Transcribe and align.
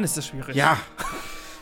Mann, 0.00 0.04
ist 0.04 0.16
das 0.16 0.26
schwierig. 0.26 0.56
Ja. 0.56 0.78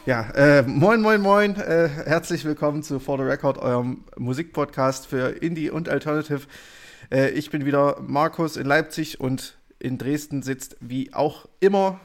Ja, 0.09 0.23
äh, 0.31 0.63
moin, 0.63 1.03
moin, 1.03 1.21
moin. 1.21 1.57
Äh, 1.57 1.87
herzlich 1.87 2.47
willkommen 2.47 2.83
zu 2.83 2.99
For 2.99 3.19
the 3.19 3.25
Record, 3.25 3.59
eurem 3.59 4.07
Musikpodcast 4.17 5.07
für 5.07 5.29
Indie 5.43 5.69
und 5.69 5.91
Alternative. 5.91 6.41
Äh, 7.13 7.29
ich 7.33 7.51
bin 7.51 7.67
wieder 7.67 8.01
Markus 8.01 8.57
in 8.57 8.65
Leipzig 8.67 9.21
und 9.21 9.59
in 9.79 9.99
Dresden 9.99 10.41
sitzt 10.41 10.79
wie 10.81 11.13
auch 11.13 11.47
immer. 11.61 12.01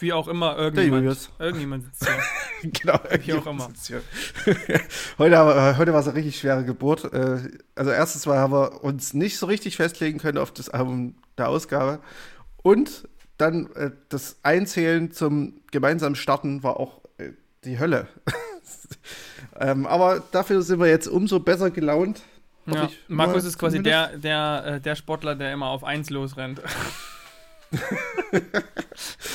Wie 0.00 0.14
auch 0.14 0.28
immer 0.28 0.56
irgendjemand. 0.56 1.28
Irgendjemand 1.38 1.84
sitzt 1.84 2.08
hier. 2.08 2.70
genau, 2.70 2.98
wie 3.22 3.34
auch 3.34 3.46
immer. 3.46 3.68
heute, 5.18 5.34
äh, 5.34 5.76
heute 5.76 5.92
war 5.92 6.00
es 6.00 6.08
eine 6.08 6.16
richtig 6.16 6.38
schwere 6.38 6.64
Geburt. 6.64 7.12
Äh, 7.12 7.50
also 7.74 7.90
erstens 7.90 8.24
mal 8.24 8.38
haben 8.38 8.54
wir 8.54 8.82
uns 8.82 9.12
nicht 9.12 9.36
so 9.36 9.44
richtig 9.44 9.76
festlegen 9.76 10.18
können 10.18 10.38
auf 10.38 10.52
das 10.52 10.70
Album 10.70 11.16
der 11.36 11.50
Ausgabe. 11.50 11.98
Und 12.62 13.06
dann 13.36 13.70
äh, 13.74 13.90
das 14.08 14.36
Einzählen 14.42 15.12
zum 15.12 15.60
gemeinsamen 15.70 16.14
Starten 16.14 16.62
war 16.62 16.80
auch 16.80 17.01
die 17.64 17.78
Hölle. 17.78 18.08
ähm, 19.60 19.86
aber 19.86 20.22
dafür 20.32 20.62
sind 20.62 20.80
wir 20.80 20.88
jetzt 20.88 21.06
umso 21.08 21.40
besser 21.40 21.70
gelaunt. 21.70 22.22
Ja. 22.66 22.90
Markus 23.08 23.44
ist 23.44 23.58
quasi 23.58 23.82
der, 23.82 24.16
der, 24.18 24.64
äh, 24.66 24.80
der 24.80 24.94
Sportler, 24.94 25.34
der 25.34 25.52
immer 25.52 25.66
auf 25.66 25.82
eins 25.84 26.10
losrennt. 26.10 26.60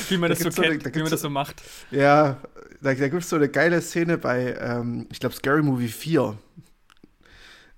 wie 0.09 0.17
man, 0.17 0.29
da 0.29 0.35
das 0.35 0.55
so, 0.55 0.61
kennt, 0.61 0.73
eine, 0.73 0.91
da 0.91 0.95
wie 0.95 1.01
man 1.01 1.11
das 1.11 1.21
so 1.21 1.29
macht. 1.29 1.61
Ja, 1.91 2.37
da, 2.81 2.93
da 2.93 3.07
gibt 3.09 3.23
es 3.23 3.29
so 3.29 3.35
eine 3.35 3.49
geile 3.49 3.81
Szene 3.81 4.17
bei, 4.17 4.55
ähm, 4.59 5.07
ich 5.11 5.19
glaube, 5.19 5.35
Scary 5.35 5.61
Movie 5.61 5.89
4. 5.89 6.37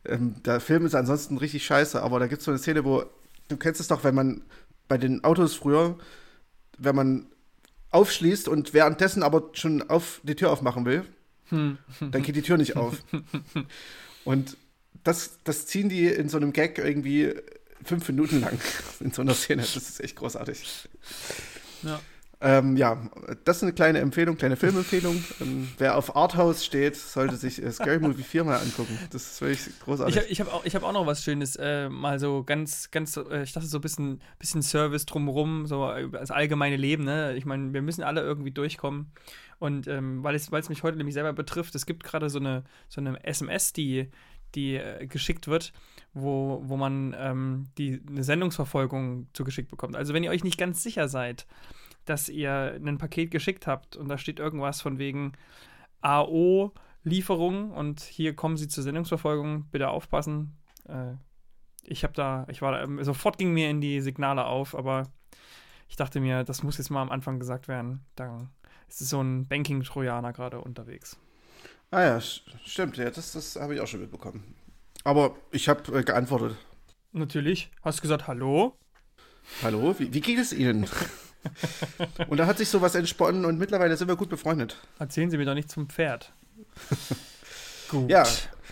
Ähm, 0.06 0.36
der 0.44 0.60
Film 0.60 0.86
ist 0.86 0.96
ansonsten 0.96 1.38
richtig 1.38 1.66
scheiße, 1.66 2.02
aber 2.02 2.20
da 2.20 2.28
gibt 2.28 2.40
es 2.40 2.46
so 2.46 2.52
eine 2.52 2.60
Szene, 2.60 2.86
wo, 2.86 3.04
du 3.48 3.58
kennst 3.58 3.82
es 3.82 3.88
doch, 3.88 4.04
wenn 4.04 4.16
man 4.16 4.44
bei 4.88 4.98
den 4.98 5.24
Autos 5.24 5.56
früher, 5.56 5.98
wenn 6.78 6.96
man 6.96 7.28
aufschließt 7.92 8.48
und 8.48 8.74
währenddessen 8.74 9.24
aber 9.24 9.50
schon 9.54 9.90
auf 9.90 10.22
die 10.24 10.36
Tür 10.36 10.52
aufmachen 10.52 10.86
will, 10.86 11.06
hm. 11.50 11.78
dann 12.00 12.24
geht 12.24 12.36
die 12.36 12.42
Tür 12.42 12.58
nicht 12.58 12.76
auf. 12.76 13.04
Und 14.26 14.58
das, 15.04 15.40
das 15.44 15.66
ziehen 15.66 15.90
die 15.90 16.08
in 16.08 16.30
so 16.30 16.38
einem 16.38 16.54
Gag 16.54 16.78
irgendwie 16.78 17.34
fünf 17.84 18.08
Minuten 18.08 18.42
lang 18.42 18.60
in 19.00 19.12
so 19.12 19.22
einer 19.22 19.34
Szene. 19.34 19.62
Das 19.62 19.76
ist 19.76 20.02
echt 20.02 20.18
großartig. 20.18 20.88
Ja. 21.84 22.00
Ähm, 22.42 22.78
ja, 22.78 22.98
das 23.44 23.58
ist 23.58 23.64
eine 23.64 23.74
kleine 23.74 24.00
Empfehlung, 24.00 24.38
kleine 24.38 24.56
Filmempfehlung. 24.56 25.22
Ähm, 25.42 25.68
wer 25.78 25.98
auf 25.98 26.16
Arthouse 26.16 26.64
steht, 26.64 26.96
sollte 26.96 27.36
sich 27.36 27.62
äh, 27.62 27.70
Scary 27.70 28.00
Movie 28.00 28.24
4 28.24 28.46
mal 28.46 28.60
angucken. 28.60 28.98
Das 29.12 29.30
ist 29.30 29.42
wirklich 29.42 29.78
großartig. 29.80 30.16
Ich 30.30 30.40
habe 30.40 30.50
hab 30.52 30.66
auch, 30.66 30.66
hab 30.66 30.84
auch 30.84 30.94
noch 30.94 31.06
was 31.06 31.22
Schönes, 31.22 31.58
äh, 31.58 31.90
mal 31.90 32.18
so 32.18 32.44
ganz, 32.46 32.92
ganz, 32.92 33.18
äh, 33.18 33.44
ich 33.44 33.52
dachte 33.52 33.68
so 33.68 33.80
ein 33.80 33.82
bisschen, 33.82 34.22
bisschen 34.38 34.62
Service 34.62 35.06
drumherum, 35.06 35.68
so 35.68 35.92
das 36.14 36.32
allgemeine 36.32 36.78
Leben. 36.78 37.04
Ne? 37.04 37.36
Ich 37.36 37.46
meine, 37.46 37.74
wir 37.74 37.82
müssen 37.82 38.04
alle 38.04 38.22
irgendwie 38.22 38.52
durchkommen. 38.52 39.12
Und 39.60 39.88
ähm, 39.88 40.24
weil 40.24 40.36
es 40.36 40.50
mich 40.70 40.84
heute 40.84 40.98
nämlich 40.98 41.16
selber 41.16 41.34
betrifft, 41.34 41.76
es 41.76 41.86
gibt 41.86 42.06
gerade 42.06 42.30
so 42.30 42.40
eine, 42.40 42.64
so 42.88 43.02
eine 43.02 43.22
SMS, 43.26 43.74
die, 43.74 44.10
die 44.56 44.76
äh, 44.76 45.08
geschickt 45.08 45.50
wird, 45.50 45.74
wo, 46.14 46.62
wo 46.64 46.78
man 46.78 47.14
ähm, 47.20 47.66
die, 47.78 48.02
eine 48.08 48.24
Sendungsverfolgung 48.24 49.28
zugeschickt 49.34 49.70
bekommt. 49.70 49.98
Also 49.98 50.14
wenn 50.14 50.24
ihr 50.24 50.32
euch 50.32 50.46
nicht 50.46 50.58
ganz 50.58 50.82
sicher 50.82 51.10
seid, 51.10 51.46
dass 52.10 52.28
ihr 52.28 52.80
ein 52.84 52.98
Paket 52.98 53.30
geschickt 53.30 53.68
habt 53.68 53.96
und 53.96 54.10
da 54.10 54.18
steht 54.18 54.40
irgendwas 54.40 54.82
von 54.82 54.98
wegen 54.98 55.34
AO 56.02 56.74
Lieferung 57.04 57.72
und 57.72 58.02
hier 58.02 58.36
kommen 58.36 58.58
Sie 58.58 58.68
zur 58.68 58.84
Sendungsverfolgung, 58.84 59.66
bitte 59.72 59.90
aufpassen. 59.90 60.58
Äh, 60.88 61.14
ich 61.84 62.04
habe 62.04 62.14
da, 62.14 62.46
ich 62.50 62.62
war 62.62 62.72
da, 62.86 63.04
sofort 63.04 63.38
ging 63.38 63.54
mir 63.54 63.70
in 63.70 63.80
die 63.80 64.02
Signale 64.02 64.46
auf, 64.46 64.76
aber 64.76 65.04
ich 65.88 65.96
dachte 65.96 66.20
mir, 66.20 66.44
das 66.44 66.64
muss 66.64 66.78
jetzt 66.78 66.90
mal 66.90 67.02
am 67.02 67.12
Anfang 67.12 67.40
gesagt 67.40 67.68
werden. 67.68 68.06
Dann 68.16 68.50
ist 68.88 69.00
so 69.00 69.22
ein 69.22 69.48
Banking-Trojaner 69.48 70.34
gerade 70.34 70.60
unterwegs. 70.62 71.18
Ah 71.92 72.02
ja, 72.02 72.22
stimmt, 72.22 72.98
ja, 72.98 73.10
das, 73.10 73.32
das 73.32 73.56
habe 73.56 73.76
ich 73.76 73.82
auch 73.82 73.88
schon 73.88 74.02
mitbekommen. 74.02 74.56
Aber 75.04 75.36
ich 75.52 75.70
habe 75.70 75.98
äh, 75.98 76.04
geantwortet. 76.04 76.58
Natürlich. 77.12 77.72
Hast 77.82 78.00
du 78.00 78.02
gesagt, 78.02 78.28
hallo? 78.28 78.78
Hallo, 79.64 79.96
wie, 79.98 80.14
wie 80.14 80.22
geht 80.22 80.38
es 80.40 80.54
Ihnen? 80.54 80.88
und 82.28 82.38
da 82.38 82.46
hat 82.46 82.58
sich 82.58 82.70
sowas 82.70 82.96
entsponnen 82.96 83.46
und 83.46 83.58
mittlerweile 83.58 83.96
sind 83.98 84.08
wir 84.08 84.16
gut 84.16 84.30
befreundet. 84.30 84.78
Erzählen 85.00 85.30
Sie 85.30 85.38
mir 85.38 85.46
doch 85.46 85.54
nicht 85.54 85.72
zum 85.72 85.90
Pferd. 85.90 86.34
gut. 87.90 88.10
Ja. 88.10 88.26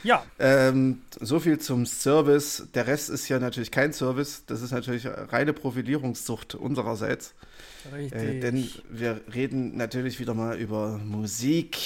Ja. 0.03 0.23
Ähm, 0.38 1.01
so 1.19 1.39
viel 1.39 1.59
zum 1.59 1.85
Service. 1.85 2.67
Der 2.73 2.88
Rest 2.88 3.09
ist 3.09 3.28
ja 3.29 3.39
natürlich 3.39 3.72
kein 3.72 3.94
Service. 3.94 4.45
Das 4.45 4.61
ist 4.61 4.72
natürlich 4.72 5.07
reine 5.07 5.53
Profilierungssucht 5.53 6.55
unsererseits. 6.55 7.33
Richtig. 7.91 8.22
Äh, 8.22 8.39
denn 8.39 8.69
wir 8.89 9.22
reden 9.34 9.75
natürlich 9.75 10.19
wieder 10.19 10.34
mal 10.34 10.57
über 10.57 10.97
Musik. 10.99 11.78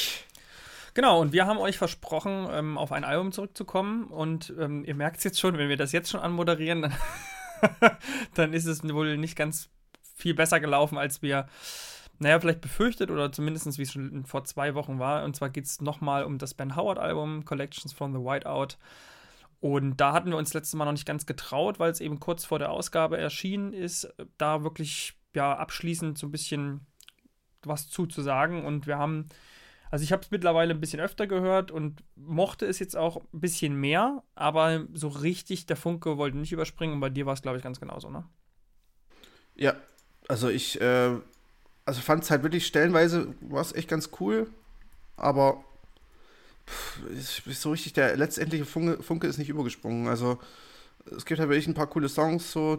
Genau, 0.94 1.22
und 1.22 1.32
wir 1.32 1.46
haben 1.46 1.58
euch 1.58 1.78
versprochen, 1.78 2.48
ähm, 2.52 2.78
auf 2.78 2.92
ein 2.92 3.06
Album 3.06 3.32
zurückzukommen. 3.32 4.06
Und 4.06 4.54
ähm, 4.60 4.84
ihr 4.84 4.96
merkt 4.96 5.18
es 5.18 5.24
jetzt 5.24 5.40
schon, 5.40 5.58
wenn 5.58 5.70
wir 5.70 5.78
das 5.78 5.94
jetzt 5.94 6.10
schon 6.10 6.20
anmoderieren, 6.20 6.94
dann 8.34 8.54
ist 8.54 8.66
es 8.66 8.84
wohl 8.84 9.18
nicht 9.18 9.38
ganz 9.38 9.70
viel 10.22 10.34
besser 10.34 10.60
gelaufen, 10.60 10.98
als 10.98 11.22
wir, 11.22 11.48
naja, 12.20 12.40
vielleicht 12.40 12.62
befürchtet 12.62 13.12
oder 13.12 13.32
zumindest 13.32 13.78
wie 13.78 13.84
es 13.84 13.92
schon 13.92 14.26
vor 14.26 14.44
zwei 14.44 14.76
Wochen 14.76 15.00
war. 15.00 15.24
Und 15.24 15.36
zwar 15.36 15.50
geht 15.50 15.66
es 15.66 15.82
nochmal 15.82 16.24
um 16.24 16.38
das 16.38 16.54
Ben 16.54 16.76
Howard-Album, 16.76 17.46
Collections 17.46 17.94
from 17.94 18.14
the 18.14 18.20
Whiteout. 18.20 18.78
Und 19.60 19.98
da 19.98 20.14
hatten 20.14 20.32
wir 20.32 20.38
uns 20.38 20.54
letztes 20.54 20.74
Mal 20.74 20.86
noch 20.86 20.92
nicht 20.92 21.06
ganz 21.06 21.26
getraut, 21.28 21.80
weil 21.80 21.92
es 21.92 22.02
eben 22.02 22.20
kurz 22.20 22.46
vor 22.46 22.58
der 22.58 22.72
Ausgabe 22.72 23.18
erschienen 23.18 23.74
ist, 23.74 24.12
da 24.38 24.64
wirklich 24.64 25.14
ja 25.36 25.56
abschließend 25.56 26.18
so 26.18 26.28
ein 26.28 26.32
bisschen 26.32 26.88
was 27.64 27.88
zuzusagen. 27.90 28.66
Und 28.66 28.88
wir 28.88 28.98
haben, 28.98 29.28
also 29.92 30.04
ich 30.04 30.12
habe 30.12 30.24
es 30.24 30.32
mittlerweile 30.32 30.74
ein 30.74 30.80
bisschen 30.80 31.00
öfter 31.00 31.28
gehört 31.28 31.70
und 31.70 32.04
mochte 32.16 32.66
es 32.66 32.80
jetzt 32.80 32.98
auch 32.98 33.18
ein 33.34 33.40
bisschen 33.40 33.76
mehr, 33.76 34.24
aber 34.34 34.88
so 34.94 35.10
richtig 35.10 35.68
der 35.68 35.78
Funke 35.78 36.18
wollte 36.18 36.38
nicht 36.38 36.52
überspringen. 36.52 36.96
Und 36.96 37.00
bei 37.00 37.10
dir 37.10 37.28
war 37.28 37.34
es, 37.34 37.44
glaube 37.44 37.58
ich, 37.58 37.64
ganz 37.64 37.80
genauso, 37.80 38.10
ne? 38.10 38.26
Ja, 39.54 39.76
also 40.28 40.50
ich, 40.50 40.80
äh, 40.82 41.12
also 41.86 42.02
fand 42.02 42.24
es 42.24 42.32
halt 42.32 42.44
wirklich 42.44 42.66
stellenweise, 42.66 43.34
war 43.42 43.62
es 43.62 43.74
echt 43.74 43.90
ganz 43.90 44.10
cool, 44.20 44.48
aber 45.18 45.64
pff, 46.68 47.46
ist 47.48 47.62
so 47.62 47.72
richtig, 47.72 47.94
der 47.94 48.16
letztendliche 48.18 48.66
Funke, 48.66 49.02
Funke, 49.02 49.28
ist 49.28 49.38
nicht 49.38 49.50
übergesprungen. 49.50 50.08
Also 50.08 50.40
es 51.16 51.26
gibt 51.26 51.40
halt 51.40 51.50
wirklich 51.50 51.68
ein 51.68 51.74
paar 51.74 51.88
coole 51.88 52.10
Songs, 52.10 52.52
so 52.52 52.78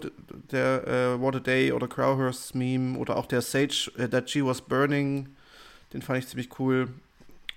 der 0.51 0.87
äh, 0.87 1.21
What 1.21 1.37
a 1.37 1.41
Day 1.41 1.73
oder 1.73 1.89
Crowhurst 1.89 2.55
Meme 2.55 2.99
oder 2.99 3.17
auch 3.17 3.27
der 3.27 3.43
Sage 3.43 3.91
äh, 3.99 4.09
That 4.09 4.31
She 4.31 4.45
Was 4.45 4.61
Burning, 4.61 5.29
den 5.93 6.03
fand 6.03 6.21
ich 6.21 6.29
ziemlich 6.29 6.59
cool 6.59 6.89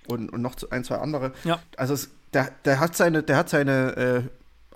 und, 0.08 0.30
und 0.30 0.42
noch 0.42 0.56
ein, 0.70 0.84
zwei 0.84 0.96
andere. 0.96 1.32
Ja. 1.44 1.60
Also 1.76 1.94
es, 1.94 2.10
der, 2.32 2.50
der 2.64 2.80
hat 2.80 2.96
seine, 2.96 3.22
der 3.22 3.36
hat 3.36 3.48
seine, 3.48 3.96
äh, 3.96 4.22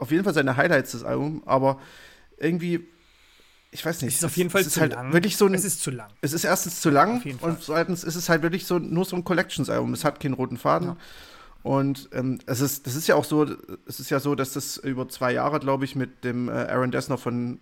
auf 0.01 0.11
jeden 0.11 0.25
Fall 0.25 0.35
seine 0.35 0.57
Highlights 0.57 0.93
des 0.93 1.05
Albums, 1.05 1.43
aber 1.47 1.81
irgendwie 2.39 2.87
ich 3.73 3.85
weiß 3.85 4.03
nicht. 4.03 4.15
Es 4.15 4.19
ist 4.19 4.25
auf 4.25 4.37
jeden 4.37 4.51
Fall 4.51 4.65
zu 4.65 4.81
halt 4.81 4.95
lang. 4.95 5.13
Wirklich 5.13 5.37
so 5.37 5.47
ein, 5.47 5.55
es 5.55 5.65
ist 5.65 5.81
zu 5.81 5.91
lang. 5.91 6.11
Es 6.21 6.33
ist 6.33 6.45
erstens 6.45 6.81
zu 6.81 6.91
lang 6.91 7.23
und 7.41 7.63
zweitens 7.63 8.03
ist 8.03 8.17
es 8.17 8.29
halt 8.29 8.43
wirklich 8.43 8.67
so 8.67 8.79
nur 8.79 9.05
so 9.05 9.17
ein 9.17 9.25
Collections-Album. 9.25 9.93
Es 9.93 10.05
hat 10.05 10.19
keinen 10.19 10.35
roten 10.35 10.57
Faden. 10.57 10.89
Ja. 10.89 10.97
Und 11.63 12.09
ähm, 12.13 12.39
es 12.47 12.61
ist, 12.61 12.87
das 12.87 12.97
ist 12.97 13.07
ja 13.07 13.15
auch 13.15 13.25
so, 13.25 13.47
es 13.87 14.01
ist 14.01 14.11
ja 14.11 14.19
so, 14.19 14.35
dass 14.35 14.55
das 14.55 14.79
über 14.79 15.09
zwei 15.09 15.33
Jahre, 15.33 15.61
glaube 15.61 15.85
ich, 15.85 15.95
mit 15.95 16.25
dem 16.25 16.49
äh, 16.49 16.53
Aaron 16.53 16.91
Dessner 16.91 17.19
von 17.19 17.61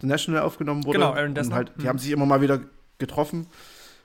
The 0.00 0.06
National 0.06 0.42
aufgenommen 0.42 0.84
wurde. 0.84 0.98
Genau, 0.98 1.12
Aaron 1.12 1.34
Dessner. 1.34 1.52
Und 1.52 1.56
halt, 1.56 1.72
die 1.78 1.82
mhm. 1.82 1.88
haben 1.88 1.98
sich 1.98 2.10
immer 2.10 2.26
mal 2.26 2.40
wieder 2.40 2.60
getroffen. 2.98 3.46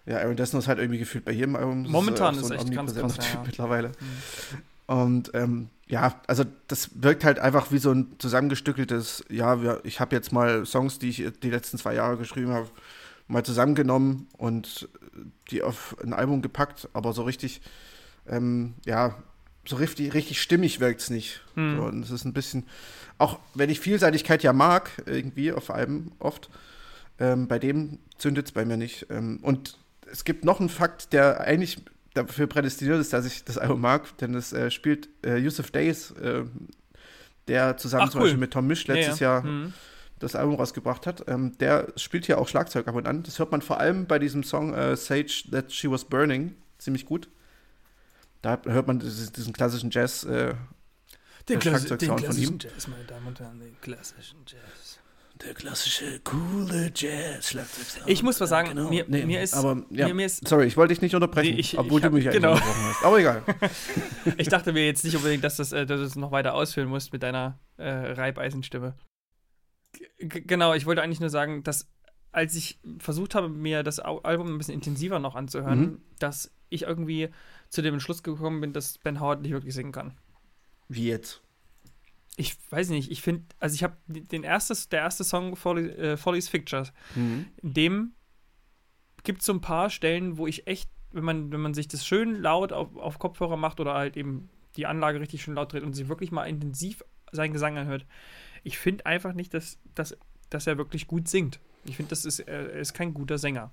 Ja, 0.05 0.17
Aaron 0.17 0.37
Dessner 0.37 0.59
ist 0.59 0.67
halt 0.67 0.79
irgendwie 0.79 0.99
gefühlt 0.99 1.25
bei 1.25 1.33
jedem 1.33 1.55
Album. 1.55 1.83
Momentan 1.83 2.35
ist, 2.35 2.45
äh, 2.45 2.47
so 2.47 2.53
ist 2.53 2.61
echt 2.61 2.73
ganz 2.73 2.95
krass, 2.95 3.17
ja. 3.17 3.43
mittlerweile. 3.45 3.89
Mhm. 3.89 4.57
Und 4.85 5.31
ähm, 5.33 5.69
ja, 5.87 6.19
also 6.27 6.43
das 6.67 7.01
wirkt 7.01 7.23
halt 7.23 7.39
einfach 7.39 7.71
wie 7.71 7.77
so 7.77 7.91
ein 7.91 8.15
zusammengestückeltes, 8.17 9.25
ja, 9.29 9.61
wir, 9.61 9.81
ich 9.83 9.99
habe 9.99 10.15
jetzt 10.15 10.31
mal 10.31 10.65
Songs, 10.65 10.99
die 10.99 11.09
ich 11.09 11.23
die 11.41 11.49
letzten 11.49 11.77
zwei 11.77 11.93
Jahre 11.93 12.17
geschrieben 12.17 12.51
habe, 12.51 12.69
mal 13.27 13.43
zusammengenommen 13.43 14.27
und 14.37 14.89
die 15.51 15.61
auf 15.61 15.95
ein 16.03 16.13
Album 16.13 16.41
gepackt, 16.41 16.89
aber 16.93 17.13
so 17.13 17.23
richtig, 17.23 17.61
ähm, 18.27 18.73
ja, 18.85 19.15
so 19.65 19.77
richtig, 19.77 20.13
richtig 20.13 20.41
stimmig 20.41 20.79
wirkt 20.79 21.01
es 21.01 21.09
nicht. 21.09 21.41
Hm. 21.55 21.77
So, 21.77 21.83
und 21.83 22.03
es 22.03 22.11
ist 22.11 22.25
ein 22.25 22.33
bisschen, 22.33 22.65
auch 23.17 23.39
wenn 23.53 23.69
ich 23.69 23.79
Vielseitigkeit 23.79 24.43
ja 24.43 24.53
mag, 24.53 24.91
irgendwie 25.05 25.53
auf 25.53 25.69
Alben 25.69 26.11
oft, 26.19 26.49
ähm, 27.19 27.47
bei 27.47 27.59
dem 27.59 27.99
zündet 28.17 28.47
es 28.47 28.51
bei 28.51 28.65
mir 28.65 28.77
nicht. 28.77 29.07
Ähm, 29.09 29.39
und 29.41 29.77
es 30.11 30.25
gibt 30.25 30.43
noch 30.43 30.59
einen 30.59 30.69
Fakt, 30.69 31.13
der 31.13 31.41
eigentlich 31.41 31.79
dafür 32.13 32.47
prädestiniert 32.47 32.99
ist, 32.99 33.13
dass 33.13 33.25
ich 33.25 33.43
das 33.43 33.57
Album 33.57 33.81
mag, 33.81 34.17
denn 34.19 34.35
es 34.35 34.53
äh, 34.53 34.69
spielt 34.71 35.09
äh, 35.25 35.37
Yusuf 35.37 35.71
Days, 35.71 36.11
äh, 36.11 36.43
der 37.47 37.77
zusammen 37.77 38.03
Ach, 38.07 38.09
zum 38.09 38.21
cool. 38.21 38.25
Beispiel 38.27 38.39
mit 38.39 38.51
Tom 38.51 38.67
Misch 38.67 38.87
letztes 38.87 39.19
ja, 39.19 39.27
ja. 39.27 39.33
Jahr 39.35 39.43
Mhm. 39.43 39.73
das 40.19 40.35
Album 40.35 40.55
rausgebracht 40.55 41.05
hat. 41.07 41.25
Ähm, 41.27 41.57
der 41.57 41.91
spielt 41.97 42.25
hier 42.25 42.37
auch 42.37 42.47
Schlagzeug 42.47 42.87
ab 42.87 42.95
und 42.95 43.07
an. 43.07 43.23
Das 43.23 43.39
hört 43.39 43.51
man 43.51 43.61
vor 43.61 43.79
allem 43.79 44.05
bei 44.07 44.19
diesem 44.19 44.43
Song 44.43 44.73
äh, 44.73 44.95
Sage 44.95 45.43
That 45.51 45.71
She 45.73 45.89
Was 45.91 46.05
Burning 46.05 46.55
ziemlich 46.77 47.05
gut. 47.05 47.27
Da 48.41 48.61
hört 48.65 48.87
man 48.87 48.99
diesen, 48.99 49.53
klassischen 49.53 49.89
Jazz. 49.91 50.23
Äh, 50.25 50.53
Den, 51.49 51.59
Der 51.59 51.59
Klassi 51.59 51.97
den 51.97 52.07
von 52.09 52.17
klassischen 52.17 52.53
ihm. 52.53 52.59
Jazz, 52.59 52.87
meine 52.87 53.03
Damen 53.05 53.27
und 53.27 53.39
Herren, 53.39 53.59
den 53.59 53.79
klassischen 53.81 54.39
Jazz. 54.45 54.82
Der 55.41 55.53
klassische, 55.53 56.19
coole 56.21 56.91
Jazz-Schlagzeugsound. 56.95 58.07
Ich 58.09 58.23
muss 58.23 58.39
was 58.39 58.49
sagen, 58.49 58.69
Genau. 58.69 58.89
mir, 58.89 59.05
Nee, 59.07 59.25
mir 59.25 59.41
ist, 59.41 59.53
aber, 59.55 59.83
ja. 59.89 60.07
mir, 60.07 60.13
mir 60.13 60.25
ist, 60.27 60.47
Sorry, 60.47 60.65
ich 60.67 60.77
wollte 60.77 60.93
dich 60.93 61.01
nicht 61.01 61.15
unterbrechen, 61.15 61.53
Nee, 61.55 61.59
ich- 61.59 61.77
obwohl 61.77 61.97
ich 61.99 62.01
du 62.01 62.05
hab- 62.07 62.13
mich 62.13 62.25
eigentlich 62.27 62.41
genau. 62.41 62.53
unterbrochen 62.53 62.83
hast. 62.85 63.03
Aber 63.03 63.19
egal. 63.19 63.43
ich 64.37 64.47
dachte 64.47 64.71
mir 64.73 64.85
jetzt 64.85 65.03
nicht 65.03 65.15
unbedingt, 65.15 65.43
dass, 65.43 65.57
das, 65.57 65.71
äh, 65.71 65.85
dass 65.85 65.99
du 65.99 66.05
es 66.05 66.15
noch 66.15 66.31
weiter 66.31 66.53
ausführen 66.53 66.87
musst 66.87 67.11
mit 67.13 67.23
deiner 67.23 67.59
äh, 67.77 67.89
Reibeisenstimme. 67.89 68.95
G 70.19 70.41
genau, 70.41 70.73
ich 70.73 70.85
wollte 70.85 71.01
eigentlich 71.01 71.19
nur 71.19 71.29
sagen, 71.29 71.63
dass 71.63 71.89
als 72.31 72.55
ich 72.55 72.79
versucht 72.97 73.35
habe, 73.35 73.47
mir 73.47 73.83
das 73.83 73.99
Album 73.99 74.47
ein 74.55 74.57
bisschen 74.57 74.73
intensiver 74.73 75.19
noch 75.19 75.35
anzuhören, 75.35 75.79
Mhm. 75.79 76.01
dass 76.17 76.51
ich 76.69 76.81
irgendwie 76.83 77.29
zu 77.69 77.83
dem 77.83 77.93
Entschluss 77.93 78.23
gekommen 78.23 78.59
bin, 78.59 78.73
dass 78.73 78.97
Ben 78.97 79.19
Howard 79.19 79.41
nicht 79.43 79.51
wirklich 79.51 79.75
singen 79.75 79.91
kann. 79.91 80.17
Wie 80.89 81.07
jetzt? 81.07 81.42
Ich 82.35 82.55
weiß 82.71 82.89
nicht, 82.89 83.11
ich 83.11 83.21
finde, 83.21 83.43
also 83.59 83.75
ich 83.75 83.83
habe 83.83 83.95
den 84.07 84.43
erstes, 84.43 84.89
der 84.89 85.01
erste 85.01 85.23
Song, 85.23 85.55
Folly, 85.55 85.89
äh, 85.89 86.17
Follies 86.17 86.49
Pictures, 86.49 86.91
Mhm. 87.15 87.45
in 87.61 87.73
dem 87.73 88.11
gibt 89.23 89.41
es 89.41 89.45
so 89.45 89.53
ein 89.53 89.61
paar 89.61 89.89
Stellen, 89.89 90.37
wo 90.37 90.47
ich 90.47 90.65
echt, 90.67 90.89
wenn 91.11 91.23
man, 91.23 91.51
wenn 91.51 91.61
man 91.61 91.73
sich 91.73 91.87
das 91.87 92.05
schön 92.05 92.41
laut 92.41 92.73
auf, 92.73 92.95
auf 92.97 93.19
Kopfhörer 93.19 93.55
macht 93.57 93.79
oder 93.79 93.93
halt 93.93 94.17
eben 94.17 94.49
die 94.75 94.85
Anlage 94.87 95.19
richtig 95.19 95.43
schön 95.43 95.53
laut 95.53 95.71
dreht 95.71 95.83
und 95.83 95.93
sich 95.93 96.07
wirklich 96.07 96.31
mal 96.31 96.45
intensiv 96.45 97.03
seinen 97.31 97.53
Gesang 97.53 97.77
anhört, 97.77 98.05
ich 98.63 98.77
finde 98.79 99.05
einfach 99.05 99.33
nicht, 99.33 99.53
dass, 99.53 99.77
dass, 99.93 100.17
dass 100.49 100.65
er 100.67 100.77
wirklich 100.77 101.07
gut 101.07 101.27
singt. 101.27 101.59
Ich 101.85 101.97
finde, 101.97 102.09
das 102.09 102.25
ist, 102.25 102.39
er 102.39 102.71
ist 102.71 102.93
kein 102.93 103.13
guter 103.13 103.37
Sänger. 103.37 103.71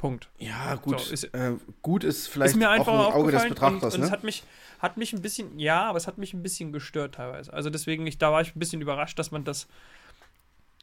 Punkt. 0.00 0.28
Ja, 0.38 0.74
gut. 0.76 0.98
So, 1.00 1.12
ist- 1.12 1.24
äh, 1.34 1.52
gut 1.82 2.02
ist 2.04 2.26
vielleicht 2.28 2.52
ist 2.52 2.56
mir 2.56 2.70
einfach 2.70 2.92
auch 2.92 3.08
im 3.10 3.14
Auge 3.14 3.32
des 3.32 3.48
Betrachters, 3.48 3.94
und, 3.94 4.00
und 4.00 4.04
es 4.04 4.10
ne? 4.10 4.10
hat 4.10 4.24
mich, 4.24 4.42
hat 4.80 4.96
mich 4.96 5.12
ein 5.12 5.22
bisschen, 5.22 5.58
ja, 5.58 5.84
aber 5.84 5.98
es 5.98 6.06
hat 6.06 6.18
mich 6.18 6.34
ein 6.34 6.42
bisschen 6.42 6.72
gestört 6.72 7.14
teilweise. 7.16 7.52
Also 7.52 7.70
deswegen, 7.70 8.06
ich, 8.06 8.18
da 8.18 8.32
war 8.32 8.40
ich 8.40 8.56
ein 8.56 8.58
bisschen 8.58 8.80
überrascht, 8.80 9.18
dass 9.18 9.30
man 9.30 9.44
das, 9.44 9.68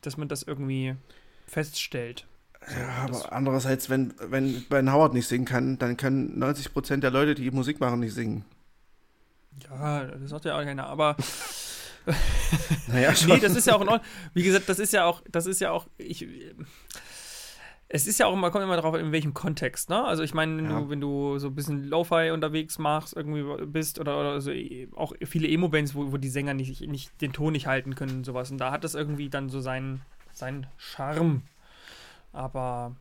dass 0.02 0.16
man 0.18 0.28
das 0.28 0.44
irgendwie 0.44 0.96
feststellt. 1.48 2.26
Ja, 2.70 3.08
das- 3.08 3.24
aber 3.26 3.34
andererseits, 3.34 3.90
wenn, 3.90 4.14
wenn 4.20 4.64
Ben 4.70 4.92
Howard 4.94 5.14
nicht 5.14 5.28
singen 5.28 5.46
kann, 5.46 5.78
dann 5.78 5.98
können 5.98 6.42
90% 6.42 6.98
der 7.02 7.12
Leute, 7.12 7.36
die 7.36 7.52
Musik 7.52 7.80
machen, 7.80 8.00
nicht 8.00 8.14
singen. 8.14 8.46
Ja, 9.70 10.06
das 10.06 10.30
sagt 10.30 10.46
ja 10.46 10.56
auch 10.58 10.64
keiner, 10.64 10.86
aber 10.88 11.16
Naja, 12.88 13.14
nee, 13.26 13.40
das 13.40 13.56
ist 13.56 13.68
ja 13.68 13.76
auch 13.76 13.82
in 13.82 13.90
Ordnung. 13.90 14.08
Wie 14.34 14.44
gesagt, 14.44 14.70
das 14.70 14.80
ist 14.80 14.94
ja 14.94 15.06
auch, 15.06 15.22
das 15.30 15.46
ist 15.46 15.60
ja 15.60 15.72
auch, 15.72 15.88
ich, 15.98 16.26
es 17.90 18.06
ist 18.06 18.20
ja 18.20 18.26
auch 18.26 18.34
immer, 18.34 18.52
kommt 18.52 18.64
immer 18.64 18.76
drauf, 18.78 18.94
an, 18.94 19.00
in 19.00 19.12
welchem 19.12 19.34
Kontext, 19.34 19.90
ne? 19.90 20.04
Also 20.04 20.24
ich 20.24 20.34
meine, 20.34 20.58
wenn, 20.58 20.66
Ja. 20.70 20.80
du, 20.82 20.90
wenn 20.90 21.02
du 21.02 21.40
so 21.40 21.48
ein 21.48 21.56
bisschen 21.56 21.86
Lo-Fi 21.86 22.32
unterwegs 22.32 22.78
machst, 22.80 23.16
irgendwie 23.16 23.66
bist, 23.66 24.00
oder, 24.00 24.20
oder 24.20 24.42
so, 24.42 24.52
eh, 24.52 24.90
auch 24.96 25.14
viele 25.24 25.48
Emo-Bands, 25.48 25.96
wo, 25.96 26.12
wo 26.12 26.18
die 26.18 26.30
Sänger 26.30 26.54
nicht, 26.54 26.82
nicht 26.82 27.22
den 27.22 27.32
Ton 27.34 27.54
nicht 27.54 27.68
halten 27.68 27.96
können 27.96 28.18
und 28.18 28.24
sowas. 28.26 28.52
Und 28.52 28.58
da 28.58 28.72
hat 28.72 28.84
das 28.84 28.94
irgendwie 28.94 29.30
dann 29.30 29.50
so 29.50 29.62
seinen, 29.62 30.02
seinen 30.34 30.68
Charme. 30.78 31.44
Aber 32.34 32.96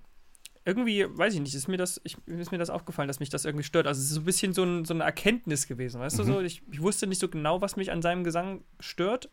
irgendwie, 0.64 1.06
weiß 1.08 1.34
ich 1.34 1.40
nicht, 1.40 1.54
ist 1.54 1.68
mir 1.68 1.76
das, 1.76 2.00
ich, 2.04 2.16
ist 2.26 2.50
mir 2.52 2.58
das 2.58 2.70
aufgefallen, 2.70 3.08
dass 3.08 3.20
mich 3.20 3.28
das 3.30 3.44
irgendwie 3.44 3.64
stört. 3.64 3.86
Also 3.86 4.00
es 4.00 4.06
ist 4.08 4.14
so 4.14 4.20
ein 4.20 4.24
bisschen 4.24 4.52
so, 4.52 4.64
ein, 4.64 4.84
so 4.84 4.94
eine 4.94 5.04
Erkenntnis 5.04 5.66
gewesen, 5.66 6.00
weißt 6.00 6.16
Mhm. 6.18 6.22
du 6.22 6.32
so? 6.32 6.40
Ich, 6.40 6.62
ich 6.70 6.80
wusste 6.82 7.06
nicht 7.06 7.20
so 7.20 7.28
genau, 7.28 7.60
was 7.60 7.76
mich 7.76 7.90
an 7.92 8.02
seinem 8.02 8.24
Gesang 8.24 8.62
stört 8.80 9.30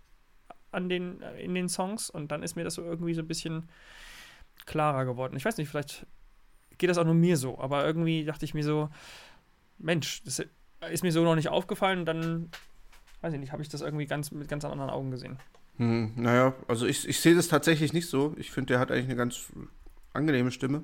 an 0.72 0.90
den, 0.90 1.22
in 1.40 1.54
den 1.54 1.70
Songs 1.70 2.10
und 2.10 2.32
dann 2.32 2.42
ist 2.42 2.56
mir 2.56 2.64
das 2.64 2.74
so 2.74 2.84
irgendwie 2.84 3.14
so 3.14 3.22
ein 3.22 3.28
bisschen 3.28 3.70
klarer 4.65 5.06
geworden. 5.06 5.36
Ich 5.36 5.45
weiß 5.45 5.57
nicht, 5.57 5.69
vielleicht 5.69 6.06
geht 6.77 6.89
das 6.89 6.98
auch 6.98 7.06
nur 7.06 7.13
mir 7.13 7.38
so, 7.38 7.60
aber 7.60 7.86
irgendwie 7.86 8.25
dachte 8.25 8.45
ich 8.45 8.54
mir 8.54 8.63
so, 8.63 8.89
Mensch, 9.77 10.24
das 10.24 10.44
ist 10.92 11.04
mir 11.04 11.12
so 11.12 11.24
noch 11.24 11.36
nicht 11.36 11.50
aufgefallen 11.50 12.00
und 12.00 12.06
dann, 12.06 12.50
weiß 13.21 13.33
ich 13.33 13.39
nicht, 13.39 13.51
habe 13.51 13.62
ich 13.62 13.69
das 13.69 13.81
irgendwie 13.81 14.06
ganz 14.06 14.31
mit 14.31 14.48
ganz 14.48 14.65
anderen 14.65 14.89
Augen 14.89 15.12
gesehen. 15.12 15.38
Hm, 15.77 16.13
naja, 16.15 16.54
also 16.68 16.86
ich, 16.86 17.07
ich 17.07 17.19
sehe 17.19 17.36
das 17.36 17.48
tatsächlich 17.48 17.94
nicht 17.94 18.07
so. 18.07 18.33
Ich 18.38 18.51
finde, 18.51 18.68
der 18.74 18.80
hat 18.80 18.92
eigentlich 18.92 19.06
eine 19.06 19.15
ganz 19.15 19.51
angenehme 20.13 20.51
Stimme. 20.51 20.83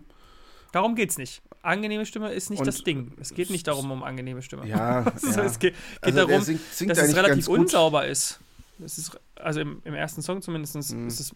Darum 0.72 0.96
geht's 0.96 1.18
nicht. 1.18 1.42
Angenehme 1.62 2.06
Stimme 2.06 2.32
ist 2.32 2.50
nicht 2.50 2.60
Und 2.60 2.66
das 2.66 2.84
Ding. 2.84 3.14
Es 3.20 3.34
geht 3.34 3.50
nicht 3.50 3.68
darum 3.68 3.90
um 3.92 4.04
angenehme 4.04 4.42
Stimme. 4.42 4.68
Ja, 4.68 5.04
Also 5.04 5.28
ja. 5.40 5.44
Es 5.44 5.60
geht, 5.60 5.74
geht 5.74 6.04
Also 6.04 6.26
darum, 6.28 6.42
singt, 6.42 6.62
singt 6.72 6.92
dass 6.92 7.00
es 7.00 7.16
relativ 7.16 7.48
unsauber 7.48 8.08
ist. 8.08 8.40
Das 8.78 8.98
ist. 8.98 9.20
Also 9.36 9.62
im, 9.62 9.82
im 9.84 9.94
ersten 9.94 10.22
Song 10.22 10.42
zumindest 10.42 10.76
Mhm. 10.94 11.08
ist 11.08 11.20
es 11.20 11.34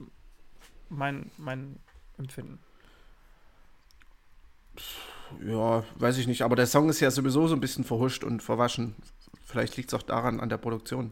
mein, 0.89 1.31
mein 1.37 1.77
Empfinden. 2.17 2.59
Ja, 5.45 5.83
weiß 5.95 6.17
ich 6.17 6.27
nicht. 6.27 6.41
Aber 6.43 6.55
der 6.55 6.67
Song 6.67 6.89
ist 6.89 6.99
ja 6.99 7.11
sowieso 7.11 7.47
so 7.47 7.55
ein 7.55 7.59
bisschen 7.61 7.83
verhuscht 7.83 8.23
und 8.23 8.41
verwaschen. 8.41 8.95
Vielleicht 9.45 9.77
liegt 9.77 9.89
es 9.91 9.99
auch 9.99 10.03
daran, 10.03 10.39
an 10.39 10.49
der 10.49 10.57
Produktion. 10.57 11.11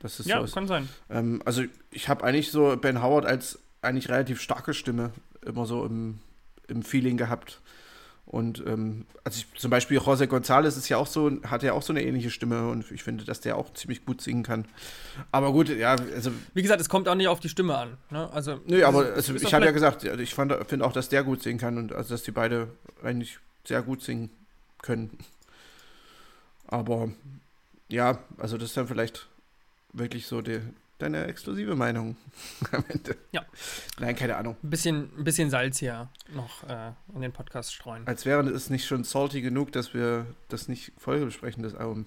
Das 0.00 0.20
ist 0.20 0.26
Ja, 0.26 0.38
so 0.38 0.44
ist. 0.44 0.54
kann 0.54 0.66
sein. 0.66 0.88
Ähm, 1.10 1.42
also 1.44 1.62
ich 1.90 2.08
habe 2.08 2.24
eigentlich 2.24 2.50
so 2.50 2.76
Ben 2.76 3.02
Howard 3.02 3.26
als 3.26 3.58
eigentlich 3.82 4.08
relativ 4.08 4.40
starke 4.40 4.74
Stimme 4.74 5.12
immer 5.44 5.66
so 5.66 5.84
im, 5.84 6.20
im 6.68 6.82
Feeling 6.82 7.16
gehabt. 7.16 7.60
Und 8.28 8.62
ähm, 8.66 9.06
also 9.24 9.38
ich, 9.40 9.58
zum 9.58 9.70
Beispiel 9.70 9.98
José 9.98 10.26
González 10.26 10.76
ist 10.76 10.86
ja 10.90 10.98
auch 10.98 11.06
so, 11.06 11.30
hat 11.44 11.62
ja 11.62 11.72
auch 11.72 11.80
so 11.80 11.94
eine 11.94 12.04
ähnliche 12.04 12.28
Stimme 12.28 12.68
und 12.68 12.90
ich 12.90 13.02
finde, 13.02 13.24
dass 13.24 13.40
der 13.40 13.56
auch 13.56 13.72
ziemlich 13.72 14.04
gut 14.04 14.20
singen 14.20 14.42
kann. 14.42 14.66
Aber 15.32 15.50
gut, 15.50 15.70
ja, 15.70 15.96
also, 16.14 16.30
Wie 16.52 16.60
gesagt, 16.60 16.78
es 16.78 16.90
kommt 16.90 17.08
auch 17.08 17.14
nicht 17.14 17.28
auf 17.28 17.40
die 17.40 17.48
Stimme 17.48 17.76
an. 17.78 17.96
Ne? 18.10 18.30
Also, 18.30 18.60
nö, 18.66 18.84
aber 18.84 19.14
also, 19.14 19.34
ich 19.34 19.54
habe 19.54 19.64
ja 19.64 19.70
gesagt, 19.70 20.04
ich 20.04 20.34
finde 20.34 20.84
auch, 20.84 20.92
dass 20.92 21.08
der 21.08 21.24
gut 21.24 21.42
singen 21.42 21.58
kann 21.58 21.78
und 21.78 21.92
also, 21.94 22.12
dass 22.12 22.22
die 22.22 22.30
beide 22.30 22.68
eigentlich 23.02 23.38
sehr 23.64 23.80
gut 23.80 24.02
singen 24.02 24.28
können. 24.82 25.16
Aber 26.66 27.10
ja, 27.88 28.18
also 28.36 28.58
das 28.58 28.68
ist 28.68 28.76
dann 28.76 28.88
vielleicht 28.88 29.26
wirklich 29.94 30.26
so 30.26 30.42
die, 30.42 30.60
deine 30.98 31.26
exklusive 31.26 31.76
Meinung 31.76 32.16
am 32.72 32.84
Ende. 32.88 33.16
Ja. 33.32 33.44
Nein, 33.98 34.16
keine 34.16 34.36
Ahnung. 34.36 34.56
ein 34.62 34.70
bisschen, 34.70 35.10
ein 35.16 35.24
bisschen 35.24 35.50
Salz 35.50 35.78
hier 35.78 36.08
noch 36.34 36.64
äh, 36.68 36.92
in 37.14 37.22
den 37.22 37.32
Podcast 37.32 37.72
streuen. 37.72 38.06
Als 38.06 38.26
wäre 38.26 38.42
es 38.48 38.70
nicht 38.70 38.86
schon 38.86 39.04
salty 39.04 39.40
genug, 39.40 39.72
dass 39.72 39.94
wir 39.94 40.26
das 40.48 40.68
nicht 40.68 40.92
Folge 40.98 41.24
besprechen, 41.24 41.62
das 41.62 41.74
Album. 41.74 42.06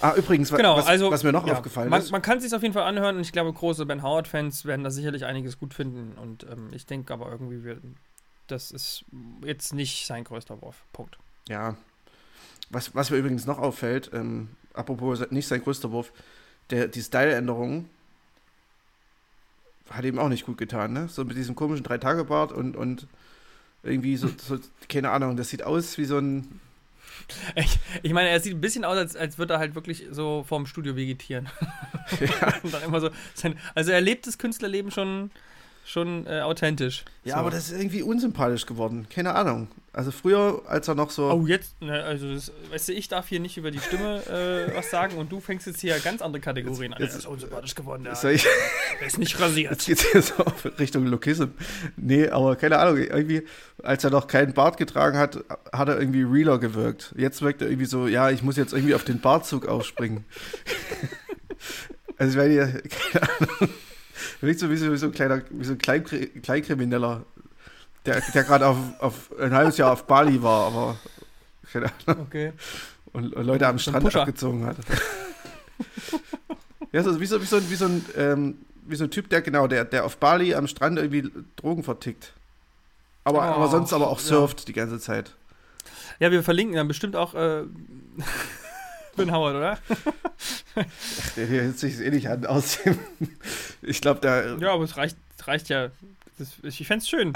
Ah, 0.00 0.14
übrigens, 0.16 0.50
Genau, 0.50 0.76
was, 0.76 0.86
also 0.86 1.10
was 1.10 1.22
mir 1.22 1.32
noch 1.32 1.46
ja, 1.46 1.54
aufgefallen 1.54 1.88
man, 1.88 2.00
ist. 2.00 2.10
Man 2.10 2.22
kann 2.22 2.38
es 2.38 2.44
sich 2.44 2.54
auf 2.54 2.62
jeden 2.62 2.74
Fall 2.74 2.82
anhören 2.82 3.16
und 3.16 3.22
ich 3.22 3.32
glaube, 3.32 3.52
große 3.52 3.86
Ben 3.86 4.02
Howard-Fans 4.02 4.64
werden 4.64 4.82
da 4.82 4.90
sicherlich 4.90 5.24
einiges 5.24 5.58
gut 5.58 5.74
finden. 5.74 6.18
Und 6.18 6.44
ähm, 6.44 6.70
ich 6.72 6.86
denke 6.86 7.12
aber 7.12 7.30
irgendwie, 7.30 7.64
wir, 7.64 7.78
das 8.48 8.72
ist 8.72 9.04
jetzt 9.44 9.74
nicht 9.74 10.06
sein 10.06 10.24
größter 10.24 10.60
Wurf. 10.62 10.84
Punkt. 10.92 11.18
Ja. 11.48 11.76
Was, 12.70 12.94
was 12.94 13.10
mir 13.10 13.18
übrigens 13.18 13.46
noch 13.46 13.58
auffällt, 13.58 14.10
ähm, 14.12 14.48
apropos 14.74 15.30
nicht 15.30 15.46
sein 15.46 15.62
größter 15.62 15.90
Wurf, 15.90 16.12
der, 16.70 16.88
die 16.88 17.02
Style-Änderung 17.02 17.88
hat 19.90 20.04
ihm 20.04 20.18
auch 20.18 20.28
nicht 20.28 20.44
gut 20.44 20.58
getan, 20.58 20.92
ne? 20.92 21.08
So 21.08 21.24
mit 21.24 21.36
diesem 21.36 21.54
komischen 21.54 21.84
Drei-Tage-Bart 21.84 22.52
und, 22.52 22.76
und 22.76 23.06
irgendwie 23.82 24.16
so, 24.16 24.28
so, 24.36 24.58
keine 24.88 25.10
Ahnung, 25.10 25.36
das 25.36 25.48
sieht 25.48 25.62
aus 25.62 25.98
wie 25.98 26.04
so 26.04 26.18
ein. 26.18 26.60
Ich, 27.56 27.78
ich 28.02 28.12
meine, 28.12 28.28
er 28.28 28.40
sieht 28.40 28.54
ein 28.54 28.60
bisschen 28.60 28.84
aus, 28.84 28.96
als, 28.96 29.16
als 29.16 29.38
würde 29.38 29.54
er 29.54 29.58
halt 29.58 29.74
wirklich 29.74 30.06
so 30.10 30.44
vorm 30.46 30.66
Studio 30.66 30.96
vegetieren. 30.96 31.48
und 32.62 32.72
dann 32.72 32.82
immer 32.82 33.00
so 33.00 33.10
sein, 33.34 33.58
also 33.74 33.90
er 33.90 34.00
lebt 34.00 34.26
das 34.26 34.38
Künstlerleben 34.38 34.90
schon, 34.90 35.30
schon 35.88 36.26
äh, 36.26 36.40
authentisch. 36.42 37.04
Ja, 37.24 37.34
so. 37.34 37.40
aber 37.40 37.50
das 37.50 37.70
ist 37.70 37.80
irgendwie 37.80 38.02
unsympathisch 38.02 38.66
geworden. 38.66 39.06
Keine 39.08 39.34
Ahnung. 39.34 39.68
Also 39.94 40.10
früher, 40.10 40.62
als 40.68 40.86
er 40.86 40.94
noch 40.94 41.10
so. 41.10 41.30
Oh, 41.32 41.46
jetzt, 41.46 41.80
ne, 41.80 42.02
also, 42.04 42.32
das, 42.32 42.52
weißt 42.70 42.88
du, 42.88 42.92
ich 42.92 43.08
darf 43.08 43.26
hier 43.28 43.40
nicht 43.40 43.56
über 43.56 43.70
die 43.70 43.80
Stimme 43.80 44.18
äh, 44.26 44.76
was 44.76 44.90
sagen 44.90 45.16
und 45.16 45.32
du 45.32 45.40
fängst 45.40 45.66
jetzt 45.66 45.80
hier 45.80 45.98
ganz 45.98 46.20
andere 46.20 46.40
Kategorien 46.40 46.92
an. 46.92 47.00
jetzt- 47.02 47.14
Er 47.14 47.18
ist 47.20 47.26
unsympathisch 47.26 47.74
geworden, 47.74 48.04
der, 48.04 48.14
Soll 48.14 48.32
ich, 48.32 48.46
der 49.00 49.06
ist 49.06 49.18
nicht 49.18 49.40
rasiert. 49.40 49.72
Jetzt 49.72 49.86
geht's 49.86 50.04
hier 50.12 50.20
so 50.22 50.34
auf 50.44 50.78
Richtung 50.78 51.06
Lokism. 51.06 51.46
Nee, 51.96 52.28
aber 52.28 52.54
keine 52.56 52.78
Ahnung, 52.78 52.98
irgendwie, 52.98 53.44
als 53.82 54.04
er 54.04 54.10
noch 54.10 54.26
keinen 54.28 54.52
Bart 54.52 54.76
getragen 54.76 55.16
hat, 55.18 55.42
hat 55.72 55.88
er 55.88 55.98
irgendwie 55.98 56.22
realer 56.22 56.58
gewirkt. 56.58 57.14
Jetzt 57.16 57.40
wirkt 57.40 57.62
er 57.62 57.68
irgendwie 57.68 57.86
so, 57.86 58.06
ja, 58.06 58.28
ich 58.30 58.42
muss 58.42 58.56
jetzt 58.56 58.74
irgendwie 58.74 58.94
auf 58.94 59.04
den 59.04 59.20
Bartzug 59.20 59.66
aufspringen. 59.66 60.24
also, 62.18 62.38
ich 62.38 62.56
meine, 62.56 62.82
keine 63.12 63.28
Ahnung, 63.30 63.68
wirkt 64.40 64.60
so 64.60 64.70
wie 64.70 64.76
so, 64.76 64.92
wie 64.92 64.96
so 64.96 65.06
ein 65.06 65.12
kleiner, 65.12 65.42
wie 65.50 65.64
so 65.64 65.72
ein 65.72 65.78
Kleinkri 65.78 66.26
Kleinkrimineller, 66.42 67.24
der, 68.06 68.20
der 68.34 68.44
gerade 68.44 68.66
auf, 68.66 68.76
auf 69.00 69.30
ein 69.40 69.52
halbes 69.54 69.76
Jahr 69.78 69.92
auf 69.92 70.04
Bali 70.06 70.42
war, 70.42 70.66
aber 70.68 70.96
keine 71.72 71.90
Ahnung, 72.06 72.26
Okay. 72.28 72.52
und, 73.12 73.34
und 73.34 73.44
Leute 73.44 73.66
am 73.66 73.78
So 73.78 73.90
Strand 73.90 74.14
abgezogen 74.16 74.64
hat. 74.66 74.76
ja, 76.92 77.02
so, 77.02 77.20
wie, 77.20 77.26
so, 77.26 77.40
wie, 77.40 77.46
so, 77.46 77.56
ein- 77.56 77.70
wie, 77.70 77.74
so 77.74 77.84
ein, 77.86 78.04
ähm, 78.16 78.58
wie 78.86 78.96
so 78.96 79.04
ein 79.04 79.10
Typ, 79.10 79.28
der 79.28 79.42
genau, 79.42 79.66
der, 79.66 79.84
der 79.84 80.04
auf 80.04 80.16
Bali 80.16 80.54
am 80.54 80.66
Strand 80.66 80.98
irgendwie 80.98 81.30
Drogen 81.56 81.82
vertickt. 81.82 82.32
Aber, 83.24 83.38
Oh, 83.40 83.42
aber 83.42 83.68
sonst 83.68 83.92
aber 83.92 84.08
auch 84.08 84.18
ja. 84.20 84.26
surft 84.26 84.68
die 84.68 84.72
ganze 84.72 84.98
Zeit. 84.98 85.34
Ja, 86.18 86.30
wir 86.30 86.42
verlinken 86.42 86.76
dann 86.76 86.88
bestimmt 86.88 87.14
auch 87.14 87.34
äh, 87.34 87.64
Ben 89.18 89.32
Howard, 89.32 89.56
oder? 89.56 89.78
Der 91.36 91.48
hört 91.48 91.78
sich 91.78 92.00
eh 92.00 92.10
nicht 92.10 92.28
an 92.28 92.46
aus 92.46 92.78
dem. 92.82 92.98
Ich 93.82 94.00
glaube, 94.00 94.20
da. 94.20 94.56
Ja, 94.56 94.72
aber 94.72 94.84
es 94.84 94.96
reicht, 94.96 95.16
reicht 95.44 95.68
ja. 95.68 95.90
Das, 96.38 96.48
ich 96.62 96.86
fände 96.86 97.02
es 97.02 97.08
schön. 97.08 97.32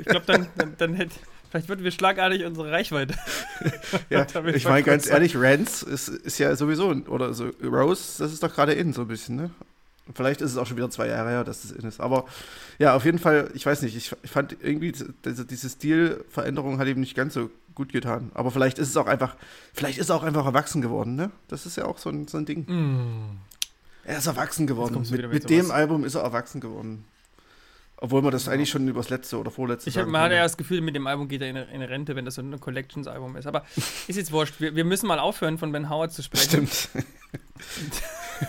ich 0.00 0.06
glaube, 0.06 0.26
dann, 0.26 0.46
dann, 0.56 0.74
dann 0.78 0.94
hätte. 0.94 1.14
Vielleicht 1.50 1.68
würden 1.68 1.84
wir 1.84 1.90
schlagartig 1.90 2.46
unsere 2.46 2.70
Reichweite. 2.70 3.14
ja, 4.10 4.26
ich 4.54 4.64
meine 4.64 4.82
ganz 4.82 5.06
ehrlich, 5.06 5.36
Rance 5.36 5.84
ist, 5.84 6.08
ist 6.08 6.38
ja 6.38 6.56
sowieso, 6.56 6.88
oder 7.08 7.34
so 7.34 7.50
Rose, 7.62 8.22
das 8.22 8.32
ist 8.32 8.42
doch 8.42 8.54
gerade 8.54 8.72
in 8.72 8.94
so 8.94 9.02
ein 9.02 9.08
bisschen, 9.08 9.36
ne? 9.36 9.50
Vielleicht 10.14 10.40
ist 10.40 10.50
es 10.50 10.56
auch 10.56 10.66
schon 10.66 10.76
wieder 10.76 10.90
zwei 10.90 11.06
Jahre 11.06 11.30
her, 11.30 11.44
dass 11.44 11.64
es 11.64 11.70
in 11.70 11.86
ist. 11.86 12.00
Aber 12.00 12.24
ja, 12.78 12.94
auf 12.94 13.04
jeden 13.04 13.18
Fall, 13.18 13.50
ich 13.54 13.64
weiß 13.64 13.82
nicht, 13.82 13.96
ich, 13.96 14.12
ich 14.22 14.30
fand 14.30 14.56
irgendwie, 14.60 14.92
diese, 14.92 15.46
diese 15.46 15.68
Stilveränderung 15.68 16.78
hat 16.78 16.88
ihm 16.88 17.00
nicht 17.00 17.14
ganz 17.14 17.34
so 17.34 17.50
gut 17.74 17.92
getan. 17.92 18.32
Aber 18.34 18.50
vielleicht 18.50 18.78
ist 18.78 18.88
es 18.88 18.96
auch 18.96 19.06
einfach, 19.06 19.36
vielleicht 19.72 19.98
ist 19.98 20.10
er 20.10 20.16
auch 20.16 20.24
einfach 20.24 20.44
erwachsen 20.44 20.82
geworden, 20.82 21.14
ne? 21.14 21.30
Das 21.48 21.66
ist 21.66 21.76
ja 21.76 21.84
auch 21.84 21.98
so 21.98 22.10
ein, 22.10 22.26
so 22.26 22.36
ein 22.36 22.46
Ding. 22.46 22.66
Mm. 22.66 23.38
Er 24.04 24.18
ist 24.18 24.26
erwachsen 24.26 24.66
geworden. 24.66 25.00
Mit, 25.00 25.10
mit, 25.10 25.32
mit 25.32 25.50
dem 25.50 25.70
Album 25.70 26.04
ist 26.04 26.16
er 26.16 26.22
erwachsen 26.22 26.60
geworden. 26.60 27.04
Obwohl 28.02 28.20
man 28.20 28.32
das 28.32 28.46
ja. 28.46 28.52
eigentlich 28.52 28.68
schon 28.68 28.88
übers 28.88 29.10
letzte 29.10 29.38
oder 29.38 29.52
vorletzte 29.52 29.88
Ich 29.88 29.96
habe 29.96 30.10
man 30.10 30.22
hat 30.22 30.32
ja 30.32 30.42
das 30.42 30.56
Gefühl, 30.56 30.80
mit 30.80 30.96
dem 30.96 31.06
Album 31.06 31.28
geht 31.28 31.40
er 31.40 31.50
in, 31.50 31.56
in 31.56 31.82
Rente, 31.82 32.16
wenn 32.16 32.24
das 32.24 32.34
so 32.34 32.42
ein 32.42 32.58
Collections-Album 32.58 33.36
ist. 33.36 33.46
Aber 33.46 33.64
ist 34.08 34.16
jetzt 34.16 34.32
wurscht. 34.32 34.56
Wir, 34.58 34.74
wir, 34.74 34.84
müssen 34.84 35.06
mal 35.06 35.20
aufhören, 35.20 35.56
von 35.56 35.70
Ben 35.70 35.88
Howard 35.88 36.12
zu 36.12 36.20
sprechen. 36.20 36.66
Stimmt. 36.66 36.88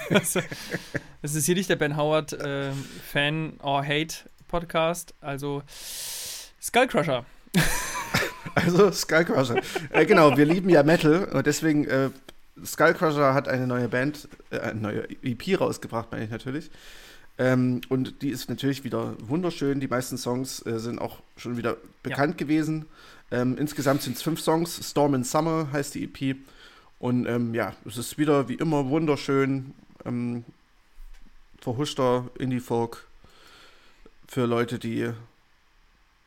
das, 0.10 0.34
das 1.22 1.36
ist 1.36 1.46
hier 1.46 1.54
nicht 1.54 1.70
der 1.70 1.76
Ben 1.76 1.96
Howard 1.98 2.34
äh, 2.34 2.72
Fan 3.08 3.60
or 3.62 3.86
Hate 3.86 4.16
Podcast. 4.48 5.14
Also 5.22 5.62
Skullcrusher. 6.60 7.24
Also 8.56 8.92
Skullcrusher. 8.92 9.56
äh, 9.90 10.06
genau, 10.06 10.38
wir 10.38 10.46
lieben 10.46 10.70
ja 10.70 10.84
Metal 10.84 11.24
und 11.26 11.48
deswegen 11.48 11.86
äh, 11.86 12.12
Skullcrusher 12.64 13.34
hat 13.34 13.48
eine 13.48 13.66
neue 13.66 13.88
Band, 13.88 14.28
äh, 14.52 14.60
eine 14.60 14.80
neue 14.80 15.10
EP 15.24 15.60
rausgebracht, 15.60 16.12
meine 16.12 16.26
ich 16.26 16.30
natürlich. 16.30 16.70
Ähm, 17.38 17.82
und 17.90 18.22
die 18.22 18.30
ist 18.30 18.50
natürlich 18.50 18.84
wieder 18.84 19.16
wunderschön. 19.20 19.80
Die 19.80 19.88
meisten 19.88 20.18
Songs 20.18 20.66
äh, 20.66 20.80
sind 20.80 21.00
auch 21.00 21.20
schon 21.36 21.58
wieder 21.58 21.78
bekannt 22.04 22.40
ja. 22.40 22.46
gewesen. 22.46 22.86
Ähm, 23.32 23.58
insgesamt 23.58 24.04
sind 24.04 24.18
es 24.18 24.22
fünf 24.22 24.40
Songs. 24.40 24.80
Storm 24.90 25.16
in 25.16 25.24
Summer 25.24 25.70
heißt 25.72 25.96
die 25.96 26.04
EP. 26.04 26.38
Und 27.00 27.26
ähm, 27.26 27.54
ja, 27.54 27.74
es 27.86 27.98
ist 27.98 28.18
wieder 28.18 28.48
wie 28.50 28.56
immer 28.56 28.88
wunderschön. 28.90 29.74
Ähm, 30.06 30.46
verhuschter 31.60 32.30
Indie-Folk 32.38 33.08
für 34.28 34.46
Leute, 34.46 34.78
die 34.78 35.10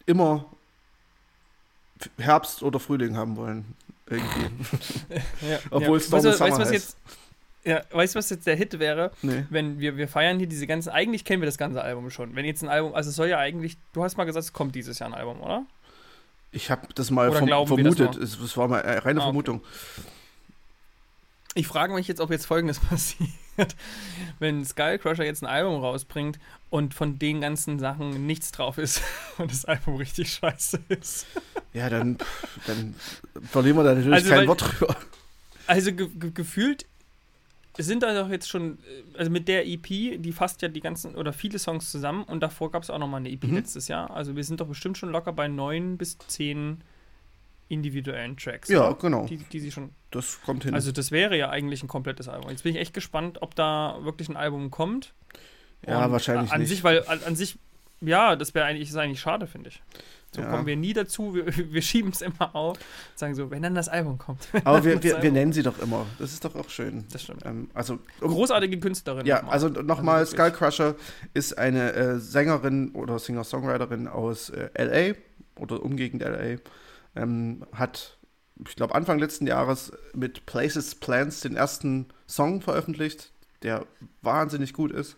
immer 0.07 0.47
Herbst 2.19 2.63
oder 2.63 2.81
Frühling 2.81 3.17
haben 3.17 3.37
wollen. 3.37 3.75
Irgendwie. 4.09 4.65
ja, 5.49 5.59
Obwohl 5.71 5.89
ja. 5.89 5.97
es 5.97 6.07
Storm 6.07 6.25
weißt, 6.25 6.27
in 6.27 6.47
Summer 6.47 6.59
weißt, 6.59 6.73
heißt. 6.73 6.97
Ja, 7.66 7.82
weißt 7.90 8.14
du, 8.14 8.18
was 8.20 8.30
jetzt 8.30 8.46
der 8.46 8.54
Hit 8.54 8.78
wäre? 8.78 9.11
Nee. 9.23 9.44
Wenn 9.50 9.80
wir, 9.80 9.96
wir 9.96 10.06
feiern 10.06 10.38
hier 10.38 10.46
diese 10.46 10.68
ganzen, 10.68 10.90
eigentlich 10.90 11.25
kennen 11.25 11.42
wir 11.42 11.46
das 11.46 11.58
ganze 11.58 11.82
Album 11.82 12.11
schon. 12.11 12.37
Wenn 12.37 12.44
jetzt 12.44 12.62
ein 12.62 12.68
Album, 12.68 12.94
also 12.94 13.11
es 13.11 13.16
soll 13.16 13.26
ja 13.26 13.38
eigentlich, 13.38 13.76
du 13.92 14.04
hast 14.04 14.16
mal 14.16 14.25
gesagt, 14.25 14.44
es 14.44 14.52
kommt 14.52 14.76
dieses 14.76 15.00
Jahr 15.00 15.11
ein 15.11 15.14
Album, 15.14 15.40
oder? 15.40 15.66
Ich 16.52 16.70
habe 16.70 16.87
das 16.94 17.11
mal 17.11 17.32
verm 17.32 17.66
vermutet, 17.66 18.16
das, 18.20 18.38
es, 18.38 18.56
war 18.56 18.68
mal 18.68 18.82
eine 18.82 19.04
reine 19.04 19.20
ah, 19.20 19.25
Vermutung. 19.25 19.62
Ich 21.56 21.66
frage 21.66 21.92
mich 21.92 22.06
jetzt, 22.06 22.20
ob 22.20 22.30
jetzt 22.30 22.46
folgendes 22.46 22.78
passiert. 22.88 23.30
Wenn 24.38 24.64
Skullcrusher 24.64 25.25
jetzt 25.25 25.42
ein 25.42 25.46
Album 25.46 25.80
rausbringt 25.80 26.38
und 26.70 26.94
von 26.94 27.18
den 27.18 27.40
ganzen 27.40 27.80
Sachen 27.80 28.26
nichts 28.26 28.52
drauf 28.52 28.78
ist 28.78 29.02
und 29.38 29.50
das 29.50 29.64
Album 29.64 29.96
richtig 29.96 30.32
scheiße 30.32 30.78
ist. 30.88 31.26
Ja, 31.73 31.90
dann, 31.90 32.16
dann 32.68 32.94
verlieren 33.50 33.76
wir 33.76 33.82
da 33.82 33.94
natürlich 33.94 34.14
also, 34.14 34.28
kein 34.28 34.38
weil, 34.38 34.46
Wort 34.46 34.62
drüber. 34.62 34.96
Also 35.66 35.92
ge 35.92 36.08
ge 36.14 36.30
gefühlt 36.32 36.87
sind 37.85 38.02
da 38.02 38.14
doch 38.14 38.30
jetzt 38.30 38.49
schon, 38.49 38.78
äh, 39.14 39.18
also 39.18 39.30
mit 39.30 39.49
der 39.49 39.66
EP, 39.66 39.87
die 39.87 40.33
fasst 40.33 40.62
ja 40.62 40.68
die 40.68 40.80
ganzen 40.80 41.14
oder 41.14 41.33
viele 41.33 41.59
Songs 41.59 41.90
zusammen 41.90 42.25
und 42.25 42.40
davor 42.40 42.71
gab 42.71 42.83
es 42.83 42.90
auch 42.90 42.99
nochmal 42.99 43.21
eine 43.21 43.30
EP 43.30 43.45
mhm. 43.45 43.56
letztes 43.56 43.88
Jahr. 43.88 44.11
Also 44.11 44.37
wir 44.37 44.45
sind 44.45 44.61
doch 44.61 44.68
bestimmt 44.68 44.99
schon 44.99 45.11
locker 45.11 45.33
bei 45.33 45.49
neun 45.49 45.99
bis 45.99 46.18
zehn 46.26 46.83
individuellen 47.68 48.37
Tracks. 48.37 48.68
Ja, 48.68 48.88
oder? 48.88 48.99
genau. 48.99 49.26
Die, 49.26 49.38
die 49.38 49.61
sie 49.61 49.73
schon. 49.73 49.90
Das 50.11 50.40
kommt 50.42 50.64
hin. 50.64 50.75
Also 50.75 50.92
das 50.92 51.11
wäre 51.11 51.37
ja 51.37 51.50
eigentlich 51.50 51.83
ein 51.83 51.88
komplettes 51.88 52.28
Album. 52.28 52.50
Jetzt 52.50 52.62
bin 52.62 52.75
ich 52.75 52.80
echt 52.80 52.95
gespannt, 52.95 53.42
ob 53.42 53.54
da 53.54 53.99
wirklich 54.02 54.28
ein 54.28 54.37
Album 54.37 54.71
kommt. 54.71 55.14
Ja, 55.87 56.04
und 56.04 56.12
wahrscheinlich 56.12 56.52
an 56.52 56.61
nicht. 56.61 56.68
sich, 56.68 56.85
weil 56.85 57.06
an, 57.06 57.21
an 57.25 57.37
sich, 57.37 57.59
ja, 58.00 58.37
das 58.37 58.54
wäre 58.54 58.66
eigentlich, 58.66 58.88
ist 58.88 58.97
eigentlich 58.97 59.21
schade, 59.21 59.47
finde 59.47 59.71
ich. 59.71 59.83
So 60.37 60.43
ja. 60.43 60.50
kommen 60.50 60.66
wir 60.66 60.76
nie 60.76 60.93
dazu. 60.93 61.35
Wir, 61.35 61.47
wir 61.73 61.83
schieben 61.83 62.12
es 62.12 62.21
immer 62.21 62.55
auf. 62.55 62.78
Sagen 63.14 63.35
so, 63.35 63.50
wenn 63.50 63.62
dann 63.62 63.75
das 63.75 63.88
Album 63.88 64.19
kommt. 64.19 64.49
Aber 64.64 64.85
wir, 64.85 65.02
wir, 65.02 65.23
wir, 65.23 65.33
nennen 65.33 65.52
sie 65.52 65.62
doch 65.62 65.78
immer. 65.78 66.07
Das 66.19 66.33
ist 66.33 66.45
doch 66.45 66.55
auch 66.55 66.69
schön. 66.69 67.05
Das 67.11 67.23
stimmt. 67.23 67.45
Ähm, 67.47 67.71
also, 67.73 67.99
Großartige 68.21 68.78
Künstlerin. 68.78 69.25
Ja, 69.25 69.37
nochmal. 69.37 69.52
also 69.52 69.69
nochmal, 69.69 70.19
also 70.19 70.33
Skullcrusher 70.33 70.95
ist 71.33 71.57
eine 71.57 71.93
äh, 71.95 72.19
Sängerin 72.19 72.90
oder 72.90 73.19
Singer-Songwriterin 73.19 74.09
aus 74.09 74.50
äh, 74.50 74.69
L.A. 74.75 75.14
oder 75.61 75.83
umgegend 75.83 76.23
L.A. 76.23 76.61
Ähm, 77.19 77.64
hat, 77.73 78.19
ich 78.69 78.76
glaube, 78.76 78.95
Anfang 78.95 79.19
letzten 79.19 79.47
Jahres 79.47 79.93
mit 80.12 80.45
Places 80.45 80.97
Plans 80.97 81.40
den 81.40 81.57
ersten 81.57 82.07
Song 82.28 82.61
veröffentlicht, 82.61 83.33
der 83.62 83.87
wahnsinnig 84.21 84.75
gut 84.75 84.93
ist. 84.93 85.16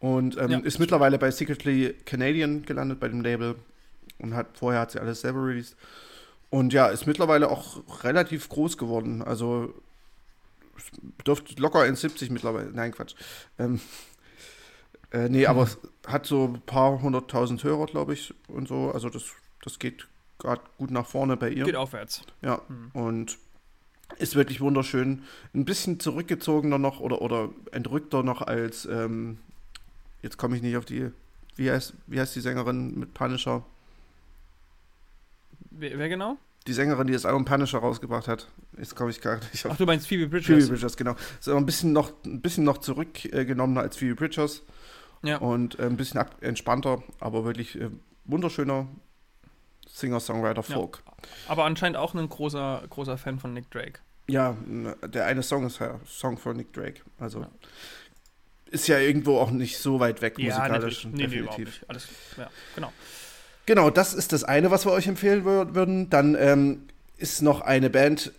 Und 0.00 0.36
ähm, 0.38 0.50
ja. 0.50 0.58
ist 0.58 0.78
mittlerweile 0.78 1.18
bei 1.18 1.30
Secretly 1.30 1.94
Canadian 2.04 2.62
gelandet, 2.62 3.00
bei 3.00 3.08
dem 3.08 3.22
Label 3.22 3.56
und 4.18 4.34
hat 4.34 4.58
vorher 4.58 4.80
hat 4.80 4.90
sie 4.90 5.00
alles 5.00 5.20
selber 5.20 5.44
released. 5.44 5.76
Und 6.50 6.72
ja, 6.72 6.86
ist 6.88 7.06
mittlerweile 7.06 7.50
auch 7.50 7.82
relativ 8.04 8.48
groß 8.48 8.78
geworden. 8.78 9.22
Also 9.22 9.74
dürfte 11.26 11.60
locker 11.60 11.80
1,70 11.80 12.32
mittlerweile. 12.32 12.70
Nein, 12.72 12.92
Quatsch. 12.92 13.14
Ähm, 13.58 13.80
äh, 15.10 15.28
nee, 15.28 15.46
aber 15.46 15.68
hat 16.06 16.26
so 16.26 16.44
ein 16.44 16.60
paar 16.62 17.02
hunderttausend 17.02 17.62
Hörer, 17.64 17.86
glaube 17.86 18.14
ich, 18.14 18.34
und 18.48 18.68
so. 18.68 18.90
Also 18.90 19.08
das, 19.08 19.24
das 19.62 19.78
geht 19.78 20.06
gerade 20.38 20.62
gut 20.78 20.90
nach 20.90 21.06
vorne 21.06 21.36
bei 21.36 21.50
ihr. 21.50 21.64
Geht 21.64 21.76
aufwärts. 21.76 22.22
Ja, 22.42 22.62
mhm. 22.68 22.90
und 22.92 23.38
ist 24.16 24.36
wirklich 24.36 24.60
wunderschön. 24.60 25.22
Ein 25.54 25.64
bisschen 25.64 26.00
zurückgezogener 26.00 26.78
noch 26.78 27.00
oder, 27.00 27.20
oder 27.20 27.50
entrückter 27.72 28.22
noch 28.22 28.42
als, 28.42 28.86
ähm, 28.86 29.38
jetzt 30.22 30.38
komme 30.38 30.56
ich 30.56 30.62
nicht 30.62 30.76
auf 30.76 30.84
die, 30.84 31.10
wie 31.56 31.70
heißt, 31.70 31.94
wie 32.06 32.20
heißt 32.20 32.34
die 32.34 32.40
Sängerin 32.40 32.98
mit 32.98 33.14
Punisher? 33.14 33.64
Wer, 35.78 35.98
wer, 35.98 36.08
genau? 36.08 36.36
Die 36.66 36.72
Sängerin, 36.72 37.06
die 37.06 37.12
das 37.12 37.24
Album 37.24 37.44
Punisher 37.44 37.78
rausgebracht 37.78 38.28
hat. 38.28 38.48
Jetzt 38.76 38.96
komme 38.96 39.10
ich 39.10 39.20
gerade 39.20 39.46
nicht 39.52 39.64
auf. 39.64 39.72
Ach, 39.72 39.76
du 39.76 39.86
meinst 39.86 40.08
Phoebe 40.08 40.26
Bridgers? 40.26 40.46
Phoebe 40.46 40.66
Bridgers, 40.66 40.96
genau. 40.96 41.14
Ist 41.38 41.48
aber 41.48 41.58
ein 41.58 41.66
bisschen 41.66 41.92
noch, 41.92 42.12
ein 42.24 42.40
bisschen 42.40 42.64
noch 42.64 42.78
zurückgenommener 42.78 43.80
als 43.80 43.96
Phoebe 43.96 44.16
Bridgers. 44.16 44.62
Ja. 45.22 45.38
Und 45.38 45.78
äh, 45.78 45.84
ein 45.84 45.96
bisschen 45.96 46.24
entspannter, 46.40 47.02
aber 47.20 47.44
wirklich 47.44 47.80
äh, 47.80 47.90
wunderschöner 48.24 48.88
Singer-Songwriter 49.86 50.62
Folk. 50.62 51.02
Ja. 51.06 51.12
Aber 51.48 51.64
anscheinend 51.64 51.96
auch 51.96 52.14
ein 52.14 52.28
großer, 52.28 52.82
großer 52.90 53.18
Fan 53.18 53.38
von 53.38 53.52
Nick 53.52 53.70
Drake. 53.70 54.00
Ja, 54.28 54.56
der 55.06 55.26
eine 55.26 55.42
Song 55.42 55.64
ist 55.66 55.78
ja 55.78 55.98
Song 56.06 56.36
von 56.36 56.56
Nick 56.56 56.72
Drake. 56.72 57.00
Also 57.18 57.40
ja. 57.40 57.50
ist 58.70 58.86
ja 58.86 58.98
irgendwo 58.98 59.38
auch 59.38 59.50
nicht 59.50 59.78
so 59.78 60.00
weit 60.00 60.20
weg 60.20 60.38
ja, 60.38 60.56
musikalisch. 60.58 61.06
Nee, 61.06 61.26
definitiv. 61.26 61.80
Nee, 61.80 61.86
Alles, 61.88 62.08
ja, 62.36 62.50
genau. 62.74 62.92
Genau, 63.68 63.90
das 63.90 64.14
ist 64.14 64.32
das 64.32 64.44
eine, 64.44 64.70
was 64.70 64.86
wir 64.86 64.92
euch 64.92 65.08
empfehlen 65.08 65.44
würden. 65.44 66.08
Dann 66.08 66.34
ähm, 66.40 66.86
ist 67.18 67.42
noch 67.42 67.60
eine 67.60 67.90
Band, 67.90 68.32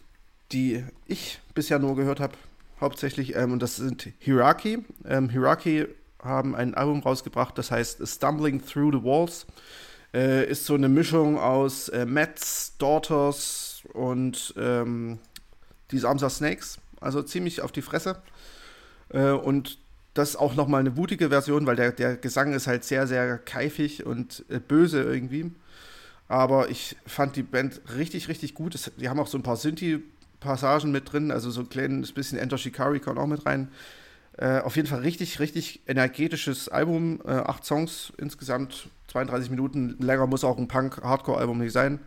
die 0.52 0.84
ich 1.06 1.40
bisher 1.54 1.78
nur 1.78 1.96
gehört 1.96 2.20
habe, 2.20 2.34
hauptsächlich, 2.82 3.36
ähm, 3.36 3.52
und 3.54 3.62
das 3.62 3.76
sind 3.76 4.12
Hiraki. 4.18 4.84
Ähm, 5.06 5.30
Hiraki 5.30 5.86
haben 6.20 6.56
ein 6.56 6.74
Album 6.74 7.02
rausgebracht, 7.02 7.56
das 7.60 7.70
heißt 7.70 8.02
Stumbling 8.08 8.66
Through 8.66 8.92
the 8.92 9.04
Walls. 9.04 9.46
Äh, 10.16 10.50
ist 10.50 10.66
so 10.66 10.74
eine 10.74 10.90
Mischung 10.90 11.38
aus 11.38 11.90
äh, 11.90 12.08
Mets, 12.08 12.74
Daughters 12.80 13.84
und 13.94 14.56
ähm, 14.58 15.20
die 15.92 16.00
Samsa 16.00 16.32
Snakes. 16.32 16.80
Also 17.02 17.22
ziemlich 17.22 17.62
auf 17.62 17.72
die 17.72 17.84
Fresse. 17.84 18.20
Äh, 19.10 19.30
und 19.30 19.78
das 20.14 20.32
ist 20.32 20.36
auch 20.38 20.56
nochmal 20.56 20.82
eine 20.82 20.98
wutige 20.98 21.30
Version, 21.30 21.66
weil 21.66 21.76
der, 21.76 21.92
der 21.92 22.18
Gesang 22.18 22.54
ist 22.54 22.68
halt 22.68 22.84
sehr, 22.84 23.08
sehr 23.08 23.38
keifig 23.38 24.06
und 24.06 24.44
äh, 24.50 24.60
böse 24.60 25.02
irgendwie. 25.04 25.52
Aber 26.28 26.70
ich 26.70 26.96
fand 27.06 27.36
die 27.36 27.44
Band 27.44 27.82
richtig, 27.96 28.28
richtig 28.28 28.54
gut. 28.54 28.76
Es, 28.76 28.92
die 28.98 29.10
haben 29.10 29.20
auch 29.20 29.28
so 29.28 29.38
ein 29.38 29.44
paar 29.44 29.58
Synthi-Passagen 29.58 30.92
mit 30.92 31.12
drin, 31.12 31.32
also 31.32 31.50
so 31.50 31.62
ein 31.62 31.70
kleines 31.70 32.12
bisschen 32.12 32.38
Enter 32.38 32.58
Shikari 32.58 33.00
kommt 33.00 33.18
auch 33.18 33.28
mit 33.28 33.46
rein. 33.46 33.70
Äh, 34.38 34.60
auf 34.60 34.76
jeden 34.76 34.88
Fall 34.88 35.00
richtig, 35.00 35.40
richtig 35.40 35.82
energetisches 35.88 36.70
Album. 36.70 37.20
Äh, 37.26 37.32
acht 37.32 37.66
Songs 37.66 38.14
insgesamt, 38.18 38.90
32 39.08 39.50
Minuten. 39.50 39.98
Länger 40.00 40.28
muss 40.28 40.44
auch 40.44 40.58
ein 40.58 40.68
Punk-Hardcore-Album 40.68 41.58
nicht 41.58 41.74
sein. 41.74 42.00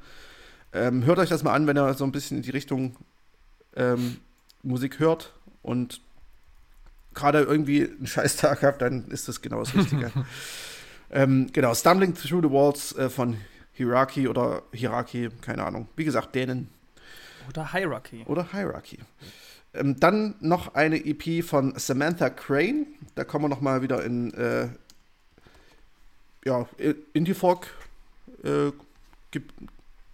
Ähm, 0.73 1.05
hört 1.05 1.19
euch 1.19 1.29
das 1.29 1.43
mal 1.43 1.53
an, 1.53 1.67
wenn 1.67 1.77
ihr 1.77 1.93
so 1.95 2.05
ein 2.05 2.13
bisschen 2.13 2.39
in 2.39 2.43
die 2.43 2.51
Richtung 2.51 2.97
ähm, 3.77 4.19
Musik 4.63 4.99
hört 4.99 5.35
und 5.63 6.01
gerade 7.15 7.41
irgendwie 7.41 7.85
einen 7.85 8.07
Scheißtag 8.07 8.63
habt, 8.63 8.83
dann 8.83 9.09
ist 9.09 9.29
das 9.29 9.41
genau 9.41 9.61
das 9.61 9.75
Richtige. 9.75 10.11
ähm, 11.11 11.49
genau, 11.53 11.75
Stumbling 11.75 12.15
Through 12.15 12.43
the 12.43 12.51
Walls 12.51 12.97
äh, 12.97 13.09
von 13.09 13.37
Hierarchy 13.73 14.29
oder 14.29 14.63
Hierarchy, 14.73 15.31
keine 15.41 15.65
Ahnung. 15.65 15.89
Wie 15.97 16.05
gesagt, 16.05 16.35
Dänen. 16.35 16.69
Oder 17.49 17.73
Hierarchy. 17.73 18.25
Oder 18.27 18.47
Hierarchy. 18.53 18.99
Ähm, 19.75 19.99
dann 19.99 20.35
noch 20.41 20.75
eine 20.75 21.05
EP 21.05 21.45
von 21.45 21.75
Samantha 21.79 22.31
Crane. 22.31 22.87
Da 23.15 23.25
kommen 23.25 23.47
wir 23.47 23.49
noch 23.49 23.61
mal 23.61 23.83
wieder 23.83 24.05
in 24.05 24.33
äh, 24.35 24.69
ja, 26.45 26.67
Indie-Folk 27.13 27.69
äh, 28.45 28.73
Ge 29.31 29.43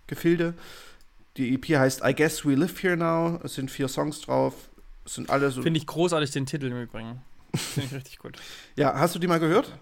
Gefilde. 0.07 0.55
Die 1.37 1.55
EP 1.55 1.79
heißt 1.79 2.03
I 2.05 2.15
Guess 2.15 2.47
We 2.47 2.55
Live 2.55 2.83
Here 2.83 2.97
Now. 2.97 3.41
Es 3.45 3.55
sind 3.55 3.71
vier 3.71 3.89
Songs 3.89 4.21
drauf. 4.23 4.55
Sind 5.09 5.31
alle 5.31 5.51
so. 5.51 5.63
Finde 5.63 5.79
ich 5.79 5.87
großartig, 5.87 6.31
den 6.31 6.47
Titel 6.47 6.67
im 6.67 6.83
Übrigen. 6.83 7.23
Finde 7.55 7.87
ich 7.89 7.95
richtig 7.95 8.19
gut. 8.19 8.37
Ja, 8.77 8.95
hast 8.95 9.15
du 9.15 9.19
die 9.19 9.27
mal 9.27 9.41
gehört? 9.41 9.73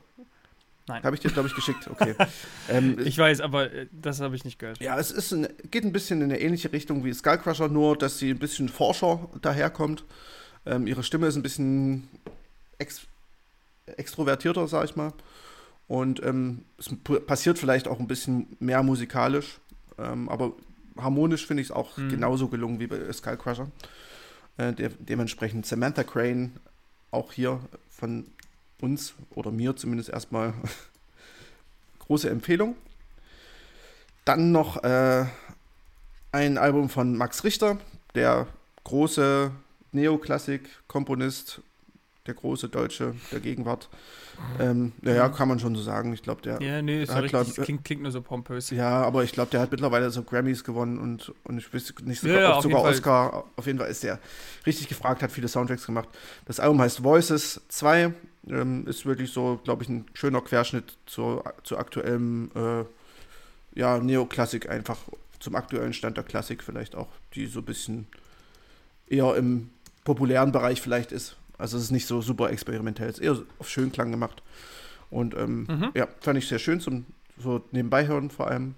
Nein. 0.88 1.02
Habe 1.02 1.16
ich 1.16 1.20
dir, 1.20 1.30
glaube 1.30 1.48
ich, 1.48 1.54
geschickt. 1.54 1.88
Okay. 1.90 2.14
ähm, 2.68 2.98
ich 3.04 3.18
weiß, 3.18 3.40
aber 3.40 3.72
äh, 3.72 3.86
das 3.90 4.20
habe 4.20 4.36
ich 4.36 4.44
nicht 4.44 4.58
gehört. 4.58 4.80
Ja, 4.80 4.98
es 4.98 5.10
ist 5.10 5.32
ein, 5.32 5.48
geht 5.70 5.84
ein 5.84 5.92
bisschen 5.92 6.22
in 6.22 6.30
eine 6.30 6.40
ähnliche 6.40 6.72
Richtung 6.72 7.04
wie 7.04 7.12
Skullcrusher, 7.12 7.68
nur 7.68 7.98
dass 7.98 8.18
sie 8.18 8.30
ein 8.30 8.38
bisschen 8.38 8.68
forscher 8.68 9.28
daherkommt. 9.42 10.04
Ähm, 10.64 10.86
ihre 10.86 11.02
Stimme 11.02 11.26
ist 11.26 11.36
ein 11.36 11.42
bisschen 11.42 12.08
ex 12.78 13.06
extrovertierter, 13.86 14.66
sag 14.66 14.84
ich 14.84 14.96
mal. 14.96 15.12
Und 15.88 16.22
ähm, 16.24 16.64
es 16.78 16.90
passiert 17.26 17.58
vielleicht 17.58 17.86
auch 17.86 18.00
ein 18.00 18.08
bisschen 18.08 18.56
mehr 18.58 18.82
musikalisch. 18.82 19.58
Ähm, 19.98 20.28
aber 20.28 20.52
harmonisch 20.96 21.46
finde 21.46 21.62
ich 21.62 21.68
es 21.68 21.72
auch 21.72 21.96
mhm. 21.96 22.08
genauso 22.08 22.48
gelungen 22.48 22.80
wie 22.80 22.86
bei 22.86 23.12
Skullcrusher. 23.12 23.70
Äh, 24.58 24.72
de 24.72 24.90
dementsprechend 24.98 25.66
Samantha 25.66 26.02
Crane, 26.02 26.52
auch 27.10 27.32
hier 27.32 27.60
von 27.90 28.26
uns 28.80 29.14
oder 29.30 29.50
mir 29.50 29.76
zumindest 29.76 30.10
erstmal 30.10 30.54
große 32.00 32.30
Empfehlung. 32.30 32.76
Dann 34.24 34.52
noch 34.52 34.82
äh, 34.82 35.26
ein 36.32 36.58
Album 36.58 36.88
von 36.88 37.16
Max 37.16 37.44
Richter, 37.44 37.78
der 38.14 38.46
große 38.84 39.50
Neoklassik-Komponist, 39.92 41.60
der 42.26 42.34
große 42.34 42.68
Deutsche 42.68 43.14
der 43.32 43.40
Gegenwart. 43.40 43.88
Ähm, 44.60 44.92
naja, 45.00 45.28
kann 45.28 45.48
man 45.48 45.58
schon 45.58 45.74
so 45.74 45.82
sagen. 45.82 46.12
Ich 46.12 46.22
glaube, 46.22 46.42
der. 46.42 46.60
Ja, 46.60 46.82
nee, 46.82 47.02
ist 47.02 47.14
hat, 47.14 47.24
richtig, 47.24 47.54
glaub, 47.54 47.64
klingt, 47.64 47.84
klingt, 47.84 48.02
nur 48.02 48.12
so 48.12 48.20
pompös. 48.20 48.70
Ja, 48.70 49.02
aber 49.02 49.24
ich 49.24 49.32
glaube, 49.32 49.50
der 49.50 49.60
hat 49.60 49.70
mittlerweile 49.70 50.10
so 50.10 50.22
Grammys 50.22 50.64
gewonnen 50.64 50.98
und, 50.98 51.32
und 51.44 51.58
ich 51.58 51.72
weiß 51.72 51.94
nicht 52.04 52.20
sogar, 52.20 52.36
ja, 52.36 52.50
ja, 52.50 52.62
sogar 52.62 52.82
Oscar. 52.82 53.30
Fall. 53.30 53.44
Auf 53.56 53.66
jeden 53.66 53.78
Fall 53.78 53.88
ist 53.88 54.02
der 54.02 54.18
richtig 54.66 54.88
gefragt, 54.88 55.22
hat 55.22 55.32
viele 55.32 55.48
Soundtracks 55.48 55.86
gemacht. 55.86 56.08
Das 56.44 56.60
Album 56.60 56.80
heißt 56.80 57.02
Voices 57.02 57.62
2. 57.68 58.12
Ähm, 58.48 58.86
ist 58.86 59.06
wirklich 59.06 59.32
so, 59.32 59.60
glaube 59.64 59.82
ich, 59.82 59.88
ein 59.88 60.04
schöner 60.14 60.40
Querschnitt 60.40 60.96
zu, 61.06 61.42
zu 61.64 61.78
aktuellem 61.78 62.50
äh, 62.54 62.84
ja, 63.78 63.98
Neoklassik, 63.98 64.68
einfach 64.68 64.98
zum 65.40 65.54
aktuellen 65.54 65.92
Stand 65.92 66.16
der 66.16 66.24
Klassik 66.24 66.62
vielleicht 66.62 66.94
auch, 66.94 67.08
die 67.34 67.46
so 67.46 67.60
ein 67.60 67.64
bisschen 67.64 68.06
eher 69.08 69.36
im 69.36 69.70
populären 70.04 70.52
Bereich 70.52 70.80
vielleicht 70.80 71.12
ist. 71.12 71.36
Also 71.58 71.76
es 71.76 71.84
ist 71.84 71.90
nicht 71.90 72.06
so 72.06 72.20
super 72.20 72.50
experimentell, 72.50 73.08
es 73.08 73.18
ist 73.18 73.24
eher 73.24 73.38
auf 73.58 73.68
Schönklang 73.68 74.10
gemacht. 74.10 74.42
Und 75.10 75.34
ähm, 75.34 75.66
mhm. 75.68 75.90
ja, 75.94 76.08
fand 76.20 76.38
ich 76.38 76.48
sehr 76.48 76.58
schön 76.58 76.80
zum 76.80 77.06
so 77.38 77.62
nebenbei 77.70 78.06
hören 78.06 78.30
vor 78.30 78.48
allem. 78.48 78.74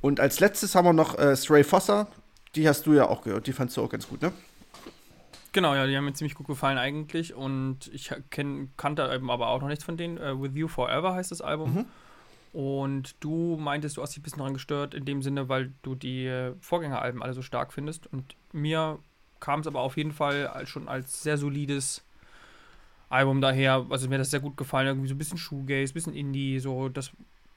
Und 0.00 0.20
als 0.20 0.40
letztes 0.40 0.74
haben 0.74 0.86
wir 0.86 0.92
noch 0.92 1.18
äh, 1.18 1.36
Stray 1.36 1.64
Fossa. 1.64 2.08
Die 2.54 2.68
hast 2.68 2.86
du 2.86 2.94
ja 2.94 3.08
auch 3.08 3.22
gehört, 3.22 3.46
die 3.46 3.52
fandst 3.52 3.76
du 3.76 3.82
auch 3.82 3.90
ganz 3.90 4.08
gut, 4.08 4.22
ne? 4.22 4.32
Genau, 5.52 5.74
ja, 5.74 5.86
die 5.86 5.96
haben 5.96 6.04
mir 6.04 6.12
ziemlich 6.12 6.34
gut 6.34 6.46
gefallen 6.46 6.78
eigentlich. 6.78 7.34
Und 7.34 7.90
ich 7.92 8.12
kenn, 8.30 8.70
kannte 8.76 9.10
eben 9.12 9.30
aber 9.30 9.48
auch 9.48 9.60
noch 9.60 9.68
nichts 9.68 9.84
von 9.84 9.96
denen. 9.96 10.18
Uh, 10.18 10.40
With 10.40 10.54
You 10.54 10.68
Forever 10.68 11.14
heißt 11.14 11.30
das 11.30 11.40
Album. 11.40 11.74
Mhm. 11.74 11.84
Und 12.52 13.16
du 13.20 13.56
meintest, 13.58 13.96
du 13.96 14.02
hast 14.02 14.10
dich 14.10 14.20
ein 14.20 14.22
bisschen 14.22 14.38
daran 14.38 14.54
gestört, 14.54 14.94
in 14.94 15.04
dem 15.04 15.22
Sinne, 15.22 15.48
weil 15.48 15.72
du 15.82 15.94
die 15.94 16.26
äh, 16.26 16.54
Vorgängeralben 16.60 17.22
alle 17.22 17.34
so 17.34 17.42
stark 17.42 17.72
findest. 17.72 18.06
Und 18.12 18.36
mir 18.52 18.98
kam 19.40 19.60
es 19.60 19.66
aber 19.66 19.80
auf 19.80 19.96
jeden 19.96 20.12
Fall 20.12 20.46
als, 20.46 20.68
schon 20.68 20.88
als 20.88 21.22
sehr 21.22 21.38
solides 21.38 22.02
Album 23.08 23.40
daher. 23.40 23.86
Also 23.90 24.08
mir 24.08 24.14
hat 24.14 24.20
das 24.20 24.30
sehr 24.30 24.40
gut 24.40 24.56
gefallen. 24.56 24.88
Irgendwie 24.88 25.08
so 25.08 25.14
ein 25.14 25.18
bisschen 25.18 25.38
Shoegaze, 25.38 25.92
ein 25.92 25.94
bisschen 25.94 26.14
Indie. 26.14 26.58
So, 26.58 26.88
das 26.88 27.10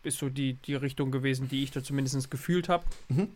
ist 0.03 0.17
so 0.17 0.29
die, 0.29 0.53
die 0.53 0.75
Richtung 0.75 1.11
gewesen, 1.11 1.49
die 1.49 1.63
ich 1.63 1.71
da 1.71 1.83
zumindest 1.83 2.31
gefühlt 2.31 2.69
habe. 2.69 2.83
Mhm. 3.09 3.29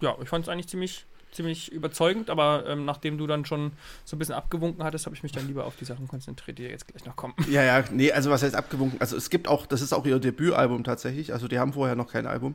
Ja, 0.00 0.16
ich 0.22 0.28
fand 0.28 0.44
es 0.44 0.48
eigentlich 0.48 0.68
ziemlich, 0.68 1.04
ziemlich 1.32 1.72
überzeugend, 1.72 2.30
aber 2.30 2.64
ähm, 2.68 2.84
nachdem 2.84 3.18
du 3.18 3.26
dann 3.26 3.44
schon 3.44 3.72
so 4.04 4.14
ein 4.14 4.18
bisschen 4.18 4.34
abgewunken 4.34 4.84
hattest, 4.84 5.06
habe 5.06 5.16
ich 5.16 5.22
mich 5.22 5.32
dann 5.32 5.46
lieber 5.46 5.64
auf 5.64 5.76
die 5.76 5.84
Sachen 5.84 6.06
konzentriert, 6.06 6.58
die 6.58 6.64
jetzt 6.64 6.86
gleich 6.86 7.04
noch 7.04 7.16
kommen. 7.16 7.34
Ja, 7.50 7.62
ja, 7.62 7.84
nee, 7.90 8.12
also 8.12 8.30
was 8.30 8.42
heißt 8.42 8.54
abgewunken? 8.54 9.00
Also 9.00 9.16
es 9.16 9.30
gibt 9.30 9.48
auch, 9.48 9.66
das 9.66 9.80
ist 9.80 9.92
auch 9.92 10.06
ihr 10.06 10.18
Debütalbum 10.18 10.84
tatsächlich, 10.84 11.32
also 11.32 11.48
die 11.48 11.58
haben 11.58 11.72
vorher 11.72 11.96
noch 11.96 12.12
kein 12.12 12.26
Album 12.26 12.54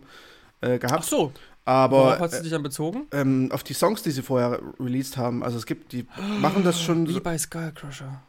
äh, 0.62 0.80
gehabt. 0.80 1.02
Ach 1.04 1.08
so. 1.08 1.34
Aber 1.70 1.98
Worauf 1.98 2.20
hast 2.20 2.40
du 2.40 2.42
dich 2.42 2.52
dann 2.52 2.64
bezogen? 2.64 3.06
Äh, 3.12 3.22
ähm, 3.22 3.52
auf 3.52 3.62
die 3.62 3.76
Songs, 3.76 4.02
die 4.02 4.10
sie 4.10 4.24
vorher 4.24 4.60
released 4.80 5.18
haben. 5.18 5.44
Also 5.44 5.60
es 5.60 5.68
gibt, 5.68 5.92
die 5.92 6.08
machen 6.40 6.64
das 6.64 6.82
schon. 6.82 7.08
Wie 7.08 7.20
bei 7.20 7.38
Skullcrusher. 7.38 8.24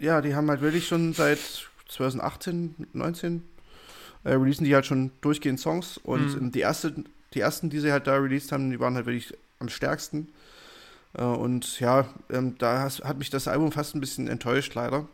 Ja, 0.00 0.20
die 0.20 0.34
haben 0.34 0.50
halt 0.50 0.62
wirklich 0.62 0.88
schon 0.88 1.12
seit 1.12 1.38
2018, 1.88 2.88
19 2.92 3.44
äh, 4.24 4.32
releasen 4.32 4.64
die 4.64 4.74
halt 4.74 4.84
schon 4.84 5.12
durchgehend 5.20 5.60
Songs. 5.60 5.96
Und 5.98 6.42
mhm. 6.42 6.50
die, 6.50 6.58
erste, 6.58 6.92
die 7.34 7.38
ersten, 7.38 7.70
die 7.70 7.78
sie 7.78 7.92
halt 7.92 8.08
da 8.08 8.16
released 8.16 8.50
haben, 8.50 8.72
die 8.72 8.80
waren 8.80 8.96
halt 8.96 9.06
wirklich 9.06 9.32
am 9.60 9.68
stärksten. 9.68 10.26
Äh, 11.14 11.22
und 11.22 11.78
ja, 11.78 12.06
ähm, 12.30 12.56
da 12.58 12.80
has, 12.80 12.98
hat 13.04 13.16
mich 13.16 13.30
das 13.30 13.46
Album 13.46 13.70
fast 13.70 13.94
ein 13.94 14.00
bisschen 14.00 14.26
enttäuscht, 14.26 14.74
leider. 14.74 15.06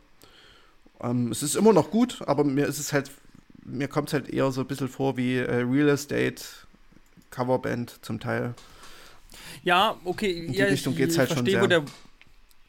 Ähm, 1.03 1.31
es 1.31 1.43
ist 1.43 1.55
immer 1.55 1.75
noch 1.75 1.91
gut, 1.91 2.23
aber 2.27 2.45
mir 2.45 2.65
ist 2.65 2.79
es 2.79 2.95
halt, 2.95 3.11
mir 3.63 3.89
kommt 3.89 4.09
es 4.09 4.15
halt 4.15 4.31
eher 4.31 4.51
so 4.53 4.63
ein 4.63 4.67
bisschen 4.67 4.89
vor 4.89 5.19
wie 5.19 5.37
äh, 5.37 5.57
Real 5.57 5.91
Estate 5.91 6.41
Coverband 7.31 8.05
zum 8.05 8.21
Teil. 8.21 8.55
Ja, 9.63 9.97
okay. 10.05 10.47
In 10.47 10.53
die 10.53 10.59
ja, 10.59 10.67
Richtung 10.67 10.95
geht 10.95 11.11
es 11.11 11.19
halt 11.19 11.29
versteh, 11.29 11.53
schon 11.53 11.69
sehr. 11.69 11.69
Der, 11.69 11.85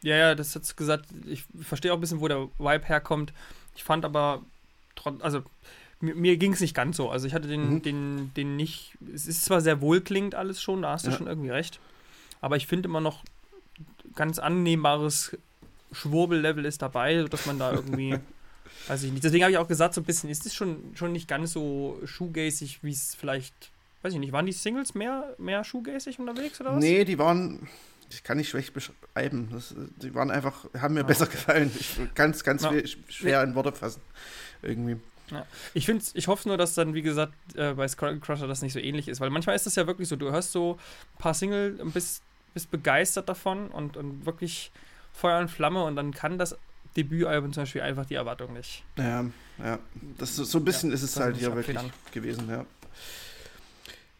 ja, 0.01 0.15
ja, 0.15 0.35
das 0.35 0.55
hat 0.55 0.77
gesagt. 0.77 1.05
Ich 1.25 1.43
verstehe 1.61 1.91
auch 1.91 1.97
ein 1.97 2.01
bisschen, 2.01 2.21
wo 2.21 2.27
der 2.27 2.49
Vibe 2.57 2.85
herkommt. 2.85 3.33
Ich 3.75 3.83
fand 3.83 4.05
aber, 4.05 4.43
also 5.19 5.43
mir, 6.01 6.15
mir 6.15 6.37
ging 6.37 6.53
es 6.53 6.61
nicht 6.61 6.73
ganz 6.73 6.97
so. 6.97 7.09
Also 7.09 7.27
ich 7.27 7.33
hatte 7.33 7.47
den, 7.47 7.75
mhm. 7.75 7.81
den, 7.81 8.33
den 8.35 8.55
nicht. 8.55 8.97
Es 9.13 9.27
ist 9.27 9.45
zwar 9.45 9.61
sehr 9.61 9.81
wohlklingend 9.81 10.35
alles 10.35 10.61
schon, 10.61 10.81
da 10.81 10.91
hast 10.91 11.05
du 11.05 11.11
ja. 11.11 11.17
schon 11.17 11.27
irgendwie 11.27 11.49
recht. 11.49 11.79
Aber 12.41 12.57
ich 12.57 12.67
finde 12.67 12.87
immer 12.87 13.01
noch 13.01 13.23
ganz 14.15 14.39
annehmbares 14.39 15.37
Schwurbellevel 15.91 16.65
ist 16.65 16.81
dabei, 16.81 17.21
sodass 17.21 17.45
man 17.45 17.59
da 17.59 17.71
irgendwie. 17.71 18.17
weiß 18.87 19.03
ich 19.03 19.11
nicht. 19.11 19.23
Deswegen 19.23 19.43
habe 19.43 19.51
ich 19.51 19.57
auch 19.57 19.67
gesagt, 19.67 19.93
so 19.93 20.01
ein 20.01 20.05
bisschen 20.05 20.29
ist 20.29 20.45
es 20.45 20.53
schon, 20.53 20.95
schon 20.95 21.11
nicht 21.11 21.27
ganz 21.27 21.53
so 21.53 21.99
shoegazig, 22.05 22.83
wie 22.83 22.91
es 22.91 23.15
vielleicht 23.15 23.71
weiß 24.01 24.13
ich 24.13 24.19
nicht, 24.19 24.31
waren 24.31 24.45
die 24.45 24.51
Singles 24.51 24.93
mehr, 24.95 25.35
mehr 25.38 25.63
shoegazig 25.63 26.19
unterwegs 26.19 26.59
oder 26.62 26.75
was? 26.75 26.79
Nee, 26.79 27.03
die 27.05 27.19
waren, 27.19 27.67
ich 28.09 28.23
kann 28.23 28.38
nicht 28.38 28.49
schlecht 28.49 28.73
beschreiben. 28.73 29.49
Das, 29.51 29.75
die 30.01 30.13
waren 30.15 30.31
einfach, 30.31 30.65
haben 30.79 30.93
mir 30.93 31.01
ah, 31.01 31.07
besser 31.07 31.25
okay. 31.25 31.33
gefallen. 31.33 31.71
Ich, 31.77 31.97
ganz, 32.15 32.43
ganz 32.43 32.63
ja. 32.63 32.71
schwer 33.09 33.43
in 33.43 33.55
Worte 33.55 33.73
fassen. 33.73 34.01
Irgendwie. 34.62 34.97
Ja. 35.31 35.45
Ich 35.73 35.85
finde, 35.85 36.03
ich 36.13 36.27
hoffe 36.27 36.47
nur, 36.47 36.57
dass 36.57 36.73
dann, 36.73 36.93
wie 36.93 37.01
gesagt, 37.01 37.33
äh, 37.55 37.73
bei 37.73 37.88
Skull 37.88 38.19
Crusher 38.19 38.47
das 38.47 38.62
nicht 38.62 38.73
so 38.73 38.79
ähnlich 38.79 39.07
ist, 39.07 39.21
weil 39.21 39.29
manchmal 39.29 39.55
ist 39.55 39.67
es 39.67 39.75
ja 39.75 39.85
wirklich 39.85 40.07
so, 40.07 40.15
du 40.15 40.31
hörst 40.31 40.51
so 40.51 40.79
ein 41.15 41.21
paar 41.21 41.33
Singles 41.33 41.79
und 41.79 41.93
bist, 41.93 42.23
bist 42.53 42.71
begeistert 42.71 43.29
davon 43.29 43.67
und, 43.67 43.95
und 43.95 44.25
wirklich 44.25 44.71
Feuer 45.13 45.39
und 45.39 45.49
Flamme 45.49 45.83
und 45.83 45.95
dann 45.95 46.13
kann 46.13 46.38
das 46.38 46.57
Debütalbum 46.97 47.53
zum 47.53 47.63
Beispiel 47.63 47.81
einfach 47.81 48.05
die 48.05 48.15
Erwartung 48.15 48.53
nicht. 48.53 48.83
Ja, 48.97 49.25
ja. 49.59 49.79
Das, 50.17 50.35
so 50.35 50.57
ein 50.57 50.65
bisschen 50.65 50.89
ja, 50.89 50.95
ist 50.95 51.03
es 51.03 51.19
halt 51.19 51.38
hier 51.38 51.53
wirklich 51.55 51.77
gewesen, 52.12 52.49
ja. 52.49 52.65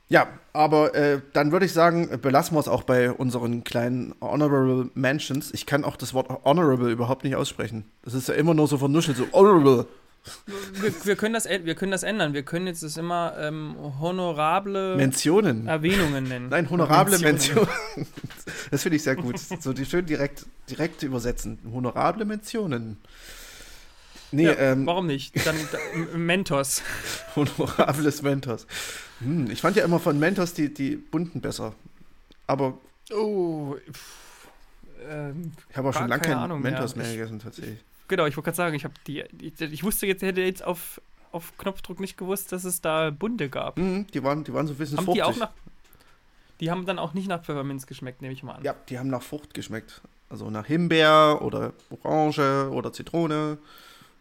Ja, 0.10 0.28
aber 0.54 0.96
äh, 0.96 1.22
dann 1.34 1.52
würde 1.52 1.68
ich 1.68 1.74
sagen, 1.74 2.20
belassen 2.22 2.56
wir 2.56 2.60
es 2.60 2.68
auch 2.68 2.82
bei 2.82 3.12
unseren 3.12 3.64
kleinen 3.64 4.16
Honorable 4.22 4.90
Mentions. 4.96 5.54
Ich 5.54 5.68
kann 5.68 5.84
auch 5.84 5.96
das 5.96 6.16
Wort 6.16 6.30
Honorable 6.44 6.92
überhaupt 6.92 7.24
nicht 7.24 7.36
aussprechen. 7.36 7.86
Das 8.02 8.16
ist 8.16 8.28
ja 8.28 8.34
immer 8.34 8.56
nur 8.56 8.68
so 8.68 8.80
vernuschelt, 8.80 9.18
so 9.18 9.28
Honorable. 9.32 9.86
Wir, 10.82 11.06
wir, 11.06 11.16
können 11.16 11.34
das, 11.34 11.46
wir 11.46 11.76
können 11.76 11.92
das 11.92 12.04
ändern. 12.04 12.34
Wir 12.34 12.44
können 12.44 12.68
jetzt 12.68 12.84
das 12.84 12.98
immer 12.98 13.36
ähm, 13.40 13.76
honorable 14.00 14.96
Mentionen. 14.98 15.68
Erwähnungen 15.68 16.26
nennen. 16.26 16.50
Nein, 16.50 16.70
honorable 16.70 17.18
Mentionen. 17.20 17.70
Mention. 17.96 18.14
das 18.72 18.82
finde 18.84 18.98
ich 18.98 19.04
sehr 19.04 19.16
gut. 19.16 19.40
So 19.40 19.74
die 19.74 19.86
schön 19.86 20.06
direkt, 20.06 20.46
direkt 20.70 21.04
übersetzen. 21.04 21.60
Honorable 21.72 22.26
Mentionen. 22.26 22.98
Nee, 24.32 24.46
ja, 24.46 24.54
ähm, 24.58 24.86
warum 24.86 25.08
nicht? 25.08 25.46
Dann 25.46 25.56
da, 25.72 26.18
Mentos. 26.18 26.84
Honorables 27.36 28.22
Mentos. 28.22 28.68
Hm, 29.20 29.50
ich 29.50 29.62
fand 29.62 29.76
ja 29.76 29.84
immer 29.84 30.00
von 30.00 30.20
Mentos 30.20 30.54
die, 30.54 30.74
die 30.74 30.96
bunten 30.96 31.42
besser. 31.42 31.74
Aber. 32.48 32.78
Oh. 33.12 33.76
Pff, 33.92 34.20
ähm, 35.08 35.52
ich 35.70 35.78
habe 35.78 35.90
auch 35.90 35.94
schon 35.94 36.08
lange 36.08 36.22
keinen 36.22 36.38
Ahnung, 36.38 36.62
Mentos 36.62 36.96
mehr, 36.96 37.06
mehr 37.06 37.16
gegessen, 37.16 37.40
tatsächlich. 37.40 37.80
Genau, 38.08 38.26
ich 38.26 38.36
wollte 38.36 38.46
gerade 38.46 38.58
sagen, 38.58 38.76
ich 38.76 38.84
habe 38.84 38.94
die, 39.08 39.24
ich, 39.40 39.60
ich, 39.60 39.84
wusste 39.84 40.08
jetzt, 40.08 40.22
hätte 40.22 40.42
jetzt 40.42 40.64
auf, 40.64 41.02
auf 41.32 41.58
Knopfdruck 41.58 42.00
nicht 42.00 42.18
gewusst, 42.18 42.52
dass 42.52 42.64
es 42.64 42.82
da 42.82 43.12
bunte 43.12 43.50
gab. 43.50 43.78
Mhm, 43.78 44.08
die, 44.08 44.24
waren, 44.24 44.44
die 44.44 44.54
waren 44.54 44.68
so 44.68 44.74
ein 44.74 44.78
bisschen 44.78 44.98
haben 44.98 45.06
fruchtig. 45.06 45.24
Die, 45.24 45.30
auch 45.30 45.38
nach, 45.38 45.52
die 46.60 46.72
haben 46.72 46.86
dann 46.86 47.00
auch 47.00 47.14
nicht 47.14 47.28
nach 47.28 47.44
Pfefferminz 47.44 47.88
geschmeckt, 47.88 48.22
nehme 48.22 48.34
ich 48.34 48.44
mal 48.44 48.56
an. 48.56 48.64
Ja, 48.64 48.76
die 48.90 49.00
haben 49.00 49.10
nach 49.10 49.22
Frucht 49.22 49.54
geschmeckt. 49.54 50.02
Also 50.30 50.50
nach 50.50 50.66
Himbeer 50.66 51.40
oder 51.42 51.74
Orange 51.90 52.70
oder 52.72 52.94
Zitrone. 52.94 53.58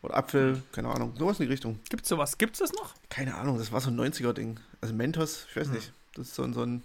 Oder 0.02 0.16
Apfel, 0.16 0.62
keine 0.72 0.88
Ahnung. 0.90 1.14
Sowas 1.18 1.40
in 1.40 1.46
die 1.46 1.52
Richtung. 1.52 1.80
Gibt's 1.88 2.08
sowas? 2.08 2.38
Gibt's 2.38 2.60
das 2.60 2.72
noch? 2.72 2.94
Keine 3.10 3.34
Ahnung, 3.34 3.58
das 3.58 3.72
war 3.72 3.80
so 3.80 3.90
ein 3.90 3.96
90er-Ding. 3.98 4.60
Also 4.80 4.94
Mentos, 4.94 5.46
ich 5.50 5.56
weiß 5.56 5.66
Hm. 5.68 5.74
nicht. 5.74 5.92
Das 6.14 6.28
ist 6.28 6.34
so 6.34 6.42
ein, 6.44 6.52
so 6.54 6.62
ein 6.62 6.82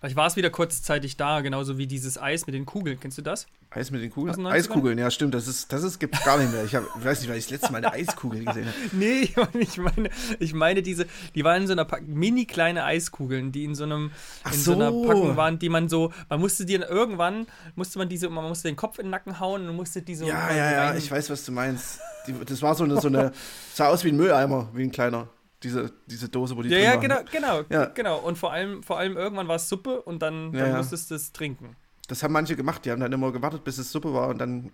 Vielleicht 0.00 0.14
war 0.14 0.28
es 0.28 0.36
wieder 0.36 0.50
kurzzeitig 0.50 1.16
da, 1.16 1.40
genauso 1.40 1.76
wie 1.76 1.88
dieses 1.88 2.22
Eis 2.22 2.46
mit 2.46 2.54
den 2.54 2.66
Kugeln. 2.66 3.00
Kennst 3.00 3.18
du 3.18 3.22
das? 3.22 3.46
Eis 3.70 3.90
mit 3.90 4.00
den 4.00 4.10
Kugeln. 4.10 4.36
den 4.36 4.46
90ern? 4.46 4.52
Eiskugeln, 4.52 4.98
ja, 4.98 5.10
stimmt. 5.10 5.34
Das 5.34 5.48
ist, 5.48 5.72
das 5.72 5.82
ist, 5.82 5.98
gibt's 5.98 6.22
gar 6.24 6.38
nicht 6.38 6.52
mehr. 6.52 6.64
Ich, 6.64 6.74
hab, 6.76 6.84
weiß 7.04 7.20
nicht, 7.20 7.28
weil 7.28 7.36
ich 7.36 7.46
das 7.46 7.50
letzte 7.50 7.72
Mal 7.72 7.78
eine 7.78 7.92
Eiskugel 7.92 8.44
gesehen 8.44 8.66
habe. 8.66 8.76
Nee, 8.92 9.28
ich 9.58 9.76
meine, 9.76 10.10
ich 10.38 10.54
meine, 10.54 10.82
diese, 10.82 11.06
die 11.34 11.42
waren 11.42 11.62
in 11.62 11.66
so 11.66 11.72
einer 11.72 11.84
Packung, 11.84 12.14
mini 12.14 12.46
kleine 12.46 12.84
Eiskugeln, 12.84 13.50
die 13.50 13.64
in 13.64 13.74
so 13.74 13.84
einem, 13.84 14.12
Ach 14.44 14.52
in 14.52 14.60
so. 14.60 14.72
einer 14.72 14.92
so. 14.92 15.02
Packung 15.02 15.36
waren, 15.36 15.58
die 15.58 15.68
man 15.68 15.88
so, 15.88 16.12
man 16.28 16.38
musste 16.38 16.64
die 16.64 16.78
dann 16.78 16.88
irgendwann, 16.88 17.48
musste 17.74 17.98
man 17.98 18.08
diese, 18.08 18.28
man 18.30 18.44
musste 18.44 18.68
den 18.68 18.76
Kopf 18.76 18.98
in 19.00 19.06
den 19.06 19.10
Nacken 19.10 19.40
hauen 19.40 19.68
und 19.68 19.74
musste 19.74 20.00
die 20.00 20.14
so. 20.14 20.26
Ja, 20.26 20.54
ja, 20.54 20.70
ja, 20.70 20.94
ich 20.94 21.10
weiß, 21.10 21.28
was 21.28 21.44
du 21.44 21.50
meinst. 21.50 21.98
Die, 22.28 22.34
das 22.46 22.62
war 22.62 22.76
so 22.76 22.84
eine, 22.84 23.00
so 23.00 23.08
eine, 23.08 23.32
sah 23.74 23.88
aus 23.88 24.04
wie 24.04 24.10
ein 24.10 24.16
Mülleimer, 24.16 24.68
wie 24.74 24.84
ein 24.84 24.92
kleiner. 24.92 25.28
Diese, 25.62 25.92
diese 26.06 26.28
Dose, 26.28 26.56
wo 26.56 26.62
die 26.62 26.68
Ja, 26.68 26.78
ja, 26.78 26.90
waren. 26.92 27.00
genau, 27.00 27.20
genau, 27.30 27.62
Ja. 27.68 27.86
genau. 27.86 28.18
Und 28.18 28.38
vor 28.38 28.52
allem, 28.52 28.82
vor 28.82 28.98
allem 28.98 29.16
irgendwann 29.16 29.48
war 29.48 29.56
es 29.56 29.68
Suppe 29.68 30.02
und 30.02 30.20
dann, 30.22 30.52
dann 30.52 30.70
ja. 30.70 30.76
musstest 30.76 31.10
du 31.10 31.16
es 31.16 31.32
trinken. 31.32 31.74
Das 32.06 32.22
haben 32.22 32.32
manche 32.32 32.54
gemacht. 32.56 32.84
Die 32.84 32.90
haben 32.90 33.00
dann 33.00 33.12
immer 33.12 33.32
gewartet, 33.32 33.64
bis 33.64 33.78
es 33.78 33.90
Suppe 33.90 34.14
war 34.14 34.28
und 34.28 34.38
dann 34.38 34.70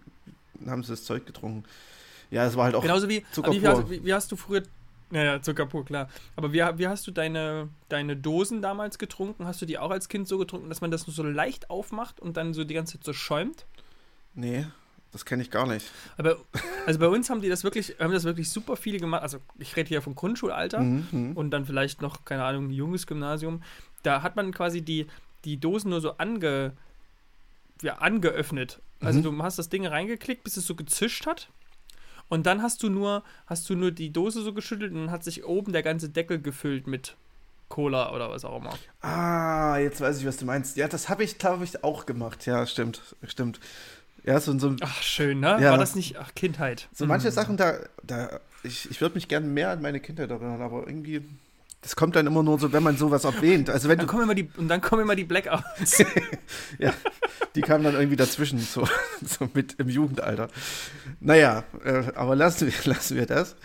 haben 0.67 0.83
sie 0.83 0.91
das 0.93 1.05
Zeug 1.05 1.27
getrunken. 1.27 1.65
Ja, 2.31 2.45
es 2.47 2.57
war 2.57 2.65
halt 2.65 2.75
auch. 2.75 2.83
Genauso 2.83 3.09
wie, 3.09 3.25
Zucker 3.33 3.53
wie, 3.53 3.63
wie, 3.63 4.05
wie 4.05 4.13
hast 4.15 4.31
du 4.31 4.37
früher, 4.37 4.63
naja, 5.11 5.41
Zucker 5.41 5.67
pur, 5.67 5.85
klar. 5.85 6.09
Aber 6.37 6.53
wie, 6.53 6.59
wie 6.59 6.87
hast 6.89 7.07
du 7.07 7.11
deine, 7.11 7.69
deine 7.89 8.17
Dosen 8.17 8.61
damals 8.61 8.99
getrunken? 8.99 9.47
Hast 9.47 9.63
du 9.63 9.67
die 9.67 9.79
auch 9.79 9.91
als 9.91 10.09
Kind 10.09 10.29
so 10.29 10.39
getrunken, 10.39 10.69
dass 10.69 10.81
man 10.81 10.91
das 10.91 11.07
nur 11.07 11.15
so 11.15 11.23
leicht 11.23 11.71
aufmacht 11.71 12.21
und 12.21 12.37
dann 12.37 12.53
so 12.55 12.65
die 12.65 12.75
ganze 12.75 12.95
Zeit 12.99 13.05
so 13.05 13.13
schäumt? 13.13 13.67
Nee, 14.35 14.67
das 15.15 15.25
kenne 15.25 15.43
ich 15.43 15.51
gar 15.51 15.67
nicht. 15.67 15.91
Aber 16.19 16.37
also 16.85 16.99
bei 17.01 17.09
uns 17.09 17.31
haben 17.31 17.41
die 17.41 17.49
das 17.49 17.65
wirklich, 17.65 17.95
haben 17.99 18.13
das 18.13 18.25
wirklich 18.25 18.51
super 18.51 18.77
viele 18.77 18.99
gemacht. 18.99 19.23
Also 19.23 19.39
ich 19.59 19.75
rede 19.77 19.89
hier 19.89 20.03
vom 20.03 20.15
Grundschulalter 20.15 20.81
Mhm, 20.81 21.09
mhm. 21.11 21.33
und 21.33 21.51
dann 21.53 21.65
vielleicht 21.65 22.03
noch, 22.03 22.27
keine 22.27 22.45
Ahnung, 22.45 22.67
ein 22.67 22.71
junges 22.73 23.07
Gymnasium. 23.07 23.63
Da 24.03 24.21
hat 24.23 24.37
man 24.37 24.53
quasi 24.53 24.83
die, 24.83 25.07
die 25.47 25.57
Dosen 25.59 25.89
nur 25.91 26.03
so 26.03 26.19
ange, 26.19 26.73
ja, 27.81 27.95
angeöffnet. 27.95 28.81
Also 29.01 29.19
Mhm. 29.21 29.23
du 29.39 29.43
hast 29.43 29.59
das 29.59 29.69
Ding 29.69 29.87
reingeklickt, 29.87 30.45
bis 30.45 30.57
es 30.57 30.67
so 30.67 30.75
gezischt 30.75 31.27
hat. 31.27 31.49
Und 32.29 32.47
dann 32.47 32.63
hast 32.63 32.83
du 32.83 32.89
nur, 32.89 33.23
hast 33.47 33.69
du 33.69 33.75
nur 33.75 33.91
die 33.93 34.13
Dose 34.13 34.43
so 34.43 34.53
geschüttelt 34.53 34.93
und 34.93 34.99
dann 34.99 35.11
hat 35.11 35.25
sich 35.25 35.45
oben 35.45 35.73
der 35.73 35.83
ganze 35.83 36.09
Deckel 36.09 36.41
gefüllt 36.41 36.87
mit 36.87 37.17
Cola 37.69 38.13
oder 38.15 38.31
was 38.31 38.45
auch 38.45 38.59
immer. 38.59 38.75
Ah, 39.01 39.77
jetzt 39.79 40.01
weiß 40.01 40.21
ich, 40.21 40.27
was 40.27 40.37
du 40.39 40.45
meinst. 40.45 40.77
Ja, 40.77 40.89
das 40.89 41.09
habe 41.09 41.23
ich, 41.25 41.39
glaube 41.39 41.65
ich, 41.65 41.83
auch 41.85 42.07
gemacht. 42.07 42.47
Ja, 42.47 42.67
stimmt, 42.67 43.01
stimmt. 43.27 43.61
Ja, 44.25 44.41
so, 44.41 44.59
so, 44.59 44.75
Ach, 44.81 45.03
schön, 45.03 45.41
ne? 45.41 45.59
Ja. 45.61 45.71
War 45.73 45.79
das 45.79 45.95
nicht, 45.95 46.17
ach, 46.19 46.35
Kindheit. 46.35 46.89
so 46.93 47.05
manche 47.07 47.29
Mhm. 47.29 47.33
Sachen, 47.33 47.57
da, 47.57 47.75
da 48.03 48.41
ich, 48.63 48.91
ich 48.91 49.01
würde 49.01 49.15
mich 49.17 49.29
gerne 49.29 49.47
mehr 49.47 49.71
an 49.71 49.83
meine 49.83 50.01
Kindheit 50.01 50.31
erinnern, 50.31 50.63
aber 50.63 50.87
irgendwie, 50.87 51.23
das 51.83 51.95
kommt 51.97 52.17
dann 52.17 52.27
immer 52.27 52.43
nur 52.43 52.59
so, 52.59 52.73
wenn 52.73 52.83
man 52.83 52.97
sowas 52.97 53.25
erwähnt. 53.25 53.69
Also 53.69 53.89
wenn 53.91 53.99
Dann 53.99 54.07
du, 54.07 54.11
kommen 54.11 54.23
immer 54.23 54.35
die, 54.35 54.49
und 54.57 54.69
dann 54.69 54.81
kommen 54.81 55.03
immer 55.03 55.15
die 55.15 55.25
Blackouts. 55.25 56.03
die 57.55 57.61
kamen 57.61 57.85
dann 57.85 57.95
irgendwie 57.95 58.17
dazwischen, 58.17 58.59
so, 58.59 58.89
so 59.23 59.49
mit 59.53 59.75
im 59.79 59.89
Jugendalter. 59.89 60.49
Naja, 61.21 61.65
äh, 61.85 62.05
aber 62.15 62.35
lassen 62.37 62.67
wir, 62.67 62.75
lassen 62.93 63.17
wir 63.17 63.27
das. 63.27 63.57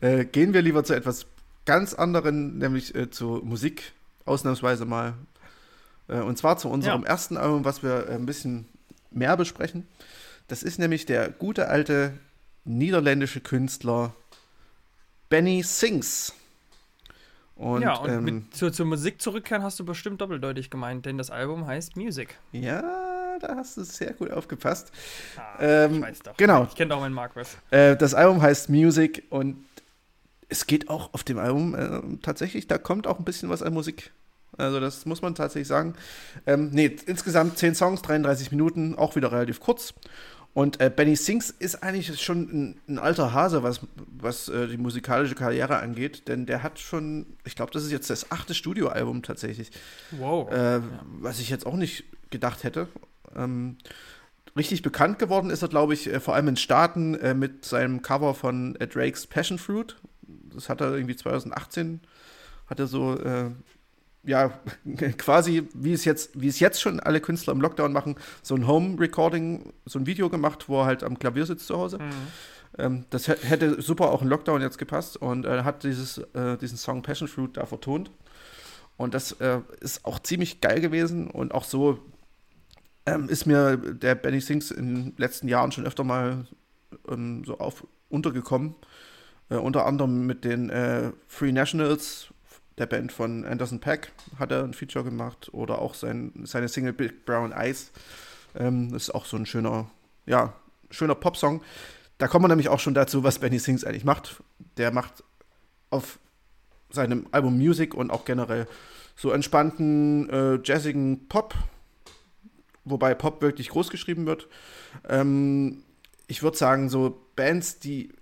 Äh, 0.00 0.24
gehen 0.24 0.52
wir 0.54 0.62
lieber 0.62 0.84
zu 0.84 0.94
etwas 0.94 1.26
ganz 1.66 1.94
anderen, 1.94 2.58
nämlich 2.58 2.94
äh, 2.94 3.10
zu 3.10 3.40
Musik, 3.44 3.92
ausnahmsweise 4.24 4.84
mal. 4.84 5.14
Äh, 6.08 6.20
und 6.20 6.38
zwar 6.38 6.56
zu 6.58 6.68
unserem 6.68 7.02
Ja. 7.02 7.08
ersten 7.08 7.36
Album, 7.36 7.64
was 7.64 7.82
wir 7.82 8.08
äh, 8.08 8.14
ein 8.14 8.26
bisschen 8.26 8.66
mehr 9.14 9.36
besprechen. 9.36 9.86
Das 10.48 10.62
ist 10.62 10.78
nämlich 10.78 11.06
der 11.06 11.30
gute 11.30 11.68
alte 11.68 12.12
niederländische 12.64 13.40
Künstler 13.40 14.14
Benny 15.28 15.62
Sings. 15.62 16.32
Und, 17.56 17.82
ja, 17.82 17.96
und 17.98 18.10
ähm, 18.10 18.24
mit, 18.24 18.54
zu, 18.56 18.70
zur 18.70 18.86
Musik 18.86 19.22
zurückkehren 19.22 19.62
hast 19.62 19.78
du 19.78 19.84
bestimmt 19.84 20.20
doppeldeutig 20.20 20.70
gemeint, 20.70 21.06
denn 21.06 21.18
das 21.18 21.30
Album 21.30 21.66
heißt 21.66 21.96
Music. 21.96 22.36
ja, 22.52 22.82
da 23.40 23.56
hast 23.56 23.76
du 23.76 23.84
sehr 23.84 24.12
gut 24.12 24.30
aufgepasst. 24.30 24.92
Ah, 25.36 25.56
Ähm, 25.60 25.96
ich 25.96 26.02
weiß 26.02 26.18
doch. 26.20 26.36
genau. 26.36 26.64
Ich 26.64 26.74
kenne 26.74 26.90
doch 26.90 27.00
meinen 27.00 27.14
Marquis. 27.14 27.56
Äh, 27.70 27.96
das 27.96 28.14
Album 28.14 28.40
heißt 28.42 28.70
Music 28.70 29.24
und 29.30 29.64
es 30.48 30.66
geht 30.66 30.88
auch 30.88 31.12
auf 31.14 31.24
dem 31.24 31.38
Album 31.38 31.74
äh, 31.74 32.00
tatsächlich, 32.22 32.66
da 32.68 32.78
kommt 32.78 33.06
auch 33.06 33.18
ein 33.18 33.24
bisschen 33.24 33.48
was 33.48 33.62
an 33.62 33.72
Musik. 33.72 34.12
Also 34.56 34.80
das 34.80 35.06
muss 35.06 35.22
man 35.22 35.34
tatsächlich 35.34 35.68
sagen. 35.68 35.94
Ähm, 36.46 36.70
nee, 36.72 36.96
insgesamt 37.06 37.58
10 37.58 37.74
Songs, 37.74 38.02
33 38.02 38.50
Minuten, 38.50 38.94
auch 38.94 39.16
wieder 39.16 39.32
relativ 39.32 39.60
kurz. 39.60 39.94
Und 40.54 40.80
äh, 40.80 40.88
Benny 40.88 41.16
Sings 41.16 41.50
ist 41.50 41.82
eigentlich 41.82 42.22
schon 42.22 42.42
ein, 42.42 42.80
ein 42.88 42.98
alter 43.00 43.32
Hase, 43.32 43.64
was, 43.64 43.80
was 43.96 44.48
äh, 44.48 44.68
die 44.68 44.76
musikalische 44.76 45.34
Karriere 45.34 45.80
angeht, 45.80 46.28
denn 46.28 46.46
der 46.46 46.62
hat 46.62 46.78
schon, 46.78 47.26
ich 47.44 47.56
glaube, 47.56 47.72
das 47.72 47.82
ist 47.82 47.90
jetzt 47.90 48.08
das 48.08 48.30
achte 48.30 48.54
Studioalbum 48.54 49.24
tatsächlich. 49.24 49.72
Wow. 50.12 50.50
Äh, 50.52 50.80
Was 51.18 51.40
ich 51.40 51.50
jetzt 51.50 51.66
auch 51.66 51.74
nicht 51.74 52.04
gedacht 52.30 52.62
hätte. 52.62 52.86
Ähm, 53.34 53.78
richtig 54.56 54.82
bekannt 54.82 55.18
geworden 55.18 55.50
ist 55.50 55.62
er, 55.62 55.68
glaube 55.68 55.92
ich, 55.92 56.06
äh, 56.06 56.20
vor 56.20 56.36
allem 56.36 56.46
in 56.46 56.56
Staaten 56.56 57.16
äh, 57.16 57.34
mit 57.34 57.64
seinem 57.64 58.00
Cover 58.02 58.34
von 58.34 58.74
Drakes 58.74 59.26
Passion 59.26 59.58
Fruit. 59.58 59.96
Das 60.54 60.68
hat 60.68 60.80
er 60.80 60.94
irgendwie 60.94 61.16
2018, 61.16 62.00
hat 62.68 62.78
er 62.78 62.86
so, 62.86 63.18
äh, 63.18 63.50
ja, 64.26 64.58
quasi, 65.18 65.68
wie 65.74 65.92
es 65.92 66.04
jetzt, 66.04 66.40
wie 66.40 66.48
es 66.48 66.60
jetzt 66.60 66.80
schon 66.80 67.00
alle 67.00 67.20
Künstler 67.20 67.52
im 67.52 67.60
Lockdown 67.60 67.92
machen, 67.92 68.16
so 68.42 68.54
ein 68.54 68.66
Home-Recording, 68.66 69.72
so 69.86 69.98
ein 69.98 70.06
Video 70.06 70.28
gemacht, 70.30 70.68
wo 70.68 70.80
er 70.80 70.86
halt 70.86 71.02
am 71.04 71.18
Klavier 71.18 71.46
sitzt 71.46 71.66
zu 71.66 71.76
Hause. 71.76 71.98
Mhm. 71.98 72.10
Ähm, 72.78 73.04
das 73.10 73.28
hä- 73.28 73.36
hätte 73.42 73.80
super 73.80 74.10
auch 74.10 74.22
im 74.22 74.28
Lockdown 74.28 74.60
jetzt 74.60 74.78
gepasst 74.78 75.16
und 75.16 75.44
er 75.44 75.64
hat 75.64 75.84
dieses, 75.84 76.18
äh, 76.34 76.56
diesen 76.58 76.76
Song 76.78 77.02
Passion 77.02 77.28
Fruit 77.28 77.56
da 77.56 77.66
vertont. 77.66 78.10
Und 78.96 79.14
das 79.14 79.32
äh, 79.40 79.60
ist 79.80 80.04
auch 80.04 80.18
ziemlich 80.20 80.60
geil 80.60 80.80
gewesen 80.80 81.28
und 81.28 81.52
auch 81.52 81.64
so 81.64 81.98
ähm, 83.06 83.28
ist 83.28 83.46
mir 83.46 83.76
der 83.76 84.14
Benny 84.14 84.40
Sings 84.40 84.70
in 84.70 84.94
den 84.94 85.14
letzten 85.16 85.48
Jahren 85.48 85.72
schon 85.72 85.86
öfter 85.86 86.04
mal 86.04 86.46
ähm, 87.08 87.44
so 87.44 87.58
auf 87.58 87.86
untergekommen. 88.08 88.74
Äh, 89.50 89.56
unter 89.56 89.84
anderem 89.86 90.26
mit 90.26 90.44
den 90.44 90.70
äh, 90.70 91.12
Free 91.26 91.52
Nationals, 91.52 92.28
der 92.78 92.86
Band 92.86 93.12
von 93.12 93.44
Anderson 93.44 93.80
Pack, 93.80 94.12
hat 94.38 94.50
er 94.50 94.64
ein 94.64 94.74
Feature 94.74 95.04
gemacht 95.04 95.50
oder 95.52 95.78
auch 95.78 95.94
sein, 95.94 96.32
seine 96.44 96.68
Single 96.68 96.92
Big 96.92 97.24
Brown 97.24 97.52
Eyes. 97.52 97.92
Ähm, 98.56 98.92
das 98.92 99.04
ist 99.04 99.14
auch 99.14 99.26
so 99.26 99.36
ein 99.36 99.46
schöner, 99.46 99.90
ja, 100.26 100.54
schöner 100.90 101.14
Popsong. 101.14 101.62
Da 102.18 102.28
kommen 102.28 102.44
wir 102.44 102.48
nämlich 102.48 102.68
auch 102.68 102.80
schon 102.80 102.94
dazu, 102.94 103.24
was 103.24 103.38
Benny 103.38 103.58
Sings 103.58 103.84
eigentlich 103.84 104.04
macht. 104.04 104.42
Der 104.76 104.92
macht 104.92 105.24
auf 105.90 106.18
seinem 106.90 107.26
Album 107.32 107.56
Music 107.56 107.94
und 107.94 108.10
auch 108.10 108.24
generell 108.24 108.66
so 109.16 109.30
entspannten, 109.30 110.28
äh, 110.30 110.58
jazzigen 110.64 111.28
Pop, 111.28 111.54
wobei 112.84 113.14
Pop 113.14 113.42
wirklich 113.42 113.68
groß 113.70 113.90
geschrieben 113.90 114.26
wird. 114.26 114.48
Ähm, 115.08 115.82
ich 116.26 116.42
würde 116.42 116.56
sagen, 116.56 116.88
so 116.88 117.20
Bands, 117.36 117.78
die, 117.78 118.12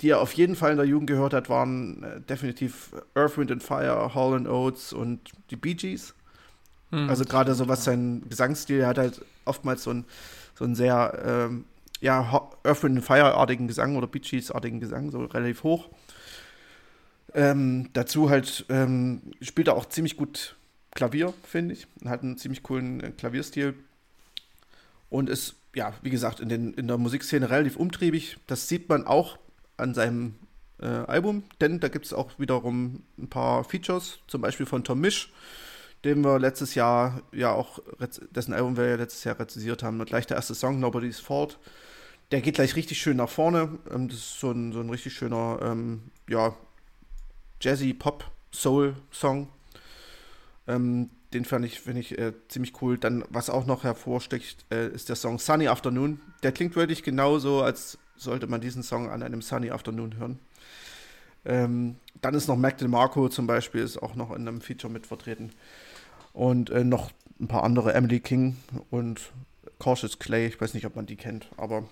die 0.00 0.10
er 0.10 0.20
auf 0.20 0.32
jeden 0.32 0.54
Fall 0.54 0.72
in 0.72 0.76
der 0.76 0.86
Jugend 0.86 1.08
gehört 1.08 1.34
hat, 1.34 1.48
waren 1.48 2.02
äh, 2.02 2.20
definitiv 2.20 2.92
Earth, 3.14 3.36
Wind 3.36 3.50
and 3.50 3.62
Fire, 3.62 4.14
Hall 4.14 4.46
Oates 4.46 4.92
und 4.92 5.32
die 5.50 5.56
Bee 5.56 5.74
Gees. 5.74 6.14
Mhm. 6.90 7.08
Also 7.08 7.24
gerade 7.24 7.54
so 7.54 7.68
was 7.68 7.84
sein 7.84 8.22
Gesangsstil, 8.28 8.80
er 8.80 8.88
hat 8.88 8.98
halt 8.98 9.24
oftmals 9.44 9.82
so 9.82 9.90
ein, 9.90 10.04
so 10.54 10.64
ein 10.64 10.74
sehr, 10.74 11.22
ähm, 11.24 11.64
ja, 12.00 12.48
Earth, 12.62 12.82
Wind 12.82 12.96
and 12.96 13.04
Fire-artigen 13.04 13.66
Gesang 13.66 13.96
oder 13.96 14.06
Bee 14.06 14.20
Gees-artigen 14.20 14.80
Gesang, 14.80 15.10
so 15.10 15.24
relativ 15.24 15.64
hoch. 15.64 15.88
Ähm, 17.34 17.90
dazu 17.92 18.30
halt 18.30 18.64
ähm, 18.68 19.20
spielt 19.42 19.68
er 19.68 19.76
auch 19.76 19.86
ziemlich 19.86 20.16
gut 20.16 20.56
Klavier, 20.94 21.34
finde 21.44 21.74
ich. 21.74 21.86
Er 22.02 22.10
hat 22.10 22.22
einen 22.22 22.38
ziemlich 22.38 22.62
coolen 22.62 23.00
äh, 23.00 23.10
Klavierstil. 23.10 23.74
Und 25.10 25.30
ist, 25.30 25.56
ja, 25.74 25.94
wie 26.02 26.10
gesagt, 26.10 26.40
in, 26.40 26.48
den, 26.48 26.74
in 26.74 26.86
der 26.86 26.98
Musikszene 26.98 27.50
relativ 27.50 27.76
umtriebig. 27.76 28.36
Das 28.46 28.68
sieht 28.68 28.88
man 28.88 29.06
auch 29.06 29.38
an 29.78 29.94
seinem 29.94 30.34
äh, 30.80 30.86
Album, 30.86 31.44
denn 31.60 31.80
da 31.80 31.88
gibt 31.88 32.06
es 32.06 32.12
auch 32.12 32.38
wiederum 32.38 33.02
ein 33.18 33.28
paar 33.28 33.64
Features, 33.64 34.20
zum 34.26 34.40
Beispiel 34.40 34.66
von 34.66 34.84
Tom 34.84 35.00
Misch, 35.00 35.32
den 36.04 36.22
wir 36.22 36.38
letztes 36.38 36.74
Jahr 36.74 37.22
ja 37.32 37.52
auch, 37.52 37.80
dessen 38.30 38.52
Album 38.52 38.76
wir 38.76 38.86
ja 38.86 38.96
letztes 38.96 39.24
Jahr 39.24 39.38
rezensiert 39.38 39.82
haben. 39.82 40.00
Und 40.00 40.06
gleich 40.06 40.26
der 40.26 40.36
erste 40.36 40.54
Song, 40.54 40.78
Nobody's 40.78 41.18
Fault. 41.18 41.58
Der 42.30 42.40
geht 42.40 42.54
gleich 42.54 42.76
richtig 42.76 43.00
schön 43.00 43.16
nach 43.16 43.28
vorne. 43.28 43.78
Ähm, 43.90 44.08
das 44.08 44.18
ist 44.18 44.40
so 44.40 44.50
ein, 44.50 44.72
so 44.72 44.80
ein 44.80 44.90
richtig 44.90 45.14
schöner, 45.14 45.58
ähm, 45.62 46.10
ja, 46.28 46.54
Jazzy 47.60 47.94
Pop 47.94 48.30
Soul 48.52 48.94
Song. 49.10 49.48
Ähm, 50.68 51.10
den 51.32 51.44
fand 51.44 51.64
ich, 51.64 51.80
finde 51.80 52.00
ich 52.00 52.16
äh, 52.16 52.32
ziemlich 52.48 52.80
cool. 52.80 52.96
Dann, 52.96 53.24
was 53.28 53.50
auch 53.50 53.66
noch 53.66 53.84
hervorsticht, 53.84 54.64
äh, 54.70 54.88
ist 54.88 55.08
der 55.08 55.16
Song 55.16 55.38
Sunny 55.38 55.68
Afternoon. 55.68 56.20
Der 56.42 56.52
klingt 56.52 56.76
wirklich 56.76 57.02
genauso, 57.02 57.62
als 57.62 57.98
sollte 58.18 58.46
man 58.46 58.60
diesen 58.60 58.82
Song 58.82 59.08
an 59.08 59.22
einem 59.22 59.42
Sunny 59.42 59.70
Afternoon 59.70 60.16
hören. 60.16 60.38
Ähm, 61.44 61.96
dann 62.20 62.34
ist 62.34 62.48
noch 62.48 62.56
Mac 62.56 62.78
DeMarco 62.78 63.28
zum 63.28 63.46
Beispiel, 63.46 63.82
ist 63.82 64.02
auch 64.02 64.14
noch 64.14 64.30
in 64.30 64.46
einem 64.46 64.60
Feature 64.60 64.92
mit 64.92 65.06
vertreten. 65.06 65.50
Und 66.32 66.70
äh, 66.70 66.84
noch 66.84 67.10
ein 67.40 67.48
paar 67.48 67.62
andere, 67.62 67.94
Emily 67.94 68.20
King 68.20 68.56
und 68.90 69.32
Cautious 69.78 70.18
Clay. 70.18 70.46
Ich 70.46 70.60
weiß 70.60 70.74
nicht, 70.74 70.86
ob 70.86 70.96
man 70.96 71.06
die 71.06 71.16
kennt, 71.16 71.48
aber 71.56 71.84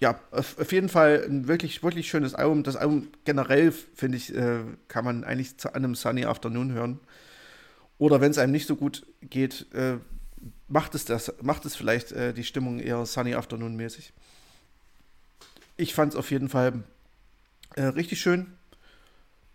ja, 0.00 0.18
auf, 0.30 0.72
jeden 0.72 0.88
Fall 0.88 1.26
ein 1.28 1.46
wirklich, 1.46 1.82
wirklich 1.82 2.08
schönes 2.08 2.34
Album. 2.34 2.62
Das 2.62 2.76
Album 2.76 3.08
generell, 3.24 3.70
finde 3.70 4.16
ich, 4.16 4.34
äh, 4.34 4.60
kann 4.88 5.04
man 5.04 5.24
eigentlich 5.24 5.58
zu 5.58 5.74
einem 5.74 5.94
Sunny 5.94 6.24
Afternoon 6.24 6.72
hören. 6.72 7.00
Oder 7.98 8.22
wenn 8.22 8.30
es 8.30 8.38
einem 8.38 8.52
nicht 8.52 8.66
so 8.66 8.76
gut 8.76 9.06
geht, 9.20 9.66
äh, 9.74 9.98
macht 10.68 10.94
es 10.94 11.04
das, 11.04 11.34
macht 11.42 11.66
es 11.66 11.76
vielleicht 11.76 12.12
äh, 12.12 12.32
die 12.32 12.44
Stimmung 12.44 12.80
eher 12.80 13.04
Sunny 13.04 13.34
Afternoon 13.34 13.76
mäßig. 13.76 14.14
Ich 15.80 15.94
fand 15.94 16.12
es 16.12 16.18
auf 16.18 16.30
jeden 16.30 16.48
Fall 16.48 16.84
äh, 17.74 17.82
richtig 17.82 18.20
schön. 18.20 18.52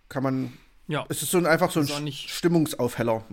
Kann 0.09 0.23
man. 0.23 0.53
Ja. 0.87 1.05
Es 1.09 1.21
ist 1.21 1.31
so 1.31 1.37
ein, 1.37 1.45
einfach 1.45 1.71
so 1.71 1.79
ein 1.79 2.11
Stimmungsaufheller. 2.11 3.23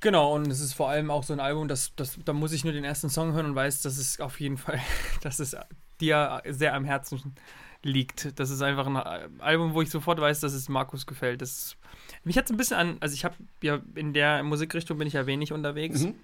Genau, 0.00 0.34
und 0.34 0.46
es 0.48 0.60
ist 0.60 0.74
vor 0.74 0.88
allem 0.88 1.10
auch 1.10 1.24
so 1.24 1.32
ein 1.32 1.40
Album, 1.40 1.66
das, 1.66 1.92
das, 1.96 2.18
da 2.24 2.32
muss 2.32 2.52
ich 2.52 2.62
nur 2.62 2.72
den 2.72 2.84
ersten 2.84 3.10
Song 3.10 3.32
hören 3.32 3.46
und 3.46 3.54
weiß, 3.56 3.82
dass 3.82 3.98
es 3.98 4.20
auf 4.20 4.38
jeden 4.38 4.56
Fall, 4.56 4.80
dass 5.22 5.40
es 5.40 5.56
dir 6.00 6.40
sehr 6.46 6.74
am 6.74 6.84
Herzen 6.84 7.34
liegt. 7.82 8.38
Das 8.38 8.50
ist 8.50 8.62
einfach 8.62 8.86
ein 8.86 8.96
Album, 9.40 9.74
wo 9.74 9.82
ich 9.82 9.90
sofort 9.90 10.20
weiß, 10.20 10.40
dass 10.40 10.52
es 10.52 10.68
Markus 10.68 11.06
gefällt. 11.06 11.42
Das, 11.42 11.76
mich 12.22 12.36
hat 12.38 12.44
es 12.44 12.50
ein 12.52 12.56
bisschen 12.56 12.76
an, 12.76 12.96
also 13.00 13.14
ich 13.14 13.24
habe 13.24 13.34
ja 13.62 13.80
in 13.96 14.12
der 14.12 14.44
Musikrichtung 14.44 14.98
bin 14.98 15.08
ich 15.08 15.14
ja 15.14 15.26
wenig 15.26 15.52
unterwegs. 15.52 16.02
Mhm. 16.02 16.14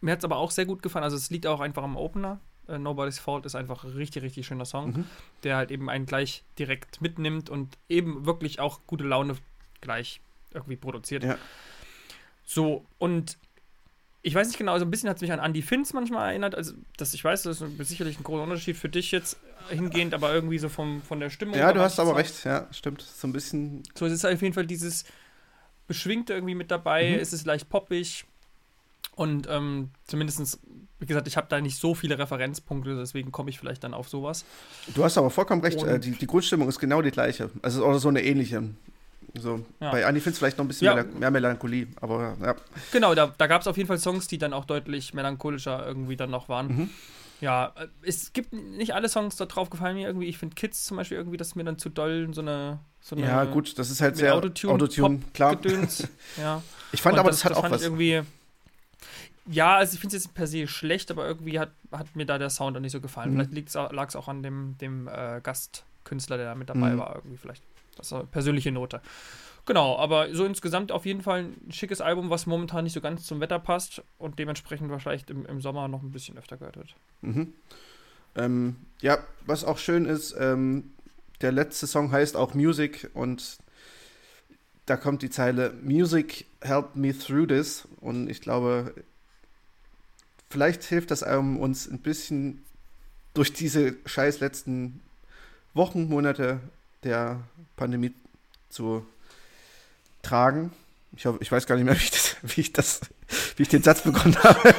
Mir 0.00 0.12
hat 0.12 0.20
es 0.20 0.24
aber 0.24 0.36
auch 0.36 0.50
sehr 0.50 0.66
gut 0.66 0.82
gefallen. 0.82 1.04
Also 1.04 1.16
es 1.16 1.30
liegt 1.30 1.46
auch 1.46 1.60
einfach 1.60 1.82
am 1.82 1.96
Opener. 1.96 2.40
Uh, 2.68 2.78
Nobody's 2.78 3.18
Fault 3.18 3.46
ist 3.46 3.54
einfach 3.54 3.84
ein 3.84 3.92
richtig, 3.92 4.22
richtig 4.22 4.46
schöner 4.46 4.64
Song, 4.64 4.88
mhm. 4.88 5.04
der 5.44 5.56
halt 5.56 5.70
eben 5.70 5.88
einen 5.88 6.06
gleich 6.06 6.42
direkt 6.58 7.00
mitnimmt 7.00 7.48
und 7.48 7.78
eben 7.88 8.26
wirklich 8.26 8.58
auch 8.58 8.80
gute 8.86 9.04
Laune 9.04 9.36
gleich 9.80 10.20
irgendwie 10.52 10.76
produziert. 10.76 11.22
Ja. 11.22 11.38
So, 12.44 12.84
und 12.98 13.38
ich 14.22 14.34
weiß 14.34 14.48
nicht 14.48 14.58
genau, 14.58 14.72
also 14.72 14.84
ein 14.84 14.90
bisschen 14.90 15.08
hat 15.08 15.16
es 15.16 15.22
mich 15.22 15.30
an 15.30 15.38
Andy 15.38 15.62
Finz 15.62 15.92
manchmal 15.92 16.30
erinnert. 16.30 16.56
Also, 16.56 16.72
das, 16.96 17.14
ich 17.14 17.22
weiß, 17.22 17.44
das 17.44 17.60
ist 17.60 17.88
sicherlich 17.88 18.18
ein 18.18 18.24
großer 18.24 18.42
Unterschied 18.42 18.76
für 18.76 18.88
dich 18.88 19.12
jetzt 19.12 19.38
hingehend, 19.68 20.14
aber 20.14 20.34
irgendwie 20.34 20.58
so 20.58 20.68
vom, 20.68 21.00
von 21.02 21.20
der 21.20 21.30
Stimmung. 21.30 21.56
Ja, 21.56 21.72
du 21.72 21.80
hast 21.80 22.00
aber 22.00 22.16
recht, 22.16 22.44
ja, 22.44 22.66
stimmt. 22.72 23.02
So 23.02 23.28
ein 23.28 23.32
bisschen. 23.32 23.84
So, 23.94 24.06
es 24.06 24.12
ist 24.12 24.24
auf 24.24 24.42
jeden 24.42 24.54
Fall 24.54 24.66
dieses 24.66 25.04
Beschwingte 25.86 26.34
irgendwie 26.34 26.56
mit 26.56 26.72
dabei, 26.72 27.10
mhm. 27.10 27.20
es 27.20 27.32
ist 27.32 27.46
leicht 27.46 27.68
poppig 27.68 28.24
und 29.14 29.46
ähm, 29.48 29.90
zumindest, 30.08 30.58
wie 30.98 31.06
gesagt, 31.06 31.28
ich 31.28 31.36
habe 31.36 31.46
da 31.48 31.60
nicht 31.60 31.78
so 31.78 31.94
viele 31.94 32.18
Referenzpunkte, 32.18 32.96
deswegen 32.96 33.32
komme 33.32 33.50
ich 33.50 33.58
vielleicht 33.58 33.84
dann 33.84 33.94
auf 33.94 34.08
sowas. 34.08 34.44
Du 34.94 35.04
hast 35.04 35.18
aber 35.18 35.30
vollkommen 35.30 35.62
recht, 35.62 35.82
äh, 35.82 35.98
die, 35.98 36.12
die 36.12 36.26
Grundstimmung 36.26 36.68
ist 36.68 36.78
genau 36.78 37.02
die 37.02 37.10
gleiche. 37.10 37.50
Also, 37.62 37.84
oder 37.84 37.98
so 37.98 38.08
eine 38.08 38.24
ähnliche. 38.24 38.62
So, 39.34 39.60
ja. 39.80 39.90
Bei 39.90 40.06
Annie 40.06 40.20
Finz 40.20 40.38
vielleicht 40.38 40.56
noch 40.56 40.64
ein 40.64 40.68
bisschen 40.68 40.86
ja. 40.86 41.04
mehr 41.04 41.30
Melancholie, 41.30 41.88
aber 42.00 42.36
ja. 42.42 42.54
Genau, 42.92 43.14
da, 43.14 43.34
da 43.36 43.46
gab 43.46 43.60
es 43.60 43.66
auf 43.66 43.76
jeden 43.76 43.86
Fall 43.86 43.98
Songs, 43.98 44.28
die 44.28 44.38
dann 44.38 44.52
auch 44.52 44.64
deutlich 44.64 45.12
melancholischer 45.12 45.86
irgendwie 45.86 46.16
dann 46.16 46.30
noch 46.30 46.48
waren. 46.48 46.68
Mhm. 46.68 46.90
Ja, 47.40 47.72
äh, 47.76 47.88
es 48.02 48.32
gibt 48.32 48.52
nicht 48.52 48.94
alle 48.94 49.08
Songs 49.08 49.36
da 49.36 49.46
drauf 49.46 49.70
gefallen 49.70 49.96
mir 49.96 50.06
irgendwie. 50.06 50.26
Ich 50.26 50.38
finde 50.38 50.54
Kids 50.54 50.84
zum 50.84 50.96
Beispiel 50.96 51.18
irgendwie, 51.18 51.36
das 51.36 51.48
ist 51.48 51.56
mir 51.56 51.64
dann 51.64 51.78
zu 51.78 51.88
doll 51.88 52.28
so 52.32 52.40
eine. 52.40 52.78
So 53.00 53.14
eine 53.14 53.26
ja, 53.26 53.44
gut, 53.44 53.78
das 53.78 53.90
ist 53.90 54.00
halt 54.00 54.16
sehr 54.16 54.34
Autotune, 54.34 54.72
Autotune 54.72 55.20
klar. 55.32 55.56
Ja. 56.38 56.62
Ich 56.92 57.02
fand 57.02 57.14
Und 57.14 57.20
aber, 57.20 57.30
das, 57.30 57.40
das 57.40 57.44
hat 57.44 57.56
auch 57.56 57.70
was. 57.70 57.82
Irgendwie, 57.82 58.22
ja, 59.48 59.76
also 59.76 59.94
ich 59.94 60.00
finde 60.00 60.16
es 60.16 60.24
jetzt 60.24 60.34
per 60.34 60.46
se 60.46 60.66
schlecht, 60.66 61.10
aber 61.10 61.26
irgendwie 61.26 61.58
hat, 61.58 61.70
hat 61.92 62.14
mir 62.16 62.26
da 62.26 62.38
der 62.38 62.50
Sound 62.50 62.76
auch 62.76 62.80
nicht 62.80 62.92
so 62.92 63.00
gefallen. 63.00 63.34
Mhm. 63.34 63.48
Vielleicht 63.48 63.74
lag 63.74 64.08
es 64.08 64.16
auch 64.16 64.28
an 64.28 64.42
dem, 64.42 64.76
dem 64.78 65.08
äh, 65.08 65.40
Gastkünstler, 65.42 66.36
der 66.36 66.46
da 66.46 66.54
mit 66.54 66.68
dabei 66.68 66.92
mhm. 66.92 66.98
war, 66.98 67.14
irgendwie 67.16 67.36
vielleicht. 67.36 67.62
Das 67.96 68.06
ist 68.06 68.12
eine 68.12 68.24
persönliche 68.24 68.72
Note. 68.72 69.00
Genau, 69.64 69.98
aber 69.98 70.32
so 70.32 70.44
insgesamt 70.44 70.92
auf 70.92 71.06
jeden 71.06 71.22
Fall 71.22 71.46
ein 71.66 71.72
schickes 71.72 72.00
Album, 72.00 72.30
was 72.30 72.46
momentan 72.46 72.84
nicht 72.84 72.92
so 72.92 73.00
ganz 73.00 73.26
zum 73.26 73.40
Wetter 73.40 73.58
passt 73.58 74.02
und 74.18 74.38
dementsprechend 74.38 74.90
wahrscheinlich 74.90 75.28
im, 75.28 75.44
im 75.46 75.60
Sommer 75.60 75.88
noch 75.88 76.02
ein 76.02 76.12
bisschen 76.12 76.38
öfter 76.38 76.56
gehört 76.56 76.76
wird. 76.76 76.94
Mhm. 77.22 77.52
Ähm, 78.36 78.76
ja, 79.00 79.18
was 79.44 79.64
auch 79.64 79.78
schön 79.78 80.04
ist, 80.04 80.36
ähm, 80.38 80.92
der 81.40 81.52
letzte 81.52 81.86
Song 81.86 82.12
heißt 82.12 82.36
auch 82.36 82.54
Music 82.54 83.10
und 83.14 83.58
da 84.86 84.96
kommt 84.96 85.22
die 85.22 85.30
Zeile 85.30 85.74
Music 85.82 86.46
help 86.60 86.94
me 86.94 87.16
through 87.16 87.48
this 87.48 87.88
und 88.00 88.30
ich 88.30 88.40
glaube, 88.40 88.94
vielleicht 90.48 90.84
hilft 90.84 91.10
das 91.10 91.22
Album 91.22 91.58
uns 91.58 91.88
ein 91.88 91.98
bisschen 91.98 92.62
durch 93.34 93.52
diese 93.52 93.96
scheiß 94.06 94.40
letzten 94.40 95.00
Wochen, 95.74 96.08
Monate 96.08 96.60
der 97.02 97.40
Pandemie 97.76 98.12
zu 98.70 99.06
tragen. 100.22 100.72
Ich, 101.16 101.26
hoffe, 101.26 101.38
ich 101.40 101.52
weiß 101.52 101.66
gar 101.66 101.76
nicht 101.76 101.84
mehr, 101.84 101.94
wie 101.98 102.02
ich, 102.04 102.10
das, 102.10 102.36
wie 102.42 102.60
ich, 102.60 102.72
das, 102.72 103.00
wie 103.56 103.62
ich 103.62 103.68
den 103.68 103.82
Satz 103.82 104.02
begonnen 104.02 104.36
habe. 104.42 104.74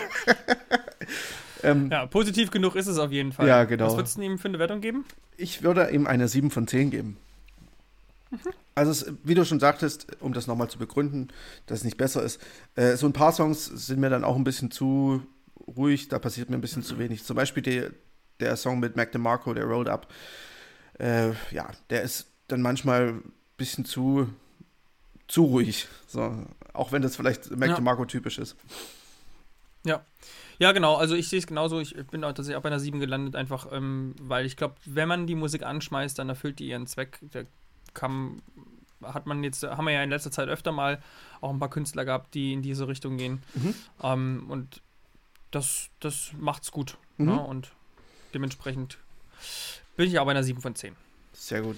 ähm, 1.64 1.90
ja, 1.92 2.06
positiv 2.06 2.52
genug 2.52 2.76
ist 2.76 2.88
es 2.88 2.98
auf 2.98 3.12
jeden 3.12 3.32
Fall. 3.32 3.48
Ja, 3.48 3.64
genau. 3.64 3.88
Was 3.88 3.96
würdest 3.96 4.18
du 4.18 4.22
ihm 4.22 4.38
für 4.38 4.48
eine 4.48 4.60
Wertung 4.60 4.82
geben? 4.82 5.06
Ich 5.38 5.64
würde 5.64 5.90
ihm 5.92 6.08
eine 6.08 6.28
7 6.28 6.52
von 6.52 6.68
10 6.68 6.92
geben. 6.92 7.18
Mhm. 8.32 8.40
Also, 8.76 8.92
es, 8.92 9.14
wie 9.24 9.34
du 9.34 9.46
schon 9.46 9.60
sagtest, 9.60 10.08
um 10.20 10.34
das 10.34 10.48
nochmal 10.48 10.70
zu 10.70 10.78
begründen, 10.78 11.30
dass 11.66 11.80
es 11.80 11.84
nicht 11.84 11.98
besser 11.98 12.22
ist, 12.24 12.40
äh, 12.76 12.96
so 12.96 13.08
ein 13.08 13.14
paar 13.14 13.32
Songs 13.32 13.66
sind 13.66 14.00
mir 14.00 14.10
dann 14.10 14.24
auch 14.24 14.36
ein 14.36 14.44
bisschen 14.44 14.70
zu 14.70 15.24
ruhig, 15.68 16.08
da 16.08 16.20
passiert 16.20 16.50
mir 16.50 16.58
ein 16.58 16.62
bisschen 16.62 16.84
zu 16.84 16.98
wenig. 16.98 17.24
Zum 17.24 17.36
Beispiel 17.36 17.64
die, 17.64 17.84
der 18.40 18.56
Song 18.56 18.80
mit 18.80 18.96
Mac 18.96 19.12
DeMarco, 19.12 19.54
der 19.54 19.66
Rolled 19.66 19.90
Up 19.90 20.08
äh, 21.00 21.30
ja, 21.52 21.70
der 21.90 22.02
ist 22.02 22.28
dann 22.48 22.62
manchmal 22.62 23.10
ein 23.10 23.34
bisschen 23.58 23.86
zu, 23.86 24.30
zu 25.28 25.44
ruhig. 25.46 25.88
So, 26.08 26.46
auch 26.74 26.92
wenn 26.92 27.02
das 27.02 27.16
vielleicht 27.16 27.52
Mac 27.52 27.70
ja. 27.70 27.76
DeMarco 27.76 28.06
typisch 28.06 28.38
ist. 28.38 28.56
Ja. 29.84 30.04
Ja, 30.60 30.72
genau. 30.72 30.96
Also 30.96 31.14
ich 31.14 31.30
sehe 31.30 31.38
es 31.38 31.46
genauso. 31.46 31.80
Ich 31.80 31.96
bin 32.08 32.24
auch 32.24 32.30
tatsächlich 32.30 32.56
auch 32.56 32.64
bei 32.64 32.70
einer 32.70 32.80
7 32.80 33.00
gelandet, 33.00 33.36
einfach, 33.36 33.68
ähm, 33.72 34.16
weil 34.20 34.46
ich 34.46 34.58
glaube, 34.58 34.76
wenn 34.86 35.08
man 35.08 35.28
die 35.28 35.36
Musik 35.36 35.62
anschmeißt, 35.62 36.18
dann 36.18 36.30
erfüllt 36.30 36.58
die 36.58 36.70
ihren 36.70 36.88
Zweck. 36.88 37.20
Der 37.22 37.46
kann, 37.94 38.42
hat 39.04 39.28
man 39.28 39.44
jetzt, 39.44 39.64
haben 39.64 39.86
wir 39.86 39.94
ja 39.94 40.02
in 40.02 40.10
letzter 40.10 40.32
Zeit 40.32 40.50
öfter 40.50 40.72
mal 40.72 41.00
auch 41.42 41.52
ein 41.52 41.60
paar 41.60 41.70
Künstler 41.70 42.06
gehabt, 42.06 42.34
die 42.34 42.54
in 42.54 42.64
diese 42.64 42.88
Richtung 42.88 43.18
gehen. 43.18 43.44
Mhm. 43.54 43.76
Ähm, 44.02 44.46
und 44.50 44.82
das, 45.52 45.90
das 46.00 46.32
macht's 46.38 46.72
gut. 46.72 46.98
Mhm. 47.18 47.26
Ne? 47.26 47.40
Und 47.42 47.72
dementsprechend 48.34 48.98
bin 49.96 50.08
ich 50.08 50.20
auch 50.20 50.26
bei 50.26 50.32
einer 50.32 50.44
7 50.44 50.62
von 50.62 50.76
10. 50.76 50.96
Sehr 51.34 51.62
gut. 51.62 51.78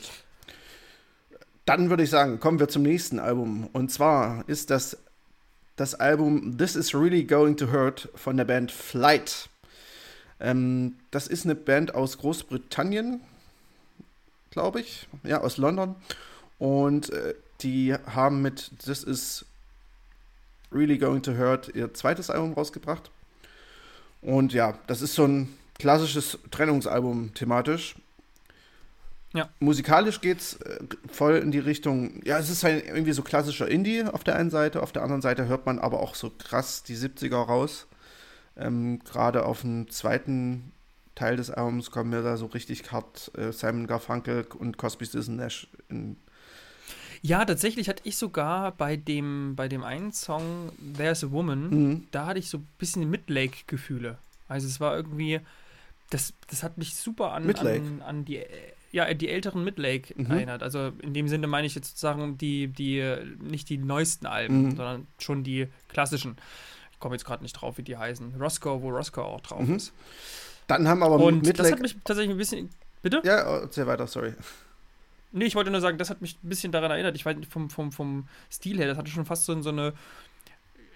Dann 1.66 1.90
würde 1.90 2.04
ich 2.04 2.10
sagen, 2.10 2.40
kommen 2.40 2.60
wir 2.60 2.68
zum 2.68 2.82
nächsten 2.82 3.20
Album. 3.20 3.70
Und 3.74 3.92
zwar 3.92 4.48
ist 4.48 4.70
das 4.70 4.98
das 5.80 5.96
Album 5.96 6.58
This 6.58 6.76
Is 6.76 6.94
Really 6.94 7.24
Going 7.24 7.56
to 7.56 7.72
Hurt 7.72 8.10
von 8.14 8.36
der 8.36 8.44
Band 8.44 8.70
Flight. 8.70 9.50
Ähm, 10.42 10.96
das 11.10 11.28
ist 11.28 11.46
eine 11.46 11.56
Band 11.56 11.96
aus 11.96 12.18
Großbritannien, 12.18 13.22
glaube 14.52 14.82
ich. 14.82 15.08
Ja, 15.24 15.40
aus 15.40 15.56
London. 15.56 15.96
Und 16.58 17.12
äh, 17.12 17.34
die 17.62 17.94
haben 17.94 18.42
mit 18.42 18.72
This 18.84 19.06
Is 19.06 19.46
Really 20.72 20.98
Going 20.98 21.22
to 21.24 21.38
Hurt 21.38 21.74
ihr 21.74 21.94
zweites 21.94 22.30
Album 22.30 22.54
rausgebracht. 22.54 23.10
Und 24.22 24.54
ja, 24.54 24.78
das 24.88 25.02
ist 25.02 25.16
so 25.16 25.26
ein 25.26 25.54
klassisches 25.78 26.40
Trennungsalbum 26.52 27.34
thematisch. 27.34 27.96
Ja. 29.34 29.50
Musikalisch 29.60 30.22
geht's 30.22 30.56
äh, 30.56 30.80
voll 31.12 31.36
in 31.36 31.52
die 31.52 31.60
Richtung, 31.60 32.22
ja, 32.26 32.40
es 32.40 32.50
ist 32.50 32.64
halt 32.64 32.86
irgendwie 32.86 33.12
so 33.12 33.22
klassischer 33.22 33.68
Indie 33.68 34.04
auf 34.04 34.24
der 34.24 34.36
einen 34.36 34.50
Seite, 34.50 34.82
auf 34.82 34.92
der 34.92 35.04
anderen 35.04 35.22
Seite 35.22 35.48
hört 35.48 35.68
man 35.68 35.78
aber 35.78 36.00
auch 36.00 36.16
so 36.16 36.32
krass 36.32 36.82
die 36.82 36.96
70er 36.96 37.36
raus. 37.36 37.86
Ähm, 38.58 39.00
Gerade 39.06 39.46
auf 39.46 39.62
dem 39.62 39.90
zweiten 39.90 40.72
Teil 41.14 41.36
des 41.36 41.52
Albums 41.52 41.92
kommen 41.92 42.10
mir 42.10 42.24
da 42.24 42.38
so 42.38 42.48
richtig 42.48 42.92
hart 42.92 43.32
äh, 43.38 43.52
Simon 43.52 43.86
Garfunkel 43.86 44.48
und 44.58 44.78
Cosby 44.78 45.06
Stills 45.06 45.28
Nash 45.28 45.68
in 45.90 46.18
ja, 47.22 47.44
tatsächlich 47.46 47.90
hatte 47.90 48.04
ich 48.06 48.18
sogar 48.18 48.72
bei 48.72 48.96
dem, 48.96 49.56
bei 49.56 49.68
dem 49.68 49.84
einen 49.84 50.12
Song 50.12 50.72
There's 50.98 51.24
a 51.24 51.32
Woman, 51.32 51.70
mhm. 51.70 52.08
da 52.12 52.28
hatte 52.28 52.40
ich 52.40 52.50
so 52.50 52.60
ein 52.60 52.68
bisschen 52.78 53.10
Midlake-Gefühle. 53.10 54.18
Also 54.48 54.68
es 54.68 54.80
war 54.80 54.96
irgendwie, 54.96 55.40
das, 56.10 56.34
das 56.48 56.64
hat 56.64 56.78
mich 56.78 56.96
super 56.96 57.34
an, 57.34 57.50
an, 57.56 58.02
an 58.02 58.26
die 58.26 58.42
ja, 58.92 59.14
die 59.14 59.30
älteren 59.30 59.64
Midlake 59.64 60.14
mhm. 60.16 60.32
erinnert. 60.32 60.64
Also 60.64 60.92
in 61.02 61.14
dem 61.14 61.28
Sinne 61.28 61.48
meine 61.48 61.68
ich 61.68 61.76
jetzt 61.76 61.90
sozusagen 61.90 62.38
die, 62.38 62.68
die, 62.68 63.16
nicht 63.40 63.70
die 63.70 63.78
neuesten 63.78 64.26
Alben, 64.26 64.64
mhm. 64.64 64.76
sondern 64.76 65.08
schon 65.20 65.44
die 65.44 65.68
klassischen. 65.90 66.38
Ich 66.92 67.00
komme 67.00 67.16
jetzt 67.16 67.26
gerade 67.26 67.44
nicht 67.44 67.54
drauf, 67.54 67.78
wie 67.78 67.84
die 67.84 67.98
heißen. 67.98 68.36
Roscoe, 68.40 68.82
wo 68.82 68.90
Roscoe 68.90 69.22
auch 69.22 69.42
drauf 69.42 69.68
mhm. 69.68 69.76
ist. 69.76 69.94
Dann 70.68 70.88
haben 70.88 71.04
aber 71.04 71.18
Und 71.18 71.46
Midlake 71.46 71.58
das 71.58 71.72
hat 71.72 71.82
mich 71.82 71.98
tatsächlich 72.04 72.32
ein 72.34 72.38
bisschen. 72.38 72.70
Bitte? 73.02 73.22
Ja, 73.24 73.60
erzähl 73.60 73.88
weiter, 73.88 74.08
sorry. 74.08 74.34
Nee, 75.32 75.46
ich 75.46 75.56
wollte 75.56 75.72
nur 75.72 75.82
sagen, 75.82 75.98
das 75.98 76.10
hat 76.10 76.22
mich 76.22 76.38
ein 76.44 76.50
bisschen 76.50 76.72
daran 76.72 76.92
erinnert. 76.92 77.16
Ich 77.16 77.26
weiß 77.26 77.38
nicht, 77.38 77.52
vom, 77.52 77.70
vom, 77.70 77.92
vom 77.92 78.28
Stil 78.52 78.78
her, 78.78 78.88
das 78.88 78.98
hatte 78.98 79.12
schon 79.12 79.26
fast 79.26 79.46
so, 79.46 79.62
so 79.62 79.70
eine 79.70 79.94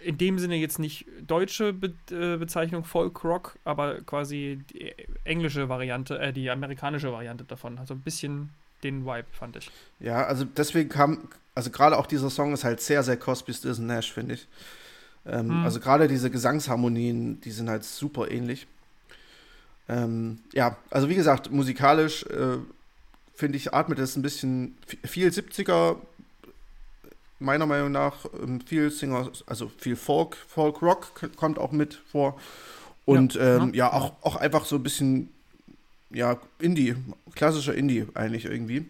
in 0.04 0.17
dem 0.17 0.38
Sinne 0.38 0.56
jetzt 0.56 0.80
nicht 0.80 1.06
deutsche 1.26 1.74
Be 1.74 1.93
äh, 2.12 2.38
Bezeichnung 2.38 2.84
Folk 2.84 3.24
Rock, 3.24 3.58
aber 3.63 4.02
quasi 4.02 4.60
die 4.74 4.93
englische 5.24 5.69
Variante, 5.69 6.19
äh, 6.19 6.34
die 6.34 6.50
amerikanische 6.50 7.12
Variante 7.12 7.43
davon. 7.46 7.80
Also 7.80 7.93
ein 7.93 8.02
bisschen 8.02 8.50
den 8.84 9.06
Vibe, 9.06 9.28
fand 9.32 9.56
ich. 9.56 9.72
Ja, 10.00 10.26
also 10.26 10.46
deswegen 10.46 10.89
kam, 10.89 11.30
also 11.56 11.69
gerade 11.69 11.98
auch 11.98 12.06
dieser 12.06 12.30
Song 12.30 12.54
ist 12.54 12.63
halt 12.63 12.82
sehr, 12.82 13.04
sehr 13.04 13.17
Cosby 13.17 13.54
Stills 13.54 13.80
Nash, 13.80 14.12
finde 14.12 14.36
ich. 14.36 14.48
Ähm, 15.26 15.50
hm. 15.50 15.63
Also 15.63 15.80
gerade 15.80 16.08
diese 16.08 16.30
Gesangsharmonien, 16.30 17.39
die 17.41 17.52
sind 17.52 17.69
halt 17.69 17.86
super 17.86 18.30
ähnlich. 18.30 18.67
Ähm, 19.88 20.39
ja, 20.54 20.78
also 20.89 21.10
wie 21.10 21.15
gesagt, 21.15 21.52
musikalisch 21.52 22.24
äh, 22.24 22.58
finde 23.34 23.58
ich, 23.58 23.74
atmet 23.74 24.00
es 24.00 24.15
ein 24.15 24.22
bisschen 24.22 24.78
viel 25.04 25.30
70er, 25.30 25.98
meiner 27.39 27.65
Meinung 27.65 27.91
nach, 27.91 28.26
ähm, 28.41 28.62
viel 28.62 28.89
Singer, 28.89 29.32
also 29.46 29.72
viel 29.78 29.96
Folk, 29.96 30.38
Folk 30.48 30.82
Rock 30.82 31.30
kommt 31.36 31.60
auch 31.60 31.72
mit 31.72 32.00
vor. 32.12 32.39
Und 33.06 33.36
ja, 33.36 33.58
ähm, 33.58 33.74
ja, 33.74 33.88
ja 33.88 33.93
auch, 33.93 34.13
auch 34.22 34.36
einfach 34.38 34.65
so 34.65 34.78
ein 34.78 34.84
bisschen, 34.84 35.30
ja, 36.10 36.39
Indie, 36.60 36.96
klassischer 37.36 37.76
Indie 37.76 38.06
eigentlich 38.13 38.46
irgendwie. 38.46 38.86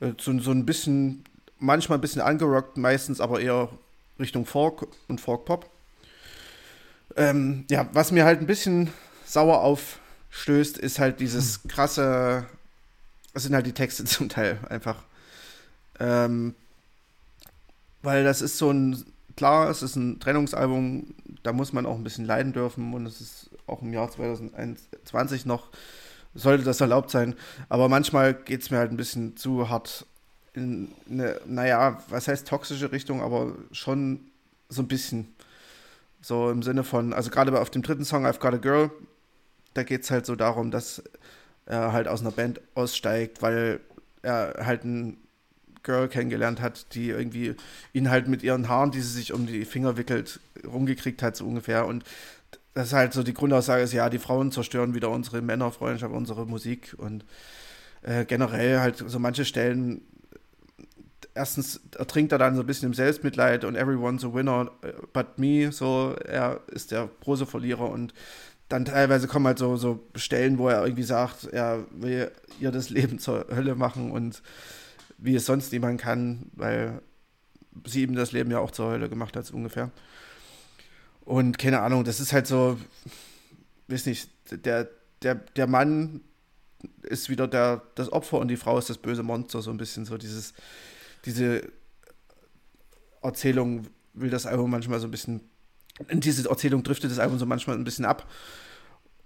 Äh, 0.00 0.12
so, 0.20 0.38
so 0.40 0.50
ein 0.50 0.66
bisschen, 0.66 1.24
manchmal 1.58 1.98
ein 1.98 2.02
bisschen 2.02 2.22
angerockt, 2.22 2.76
meistens 2.76 3.20
aber 3.20 3.40
eher 3.40 3.68
Richtung 4.18 4.46
Folk 4.46 4.86
und 5.08 5.20
Folk 5.20 5.44
Pop. 5.44 5.70
Ähm, 7.16 7.64
ja, 7.70 7.88
was 7.92 8.12
mir 8.12 8.24
halt 8.24 8.40
ein 8.40 8.46
bisschen 8.46 8.90
sauer 9.24 9.60
aufstößt, 9.60 10.78
ist 10.78 10.98
halt 10.98 11.20
dieses 11.20 11.62
hm. 11.62 11.70
krasse, 11.70 12.46
das 13.34 13.42
sind 13.42 13.54
halt 13.54 13.66
die 13.66 13.72
Texte 13.72 14.04
zum 14.04 14.28
Teil 14.28 14.58
einfach. 14.70 15.02
Ähm, 16.00 16.54
weil 18.02 18.24
das 18.24 18.42
ist 18.42 18.58
so 18.58 18.70
ein, 18.70 19.04
klar, 19.36 19.68
es 19.68 19.82
ist 19.82 19.96
ein 19.96 20.20
Trennungsalbum, 20.20 21.14
da 21.42 21.52
muss 21.52 21.72
man 21.72 21.86
auch 21.86 21.96
ein 21.96 22.04
bisschen 22.04 22.24
leiden 22.24 22.52
dürfen 22.52 22.92
und 22.94 23.06
es 23.06 23.20
ist 23.20 23.50
auch 23.66 23.82
im 23.82 23.92
Jahr 23.92 24.10
2021 24.10 25.46
noch, 25.46 25.68
sollte 26.34 26.64
das 26.64 26.80
erlaubt 26.80 27.10
sein. 27.10 27.34
Aber 27.68 27.88
manchmal 27.88 28.34
geht 28.34 28.62
es 28.62 28.70
mir 28.70 28.78
halt 28.78 28.90
ein 28.90 28.96
bisschen 28.96 29.36
zu 29.36 29.68
hart 29.68 30.06
in 30.52 30.92
eine, 31.10 31.40
naja, 31.46 32.02
was 32.08 32.28
heißt 32.28 32.46
toxische 32.46 32.92
Richtung, 32.92 33.22
aber 33.22 33.54
schon 33.72 34.20
so 34.68 34.82
ein 34.82 34.88
bisschen. 34.88 35.34
So 36.20 36.50
im 36.50 36.62
Sinne 36.62 36.84
von, 36.84 37.12
also 37.12 37.30
gerade 37.30 37.58
auf 37.60 37.70
dem 37.70 37.82
dritten 37.82 38.04
Song, 38.04 38.26
I've 38.26 38.38
Got 38.38 38.54
a 38.54 38.58
Girl, 38.58 38.90
da 39.74 39.82
geht 39.82 40.02
es 40.04 40.10
halt 40.10 40.26
so 40.26 40.36
darum, 40.36 40.70
dass 40.70 41.02
er 41.66 41.92
halt 41.92 42.08
aus 42.08 42.20
einer 42.20 42.30
Band 42.30 42.60
aussteigt, 42.74 43.42
weil 43.42 43.80
er 44.22 44.64
halt 44.64 44.84
ein 44.84 45.18
Girl 45.82 46.08
kennengelernt 46.08 46.60
hat, 46.60 46.94
die 46.94 47.10
irgendwie 47.10 47.54
ihn 47.92 48.10
halt 48.10 48.26
mit 48.28 48.42
ihren 48.42 48.68
Haaren, 48.68 48.90
die 48.90 49.00
sie 49.00 49.12
sich 49.12 49.32
um 49.32 49.46
die 49.46 49.64
Finger 49.64 49.96
wickelt, 49.96 50.40
rumgekriegt 50.66 51.22
hat, 51.22 51.36
so 51.36 51.46
ungefähr. 51.46 51.86
Und 51.86 52.04
das 52.72 52.88
ist 52.88 52.92
halt 52.92 53.12
so 53.12 53.22
die 53.22 53.34
Grundaussage 53.34 53.82
ist, 53.82 53.92
ja, 53.92 54.08
die 54.10 54.18
Frauen 54.18 54.50
zerstören 54.50 54.94
wieder 54.94 55.10
unsere 55.10 55.42
Männerfreundschaft, 55.42 56.12
unsere 56.12 56.46
Musik 56.46 56.94
und 56.96 57.24
äh, 58.02 58.24
generell 58.24 58.80
halt 58.80 58.96
so 59.06 59.18
manche 59.18 59.44
Stellen 59.44 60.02
erstens 61.34 61.80
ertrinkt 61.96 62.32
er 62.32 62.38
dann 62.38 62.54
so 62.54 62.62
ein 62.62 62.66
bisschen 62.66 62.88
im 62.88 62.94
Selbstmitleid 62.94 63.64
und 63.64 63.76
everyone's 63.76 64.24
a 64.24 64.32
winner 64.32 64.70
äh, 64.82 64.92
but 65.12 65.38
me, 65.38 65.70
so, 65.72 66.14
er 66.24 66.60
ist 66.68 66.92
der 66.92 67.08
große 67.22 67.46
Verlierer 67.46 67.90
und 67.90 68.14
dann 68.68 68.84
teilweise 68.84 69.28
kommen 69.28 69.46
halt 69.46 69.58
so, 69.58 69.76
so 69.76 70.00
Stellen, 70.14 70.58
wo 70.58 70.68
er 70.68 70.82
irgendwie 70.84 71.02
sagt, 71.02 71.44
er 71.44 71.84
will 71.90 72.30
ihr 72.60 72.70
das 72.70 72.90
Leben 72.90 73.18
zur 73.18 73.46
Hölle 73.54 73.74
machen 73.74 74.10
und 74.10 74.42
wie 75.18 75.34
es 75.34 75.46
sonst 75.46 75.72
niemand 75.72 76.00
kann, 76.00 76.50
weil 76.54 77.02
sie 77.84 78.02
ihm 78.02 78.14
das 78.14 78.32
Leben 78.32 78.50
ja 78.50 78.58
auch 78.58 78.70
zur 78.70 78.90
Hölle 78.90 79.08
gemacht 79.08 79.36
hat, 79.36 79.46
so 79.46 79.56
ungefähr. 79.56 79.90
Und 81.24 81.58
keine 81.58 81.80
Ahnung, 81.80 82.04
das 82.04 82.20
ist 82.20 82.32
halt 82.32 82.46
so, 82.46 82.78
weiß 83.88 84.06
nicht, 84.06 84.30
der, 84.50 84.88
der, 85.22 85.34
der 85.34 85.66
Mann 85.66 86.20
ist 87.02 87.30
wieder 87.30 87.48
der, 87.48 87.82
das 87.94 88.12
Opfer 88.12 88.38
und 88.38 88.48
die 88.48 88.56
Frau 88.56 88.78
ist 88.78 88.90
das 88.90 88.98
böse 88.98 89.22
Monster, 89.22 89.62
so 89.62 89.70
ein 89.70 89.78
bisschen 89.78 90.04
so 90.04 90.18
dieses, 90.18 90.52
diese 91.24 91.62
Erzählung 93.22 93.86
will 94.12 94.30
das 94.30 94.46
Album 94.46 94.70
manchmal 94.70 95.00
so 95.00 95.08
ein 95.08 95.10
bisschen, 95.10 95.40
in 96.08 96.20
diese 96.20 96.48
Erzählung 96.48 96.82
driftet 96.82 97.10
das 97.10 97.18
Album 97.18 97.38
so 97.38 97.46
manchmal 97.46 97.76
ein 97.76 97.84
bisschen 97.84 98.04
ab. 98.04 98.28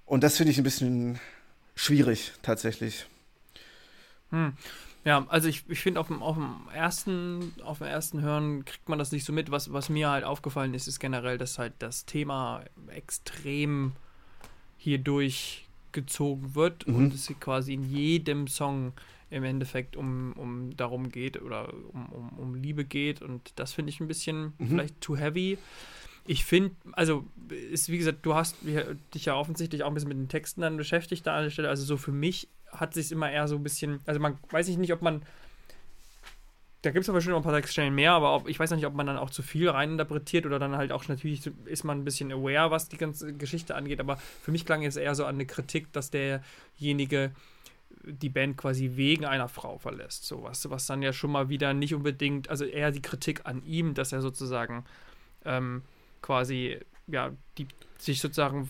Und 0.04 0.22
das 0.22 0.36
finde 0.36 0.52
ich 0.52 0.58
ein 0.58 0.64
bisschen 0.64 1.18
schwierig, 1.74 2.32
tatsächlich. 2.42 3.06
Hm. 4.30 4.54
Ja, 5.04 5.26
also 5.28 5.48
ich, 5.48 5.64
ich 5.68 5.80
finde 5.80 6.00
auf 6.00 6.08
dem, 6.08 6.22
auf 6.22 6.36
dem 6.36 6.68
ersten, 6.74 7.54
auf 7.64 7.78
dem 7.78 7.86
ersten 7.86 8.20
Hören 8.20 8.64
kriegt 8.64 8.88
man 8.88 8.98
das 8.98 9.12
nicht 9.12 9.24
so 9.24 9.32
mit. 9.32 9.50
Was, 9.50 9.72
was 9.72 9.88
mir 9.88 10.10
halt 10.10 10.24
aufgefallen 10.24 10.74
ist, 10.74 10.86
ist 10.86 10.98
generell, 10.98 11.38
dass 11.38 11.58
halt 11.58 11.74
das 11.78 12.04
Thema 12.04 12.64
extrem 12.88 13.92
hier 14.76 14.98
durchgezogen 14.98 16.54
wird 16.54 16.86
mhm. 16.86 16.94
und 16.94 17.14
es 17.14 17.32
quasi 17.40 17.74
in 17.74 17.84
jedem 17.84 18.48
Song 18.48 18.92
im 19.30 19.44
Endeffekt 19.44 19.96
um, 19.96 20.32
um 20.34 20.76
darum 20.76 21.10
geht 21.10 21.40
oder 21.40 21.72
um, 21.92 22.06
um, 22.10 22.28
um 22.38 22.54
Liebe 22.54 22.84
geht 22.84 23.22
und 23.22 23.52
das 23.56 23.74
finde 23.74 23.90
ich 23.90 24.00
ein 24.00 24.08
bisschen 24.08 24.54
mhm. 24.58 24.68
vielleicht 24.68 25.00
too 25.00 25.16
heavy. 25.16 25.58
Ich 26.28 26.44
finde, 26.44 26.76
also 26.92 27.24
ist 27.70 27.88
wie 27.88 27.96
gesagt, 27.96 28.18
du 28.22 28.34
hast 28.34 28.56
dich 29.14 29.24
ja 29.24 29.34
offensichtlich 29.34 29.82
auch 29.82 29.88
ein 29.88 29.94
bisschen 29.94 30.10
mit 30.10 30.18
den 30.18 30.28
Texten 30.28 30.60
dann 30.60 30.76
beschäftigt 30.76 31.26
da 31.26 31.34
an 31.34 31.44
der 31.44 31.50
Stelle. 31.50 31.70
Also 31.70 31.84
so 31.84 31.96
für 31.96 32.12
mich 32.12 32.48
hat 32.70 32.92
sich 32.92 33.10
immer 33.10 33.30
eher 33.30 33.48
so 33.48 33.56
ein 33.56 33.62
bisschen, 33.62 34.00
also 34.04 34.20
man 34.20 34.38
weiß 34.50 34.68
ich 34.68 34.76
nicht, 34.76 34.92
ob 34.92 35.00
man 35.00 35.22
da 36.82 36.90
gibt 36.90 37.04
es 37.04 37.08
aber 37.08 37.22
schon 37.22 37.32
noch 37.32 37.38
ein 37.38 37.44
paar 37.44 37.54
Textstellen 37.54 37.94
mehr, 37.94 38.12
aber 38.12 38.34
ob, 38.34 38.46
ich 38.46 38.60
weiß 38.60 38.70
nicht, 38.72 38.84
ob 38.84 38.92
man 38.92 39.06
dann 39.06 39.16
auch 39.16 39.30
zu 39.30 39.42
viel 39.42 39.70
reininterpretiert 39.70 40.44
oder 40.44 40.58
dann 40.58 40.76
halt 40.76 40.92
auch 40.92 41.08
natürlich 41.08 41.50
ist 41.64 41.84
man 41.84 42.00
ein 42.00 42.04
bisschen 42.04 42.30
aware, 42.30 42.70
was 42.70 42.90
die 42.90 42.98
ganze 42.98 43.32
Geschichte 43.32 43.74
angeht, 43.74 43.98
aber 43.98 44.18
für 44.18 44.52
mich 44.52 44.66
klang 44.66 44.84
es 44.84 44.96
eher 44.96 45.14
so 45.14 45.24
an 45.24 45.36
eine 45.36 45.46
Kritik, 45.46 45.92
dass 45.94 46.10
derjenige 46.10 47.32
die 48.04 48.28
Band 48.28 48.58
quasi 48.58 48.92
wegen 48.96 49.24
einer 49.24 49.48
Frau 49.48 49.78
verlässt. 49.78 50.26
So 50.26 50.42
was, 50.42 50.68
was 50.68 50.84
dann 50.84 51.00
ja 51.00 51.14
schon 51.14 51.32
mal 51.32 51.48
wieder 51.48 51.72
nicht 51.72 51.94
unbedingt, 51.94 52.50
also 52.50 52.66
eher 52.66 52.90
die 52.90 53.02
Kritik 53.02 53.40
an 53.44 53.64
ihm, 53.64 53.94
dass 53.94 54.12
er 54.12 54.20
sozusagen 54.20 54.84
ähm, 55.46 55.82
quasi, 56.22 56.78
ja, 57.06 57.32
die 57.56 57.66
sich 57.98 58.20
sozusagen 58.20 58.68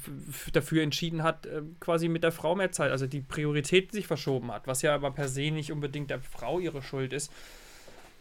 dafür 0.53 0.83
entschieden 0.83 1.23
hat, 1.23 1.47
äh, 1.47 1.63
quasi 1.81 2.09
mit 2.09 2.23
der 2.23 2.33
Frau 2.33 2.55
mehr 2.55 2.73
Zeit, 2.73 2.91
also 2.91 3.07
die 3.07 3.21
Priorität 3.21 3.93
sich 3.93 4.07
verschoben 4.07 4.51
hat, 4.53 4.67
was 4.67 4.83
ja 4.83 4.95
aber 4.95 5.11
per 5.11 5.29
se 5.29 5.51
nicht 5.51 5.71
unbedingt 5.71 6.11
der 6.11 6.21
Frau 6.21 6.59
ihre 6.59 6.83
Schuld 6.83 7.13
ist, 7.13 7.31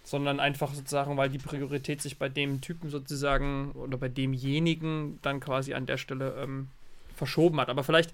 sondern 0.03 0.39
einfach 0.39 0.73
sozusagen, 0.73 1.15
weil 1.17 1.29
die 1.29 1.37
Priorität 1.37 2.01
sich 2.01 2.17
bei 2.17 2.29
dem 2.29 2.61
Typen 2.61 2.89
sozusagen 2.89 3.71
oder 3.71 3.97
bei 3.97 4.09
demjenigen 4.09 5.19
dann 5.21 5.39
quasi 5.39 5.73
an 5.73 5.85
der 5.85 5.97
Stelle 5.97 6.35
ähm, 6.41 6.67
verschoben 7.15 7.59
hat. 7.59 7.69
Aber 7.69 7.83
vielleicht 7.83 8.13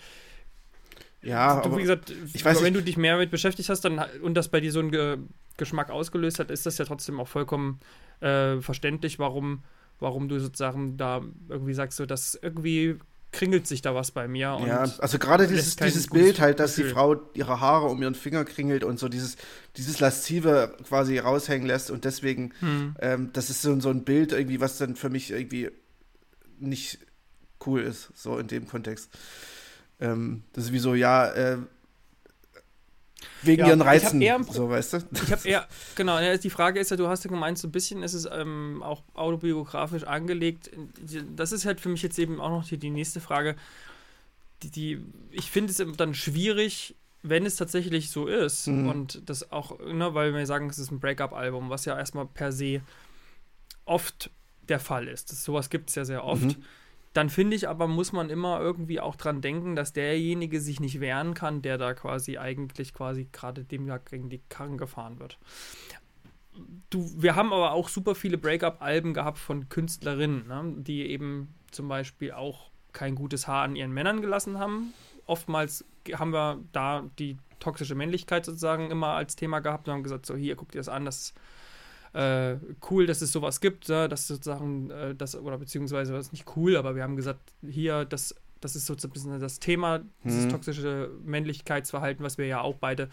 ja, 1.24 1.62
du, 1.62 1.78
wie 1.78 1.82
gesagt, 1.82 2.14
ich 2.34 2.44
weiß 2.44 2.62
wenn 2.64 2.74
du 2.74 2.82
dich 2.82 2.98
mehr 2.98 3.14
damit 3.14 3.32
beschäftigt 3.32 3.70
hast 3.70 3.86
dann, 3.86 4.04
und 4.22 4.34
das 4.34 4.50
bei 4.50 4.60
dir 4.60 4.72
so 4.72 4.80
einen 4.80 4.92
Ge 4.92 5.18
Geschmack 5.56 5.92
ausgelöst 5.92 6.40
hat, 6.40 6.50
ist 6.50 6.66
das 6.66 6.80
ja 6.80 6.86
trotzdem 6.86 7.20
auch 7.20 7.28
vollkommen 7.28 7.80
äh, 8.22 8.60
verständlich, 8.60 9.20
warum, 9.20 9.64
warum 10.04 10.28
du 10.28 10.40
sozusagen 10.40 10.98
da 10.98 11.24
irgendwie 11.50 11.74
sagst, 11.74 11.98
so, 11.98 12.06
dass 12.06 12.38
irgendwie 12.40 13.00
kringelt 13.32 13.66
sich 13.66 13.82
da 13.82 13.96
was 13.96 14.12
bei 14.12 14.28
mir. 14.28 14.60
ja, 14.68 14.84
also 15.00 15.18
gerade 15.18 15.48
dieses, 15.48 15.76
dieses 15.76 16.08
Bild 16.08 16.40
halt, 16.40 16.60
dass 16.60 16.76
Gefühl. 16.76 16.86
die 16.86 16.94
Frau 16.94 17.16
ihre 17.34 17.60
Haare 17.60 17.88
um 17.88 18.00
ihren 18.02 18.14
Finger 18.14 18.46
kringelt 18.46 18.84
und 18.84 19.00
so 19.00 19.10
dieses, 19.10 19.38
dieses 19.76 20.00
Laszive 20.00 20.78
quasi 20.88 21.18
raushängen 21.18 21.68
lässt 21.68 21.90
und 21.90 22.06
deswegen, 22.06 22.52
hm. 22.60 22.96
ähm, 23.00 23.30
das 23.34 23.50
ist 23.50 23.64
so, 23.64 23.78
so 23.80 23.90
ein 23.90 24.04
Bild 24.04 24.34
irgendwie, 24.34 24.62
was 24.62 24.78
dann 24.78 24.96
für 24.96 25.10
mich 25.10 25.32
irgendwie 25.32 25.72
nicht 26.60 27.00
cool 27.66 27.82
ist, 27.82 28.12
so 28.14 28.38
in 28.38 28.48
dem 28.48 28.68
Kontext. 28.68 29.10
Ähm, 30.00 30.44
das 30.54 30.66
ist 30.66 30.72
wie 30.74 30.80
so, 30.80 30.94
ja, 30.94 31.28
äh, 31.32 31.58
wegen 33.42 33.62
ja, 33.62 33.68
ihren 33.70 33.82
Reizen, 33.82 34.22
eher, 34.22 34.42
so 34.44 34.70
weißt 34.70 34.94
du. 34.94 34.98
Ich 35.24 35.32
habe 35.32 35.42
eher, 35.48 35.68
genau, 35.96 36.20
die 36.38 36.50
Frage 36.50 36.80
ist 36.80 36.92
ja, 36.92 36.98
du 36.98 37.08
hast 37.08 37.24
ja 37.24 37.30
gemeint, 37.30 37.58
so 37.58 37.68
ein 37.68 37.72
bisschen 37.72 38.04
ist 38.04 38.14
es 38.14 38.28
ähm, 38.32 38.82
auch 38.84 39.04
autobiografisch 39.14 40.04
angelegt. 40.04 40.70
Das 41.36 41.52
ist 41.52 41.66
halt 41.66 41.82
für 41.82 41.90
mich 41.90 42.02
jetzt 42.02 42.18
eben 42.20 42.40
auch 42.40 42.50
noch 42.50 42.68
die, 42.68 42.78
die 42.78 42.90
nächste 42.90 43.20
Frage. 43.20 43.56
Die, 44.64 44.72
die 44.72 45.00
ich 45.32 45.52
finde 45.52 45.72
es 45.72 45.84
dann 45.98 46.14
schwierig, 46.14 46.96
wenn 47.22 47.46
es 47.46 47.56
tatsächlich 47.56 48.10
so 48.10 48.28
ist 48.28 48.68
mhm. 48.68 48.90
und 48.90 49.30
das 49.30 49.52
auch, 49.52 49.80
ne, 49.80 50.14
weil 50.14 50.34
wir 50.34 50.46
sagen, 50.46 50.70
es 50.70 50.80
ist 50.80 50.92
ein 50.92 51.00
Breakup-Album, 51.00 51.70
was 51.70 51.86
ja 51.86 51.98
erstmal 51.98 52.26
per 52.26 52.52
se 52.52 52.82
oft 53.86 54.30
der 54.70 54.80
Fall 54.80 55.08
ist. 55.08 55.32
Das, 55.32 55.44
sowas 55.44 55.70
gibt 55.70 55.90
es 55.90 55.96
ja 55.96 56.06
sehr 56.06 56.24
oft. 56.24 56.44
Mhm 56.44 56.64
dann 57.14 57.30
finde 57.30 57.56
ich 57.56 57.70
aber, 57.70 57.88
muss 57.88 58.12
man 58.12 58.30
immer 58.30 58.60
irgendwie 58.60 59.00
auch 59.00 59.16
dran 59.16 59.42
denken, 59.42 59.76
dass 59.76 59.94
derjenige 59.94 60.60
sich 60.60 60.80
nicht 60.80 61.00
wehren 61.00 61.36
kann, 61.36 61.62
der 61.62 61.78
da 61.78 61.94
quasi 61.94 62.38
eigentlich 62.38 62.94
quasi 62.94 63.28
gerade 63.32 63.64
dem 63.64 63.88
ja 63.88 63.98
gegen 64.00 64.30
die 64.30 64.42
Karren 64.50 64.78
gefahren 64.78 65.20
wird. 65.20 65.38
Du, 66.90 67.10
wir 67.16 67.36
haben 67.36 67.54
aber 67.54 67.72
auch 67.72 67.90
super 67.90 68.16
viele 68.16 68.38
Breakup-Alben 68.38 69.14
gehabt 69.14 69.38
von 69.38 69.70
Künstlerinnen, 69.70 70.48
ne, 70.48 70.74
die 70.78 71.08
eben 71.08 71.54
zum 71.72 71.88
Beispiel 71.88 72.32
auch 72.32 72.70
kein 72.94 73.16
gutes 73.16 73.48
Haar 73.48 73.64
an 73.64 73.76
ihren 73.76 73.92
Männern 73.92 74.22
gelassen 74.22 74.60
haben. 74.60 74.94
Oftmals 75.26 75.86
haben 76.14 76.32
wir 76.32 76.60
da 76.72 77.10
die 77.18 77.38
toxische 77.60 77.96
Männlichkeit 77.96 78.46
sozusagen 78.46 78.92
immer 78.92 79.10
als 79.10 79.36
Thema 79.36 79.60
gehabt 79.60 79.88
und 79.88 79.94
haben 79.94 80.04
gesagt, 80.04 80.26
so 80.26 80.36
hier, 80.36 80.56
guck 80.56 80.72
dir 80.72 80.80
das 80.80 80.90
an, 80.90 81.06
das 81.06 81.18
ist 81.18 81.34
äh, 82.14 82.58
cool, 82.90 83.08
dass 83.08 83.22
es 83.22 83.32
sowas 83.32 83.60
gibt, 83.60 83.88
ja, 83.88 84.08
dass 84.08 84.28
sozusagen 84.28 84.90
äh, 84.92 85.16
das, 85.16 85.36
oder 85.36 85.58
beziehungsweise 85.58 86.16
ist 86.16 86.32
nicht 86.32 86.46
cool, 86.56 86.78
aber 86.78 86.96
wir 86.96 87.04
haben 87.04 87.16
gesagt, 87.16 87.54
hier, 87.68 88.06
das, 88.06 88.36
das 88.62 88.76
ist 88.76 88.86
so 88.86 88.94
ein 88.94 89.10
bisschen 89.12 89.40
das 89.40 89.60
Thema, 89.60 90.02
dieses 90.24 90.46
mhm. 90.46 90.50
toxische 90.50 91.12
Männlichkeitsverhalten, 91.24 92.24
was 92.24 92.38
wir 92.38 92.46
ja 92.46 92.62
auch 92.62 92.76
beide 92.76 93.10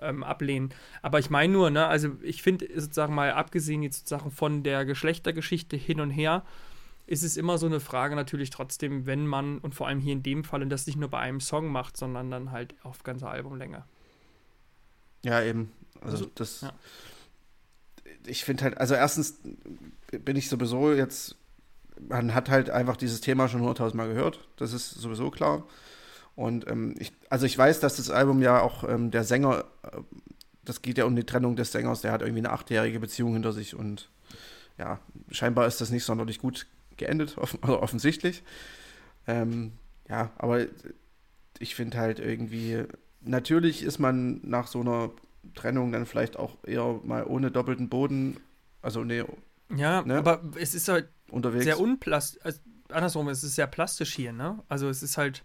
ähm, 0.00 0.24
ablehnen. 0.24 0.70
Aber 1.02 1.18
ich 1.18 1.30
meine 1.30 1.52
nur, 1.52 1.70
ne, 1.70 1.86
also 1.86 2.10
ich 2.22 2.42
finde 2.42 2.68
sozusagen 2.74 3.14
mal, 3.14 3.32
abgesehen 3.32 3.82
jetzt 3.82 3.98
sozusagen 3.98 4.30
von 4.30 4.62
der 4.62 4.84
Geschlechtergeschichte 4.84 5.76
hin 5.76 6.00
und 6.00 6.10
her, 6.10 6.44
ist 7.06 7.22
es 7.22 7.36
immer 7.36 7.56
so 7.56 7.66
eine 7.66 7.80
Frage 7.80 8.16
natürlich 8.16 8.50
trotzdem, 8.50 9.06
wenn 9.06 9.26
man, 9.26 9.58
und 9.58 9.74
vor 9.74 9.88
allem 9.88 9.98
hier 9.98 10.12
in 10.12 10.22
dem 10.22 10.44
Fall, 10.44 10.66
das 10.66 10.86
nicht 10.86 10.98
nur 10.98 11.08
bei 11.08 11.18
einem 11.18 11.40
Song 11.40 11.68
macht, 11.68 11.96
sondern 11.96 12.30
dann 12.30 12.50
halt 12.50 12.74
auf 12.82 13.02
ganze 13.02 13.28
Albumlänge. 13.28 13.84
Ja, 15.24 15.42
eben. 15.42 15.72
Also, 16.00 16.16
also 16.16 16.30
das. 16.34 16.60
Ja. 16.60 16.72
Ich 18.26 18.44
finde 18.44 18.64
halt, 18.64 18.78
also 18.78 18.94
erstens 18.94 19.38
bin 20.10 20.36
ich 20.36 20.48
sowieso 20.48 20.92
jetzt, 20.92 21.36
man 22.08 22.34
hat 22.34 22.48
halt 22.48 22.70
einfach 22.70 22.96
dieses 22.96 23.20
Thema 23.20 23.48
schon 23.48 23.60
hunderttausend 23.60 23.96
Mal 23.96 24.08
gehört. 24.08 24.46
Das 24.56 24.72
ist 24.72 24.90
sowieso 24.90 25.30
klar. 25.30 25.64
Und 26.36 26.68
ähm, 26.68 26.94
ich, 26.98 27.12
also 27.30 27.46
ich 27.46 27.58
weiß, 27.58 27.80
dass 27.80 27.96
das 27.96 28.10
Album 28.10 28.42
ja 28.42 28.60
auch 28.60 28.88
ähm, 28.88 29.10
der 29.10 29.24
Sänger, 29.24 29.64
äh, 29.82 29.98
das 30.64 30.82
geht 30.82 30.98
ja 30.98 31.04
um 31.04 31.16
die 31.16 31.24
Trennung 31.24 31.56
des 31.56 31.72
Sängers, 31.72 32.02
der 32.02 32.12
hat 32.12 32.22
irgendwie 32.22 32.40
eine 32.40 32.50
achtjährige 32.50 33.00
Beziehung 33.00 33.32
hinter 33.32 33.52
sich 33.52 33.74
und 33.74 34.08
ja, 34.78 35.00
scheinbar 35.30 35.66
ist 35.66 35.80
das 35.80 35.90
nicht 35.90 36.04
sonderlich 36.04 36.38
gut 36.38 36.66
geendet, 36.96 37.38
off 37.38 37.58
also 37.62 37.82
offensichtlich. 37.82 38.44
Ähm, 39.26 39.72
ja, 40.08 40.30
aber 40.38 40.66
ich 41.58 41.74
finde 41.74 41.98
halt 41.98 42.20
irgendwie, 42.20 42.84
natürlich 43.20 43.82
ist 43.82 43.98
man 43.98 44.40
nach 44.42 44.68
so 44.68 44.80
einer 44.80 45.10
Trennung 45.54 45.92
dann 45.92 46.06
vielleicht 46.06 46.36
auch 46.36 46.56
eher 46.64 47.00
mal 47.04 47.24
ohne 47.24 47.50
doppelten 47.50 47.88
Boden, 47.88 48.38
also 48.82 49.04
nee. 49.04 49.24
Ja, 49.74 50.02
ne, 50.02 50.18
aber 50.18 50.42
es 50.56 50.74
ist 50.74 50.88
halt 50.88 51.08
unterwegs. 51.30 51.64
sehr 51.64 51.78
unplastisch, 51.78 52.40
also 52.44 52.60
andersrum, 52.90 53.28
es 53.28 53.42
ist 53.42 53.54
sehr 53.54 53.66
plastisch 53.66 54.14
hier, 54.14 54.32
ne? 54.32 54.58
Also 54.68 54.88
es 54.88 55.02
ist 55.02 55.18
halt, 55.18 55.44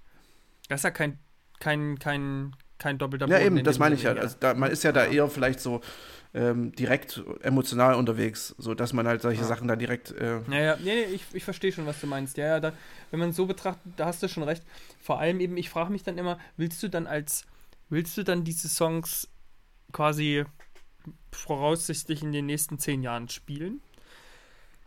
das 0.69 0.81
ist 0.81 0.83
ja 0.83 0.91
kein, 0.91 1.19
kein, 1.59 1.99
kein, 1.99 2.55
kein 2.77 2.97
doppelter 2.97 3.25
Boden. 3.25 3.39
Ja, 3.39 3.45
eben, 3.45 3.63
das 3.63 3.79
meine 3.79 3.95
ich 3.95 4.03
ja. 4.03 4.13
Also 4.13 4.37
da, 4.39 4.53
man 4.53 4.71
ist 4.71 4.83
ja 4.83 4.91
da 4.91 5.05
eher 5.05 5.29
vielleicht 5.29 5.59
so 5.59 5.81
ähm, 6.33 6.71
direkt 6.73 7.23
emotional 7.41 7.95
unterwegs, 7.95 8.55
so 8.57 8.73
dass 8.73 8.93
man 8.93 9.07
halt 9.07 9.21
solche 9.21 9.41
ja. 9.41 9.47
Sachen 9.47 9.67
da 9.67 9.75
direkt. 9.75 10.11
Äh 10.11 10.39
ja, 10.49 10.59
ja, 10.59 10.77
nee, 10.77 10.95
nee, 10.95 11.13
ich, 11.13 11.23
ich 11.33 11.43
verstehe 11.43 11.71
schon, 11.71 11.85
was 11.85 11.99
du 12.01 12.07
meinst. 12.07 12.37
Ja, 12.37 12.45
ja, 12.45 12.59
da, 12.59 12.73
wenn 13.11 13.19
man 13.19 13.29
es 13.29 13.35
so 13.35 13.45
betrachtet, 13.45 13.93
da 13.97 14.05
hast 14.05 14.23
du 14.23 14.27
schon 14.27 14.43
recht. 14.43 14.63
Vor 15.01 15.19
allem 15.19 15.39
eben, 15.39 15.57
ich 15.57 15.69
frage 15.69 15.91
mich 15.91 16.03
dann 16.03 16.17
immer, 16.17 16.39
willst 16.57 16.81
du 16.81 16.89
dann 16.89 17.07
als, 17.07 17.45
willst 17.89 18.17
du 18.17 18.23
dann 18.23 18.43
diese 18.43 18.67
Songs 18.67 19.29
quasi 19.93 20.43
voraussichtlich 21.31 22.23
in 22.23 22.31
den 22.31 22.45
nächsten 22.45 22.79
zehn 22.79 23.01
Jahren 23.01 23.29
spielen? 23.29 23.81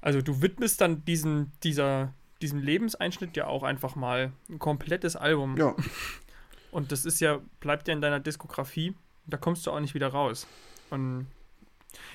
Also 0.01 0.21
du 0.21 0.43
widmest 0.43 0.81
dann 0.81 1.05
diesen, 1.05 1.53
dieser, 1.63 2.13
diesem 2.43 2.61
Lebenseinschnitt 2.61 3.37
ja 3.37 3.47
auch 3.47 3.63
einfach 3.63 3.97
mal 3.97 4.33
ein 4.49 4.59
komplettes 4.59 5.17
Album. 5.17 5.57
Ja. 5.57 5.75
Und 6.71 6.93
das 6.93 7.07
ist 7.07 7.21
ja, 7.21 7.41
bleibt 7.61 7.89
ja 7.89 7.95
in 7.95 8.01
deiner 8.01 8.21
Diskografie. 8.21 8.95
Da 9.27 9.37
kommst 9.39 9.67
du 9.67 9.71
auch 9.71 9.81
nicht 9.81 9.95
wieder 9.95 10.09
raus. 10.09 10.47
Und 10.91 11.27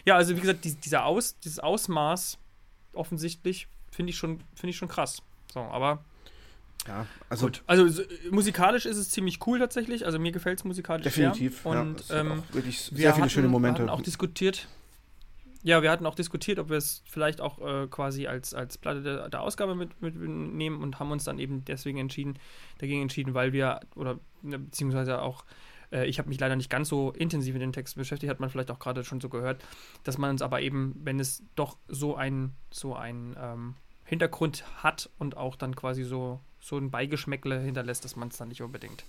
ja, 0.05 0.15
also 0.15 0.35
wie 0.35 0.41
gesagt, 0.41 0.63
die, 0.65 0.75
dieser 0.75 1.05
Aus, 1.05 1.37
dieses 1.39 1.59
Ausmaß 1.59 2.37
offensichtlich 2.93 3.67
finde 3.91 4.11
ich 4.11 4.17
schon, 4.17 4.39
finde 4.53 4.69
ich 4.69 4.77
schon 4.77 4.87
krass. 4.87 5.21
So, 5.51 5.59
aber 5.59 6.03
ja, 6.87 7.05
also 7.29 7.45
gut. 7.45 7.63
Also 7.67 7.87
so, 7.87 8.03
musikalisch 8.31 8.85
ist 8.85 8.97
es 8.97 9.09
ziemlich 9.09 9.45
cool 9.45 9.59
tatsächlich. 9.59 10.05
Also 10.05 10.19
mir 10.19 10.31
gefällt 10.31 10.59
es 10.59 10.65
musikalisch 10.65 11.03
definitiv. 11.03 11.61
Sehr. 11.61 11.71
Und 11.71 12.09
ja, 12.09 12.21
ähm, 12.21 12.43
wirklich 12.51 12.79
sehr 12.79 13.13
viele 13.13 13.23
hatten, 13.23 13.29
schöne 13.29 13.47
Momente. 13.47 13.79
Wir 13.79 13.83
hatten 13.83 13.99
auch 13.99 14.01
diskutiert. 14.01 14.67
Ja, 15.63 15.83
wir 15.83 15.91
hatten 15.91 16.07
auch 16.07 16.15
diskutiert, 16.15 16.57
ob 16.57 16.69
wir 16.69 16.77
es 16.77 17.03
vielleicht 17.05 17.39
auch 17.39 17.59
äh, 17.59 17.87
quasi 17.87 18.25
als, 18.25 18.55
als 18.55 18.79
Platte 18.79 19.03
der, 19.03 19.29
der 19.29 19.41
Ausgabe 19.41 19.75
mitnehmen 19.75 20.57
mit 20.57 20.71
und 20.81 20.99
haben 20.99 21.11
uns 21.11 21.23
dann 21.23 21.37
eben 21.37 21.63
deswegen 21.65 21.99
entschieden, 21.99 22.39
dagegen 22.79 23.03
entschieden, 23.03 23.35
weil 23.35 23.53
wir, 23.53 23.81
oder 23.95 24.19
ne, 24.41 24.57
beziehungsweise 24.57 25.21
auch 25.21 25.45
äh, 25.91 26.07
ich 26.07 26.17
habe 26.17 26.29
mich 26.29 26.39
leider 26.39 26.55
nicht 26.55 26.69
ganz 26.69 26.89
so 26.89 27.11
intensiv 27.11 27.53
mit 27.53 27.61
den 27.61 27.73
Texten 27.73 27.99
beschäftigt, 27.99 28.31
hat 28.31 28.39
man 28.39 28.49
vielleicht 28.49 28.71
auch 28.71 28.79
gerade 28.79 29.03
schon 29.03 29.21
so 29.21 29.29
gehört, 29.29 29.63
dass 30.03 30.17
man 30.17 30.31
uns 30.31 30.41
aber 30.41 30.61
eben, 30.61 30.95
wenn 31.03 31.19
es 31.19 31.43
doch 31.55 31.77
so 31.87 32.15
ein, 32.15 32.53
so 32.71 32.95
ein 32.95 33.35
ähm, 33.39 33.75
Hintergrund 34.11 34.65
hat 34.83 35.09
und 35.19 35.37
auch 35.37 35.55
dann 35.55 35.73
quasi 35.73 36.03
so, 36.03 36.41
so 36.59 36.77
ein 36.77 36.91
Beigeschmäckle 36.91 37.61
hinterlässt, 37.61 38.03
dass 38.03 38.17
man 38.17 38.27
es 38.27 38.35
dann 38.35 38.49
nicht 38.49 38.61
unbedingt 38.61 39.05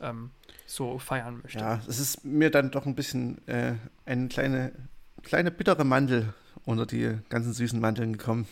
ähm, 0.00 0.30
so 0.64 0.98
feiern 0.98 1.40
möchte. 1.42 1.58
Ja, 1.58 1.82
es 1.86 2.00
ist 2.00 2.24
mir 2.24 2.50
dann 2.50 2.70
doch 2.70 2.86
ein 2.86 2.94
bisschen 2.94 3.46
äh, 3.46 3.74
eine 4.06 4.28
kleine, 4.28 4.72
kleine 5.22 5.50
bittere 5.50 5.84
Mandel 5.84 6.32
unter 6.64 6.86
die 6.86 7.18
ganzen 7.28 7.52
süßen 7.52 7.78
Mandeln 7.78 8.16
gekommen. 8.16 8.48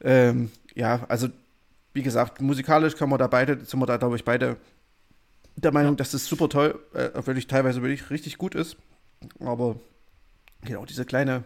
Ähm, 0.00 0.50
ja, 0.74 1.06
also 1.08 1.28
wie 1.92 2.02
gesagt, 2.02 2.40
musikalisch 2.40 2.96
kann 2.96 3.08
man 3.08 3.20
da 3.20 3.28
beide, 3.28 3.64
sind 3.64 3.78
wir 3.78 3.86
da, 3.86 3.98
glaube 3.98 4.16
ich, 4.16 4.24
beide 4.24 4.56
der 5.54 5.70
Meinung, 5.70 5.92
ja. 5.92 5.98
dass 5.98 6.10
das 6.10 6.26
super 6.26 6.48
toll, 6.48 6.76
äh, 6.92 7.24
wirklich 7.24 7.46
teilweise 7.46 7.82
wirklich 7.82 8.10
richtig 8.10 8.36
gut 8.36 8.56
ist. 8.56 8.76
Aber 9.38 9.76
genau, 10.62 10.84
diese 10.84 11.04
kleine, 11.04 11.44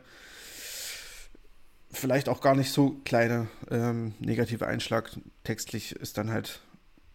vielleicht 1.93 2.28
auch 2.28 2.41
gar 2.41 2.55
nicht 2.55 2.72
so 2.72 3.01
kleine 3.05 3.49
ähm, 3.70 4.14
negative 4.18 4.66
Einschlag 4.66 5.11
textlich 5.45 5.93
ist 5.93 6.18
dann 6.18 6.30
halt 6.30 6.61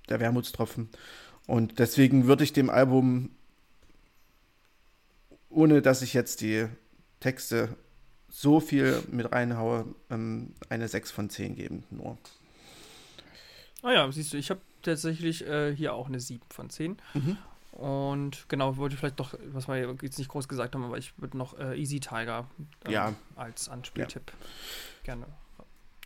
der 0.09 0.19
Wermutstropfen. 0.19 0.89
Und 1.47 1.79
deswegen 1.79 2.27
würde 2.27 2.43
ich 2.43 2.53
dem 2.53 2.69
Album, 2.69 3.29
ohne 5.49 5.81
dass 5.81 6.01
ich 6.01 6.13
jetzt 6.13 6.41
die 6.41 6.67
Texte 7.19 7.75
so 8.29 8.59
viel 8.59 9.01
mit 9.09 9.31
reinhaue, 9.31 9.85
ähm, 10.09 10.53
eine 10.69 10.87
6 10.87 11.11
von 11.11 11.29
10 11.29 11.55
geben, 11.55 11.83
nur. 11.89 12.17
Ah 13.81 13.93
ja, 13.93 14.11
siehst 14.11 14.33
du, 14.33 14.37
ich 14.37 14.49
habe 14.49 14.61
tatsächlich 14.81 15.45
äh, 15.47 15.73
hier 15.73 15.93
auch 15.93 16.07
eine 16.07 16.19
7 16.19 16.41
von 16.49 16.69
10. 16.69 16.97
Mhm. 17.13 17.37
Und 17.75 18.47
genau, 18.47 18.77
wollte 18.77 18.93
ich 18.93 18.99
vielleicht 18.99 19.19
doch, 19.19 19.33
was 19.47 19.67
wir 19.67 19.95
jetzt 20.01 20.17
nicht 20.17 20.29
groß 20.29 20.47
gesagt 20.47 20.75
haben, 20.75 20.85
aber 20.85 20.97
ich 20.97 21.13
würde 21.19 21.37
noch 21.37 21.59
äh, 21.59 21.77
Easy 21.77 21.99
Tiger 21.99 22.47
ähm, 22.85 22.91
ja. 22.91 23.13
als 23.35 23.67
Anspieltipp 23.67 24.31
ja. 24.31 24.37
gerne 25.03 25.25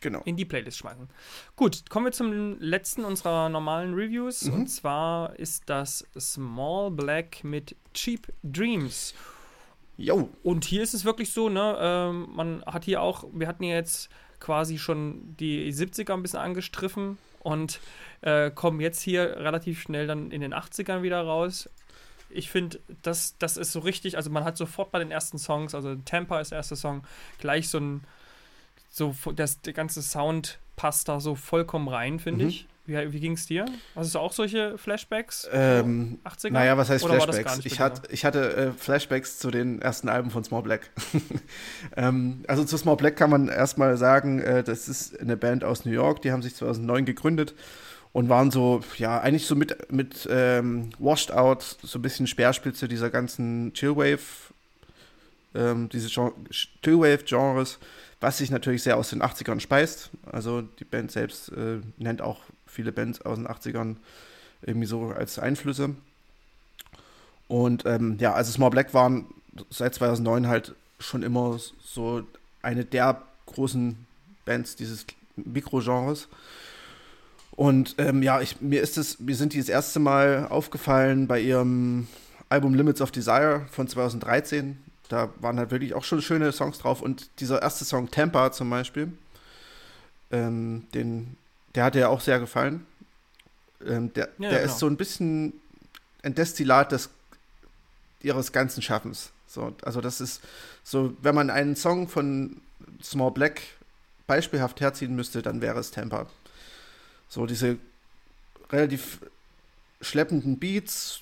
genau. 0.02 0.22
in 0.26 0.36
die 0.36 0.46
Playlist 0.46 0.80
schmeißen. 0.80 1.08
Gut, 1.56 1.88
kommen 1.90 2.06
wir 2.06 2.12
zum 2.12 2.60
letzten 2.60 3.06
unserer 3.06 3.50
normalen 3.50 3.94
Reviews. 3.94 4.46
Mhm. 4.46 4.54
Und 4.54 4.68
zwar 4.68 5.38
ist 5.38 5.70
das 5.70 6.08
Small 6.20 6.90
Black 6.90 7.44
mit 7.44 7.76
Cheap 7.94 8.34
Dreams. 8.42 9.14
Jo. 9.96 10.30
Und 10.42 10.66
hier 10.66 10.82
ist 10.82 10.96
es 10.96 11.06
wirklich 11.06 11.34
so, 11.34 11.50
ne, 11.50 11.78
ähm, 11.80 12.30
man 12.34 12.64
hat 12.66 12.86
hier 12.86 13.02
auch, 13.02 13.26
wir 13.32 13.48
hatten 13.48 13.64
ja 13.64 13.76
jetzt 13.76 14.10
quasi 14.40 14.80
schon 14.80 15.36
die 15.38 15.72
70er 15.72 16.14
ein 16.14 16.24
bisschen 16.24 16.40
angestriffen 16.40 17.20
und 17.40 17.80
äh, 18.22 18.52
kommen 18.52 18.80
jetzt 18.80 19.02
hier 19.02 19.38
relativ 19.38 19.82
schnell 19.82 20.08
dann 20.08 20.32
in 20.32 20.42
den 20.42 20.54
80ern 20.54 21.02
wieder 21.02 21.22
raus. 21.22 21.70
Ich 22.30 22.50
finde, 22.50 22.80
das, 23.02 23.36
das 23.40 23.58
ist 23.58 23.72
so 23.72 23.80
richtig, 23.80 24.18
also 24.18 24.30
man 24.30 24.44
hat 24.44 24.58
sofort 24.58 24.92
bei 24.92 25.00
den 25.00 25.12
ersten 25.12 25.38
Songs, 25.40 25.74
also 25.74 25.96
Tampa 26.06 26.40
ist 26.40 26.52
der 26.52 26.58
erste 26.58 26.76
Song, 26.76 27.04
gleich 27.40 27.70
so 27.70 27.80
ein, 27.80 28.04
so, 28.92 29.16
das, 29.36 29.62
der 29.62 29.74
ganze 29.74 30.02
Sound 30.02 30.60
passt 30.76 31.10
da 31.10 31.20
so 31.20 31.36
vollkommen 31.36 31.88
rein, 31.88 32.20
finde 32.20 32.44
mhm. 32.44 32.50
ich. 32.50 32.68
Wie, 32.90 33.14
wie 33.14 33.20
ging 33.20 33.34
es 33.34 33.46
dir? 33.46 33.66
Hast 33.96 34.16
du 34.16 34.20
auch 34.20 34.34
solche 34.34 34.76
Flashbacks? 34.80 35.48
Ähm, 35.54 36.18
80er? 36.26 36.52
Naja, 36.52 36.76
was 36.76 36.90
heißt 36.90 37.06
Flashbacks? 37.06 37.60
Ich, 37.64 37.80
hat, 37.80 38.12
ich 38.12 38.26
hatte 38.26 38.56
äh, 38.56 38.72
Flashbacks 38.72 39.38
zu 39.38 39.52
den 39.52 39.80
ersten 39.80 40.10
Alben 40.10 40.32
von 40.32 40.44
Small 40.44 40.64
Black. 40.64 40.90
ähm, 41.96 42.44
also 42.48 42.64
zu 42.64 42.78
Small 42.78 42.96
Black 42.96 43.16
kann 43.16 43.30
man 43.30 43.48
erstmal 43.48 43.96
sagen, 43.96 44.40
äh, 44.40 44.64
das 44.64 44.90
ist 44.90 45.20
eine 45.20 45.38
Band 45.38 45.64
aus 45.64 45.86
New 45.86 45.92
York, 45.92 46.24
die 46.24 46.32
haben 46.32 46.42
sich 46.42 46.56
2009 46.56 47.06
gegründet 47.06 47.54
und 48.12 48.28
waren 48.28 48.50
so, 48.50 48.82
ja, 48.98 49.20
eigentlich 49.20 49.46
so 49.46 49.56
mit, 49.56 49.92
mit 49.92 50.28
ähm, 50.32 50.90
Washed 50.98 51.32
Out, 51.32 51.78
so 51.84 52.00
ein 52.00 52.02
bisschen 52.02 52.26
Speerspitze 52.26 52.88
dieser 52.88 53.12
ganzen 53.12 53.72
Chillwave, 53.74 54.20
ähm, 55.54 55.90
diese 55.90 56.10
Chillwave-Genres, 56.10 57.78
was 58.20 58.40
sich 58.40 58.50
natürlich 58.50 58.82
sehr 58.82 58.98
aus 58.98 59.12
den 59.12 59.22
80ern 59.22 59.60
speist. 59.60 60.10
Also 60.32 60.64
die 60.64 60.86
Band 60.86 61.12
selbst 61.12 61.50
äh, 61.50 61.82
nennt 61.98 62.24
auch 62.24 62.40
viele 62.70 62.92
Bands 62.92 63.22
aus 63.22 63.38
den 63.38 63.48
80ern 63.48 63.96
irgendwie 64.62 64.88
so 64.88 65.08
als 65.08 65.40
Einflüsse. 65.40 65.96
Und 67.48 67.86
ähm, 67.86 68.18
ja, 68.20 68.34
also 68.34 68.52
Small 68.52 68.70
Black 68.70 68.94
waren 68.94 69.26
seit 69.70 69.96
2009 69.96 70.48
halt 70.48 70.76
schon 71.00 71.24
immer 71.24 71.60
so 71.84 72.24
eine 72.62 72.86
der 72.86 73.22
großen 73.48 74.06
Bands 74.46 74.76
dieses 74.76 75.06
Mikrogenres. 75.36 76.28
Und 77.52 77.96
ähm, 77.98 78.22
ja, 78.24 78.40
ich, 78.42 78.62
mir 78.62 78.82
ist 78.82 78.98
es, 78.98 79.20
mir 79.20 79.36
sind 79.36 79.54
die 79.54 79.58
das 79.58 79.70
erste 79.70 80.00
Mal 80.00 80.48
aufgefallen 80.50 81.28
bei 81.28 81.40
ihrem 81.42 82.08
Album 82.48 82.74
Limits 82.74 83.02
of 83.02 83.12
Desire 83.12 83.66
von 83.72 83.88
2013. 83.88 84.78
Da 85.10 85.30
waren 85.40 85.58
halt 85.58 85.72
wirklich 85.72 85.94
auch 85.94 86.04
schon 86.04 86.22
schöne 86.22 86.52
Songs 86.52 86.78
drauf. 86.78 87.02
Und 87.02 87.30
dieser 87.40 87.62
erste 87.62 87.84
Song 87.84 88.12
Tampa 88.12 88.52
zum 88.52 88.70
Beispiel, 88.70 89.12
ähm, 90.32 90.88
den 90.94 91.36
der 91.76 91.84
hat 91.84 91.96
dir 91.96 92.10
auch 92.10 92.22
sehr 92.22 92.40
gefallen. 92.40 92.86
Ähm, 93.86 94.12
der 94.14 94.30
ja, 94.38 94.50
der 94.50 94.60
genau. 94.60 94.72
ist 94.72 94.80
so 94.80 94.88
ein 94.88 94.98
bisschen 94.98 95.54
ein 96.24 96.36
Destillat 96.36 96.92
des, 96.92 97.10
ihres 98.22 98.52
ganzen 98.52 98.82
Schaffens. 98.82 99.32
So, 99.48 99.76
also 99.84 100.02
das 100.02 100.22
ist 100.22 100.42
so, 100.84 101.16
wenn 101.22 101.36
man 101.36 101.50
einen 101.50 101.76
Song 101.76 102.08
von 102.08 102.62
Small 103.02 103.32
Black 103.32 103.62
beispielhaft 104.28 104.80
herziehen 104.82 105.16
müsste, 105.16 105.42
dann 105.42 105.62
wäre 105.62 105.80
es 105.80 105.92
Temper. 105.92 106.28
So 107.30 107.46
diese 107.46 107.78
relativ 108.72 109.20
schleppenden 110.02 110.60
Beats, 110.60 111.22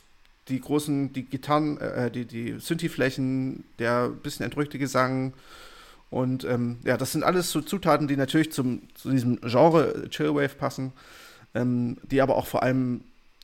die 0.50 0.60
großen, 0.60 1.14
die 1.14 1.24
Gitarren, 1.24 1.78
äh, 1.80 2.12
die, 2.12 2.26
die 2.26 2.60
Synthi-Flächen, 2.60 3.64
der 3.80 4.10
bisschen 4.10 4.46
entrückte 4.46 4.78
Gesang 4.78 5.34
Und 6.10 6.46
ähm, 6.46 6.80
ja, 6.84 6.98
das 6.98 7.12
sind 7.12 7.24
alles 7.24 7.52
so 7.52 7.62
Zutaten, 7.62 8.08
die 8.08 8.16
natürlich 8.16 8.52
zum, 8.52 8.82
zu 8.96 9.12
diesem 9.12 9.42
Genre 9.42 10.10
Chillwave 10.10 10.56
passen, 10.56 10.94
ähm, 11.54 11.98
die 12.04 12.22
aber 12.22 12.36
auch 12.38 12.48
vor 12.48 12.64
allem 12.64 13.02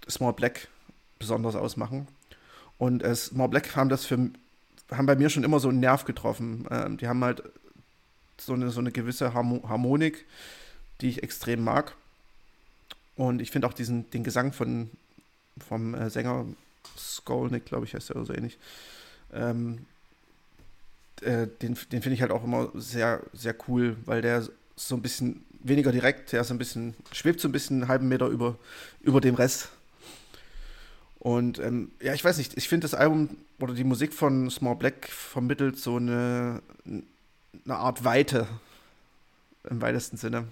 Small 0.10 0.34
Black 0.34 0.68
besonders 1.20 1.56
ausmachen. 1.56 2.08
Und 2.78 3.04
äh, 3.04 3.16
Small 3.16 3.50
Black 3.50 3.76
haben 3.76 3.90
das 3.90 4.06
für 4.06 4.30
haben 4.92 5.06
bei 5.06 5.16
mir 5.16 5.30
schon 5.30 5.44
immer 5.44 5.60
so 5.60 5.70
einen 5.70 5.80
Nerv 5.80 6.06
getroffen. 6.06 6.68
Ähm, 6.70 6.98
die 6.98 7.08
haben 7.08 7.24
halt 7.24 7.44
so 8.40 8.54
eine, 8.54 8.70
so 8.70 8.80
eine 8.80 8.92
gewisse 8.92 9.34
Harmonik, 9.34 10.26
die 11.02 11.10
ich 11.10 11.24
extrem 11.24 11.64
mag. 11.64 11.96
Und 13.16 13.42
ich 13.42 13.52
finde 13.52 13.68
auch 13.68 13.74
diesen, 13.74 14.10
den 14.12 14.24
Gesang 14.24 14.54
von, 14.54 14.90
vom 15.68 15.94
äh, 15.96 16.10
Sänger 16.10 16.46
Skolnick, 16.98 17.66
glaube 17.66 17.86
ich, 17.86 17.94
heißt 17.94 18.10
er 18.10 18.18
oder 18.18 18.26
so 18.26 18.34
ähnlich. 18.34 18.58
Ähm, 19.32 19.86
äh, 21.26 21.48
den 21.62 21.78
den 21.92 22.02
finde 22.02 22.14
ich 22.14 22.22
halt 22.22 22.32
auch 22.32 22.44
immer 22.44 22.72
sehr, 22.76 23.22
sehr 23.34 23.56
cool, 23.68 23.98
weil 24.06 24.22
der 24.22 24.48
so 24.76 24.96
ein 24.96 25.02
bisschen 25.02 25.46
weniger 25.64 25.92
direkt, 25.92 26.32
der 26.32 26.42
ist 26.42 26.52
ein 26.52 26.58
bisschen, 26.58 26.96
schwebt 27.12 27.40
so 27.40 27.48
ein 27.48 27.52
bisschen 27.52 27.82
einen 27.82 27.88
halben 27.88 28.08
Meter 28.08 28.28
über, 28.28 28.58
über 29.02 29.22
dem 29.22 29.36
Rest. 29.36 29.70
Und 31.20 31.58
ähm, 31.60 31.92
ja, 32.02 32.14
ich 32.14 32.24
weiß 32.24 32.38
nicht, 32.38 32.58
ich 32.58 32.68
finde 32.68 32.84
das 32.86 32.94
Album 32.94 33.30
oder 33.60 33.74
die 33.74 33.86
Musik 33.86 34.14
von 34.14 34.50
Small 34.50 34.76
Black 34.76 35.08
vermittelt 35.08 35.80
so 35.80 35.96
eine, 35.96 36.62
eine 36.86 37.76
Art 37.76 38.04
Weite 38.04 38.46
im 39.70 39.82
weitesten 39.82 40.18
Sinne. 40.18 40.48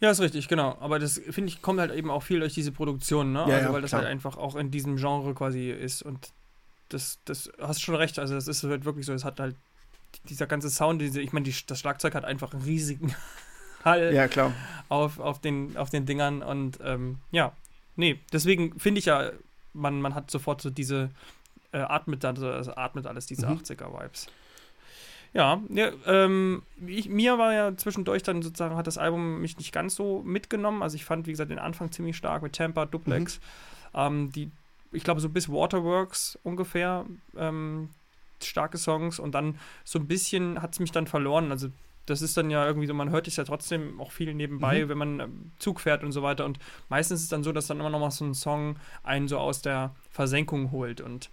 Ja, 0.00 0.10
ist 0.10 0.20
richtig, 0.20 0.48
genau. 0.48 0.76
Aber 0.80 0.98
das, 0.98 1.20
finde 1.30 1.50
ich, 1.50 1.62
kommt 1.62 1.78
halt 1.78 1.92
eben 1.92 2.10
auch 2.10 2.22
viel 2.22 2.40
durch 2.40 2.54
diese 2.54 2.72
Produktion, 2.72 3.32
ne? 3.32 3.44
Ja, 3.46 3.58
also, 3.58 3.72
weil 3.72 3.82
das 3.82 3.90
klar. 3.90 4.02
halt 4.02 4.10
einfach 4.10 4.36
auch 4.36 4.56
in 4.56 4.70
diesem 4.70 4.96
Genre 4.96 5.34
quasi 5.34 5.70
ist. 5.70 6.02
Und 6.02 6.32
das, 6.92 7.18
das 7.24 7.50
hast 7.60 7.82
schon 7.82 7.94
recht. 7.94 8.18
Also, 8.18 8.34
das 8.34 8.48
ist 8.48 8.62
halt 8.64 8.84
wirklich 8.84 9.06
so. 9.06 9.12
Es 9.12 9.24
hat 9.24 9.40
halt 9.40 9.56
dieser 10.28 10.46
ganze 10.46 10.70
Sound, 10.70 11.00
diese, 11.00 11.20
ich 11.20 11.32
meine, 11.32 11.44
die, 11.44 11.54
das 11.66 11.80
Schlagzeug 11.80 12.14
hat 12.14 12.24
einfach 12.24 12.52
einen 12.52 12.62
riesigen 12.62 13.14
Hall 13.84 14.12
ja, 14.14 14.28
klar. 14.28 14.52
Auf, 14.88 15.18
auf, 15.18 15.40
den, 15.40 15.76
auf 15.76 15.90
den 15.90 16.06
Dingern. 16.06 16.42
Und 16.42 16.78
ähm, 16.84 17.18
ja, 17.30 17.52
nee, 17.96 18.20
deswegen 18.32 18.78
finde 18.78 19.00
ich 19.00 19.06
ja, 19.06 19.30
man, 19.72 20.00
man 20.00 20.14
hat 20.14 20.30
sofort 20.30 20.60
so 20.60 20.70
diese 20.70 21.10
äh, 21.72 21.78
atmet, 21.78 22.24
also 22.24 22.48
atmet 22.76 23.06
alles 23.06 23.26
diese 23.26 23.46
mhm. 23.46 23.58
80er-Vibes. 23.58 24.26
Ja, 25.32 25.62
ja 25.70 25.92
ähm, 26.06 26.62
ich, 26.86 27.08
mir 27.08 27.38
war 27.38 27.52
ja 27.54 27.76
zwischendurch 27.76 28.22
dann 28.22 28.42
sozusagen, 28.42 28.76
hat 28.76 28.86
das 28.86 28.98
Album 28.98 29.40
mich 29.40 29.56
nicht 29.56 29.72
ganz 29.72 29.94
so 29.94 30.22
mitgenommen. 30.22 30.82
Also 30.82 30.96
ich 30.96 31.04
fand, 31.04 31.26
wie 31.26 31.30
gesagt, 31.30 31.50
den 31.50 31.58
Anfang 31.58 31.90
ziemlich 31.90 32.16
stark 32.16 32.42
mit 32.42 32.54
Tampa, 32.54 32.86
Duplex. 32.86 33.38
Mhm. 33.38 33.42
Ähm, 33.94 34.32
die, 34.32 34.50
ich 34.92 35.04
glaube, 35.04 35.20
so 35.20 35.28
bis 35.28 35.48
Waterworks 35.48 36.38
ungefähr 36.42 37.06
ähm, 37.36 37.88
starke 38.42 38.78
Songs 38.78 39.18
und 39.18 39.34
dann 39.34 39.58
so 39.84 39.98
ein 39.98 40.06
bisschen 40.06 40.60
hat 40.60 40.72
es 40.72 40.80
mich 40.80 40.92
dann 40.92 41.06
verloren. 41.06 41.50
Also 41.50 41.68
das 42.06 42.20
ist 42.20 42.36
dann 42.36 42.50
ja 42.50 42.66
irgendwie 42.66 42.86
so, 42.86 42.94
man 42.94 43.10
hört 43.10 43.28
es 43.28 43.36
ja 43.36 43.44
trotzdem 43.44 44.00
auch 44.00 44.10
viel 44.10 44.34
nebenbei, 44.34 44.84
mhm. 44.84 44.88
wenn 44.88 44.98
man 44.98 45.20
ähm, 45.20 45.52
Zug 45.58 45.80
fährt 45.80 46.02
und 46.02 46.12
so 46.12 46.22
weiter. 46.22 46.44
Und 46.44 46.58
meistens 46.88 47.20
ist 47.20 47.24
es 47.24 47.30
dann 47.30 47.44
so, 47.44 47.52
dass 47.52 47.68
dann 47.68 47.80
immer 47.80 47.90
noch 47.90 48.00
mal 48.00 48.10
so 48.10 48.24
ein 48.24 48.34
Song 48.34 48.76
einen 49.02 49.28
so 49.28 49.38
aus 49.38 49.62
der 49.62 49.94
Versenkung 50.10 50.72
holt. 50.72 51.00
Und 51.00 51.30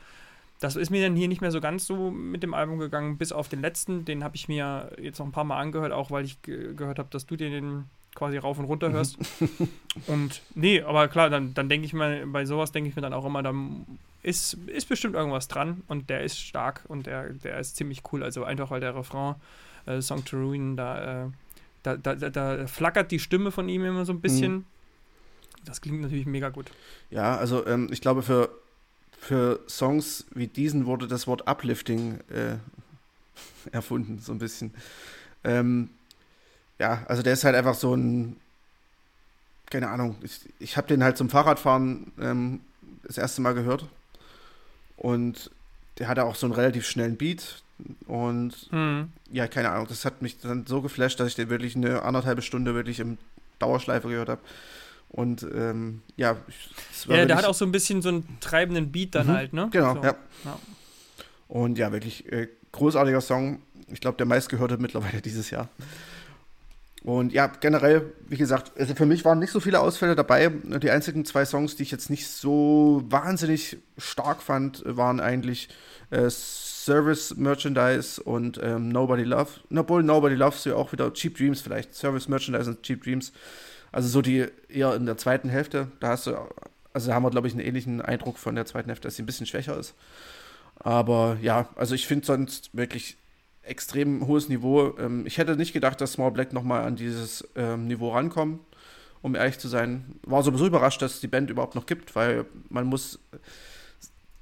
das 0.60 0.76
ist 0.76 0.90
mir 0.90 1.02
dann 1.02 1.16
hier 1.16 1.28
nicht 1.28 1.42
mehr 1.42 1.52
so 1.52 1.62
ganz 1.62 1.86
so 1.86 2.12
mit 2.12 2.44
dem 2.44 2.54
Album 2.54 2.78
gegangen, 2.78 3.18
bis 3.18 3.32
auf 3.32 3.50
den 3.50 3.62
letzten. 3.62 4.06
Den 4.06 4.24
habe 4.24 4.36
ich 4.36 4.48
mir 4.48 4.92
jetzt 5.02 5.20
noch 5.20 5.26
ein 5.26 5.32
paar 5.32 5.44
Mal 5.44 5.60
angehört, 5.60 5.92
auch 5.92 6.12
weil 6.12 6.26
ich 6.26 6.42
ge 6.42 6.76
gehört 6.76 7.00
habe, 7.00 7.10
dass 7.10 7.26
du 7.26 7.36
dir 7.36 7.50
den 7.50 7.86
quasi 8.20 8.38
rauf 8.38 8.60
und 8.60 8.66
runter 8.66 8.92
hörst. 8.92 9.18
und 10.08 10.42
nee, 10.54 10.82
aber 10.82 11.08
klar, 11.08 11.32
dann, 11.32 11.56
dann 11.56 11.70
denke 11.70 11.86
ich 11.86 11.94
mir, 11.94 12.26
bei 12.28 12.46
sowas 12.46 12.72
denke 12.72 12.90
ich 12.90 12.96
mir 12.96 13.02
dann 13.02 13.14
auch 13.14 13.26
immer, 13.26 13.42
da 13.42 13.54
ist, 14.22 14.58
ist 14.68 14.88
bestimmt 14.88 15.16
irgendwas 15.16 15.48
dran 15.48 15.82
und 15.88 16.10
der 16.10 16.24
ist 16.24 16.40
stark 16.40 16.84
und 16.88 17.08
der, 17.08 17.30
der 17.34 17.60
ist 17.60 17.78
ziemlich 17.78 18.04
cool. 18.12 18.22
Also 18.22 18.44
einfach, 18.44 18.70
weil 18.70 18.82
der 18.82 18.96
Refrain, 18.96 19.36
äh, 19.88 20.02
Song 20.02 20.24
to 20.26 20.38
Ruin, 20.38 20.78
da, 20.78 21.26
äh, 21.26 21.30
da, 21.82 21.98
da, 21.98 22.16
da, 22.16 22.30
da, 22.30 22.68
flackert 22.68 23.12
die 23.12 23.20
Stimme 23.20 23.52
von 23.52 23.68
ihm 23.70 23.86
immer 23.86 24.06
so 24.06 24.14
ein 24.14 24.22
bisschen. 24.22 24.54
Mhm. 24.54 24.66
Das 25.66 25.82
klingt 25.82 26.02
natürlich 26.02 26.26
mega 26.26 26.50
gut. 26.50 26.72
Ja, 27.10 27.38
also 27.38 27.66
ähm, 27.66 27.90
ich 27.92 28.02
glaube, 28.02 28.22
für 28.22 28.50
für 29.20 29.60
Songs 29.68 30.26
wie 30.34 30.48
diesen 30.48 30.86
wurde 30.86 31.08
das 31.08 31.28
Wort 31.28 31.48
Uplifting 31.48 32.20
äh, 32.30 32.56
erfunden, 33.72 34.20
so 34.20 34.32
ein 34.32 34.40
bisschen. 34.40 34.74
Ähm, 35.44 35.90
ja, 36.80 37.04
also 37.08 37.22
der 37.22 37.34
ist 37.34 37.44
halt 37.44 37.56
einfach 37.56 37.76
so 37.76 37.94
ein, 37.94 38.38
keine 39.70 39.90
Ahnung, 39.90 40.16
ich, 40.22 40.40
ich 40.60 40.78
habe 40.78 40.88
den 40.88 41.04
halt 41.04 41.18
zum 41.18 41.30
Fahrradfahren 41.30 42.12
ähm, 42.20 42.62
das 43.04 43.18
erste 43.18 43.42
Mal 43.42 43.54
gehört 43.54 43.86
und 44.98 45.52
der 46.00 46.08
hatte 46.08 46.24
auch 46.24 46.36
so 46.36 46.48
einen 46.48 46.56
relativ 46.56 46.88
schnellen 46.88 47.18
Beat 47.18 47.62
und 48.08 48.72
mhm. 48.72 49.12
ja, 49.32 49.48
keine 49.48 49.70
Ahnung, 49.70 49.88
das 49.88 50.06
hat 50.06 50.22
mich 50.22 50.40
dann 50.40 50.66
so 50.66 50.82
geflasht, 50.82 51.20
dass 51.20 51.28
ich 51.28 51.36
den 51.36 51.50
wirklich 51.50 51.76
eine 51.76 52.02
anderthalbe 52.04 52.42
Stunde 52.42 52.74
wirklich 52.76 53.00
im 53.00 53.18
Dauerschleife 53.60 54.08
gehört 54.08 54.30
habe. 54.30 54.42
Und 55.10 55.44
ähm, 55.44 56.02
ja, 56.18 56.38
ja, 57.08 57.26
der 57.26 57.36
hat 57.36 57.46
auch 57.46 57.56
so 57.56 57.66
ein 57.66 57.72
bisschen 57.72 58.02
so 58.02 58.10
einen 58.10 58.38
treibenden 58.42 58.92
Beat 58.92 59.16
dann 59.16 59.28
mhm, 59.28 59.32
halt, 59.32 59.54
ne? 59.54 59.70
Genau, 59.72 59.96
so. 59.96 60.04
ja. 60.04 60.16
ja. 60.46 60.60
Und 61.48 61.80
ja, 61.80 61.92
wirklich 61.92 62.32
äh, 62.32 62.48
großartiger 62.72 63.22
Song. 63.22 63.60
Ich 63.92 64.02
glaube, 64.02 64.18
der 64.18 64.28
meistgehörte 64.28 64.78
mittlerweile 64.78 65.22
dieses 65.24 65.50
Jahr. 65.50 65.68
Und 67.04 67.32
ja, 67.32 67.48
generell, 67.48 68.14
wie 68.28 68.38
gesagt, 68.38 68.74
also 68.78 68.94
für 68.94 69.06
mich 69.06 69.24
waren 69.24 69.40
nicht 69.40 69.52
so 69.52 69.62
viele 69.62 69.80
Ausfälle 69.80 70.16
dabei. 70.16 70.50
Die 70.50 70.92
einzigen 70.92 71.24
zwei 71.24 71.46
Songs, 71.46 71.76
die 71.78 71.84
ich 71.84 71.92
jetzt 71.92 72.10
nicht 72.10 72.28
so 72.28 73.04
wahnsinnig 73.08 73.78
stark 73.98 74.42
fand, 74.42 74.84
waren 74.86 75.22
eigentlich 75.22 75.70
äh, 76.10 76.30
Service 76.30 77.36
Merchandise 77.38 78.22
und 78.22 78.60
ähm, 78.62 78.90
Nobody 78.90 79.24
Love. 79.24 79.50
Obwohl 79.74 80.04
Nobody 80.04 80.36
Loves 80.36 80.66
ja 80.66 80.76
auch 80.76 80.92
wieder 80.92 81.14
Cheap 81.14 81.38
Dreams 81.38 81.62
vielleicht. 81.62 81.96
Service 81.96 82.28
Merchandise 82.28 82.70
und 82.70 82.84
Cheap 82.84 83.04
Dreams 83.04 83.32
also 83.92 84.08
so 84.08 84.22
die 84.22 84.48
eher 84.68 84.96
in 84.96 85.06
der 85.06 85.18
zweiten 85.18 85.50
Hälfte, 85.50 85.88
da 86.00 86.10
hast 86.10 86.28
du, 86.28 86.36
also 86.94 87.14
haben 87.14 87.24
wir, 87.24 87.32
glaube 87.32 87.48
ich, 87.48 87.54
einen 87.54 87.66
ähnlichen 87.66 88.02
Eindruck 88.02 88.38
von 88.38 88.56
der 88.56 88.66
zweiten 88.66 88.90
Hälfte, 88.90 89.08
dass 89.08 89.16
sie 89.16 89.24
ein 89.24 89.26
bisschen 89.26 89.48
schwächer 89.48 89.78
ist. 89.78 89.96
Aber 90.76 91.38
ja, 91.42 91.70
also 91.76 91.96
ich 91.96 92.08
finde 92.08 92.26
sonst 92.26 92.70
wirklich 92.74 93.18
extrem 93.70 94.28
hohes 94.28 94.50
Niveau. 94.50 94.98
Ähm, 94.98 95.26
ich 95.26 95.38
hätte 95.38 95.56
nicht 95.56 95.74
gedacht, 95.74 96.02
dass 96.02 96.14
Small 96.14 96.32
Black 96.32 96.54
nochmal 96.54 96.84
an 96.84 96.96
dieses 96.96 97.48
ähm, 97.56 97.88
Niveau 97.88 98.12
rankommen, 98.12 98.60
um 99.22 99.36
ehrlich 99.36 99.60
zu 99.60 99.68
sein. 99.68 100.20
War 100.24 100.44
sowieso 100.44 100.68
überrascht, 100.68 101.02
dass 101.02 101.16
es 101.16 101.20
die 101.22 101.28
Band 101.28 101.50
überhaupt 101.50 101.76
noch 101.76 101.86
gibt, 101.86 102.16
weil 102.16 102.46
man 102.70 102.86
muss 102.86 103.20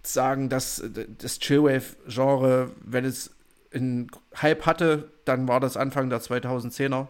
sagen, 0.04 0.50
dass 0.50 0.84
das 1.18 1.40
Chillwave-Genre, 1.40 2.72
wenn 2.84 3.06
es 3.06 3.32
einen 3.74 4.10
Hype 4.42 4.66
hatte, 4.66 5.12
dann 5.26 5.48
war 5.48 5.60
das 5.60 5.78
Anfang 5.78 6.10
der 6.10 6.22
2010er. 6.22 7.08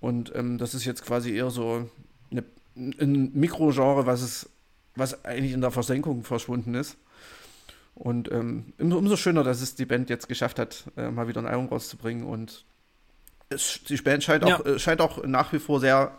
Und 0.00 0.34
ähm, 0.34 0.58
das 0.58 0.74
ist 0.74 0.84
jetzt 0.84 1.04
quasi 1.04 1.34
eher 1.34 1.50
so 1.50 1.88
eine, 2.30 2.44
ein 2.76 3.32
Mikrogenre, 3.32 4.04
was 4.04 4.48
was 4.94 5.24
eigentlich 5.24 5.52
in 5.52 5.60
der 5.60 5.70
Versenkung 5.70 6.22
verschwunden 6.24 6.74
ist. 6.74 6.96
Und 7.94 8.30
ähm, 8.32 8.72
umso 8.78 9.16
schöner, 9.16 9.44
dass 9.44 9.60
es 9.60 9.74
die 9.74 9.84
Band 9.84 10.10
jetzt 10.10 10.28
geschafft 10.28 10.58
hat, 10.58 10.84
äh, 10.96 11.10
mal 11.10 11.28
wieder 11.28 11.40
ein 11.40 11.46
Album 11.46 11.66
rauszubringen. 11.66 12.24
Und 12.24 12.64
es, 13.48 13.80
die 13.88 13.96
Band 13.96 14.24
scheint 14.24 14.44
auch, 14.44 14.64
äh, 14.64 14.78
scheint 14.78 15.00
auch 15.00 15.24
nach 15.24 15.52
wie 15.52 15.58
vor 15.58 15.80
sehr 15.80 16.18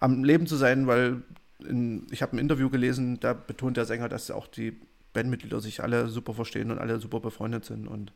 am 0.00 0.22
Leben 0.22 0.46
zu 0.46 0.56
sein, 0.56 0.86
weil 0.86 1.22
in, 1.58 2.06
ich 2.10 2.22
habe 2.22 2.36
ein 2.36 2.38
Interview 2.38 2.70
gelesen, 2.70 3.18
da 3.20 3.32
betont 3.32 3.76
der 3.76 3.84
Sänger, 3.84 4.08
dass 4.08 4.30
auch 4.30 4.46
die 4.46 4.78
Bandmitglieder 5.12 5.60
sich 5.60 5.82
alle 5.82 6.08
super 6.08 6.34
verstehen 6.34 6.70
und 6.70 6.78
alle 6.78 7.00
super 7.00 7.20
befreundet 7.20 7.64
sind 7.64 7.88
und 7.88 8.12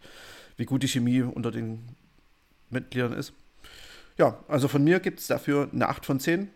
wie 0.57 0.65
gut 0.65 0.83
die 0.83 0.89
Chemie 0.89 1.23
unter 1.23 1.51
den 1.51 1.81
Mitgliedern 2.71 3.13
ist. 3.13 3.33
Ja, 4.17 4.39
also 4.47 4.69
von 4.69 4.85
mir 4.85 5.01
gibt 5.01 5.21
es 5.21 5.27
dafür 5.27 5.69
eine 5.73 5.89
8 5.89 6.07
von 6.07 6.21
10. 6.21 6.51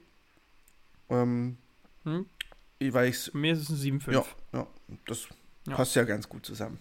Ähm, 1.09 1.57
hm. 2.05 2.27
Weil 2.81 3.09
ich's, 3.09 3.33
mir 3.35 3.55
ist 3.55 3.63
es 3.63 3.71
eine 3.71 3.99
7,5. 3.99 4.13
Ja, 4.13 4.25
ja, 4.53 4.67
das 5.07 5.27
ja. 5.67 5.75
passt 5.75 5.97
ja 5.97 6.05
ganz 6.05 6.29
gut 6.29 6.47
zusammen. 6.47 6.79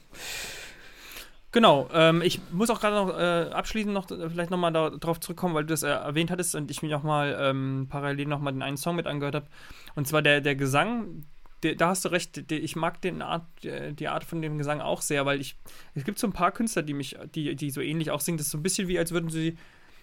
Genau, 1.52 1.88
ähm, 1.94 2.22
ich 2.22 2.42
muss 2.52 2.70
auch 2.70 2.82
gerade 2.82 2.96
noch 2.96 3.18
äh, 3.18 3.54
abschließend 3.54 3.94
noch 3.94 4.08
vielleicht 4.08 4.52
nochmal 4.52 4.74
darauf 4.74 5.22
zurückkommen, 5.22 5.56
weil 5.56 5.64
du 5.64 5.70
das 5.70 5.84
äh, 5.84 5.88
erwähnt 5.88 6.30
hattest 6.30 6.54
und 6.56 6.70
ich 6.70 6.82
mir 6.82 6.98
auch 6.98 7.04
mal 7.04 7.38
ähm, 7.40 7.88
parallel 7.90 8.26
nochmal 8.26 8.52
den 8.52 8.62
einen 8.62 8.76
Song 8.76 8.98
mit 8.98 9.08
angehört 9.08 9.36
habe. 9.36 9.48
Und 9.96 10.06
zwar 10.06 10.22
der, 10.22 10.42
der 10.42 10.56
Gesang, 10.56 11.24
der, 11.64 11.76
da 11.76 11.90
hast 11.90 12.04
du 12.04 12.10
recht, 12.10 12.52
der, 12.52 12.62
ich 12.62 12.76
mag 12.76 13.02
den 13.02 13.22
Art, 13.22 13.46
die 13.64 14.08
Art 14.10 14.26
von 14.26 14.42
dem 14.42 14.58
Gesang 14.58 14.82
auch 14.82 15.02
sehr, 15.02 15.26
weil 15.26 15.40
ich, 15.40 15.56
es 15.94 16.04
gibt 16.04 16.20
so 16.20 16.28
ein 16.28 16.34
paar 16.34 16.52
Künstler, 16.52 16.84
die 16.84 16.94
mich, 16.94 17.16
die, 17.34 17.56
die 17.56 17.72
so 17.72 17.80
ähnlich 17.80 18.12
auch 18.12 18.20
singen, 18.20 18.38
das 18.38 18.48
ist 18.48 18.52
so 18.52 18.58
ein 18.58 18.64
bisschen 18.64 18.90
wie, 18.90 19.00
als 19.00 19.14
würden 19.14 19.30
sie 19.30 19.58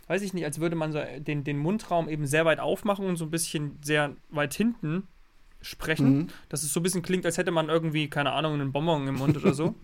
weiß 0.08 0.22
ich 0.22 0.34
nicht, 0.34 0.44
als 0.44 0.60
würde 0.60 0.76
man 0.76 0.92
so 0.92 1.00
den, 1.18 1.44
den 1.44 1.58
Mundraum 1.58 2.08
eben 2.08 2.26
sehr 2.26 2.44
weit 2.44 2.60
aufmachen 2.60 3.06
und 3.06 3.16
so 3.16 3.24
ein 3.24 3.30
bisschen 3.30 3.78
sehr 3.82 4.16
weit 4.30 4.54
hinten 4.54 5.08
sprechen. 5.62 6.18
Mhm. 6.18 6.28
Dass 6.48 6.62
es 6.62 6.72
so 6.72 6.80
ein 6.80 6.82
bisschen 6.82 7.02
klingt, 7.02 7.24
als 7.24 7.38
hätte 7.38 7.50
man 7.50 7.68
irgendwie, 7.68 8.08
keine 8.08 8.32
Ahnung, 8.32 8.54
einen 8.54 8.72
Bonbon 8.72 9.08
im 9.08 9.16
Mund 9.16 9.36
oder 9.36 9.54
so. 9.54 9.74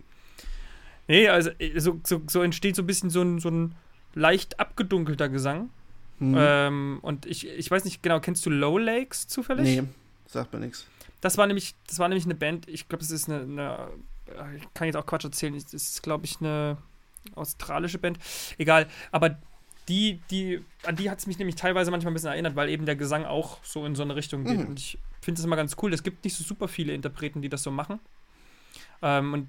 nee, 1.08 1.28
also 1.28 1.50
äh, 1.58 1.78
so, 1.78 2.00
so, 2.04 2.22
so, 2.28 2.42
entsteht 2.42 2.76
so 2.76 2.82
ein 2.82 2.86
bisschen 2.86 3.10
so 3.10 3.22
ein, 3.22 3.38
so 3.38 3.48
ein 3.48 3.74
leicht 4.14 4.60
abgedunkelter 4.60 5.28
Gesang. 5.28 5.70
Mhm. 6.18 6.36
Ähm, 6.38 6.98
und 7.02 7.26
ich, 7.26 7.46
ich 7.46 7.70
weiß 7.70 7.84
nicht 7.84 8.02
genau, 8.02 8.20
kennst 8.20 8.44
du 8.44 8.50
Low 8.50 8.78
Lakes 8.78 9.28
zufällig? 9.28 9.64
Nee, 9.64 9.88
sagt 10.26 10.52
mir 10.52 10.60
nichts. 10.60 10.86
Das 11.20 11.38
war 11.38 11.46
nämlich, 11.46 11.74
das 11.86 11.98
war 11.98 12.08
nämlich 12.08 12.24
eine 12.24 12.34
Band, 12.34 12.68
ich 12.68 12.88
glaube, 12.88 13.02
es 13.02 13.10
ist 13.10 13.28
eine, 13.28 13.42
eine, 13.42 13.88
ich 14.56 14.62
kann 14.74 14.86
jetzt 14.86 14.96
auch 14.96 15.06
Quatsch 15.06 15.24
erzählen, 15.24 15.54
das 15.54 15.72
ist, 15.72 16.02
glaube 16.02 16.26
ich, 16.26 16.40
eine 16.40 16.76
australische 17.34 17.98
Band. 17.98 18.18
Egal, 18.56 18.86
aber 19.10 19.38
die, 19.88 20.20
die, 20.30 20.62
an 20.84 20.96
die 20.96 21.10
hat 21.10 21.18
es 21.18 21.26
mich 21.26 21.38
nämlich 21.38 21.56
teilweise 21.56 21.90
manchmal 21.90 22.12
ein 22.12 22.14
bisschen 22.14 22.30
erinnert, 22.30 22.56
weil 22.56 22.68
eben 22.68 22.86
der 22.86 22.96
Gesang 22.96 23.24
auch 23.24 23.58
so 23.64 23.86
in 23.86 23.94
so 23.94 24.02
eine 24.02 24.16
Richtung 24.16 24.44
geht. 24.44 24.58
Mhm. 24.58 24.66
Und 24.66 24.78
ich 24.78 24.98
finde 25.28 25.40
das 25.40 25.44
immer 25.44 25.56
ganz 25.56 25.76
cool. 25.82 25.92
Es 25.92 26.02
gibt 26.02 26.24
nicht 26.24 26.34
so 26.34 26.42
super 26.42 26.68
viele 26.68 26.94
Interpreten, 26.94 27.42
die 27.42 27.50
das 27.50 27.62
so 27.62 27.70
machen. 27.70 28.00
Ähm, 29.02 29.34
und 29.34 29.48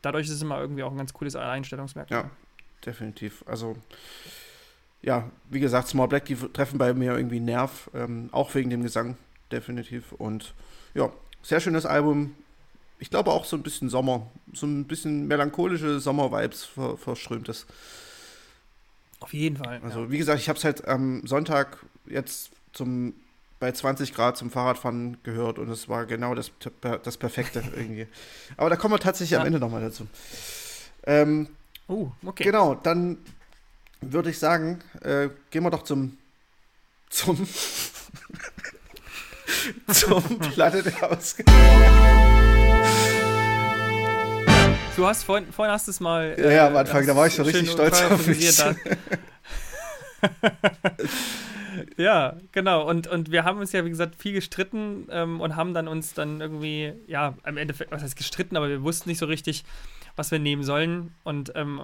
dadurch 0.00 0.26
ist 0.28 0.32
es 0.32 0.42
immer 0.42 0.60
irgendwie 0.60 0.84
auch 0.84 0.92
ein 0.92 0.96
ganz 0.96 1.12
cooles 1.12 1.34
Einstellungsmerkmal. 1.34 2.20
Ja, 2.20 2.30
definitiv. 2.86 3.42
Also, 3.48 3.76
ja, 5.02 5.28
wie 5.50 5.58
gesagt, 5.58 5.88
Small 5.88 6.06
Black, 6.06 6.26
die 6.26 6.36
treffen 6.36 6.78
bei 6.78 6.94
mir 6.94 7.16
irgendwie 7.16 7.40
Nerv, 7.40 7.90
ähm, 7.94 8.28
auch 8.30 8.54
wegen 8.54 8.70
dem 8.70 8.84
Gesang, 8.84 9.16
definitiv. 9.50 10.12
Und 10.12 10.54
ja, 10.94 11.10
sehr 11.42 11.58
schönes 11.58 11.84
Album. 11.84 12.36
Ich 13.00 13.10
glaube 13.10 13.32
auch 13.32 13.44
so 13.44 13.56
ein 13.56 13.64
bisschen 13.64 13.88
Sommer, 13.88 14.24
so 14.52 14.66
ein 14.66 14.84
bisschen 14.84 15.26
melancholische 15.26 15.98
Sommer-Vibes 15.98 16.64
ver 16.64 16.96
verströmt 16.96 17.48
es. 17.48 17.66
Auf 19.18 19.34
jeden 19.34 19.56
Fall. 19.56 19.80
Also, 19.82 20.04
ja. 20.04 20.10
wie 20.12 20.18
gesagt, 20.18 20.38
ich 20.38 20.48
habe 20.48 20.60
es 20.60 20.64
halt 20.64 20.86
am 20.86 21.26
Sonntag 21.26 21.84
jetzt 22.06 22.52
zum 22.72 23.14
bei 23.60 23.72
20 23.72 24.14
Grad 24.14 24.36
zum 24.36 24.50
Fahrradfahren 24.50 25.18
gehört 25.22 25.58
und 25.58 25.68
es 25.68 25.88
war 25.88 26.06
genau 26.06 26.34
das, 26.34 26.50
das 26.80 27.16
Perfekte 27.16 27.62
irgendwie. 27.76 28.06
Aber 28.56 28.70
da 28.70 28.76
kommen 28.76 28.94
wir 28.94 29.00
tatsächlich 29.00 29.32
ja. 29.32 29.40
am 29.40 29.46
Ende 29.46 29.58
nochmal 29.58 29.82
dazu. 29.82 30.06
Ähm, 31.06 31.48
oh, 31.88 32.08
okay. 32.24 32.44
Genau, 32.44 32.74
dann 32.74 33.18
würde 34.00 34.30
ich 34.30 34.38
sagen, 34.38 34.78
äh, 35.02 35.28
gehen 35.50 35.64
wir 35.64 35.70
doch 35.70 35.82
zum 35.82 36.16
zum 37.10 37.48
zum 39.92 40.22
Platte 40.38 40.82
der 40.82 41.10
Ausgabe. 41.10 41.50
Du 44.94 45.06
hast 45.06 45.24
vorhin, 45.24 45.50
vorhin 45.52 45.72
hast 45.72 45.88
es 45.88 46.00
mal. 46.00 46.36
Ja, 46.38 46.50
ja, 46.50 46.66
am 46.66 46.74
äh, 46.74 46.78
Anfang, 46.78 47.06
da 47.06 47.16
war 47.16 47.26
ich 47.26 47.34
so 47.34 47.44
richtig 47.44 47.70
stolz 47.70 48.02
auf 48.02 48.26
mich. 48.26 48.58
ja, 51.96 52.36
genau. 52.52 52.88
Und, 52.88 53.06
und 53.06 53.30
wir 53.30 53.44
haben 53.44 53.58
uns 53.58 53.72
ja, 53.72 53.84
wie 53.84 53.90
gesagt, 53.90 54.16
viel 54.16 54.32
gestritten 54.32 55.06
ähm, 55.10 55.40
und 55.40 55.56
haben 55.56 55.74
dann 55.74 55.88
uns 55.88 56.14
dann 56.14 56.40
irgendwie, 56.40 56.92
ja, 57.06 57.34
am 57.42 57.56
Ende, 57.56 57.74
was 57.90 58.02
heißt 58.02 58.16
gestritten, 58.16 58.56
aber 58.56 58.68
wir 58.68 58.82
wussten 58.82 59.08
nicht 59.08 59.18
so 59.18 59.26
richtig, 59.26 59.64
was 60.16 60.30
wir 60.30 60.38
nehmen 60.38 60.64
sollen 60.64 61.14
und 61.22 61.52
ähm, 61.54 61.80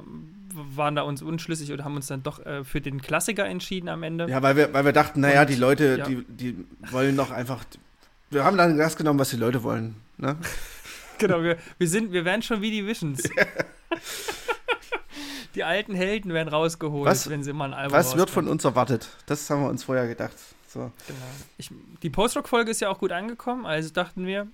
waren 0.52 0.96
da 0.96 1.02
uns 1.02 1.22
unschlüssig 1.22 1.72
und 1.72 1.84
haben 1.84 1.96
uns 1.96 2.08
dann 2.08 2.22
doch 2.22 2.44
äh, 2.44 2.64
für 2.64 2.80
den 2.80 3.00
Klassiker 3.00 3.46
entschieden 3.46 3.88
am 3.88 4.02
Ende. 4.02 4.28
Ja, 4.28 4.42
weil 4.42 4.56
wir, 4.56 4.72
weil 4.72 4.84
wir 4.84 4.92
dachten, 4.92 5.20
naja, 5.20 5.42
und, 5.42 5.50
die 5.50 5.56
Leute, 5.56 5.96
ja. 5.98 6.06
die, 6.06 6.24
die 6.28 6.56
wollen 6.90 7.16
doch 7.16 7.30
einfach. 7.30 7.64
Wir 8.30 8.44
haben 8.44 8.56
dann 8.56 8.76
das 8.76 8.96
genommen, 8.96 9.18
was 9.18 9.30
die 9.30 9.36
Leute 9.36 9.62
wollen. 9.62 9.96
Ne? 10.16 10.36
genau, 11.18 11.42
wir, 11.42 11.58
wir 11.78 11.88
sind, 11.88 12.12
wir 12.12 12.24
werden 12.24 12.42
schon 12.42 12.60
wie 12.60 12.70
die 12.70 12.86
Visions. 12.86 13.22
die 15.54 15.64
alten 15.64 15.94
Helden 15.94 16.32
werden 16.32 16.48
rausgeholt, 16.48 17.06
was, 17.06 17.28
wenn 17.30 17.42
sie 17.42 17.52
mal 17.52 17.66
ein 17.66 17.74
Album 17.74 17.96
Was 17.96 18.16
wird 18.16 18.30
von 18.30 18.48
uns 18.48 18.64
erwartet? 18.64 19.08
Das 19.26 19.48
haben 19.50 19.62
wir 19.62 19.68
uns 19.68 19.84
vorher 19.84 20.06
gedacht. 20.08 20.34
So. 20.68 20.90
Genau. 21.06 21.20
Ich, 21.56 21.70
die 22.02 22.10
Post-Rock-Folge 22.10 22.70
ist 22.70 22.80
ja 22.80 22.88
auch 22.88 22.98
gut 22.98 23.12
angekommen, 23.12 23.64
also 23.64 23.90
dachten 23.90 24.26
wir, 24.26 24.48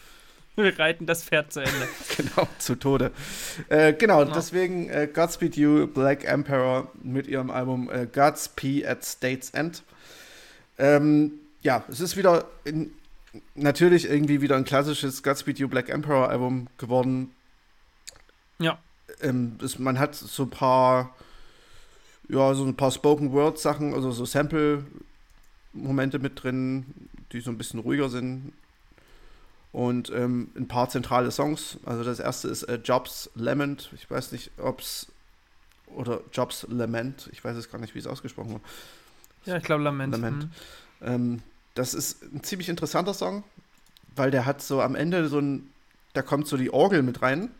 wir 0.56 0.78
reiten 0.78 1.06
das 1.06 1.22
Pferd 1.22 1.52
zu 1.52 1.60
Ende. 1.60 1.88
genau, 2.16 2.48
zu 2.58 2.76
Tode. 2.76 3.12
Äh, 3.68 3.92
genau, 3.92 4.24
genau, 4.24 4.34
deswegen 4.34 4.88
äh, 4.88 5.08
Godspeed 5.12 5.56
You, 5.56 5.86
Black 5.86 6.24
Emperor 6.24 6.90
mit 7.02 7.26
ihrem 7.26 7.50
Album 7.50 7.90
äh, 7.90 8.06
Godspeed 8.06 8.86
at 8.86 9.04
State's 9.04 9.50
End. 9.50 9.82
Ähm, 10.78 11.32
ja, 11.60 11.84
es 11.88 12.00
ist 12.00 12.16
wieder 12.16 12.46
in, 12.64 12.92
natürlich 13.54 14.08
irgendwie 14.08 14.40
wieder 14.40 14.56
ein 14.56 14.64
klassisches 14.64 15.22
Godspeed 15.22 15.58
You 15.58 15.68
Black 15.68 15.90
Emperor 15.90 16.30
Album 16.30 16.68
geworden. 16.78 17.32
Ja. 18.58 18.78
Ähm, 19.20 19.56
das, 19.58 19.78
man 19.78 19.98
hat 19.98 20.14
so 20.14 20.44
ein 20.44 20.50
paar, 20.50 21.14
ja, 22.28 22.54
so 22.54 22.64
ein 22.64 22.76
paar 22.76 22.90
Spoken 22.90 23.32
Word 23.32 23.58
Sachen, 23.58 23.94
also 23.94 24.10
so 24.10 24.24
Sample 24.24 24.84
Momente 25.72 26.18
mit 26.18 26.42
drin, 26.42 26.86
die 27.32 27.40
so 27.40 27.50
ein 27.50 27.58
bisschen 27.58 27.80
ruhiger 27.80 28.08
sind. 28.08 28.52
Und 29.72 30.10
ähm, 30.10 30.50
ein 30.56 30.68
paar 30.68 30.88
zentrale 30.88 31.30
Songs. 31.30 31.78
Also 31.84 32.02
das 32.02 32.18
erste 32.18 32.48
ist 32.48 32.62
äh, 32.62 32.80
Jobs 32.82 33.30
Lament. 33.34 33.90
Ich 33.94 34.10
weiß 34.10 34.32
nicht, 34.32 34.50
ob 34.56 34.80
es 34.80 35.08
oder 35.94 36.20
Jobs 36.32 36.66
Lament. 36.68 37.28
Ich 37.32 37.44
weiß 37.44 37.56
es 37.56 37.70
gar 37.70 37.78
nicht, 37.78 37.94
wie 37.94 37.98
es 37.98 38.06
ausgesprochen 38.06 38.52
wird. 38.52 38.62
Ja, 39.44 39.56
ich 39.56 39.64
glaube 39.64 39.82
Lament. 39.84 40.12
Lament. 40.12 40.44
Mhm. 40.44 40.50
Ähm, 41.02 41.42
das 41.74 41.94
ist 41.94 42.22
ein 42.22 42.42
ziemlich 42.42 42.68
interessanter 42.68 43.14
Song, 43.14 43.44
weil 44.14 44.30
der 44.30 44.46
hat 44.46 44.62
so 44.62 44.80
am 44.80 44.94
Ende 44.94 45.28
so 45.28 45.38
ein, 45.38 45.70
da 46.14 46.22
kommt 46.22 46.48
so 46.48 46.56
die 46.56 46.72
Orgel 46.72 47.02
mit 47.02 47.22
rein. 47.22 47.50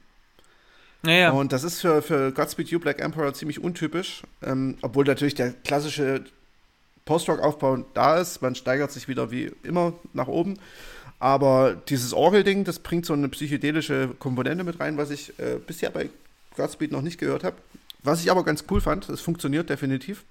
Ja, 1.05 1.13
ja. 1.13 1.31
Und 1.31 1.53
das 1.53 1.63
ist 1.63 1.81
für, 1.81 2.03
für 2.03 2.33
Godspeed 2.33 2.69
You 2.69 2.81
Black 2.81 3.01
Emperor 3.01 3.33
ziemlich 3.35 3.63
untypisch, 3.63 4.23
ähm, 4.43 4.77
obwohl 4.83 5.05
natürlich 5.05 5.35
der 5.35 5.53
klassische 5.53 6.25
Post-Rock-Aufbau 7.05 7.79
da 7.95 8.19
ist. 8.19 8.43
Man 8.43 8.55
steigert 8.55 8.93
sich 8.93 9.09
wieder 9.09 9.31
wie 9.31 9.53
immer 9.63 9.93
nach 10.13 10.27
oben. 10.27 10.59
Aber 11.19 11.75
dieses 11.89 12.13
Orgel-Ding, 12.13 12.65
das 12.65 12.81
bringt 12.81 13.07
so 13.07 13.15
eine 13.15 13.29
psychedelische 13.29 14.11
Komponente 14.19 14.65
mit 14.65 14.81
rein, 14.81 14.99
was 14.99 15.11
ich 15.11 15.39
äh, 15.39 15.59
bisher 15.65 15.91
bei 15.91 16.11
Godspeed 16.57 16.93
noch 16.93 17.03
nicht 17.03 17.19
gehört 17.19 17.45
habe. 17.45 17.57
Was 18.03 18.21
ich 18.21 18.31
aber 18.31 18.45
ganz 18.45 18.65
cool 18.71 18.81
fand, 18.81 19.09
es 19.09 19.21
funktioniert 19.21 19.71
definitiv. 19.71 20.25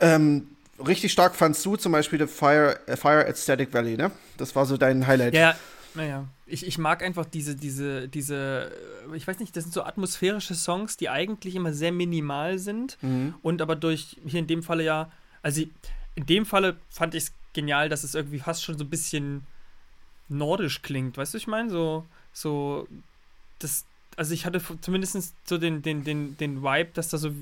Ähm, 0.00 0.48
richtig 0.84 1.12
stark 1.12 1.34
fandst 1.34 1.64
du 1.66 1.76
zum 1.76 1.92
Beispiel 1.92 2.26
Fire, 2.26 2.78
äh, 2.86 2.96
Fire 2.96 3.26
at 3.26 3.36
Static 3.36 3.72
Valley, 3.74 3.96
ne? 3.96 4.10
Das 4.36 4.56
war 4.56 4.64
so 4.64 4.76
dein 4.76 5.06
Highlight. 5.06 5.34
Ja, 5.34 5.56
naja. 5.98 6.28
Ich, 6.46 6.64
ich 6.64 6.78
mag 6.78 7.02
einfach 7.02 7.26
diese, 7.26 7.56
diese, 7.56 8.08
diese, 8.08 8.72
ich 9.14 9.26
weiß 9.26 9.40
nicht, 9.40 9.54
das 9.56 9.64
sind 9.64 9.72
so 9.72 9.82
atmosphärische 9.82 10.54
Songs, 10.54 10.96
die 10.96 11.08
eigentlich 11.08 11.56
immer 11.56 11.72
sehr 11.72 11.90
minimal 11.90 12.58
sind 12.58 12.96
mhm. 13.02 13.34
und 13.42 13.60
aber 13.60 13.74
durch, 13.74 14.16
hier 14.24 14.38
in 14.38 14.46
dem 14.46 14.62
Falle 14.62 14.84
ja, 14.84 15.10
also 15.42 15.62
in 16.14 16.26
dem 16.26 16.46
Falle 16.46 16.76
fand 16.88 17.14
ich 17.14 17.24
es 17.24 17.32
genial, 17.52 17.88
dass 17.88 18.04
es 18.04 18.14
irgendwie 18.14 18.38
fast 18.38 18.62
schon 18.62 18.78
so 18.78 18.84
ein 18.84 18.90
bisschen 18.90 19.44
nordisch 20.28 20.82
klingt, 20.82 21.16
weißt 21.16 21.34
du, 21.34 21.38
ich 21.38 21.48
meine? 21.48 21.68
So, 21.68 22.06
so, 22.32 22.86
das, 23.58 23.84
also 24.16 24.32
ich 24.32 24.46
hatte 24.46 24.62
zumindest 24.80 25.34
so 25.48 25.58
den, 25.58 25.82
den, 25.82 26.04
den, 26.04 26.36
den 26.36 26.62
Vibe, 26.62 26.90
dass 26.94 27.08
da 27.08 27.18
so 27.18 27.32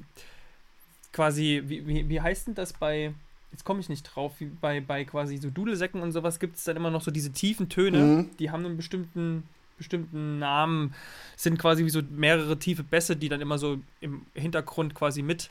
quasi, 1.13 1.63
wie, 1.67 1.87
wie, 1.87 2.09
wie 2.09 2.21
heißt 2.23 2.47
denn 2.47 2.55
das 2.55 2.73
bei, 2.73 3.13
jetzt 3.53 3.65
komme 3.65 3.81
ich 3.81 3.89
nicht 3.89 4.03
drauf, 4.03 4.33
wie 4.39 4.47
bei, 4.47 4.81
bei 4.81 5.05
quasi 5.05 5.37
so 5.39 5.51
Dudelsäcken 5.51 6.01
und 6.03 6.13
sowas 6.13 6.39
gibt 6.39 6.57
es 6.57 6.65
dann 6.65 6.77
immer 6.77 6.91
noch 6.91 7.03
so 7.03 7.11
diese 7.11 7.33
tiefen 7.33 7.69
Töne, 7.69 7.99
mhm. 7.99 8.31
die 8.39 8.51
haben 8.51 8.65
einen 8.65 8.77
bestimmten, 8.77 9.45
bestimmten 9.79 10.39
Namen, 10.39 10.95
sind 11.37 11.59
quasi 11.59 11.85
wie 11.85 11.91
so 11.91 12.03
mehrere 12.11 12.59
tiefe 12.59 12.83
Bässe, 12.83 13.17
die 13.17 13.29
dann 13.29 13.41
immer 13.41 13.59
so 13.59 13.79
im 14.01 14.23
Hintergrund 14.35 14.95
quasi 14.95 15.23
mit 15.23 15.51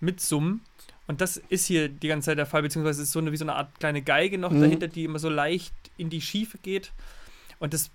mitsummen. 0.00 0.60
Und 1.06 1.20
das 1.20 1.36
ist 1.36 1.66
hier 1.66 1.88
die 1.88 2.08
ganze 2.08 2.26
Zeit 2.26 2.38
der 2.38 2.46
Fall, 2.46 2.62
beziehungsweise 2.62 3.02
ist 3.02 3.12
so 3.12 3.18
eine, 3.18 3.32
wie 3.32 3.36
so 3.36 3.44
eine 3.44 3.54
Art 3.54 3.78
kleine 3.78 4.02
Geige 4.02 4.38
noch 4.38 4.52
mhm. 4.52 4.60
dahinter, 4.60 4.88
die 4.88 5.04
immer 5.04 5.18
so 5.18 5.28
leicht 5.28 5.74
in 5.96 6.10
die 6.10 6.20
Schiefe 6.20 6.58
geht. 6.58 6.92
Und 7.58 7.74
das 7.74 7.90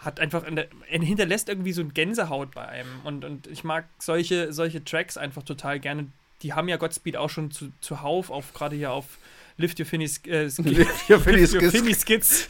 hat 0.00 0.18
einfach, 0.18 0.44
der, 0.50 0.68
hinterlässt 0.88 1.48
irgendwie 1.48 1.72
so 1.72 1.82
ein 1.82 1.92
Gänsehaut 1.92 2.52
bei 2.52 2.66
einem. 2.66 2.88
Und, 3.04 3.24
und 3.24 3.46
ich 3.46 3.64
mag 3.64 3.84
solche, 3.98 4.52
solche 4.52 4.82
Tracks 4.82 5.16
einfach 5.16 5.42
total 5.42 5.78
gerne, 5.78 6.06
die 6.42 6.52
haben 6.52 6.68
ja 6.68 6.76
Godspeed 6.76 7.16
auch 7.16 7.30
schon 7.30 7.50
zu, 7.50 7.72
zuhauf, 7.80 8.30
auf 8.30 8.54
gerade 8.54 8.76
hier 8.76 8.92
auf 8.92 9.18
Lift 9.56 9.78
Your 9.78 9.86
Finny, 9.86 10.04
äh, 10.04 10.48
Skits. 10.48 12.48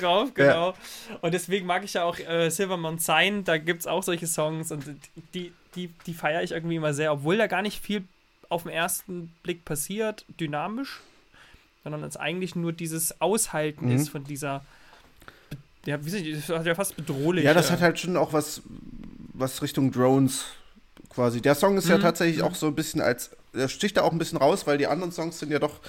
drauf, 0.00 0.34
genau. 0.34 0.70
Ja. 0.70 0.74
Und 1.20 1.34
deswegen 1.34 1.66
mag 1.66 1.84
ich 1.84 1.94
ja 1.94 2.04
auch 2.04 2.18
äh, 2.18 2.50
Silvermount 2.50 3.02
Sign, 3.02 3.44
da 3.44 3.58
gibt 3.58 3.80
es 3.80 3.86
auch 3.86 4.02
solche 4.02 4.26
Songs 4.26 4.72
und 4.72 4.84
die, 5.34 5.52
die, 5.74 5.90
die 6.06 6.14
feiere 6.14 6.42
ich 6.42 6.52
irgendwie 6.52 6.76
immer 6.76 6.94
sehr, 6.94 7.12
obwohl 7.12 7.36
da 7.36 7.46
gar 7.46 7.62
nicht 7.62 7.82
viel 7.82 8.04
auf 8.48 8.64
den 8.64 8.72
ersten 8.72 9.32
Blick 9.42 9.64
passiert, 9.64 10.24
dynamisch, 10.40 11.00
sondern 11.84 12.02
es 12.02 12.16
eigentlich 12.16 12.56
nur 12.56 12.72
dieses 12.72 13.20
Aushalten 13.20 13.86
mhm. 13.86 13.96
ist 13.96 14.08
von 14.08 14.24
dieser, 14.24 14.64
ja, 15.86 16.04
wie 16.04 16.10
sich, 16.10 16.34
das 16.34 16.48
hat 16.48 16.66
ja 16.66 16.74
fast 16.74 16.96
bedrohlich. 16.96 17.44
Ja, 17.44 17.54
das 17.54 17.70
hat 17.70 17.80
halt 17.80 17.98
schon 17.98 18.16
auch 18.16 18.32
was, 18.32 18.62
was 19.32 19.62
Richtung 19.62 19.92
Drones 19.92 20.44
quasi. 21.10 21.40
Der 21.40 21.54
Song 21.54 21.76
ist 21.76 21.86
mhm. 21.86 21.92
ja 21.92 21.98
tatsächlich 21.98 22.38
mhm. 22.38 22.44
auch 22.44 22.54
so 22.54 22.68
ein 22.68 22.74
bisschen 22.74 23.00
als, 23.00 23.30
der 23.52 23.68
sticht 23.68 23.96
da 23.96 24.02
auch 24.02 24.12
ein 24.12 24.18
bisschen 24.18 24.38
raus, 24.38 24.66
weil 24.66 24.78
die 24.78 24.86
anderen 24.86 25.12
Songs 25.12 25.38
sind 25.38 25.50
ja 25.50 25.58
doch 25.58 25.80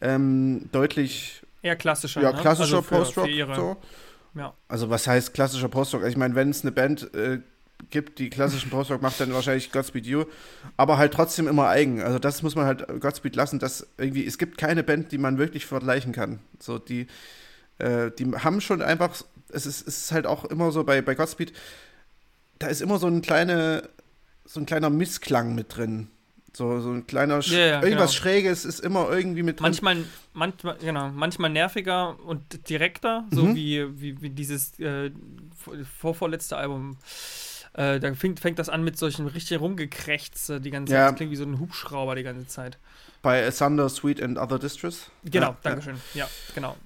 ähm, 0.00 0.68
deutlich 0.72 1.42
eher 1.62 1.76
klassischer. 1.76 2.22
Ja, 2.22 2.32
ne? 2.32 2.40
klassischer 2.40 2.78
also 2.78 2.88
Post-Rock. 2.88 3.28
So. 3.54 3.76
Ja. 4.34 4.54
Also 4.68 4.90
was 4.90 5.06
heißt 5.06 5.34
klassischer 5.34 5.68
Post-Rock? 5.68 6.04
Ich 6.06 6.16
meine, 6.16 6.34
wenn 6.34 6.50
es 6.50 6.62
eine 6.62 6.72
Band 6.72 7.12
äh, 7.14 7.40
gibt, 7.90 8.18
die 8.18 8.30
klassischen 8.30 8.70
Post-Rock 8.70 9.02
macht, 9.02 9.20
dann 9.20 9.32
wahrscheinlich 9.32 9.72
Godspeed 9.72 10.06
You, 10.06 10.24
aber 10.76 10.98
halt 10.98 11.12
trotzdem 11.12 11.48
immer 11.48 11.68
eigen. 11.68 12.02
Also 12.02 12.18
das 12.18 12.42
muss 12.42 12.54
man 12.54 12.66
halt 12.66 12.86
Godspeed 13.00 13.34
lassen, 13.36 13.58
dass 13.58 13.86
irgendwie, 13.96 14.26
es 14.26 14.38
gibt 14.38 14.58
keine 14.58 14.82
Band, 14.82 15.12
die 15.12 15.18
man 15.18 15.38
wirklich 15.38 15.66
vergleichen 15.66 16.12
kann. 16.12 16.40
So, 16.58 16.78
die, 16.78 17.06
äh, 17.78 18.10
die 18.18 18.26
haben 18.32 18.60
schon 18.60 18.82
einfach, 18.82 19.10
es 19.48 19.66
ist, 19.66 19.86
es 19.88 20.04
ist 20.04 20.12
halt 20.12 20.26
auch 20.26 20.44
immer 20.44 20.70
so 20.72 20.84
bei, 20.84 21.02
bei 21.02 21.14
Godspeed, 21.14 21.52
da 22.58 22.66
ist 22.66 22.82
immer 22.82 22.98
so 22.98 23.06
ein 23.06 23.22
kleine, 23.22 23.88
so 24.52 24.58
ein 24.60 24.66
kleiner 24.66 24.90
Missklang 24.90 25.54
mit 25.54 25.76
drin. 25.76 26.08
So, 26.52 26.80
so 26.80 26.90
ein 26.90 27.06
kleiner, 27.06 27.40
Sch 27.42 27.52
Ja, 27.52 27.58
ja, 27.58 27.82
irgendwas 27.82 28.10
genau. 28.10 28.22
Schräges 28.22 28.64
ist 28.64 28.80
immer 28.80 29.08
irgendwie 29.08 29.44
mit 29.44 29.60
drin. 29.60 29.66
Manchmal, 29.66 29.98
manchmal, 30.32 30.76
genau, 30.78 31.08
manchmal 31.10 31.50
nerviger 31.50 32.18
und 32.26 32.68
direkter, 32.68 33.24
so 33.30 33.44
Mhm. 33.44 33.54
wie, 33.54 34.00
wie, 34.00 34.22
wie 34.22 34.30
dieses 34.30 34.76
äh, 34.80 35.12
vor, 35.98 36.14
vorletzte 36.16 36.56
Album. 36.56 36.96
Äh, 37.74 38.00
da 38.00 38.12
fängt, 38.14 38.40
fängt 38.40 38.58
das 38.58 38.68
an 38.68 38.82
mit 38.82 38.98
solchen 38.98 39.28
richtig 39.28 39.60
rumgekrächzt 39.60 40.52
die 40.58 40.70
ganze 40.72 40.90
Zeit. 40.92 40.98
Ja. 40.98 41.06
Das 41.10 41.16
klingt 41.16 41.30
wie 41.30 41.36
so 41.36 41.44
ein 41.44 41.60
Hubschrauber 41.60 42.16
die 42.16 42.24
ganze 42.24 42.48
Zeit. 42.48 42.78
Bei 43.22 43.48
Thunder, 43.52 43.88
Sweet 43.88 44.20
and 44.20 44.36
Other 44.36 44.58
Distress. 44.58 45.06
Genau, 45.24 45.50
Ja, 45.50 45.56
Dankeschön. 45.62 45.94
Ja, 46.14 46.28
genau. 46.56 46.76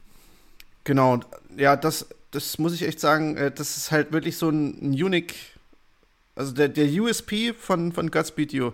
Genau, 0.85 1.15
und 1.15 1.27
ja, 1.57 1.77
das, 1.77 2.07
das 2.33 2.59
muss 2.59 2.75
ich 2.75 2.83
echt 2.83 3.01
sagen, 3.01 3.39
äh, 3.39 3.51
das 3.51 3.79
ist 3.79 3.91
halt 3.91 4.13
wirklich 4.13 4.37
so 4.37 4.51
ein, 4.51 4.77
ein 4.83 4.93
Unique, 4.93 5.35
also 6.37 6.53
der, 6.53 6.69
der 6.69 6.87
USP 7.01 7.53
von, 7.53 7.93
von 7.93 8.11
Godspeed 8.11 8.53
You. 8.53 8.73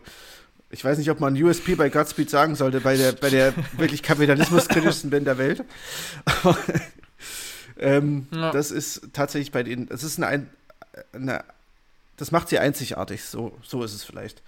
Ich 0.71 0.85
weiß 0.85 0.99
nicht, 0.99 1.11
ob 1.11 1.19
man 1.21 1.41
USP 1.41 1.75
bei 1.75 1.89
Godspeed 1.89 2.31
sagen 2.31 2.55
sollte, 2.55 2.81
bei 2.81 2.97
der, 2.97 3.13
bei 3.13 3.29
der 3.31 3.53
wirklich 3.77 4.03
kapitalismuskritischsten 4.03 5.11
Band 5.11 5.27
der 5.27 5.39
Welt. 5.39 5.65
Ähm, 7.79 8.27
Ja. 8.31 8.51
Das 8.53 8.71
ist 8.71 9.09
tatsächlich 9.13 9.53
bei 9.53 9.63
denen, 9.63 9.87
das 9.89 10.03
ist 10.05 10.19
eine, 10.19 10.27
ein- 10.27 10.51
eine 11.13 11.45
das 12.19 12.31
macht 12.31 12.51
sie 12.51 12.59
einzigartig, 12.59 13.25
so, 13.25 13.57
so 13.63 13.83
ist 13.83 13.95
es 13.95 14.05
vielleicht. 14.05 14.43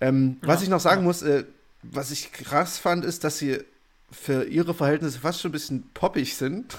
Ähm, 0.00 0.38
was 0.42 0.58
Ja, 0.60 0.64
ich 0.64 0.68
noch 0.70 0.80
sagen 0.80 1.02
ja. 1.02 1.06
muss, 1.06 1.22
äh, 1.22 1.44
was 1.84 2.10
ich 2.10 2.32
krass 2.32 2.78
fand, 2.78 3.04
ist, 3.04 3.22
dass 3.22 3.38
sie 3.38 3.60
für 4.10 4.44
ihre 4.44 4.74
Verhältnisse 4.74 5.20
fast 5.20 5.40
schon 5.40 5.50
ein 5.50 5.52
bisschen 5.52 5.88
poppig 5.94 6.34
sind. 6.34 6.76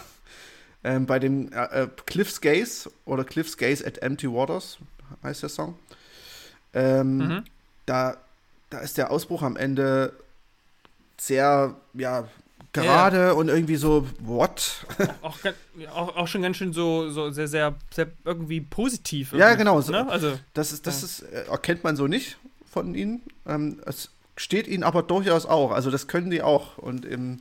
Ähm, 0.84 1.06
bei 1.06 1.20
dem 1.20 1.54
äh, 1.54 1.84
äh, 1.84 1.88
Cliff's 2.06 2.42
Gaze 2.42 2.92
oder 3.06 3.24
Cliff's 3.24 3.56
Gaze 3.56 3.88
at 3.88 4.00
Empty 4.00 4.30
Waters 4.30 4.78
heißt 5.24 5.44
der 5.44 5.50
Song. 5.50 5.76
Ähm, 6.74 7.18
Mhm. 7.18 7.44
da, 7.86 8.18
da 8.70 8.80
ist 8.80 8.98
der 8.98 9.12
Ausbruch 9.12 9.42
am 9.44 9.56
Ende 9.56 10.14
sehr, 11.18 11.76
ja, 11.94 12.28
gerade 12.74 13.36
und 13.36 13.48
irgendwie 13.48 13.78
so, 13.78 14.06
what? 14.20 14.86
Auch, 15.22 15.38
auch, 15.94 16.16
auch 16.18 16.28
schon 16.28 16.42
ganz 16.42 16.58
schön 16.58 16.74
so, 16.74 17.10
so 17.10 17.32
sehr, 17.32 17.48
sehr, 17.48 17.76
sehr 17.94 18.08
irgendwie 18.26 18.60
positiv. 18.60 19.32
Ja, 19.32 19.38
irgendwie, 19.50 19.58
genau, 19.60 19.80
so- 19.82 19.94
Ne? 19.94 20.10
Also, 20.10 20.38
Das 20.54 20.74
ist, 20.74 20.86
das 20.86 21.02
Ja. 21.02 21.06
ist, 21.06 21.20
äh, 21.22 21.46
erkennt 21.50 21.84
man 21.86 21.96
so 21.96 22.08
nicht 22.08 22.38
von 22.70 22.94
ihnen. 22.94 23.22
Ähm, 23.48 23.80
es 23.86 24.10
steht 24.36 24.68
ihnen 24.68 24.84
aber 24.84 25.04
durchaus 25.04 25.46
auch. 25.46 25.72
Also 25.72 25.90
das 25.90 26.08
können 26.08 26.30
die 26.30 26.42
auch. 26.42 26.78
Und 26.78 27.06
im, 27.06 27.40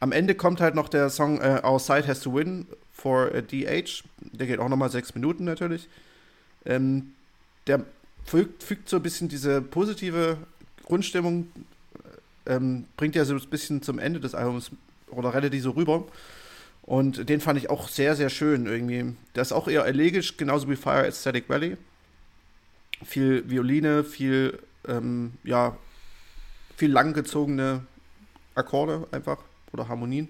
am 0.00 0.12
Ende 0.12 0.34
kommt 0.34 0.60
halt 0.60 0.74
noch 0.74 0.90
der 0.90 1.08
Song 1.08 1.40
äh, 1.40 1.62
Our 1.64 1.80
Side 1.80 2.06
Has 2.06 2.20
to 2.20 2.34
Win 2.34 2.66
for 2.92 3.30
a 3.34 3.40
DH. 3.40 4.02
Der 4.20 4.46
geht 4.46 4.58
auch 4.58 4.68
nochmal 4.68 4.90
sechs 4.90 5.14
Minuten 5.14 5.44
natürlich. 5.44 5.88
Ähm, 6.64 7.12
der 7.66 7.84
fügt, 8.24 8.62
fügt 8.62 8.88
so 8.88 8.96
ein 8.96 9.02
bisschen 9.02 9.28
diese 9.28 9.62
positive 9.62 10.38
Grundstimmung, 10.84 11.48
äh, 12.46 12.54
ähm, 12.54 12.86
bringt 12.96 13.14
ja 13.14 13.24
so 13.24 13.34
ein 13.34 13.50
bisschen 13.50 13.82
zum 13.82 13.98
Ende 13.98 14.20
des 14.20 14.34
Albums 14.34 14.70
oder 15.10 15.34
rettet 15.34 15.52
die 15.52 15.60
so 15.60 15.70
rüber. 15.70 16.04
Und 16.82 17.28
den 17.28 17.40
fand 17.40 17.58
ich 17.58 17.68
auch 17.68 17.88
sehr, 17.88 18.16
sehr 18.16 18.30
schön 18.30 18.66
irgendwie. 18.66 19.14
Der 19.34 19.42
ist 19.42 19.52
auch 19.52 19.68
eher 19.68 19.84
elegisch, 19.84 20.38
genauso 20.38 20.70
wie 20.70 20.76
Fire 20.76 21.06
at 21.06 21.14
Static 21.14 21.48
Valley. 21.48 21.76
Viel 23.04 23.48
Violine, 23.48 24.04
viel, 24.04 24.58
ähm, 24.86 25.34
ja, 25.44 25.76
viel 26.76 26.90
langgezogene 26.90 27.82
Akkorde 28.54 29.06
einfach 29.10 29.38
oder 29.72 29.88
Harmonien. 29.88 30.28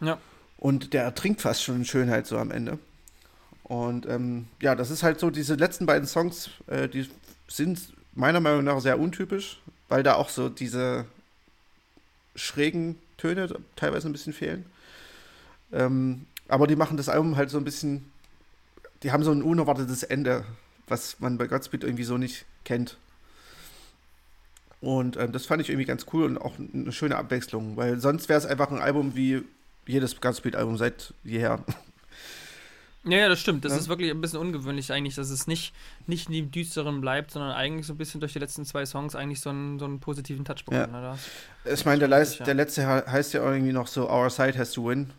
Ja. 0.00 0.18
Und 0.58 0.92
der 0.92 1.02
ertrinkt 1.02 1.40
fast 1.40 1.62
schon 1.62 1.76
in 1.76 1.84
Schönheit 1.84 2.26
so 2.26 2.38
am 2.38 2.50
Ende. 2.50 2.78
Und 3.64 4.06
ähm, 4.06 4.46
ja, 4.60 4.74
das 4.74 4.90
ist 4.90 5.02
halt 5.02 5.18
so, 5.18 5.30
diese 5.30 5.54
letzten 5.54 5.86
beiden 5.86 6.06
Songs, 6.06 6.50
äh, 6.66 6.88
die 6.88 7.08
sind 7.48 7.80
meiner 8.14 8.40
Meinung 8.40 8.64
nach 8.64 8.80
sehr 8.80 8.98
untypisch, 9.00 9.60
weil 9.88 10.02
da 10.02 10.14
auch 10.14 10.28
so 10.28 10.48
diese 10.48 11.06
schrägen 12.36 12.98
Töne 13.16 13.48
teilweise 13.74 14.08
ein 14.08 14.12
bisschen 14.12 14.32
fehlen. 14.32 14.66
Ähm, 15.72 16.26
aber 16.48 16.66
die 16.66 16.76
machen 16.76 16.96
das 16.96 17.08
Album 17.08 17.36
halt 17.36 17.50
so 17.50 17.58
ein 17.58 17.64
bisschen, 17.64 18.10
die 19.02 19.12
haben 19.12 19.24
so 19.24 19.32
ein 19.32 19.42
unerwartetes 19.42 20.02
Ende, 20.02 20.44
was 20.86 21.20
man 21.20 21.38
bei 21.38 21.46
Godspeed 21.46 21.84
irgendwie 21.84 22.04
so 22.04 22.18
nicht 22.18 22.44
kennt. 22.64 22.98
Und 24.82 25.16
ähm, 25.16 25.32
das 25.32 25.46
fand 25.46 25.62
ich 25.62 25.70
irgendwie 25.70 25.86
ganz 25.86 26.04
cool 26.12 26.24
und 26.24 26.36
auch 26.38 26.56
eine 26.58 26.92
schöne 26.92 27.16
Abwechslung, 27.16 27.78
weil 27.78 27.98
sonst 27.98 28.28
wäre 28.28 28.38
es 28.38 28.44
einfach 28.44 28.70
ein 28.70 28.82
Album 28.82 29.16
wie 29.16 29.42
jedes 29.86 30.20
Godspeed-Album 30.20 30.76
seit 30.76 31.14
jeher. 31.24 31.64
Ja, 33.04 33.18
ja, 33.18 33.28
das 33.28 33.40
stimmt. 33.40 33.64
Das 33.64 33.72
Ja. 33.72 33.78
ist 33.78 33.88
wirklich 33.88 34.10
ein 34.10 34.20
bisschen 34.20 34.38
ungewöhnlich 34.40 34.92
eigentlich, 34.92 35.14
dass 35.14 35.30
es 35.30 35.46
nicht, 35.46 35.72
nicht 36.06 36.28
in 36.28 36.34
dem 36.34 36.50
Düsteren 36.50 37.00
bleibt, 37.00 37.30
sondern 37.30 37.52
eigentlich 37.52 37.86
so 37.86 37.92
ein 37.94 37.98
bisschen 37.98 38.20
durch 38.20 38.32
die 38.32 38.38
letzten 38.38 38.64
zwei 38.64 38.86
Songs 38.86 39.14
eigentlich 39.14 39.40
so 39.40 39.50
einen, 39.50 39.78
so 39.78 39.84
einen 39.84 40.00
positiven 40.00 40.44
Touch? 40.44 40.64
Da 40.68 40.88
hast- 40.92 41.28
Ich 41.80 41.84
meine, 41.84 41.98
der, 42.00 42.08
Leis- 42.08 42.38
der 42.38 42.54
letzte 42.54 42.82
he- 42.82 43.10
heißt 43.10 43.32
ja 43.34 43.42
irgendwie 43.44 43.72
noch 43.72 43.86
so 43.86 44.08
Our 44.10 44.30
Side 44.30 44.58
has 44.58 44.72
to 44.72 44.86
win. 44.88 45.10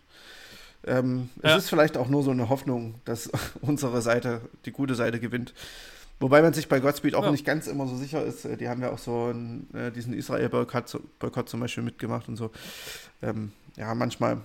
Ähm, 0.88 1.30
es 1.42 1.50
Ja. 1.52 1.58
ist 1.58 1.70
vielleicht 1.70 1.98
auch 1.98 2.10
nur 2.10 2.22
so 2.24 2.32
eine 2.32 2.50
Hoffnung, 2.50 2.96
dass 3.06 3.30
unsere 3.62 4.02
Seite, 4.02 4.42
die 4.66 4.72
gute 4.72 4.96
Seite 4.96 5.20
gewinnt. 5.20 5.54
Wobei 6.20 6.42
man 6.42 6.54
sich 6.54 6.70
bei 6.70 6.80
Godspeed 6.80 7.14
auch 7.16 7.24
Ja. 7.26 7.32
nicht 7.32 7.44
ganz 7.46 7.68
immer 7.68 7.88
so 7.88 7.98
sicher 7.98 8.24
ist. 8.24 8.46
Äh, 8.46 8.56
Die 8.56 8.70
haben 8.70 8.82
ja 8.82 8.90
auch 8.92 8.98
so 9.00 9.26
einen, 9.26 9.68
äh, 9.74 9.92
diesen 9.92 10.14
Israel-Boykott 10.14 11.50
zum 11.50 11.60
Beispiel 11.60 11.84
mitgemacht 11.84 12.28
und 12.30 12.38
so. 12.38 12.52
Ähm, 13.22 13.52
ja, 13.76 13.94
manchmal. 13.96 14.38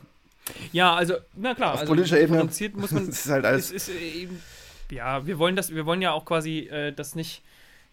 Ja, 0.72 0.94
also, 0.94 1.14
na 1.34 1.54
klar, 1.54 1.74
Auf 1.74 1.80
also 1.80 1.92
politischer 1.92 2.18
Ebene 2.18 2.38
differenziert 2.38 2.76
muss 2.76 2.90
man 2.92 3.08
ist 3.08 3.28
halt 3.28 3.44
alles. 3.44 3.72
es 3.72 3.88
ist 3.88 3.94
äh, 3.94 4.22
eben, 4.22 4.42
ja, 4.90 5.26
wir 5.26 5.38
wollen 5.38 5.56
das, 5.56 5.74
wir 5.74 5.86
wollen 5.86 6.02
ja 6.02 6.12
auch 6.12 6.24
quasi 6.24 6.60
äh, 6.60 6.92
das 6.92 7.14
nicht, 7.14 7.42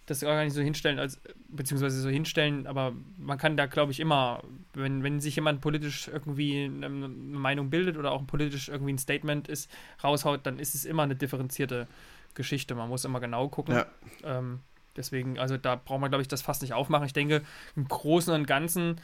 das 0.06 0.22
gar 0.22 0.44
nicht 0.44 0.54
so 0.54 0.62
hinstellen, 0.62 1.00
als 1.00 1.20
beziehungsweise 1.50 2.00
so 2.00 2.10
hinstellen, 2.10 2.66
aber 2.66 2.94
man 3.18 3.38
kann 3.38 3.58
da, 3.58 3.66
glaube 3.66 3.92
ich, 3.92 4.00
immer, 4.00 4.42
wenn, 4.74 5.04
wenn 5.04 5.20
sich 5.20 5.36
jemand 5.36 5.62
politisch 5.62 6.08
irgendwie 6.08 6.66
eine, 6.66 6.86
eine 6.86 7.08
Meinung 7.08 7.70
bildet 7.70 7.98
oder 7.98 8.12
auch 8.12 8.26
politisch 8.26 8.70
irgendwie 8.70 8.94
ein 8.94 8.98
Statement 8.98 9.48
ist, 9.48 9.70
raushaut, 10.04 10.46
dann 10.46 10.60
ist 10.60 10.76
es 10.76 10.86
immer 10.86 11.04
eine 11.04 11.16
differenzierte 11.16 11.88
Geschichte. 12.36 12.76
Man 12.76 12.90
muss 12.90 13.04
immer 13.04 13.20
genau 13.20 13.50
gucken. 13.50 13.76
Ja. 13.76 13.86
Ähm, 14.24 14.60
deswegen, 14.96 15.40
also 15.40 15.58
da 15.58 15.76
braucht 15.76 16.00
man, 16.00 16.10
glaube 16.10 16.22
ich, 16.22 16.28
das 16.28 16.42
fast 16.42 16.62
nicht 16.62 16.74
aufmachen. 16.74 17.06
Ich 17.06 17.14
denke, 17.14 17.42
im 17.76 17.88
Großen 17.88 18.34
und 18.34 18.48
Ganzen 18.48 19.02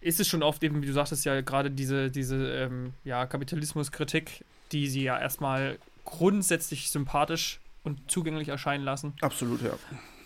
ist 0.00 0.20
es 0.20 0.28
schon 0.28 0.42
oft 0.42 0.62
eben, 0.62 0.82
wie 0.82 0.86
du 0.86 0.92
sagtest, 0.92 1.24
ja 1.24 1.40
gerade 1.40 1.70
diese, 1.70 2.10
diese 2.10 2.36
ähm, 2.36 2.92
ja, 3.04 3.26
Kapitalismuskritik, 3.26 4.44
die 4.72 4.88
sie 4.88 5.02
ja 5.02 5.18
erstmal 5.18 5.78
grundsätzlich 6.04 6.90
sympathisch 6.90 7.60
und 7.82 8.10
zugänglich 8.10 8.48
erscheinen 8.48 8.84
lassen. 8.84 9.14
Absolut, 9.20 9.62
ja. 9.62 9.72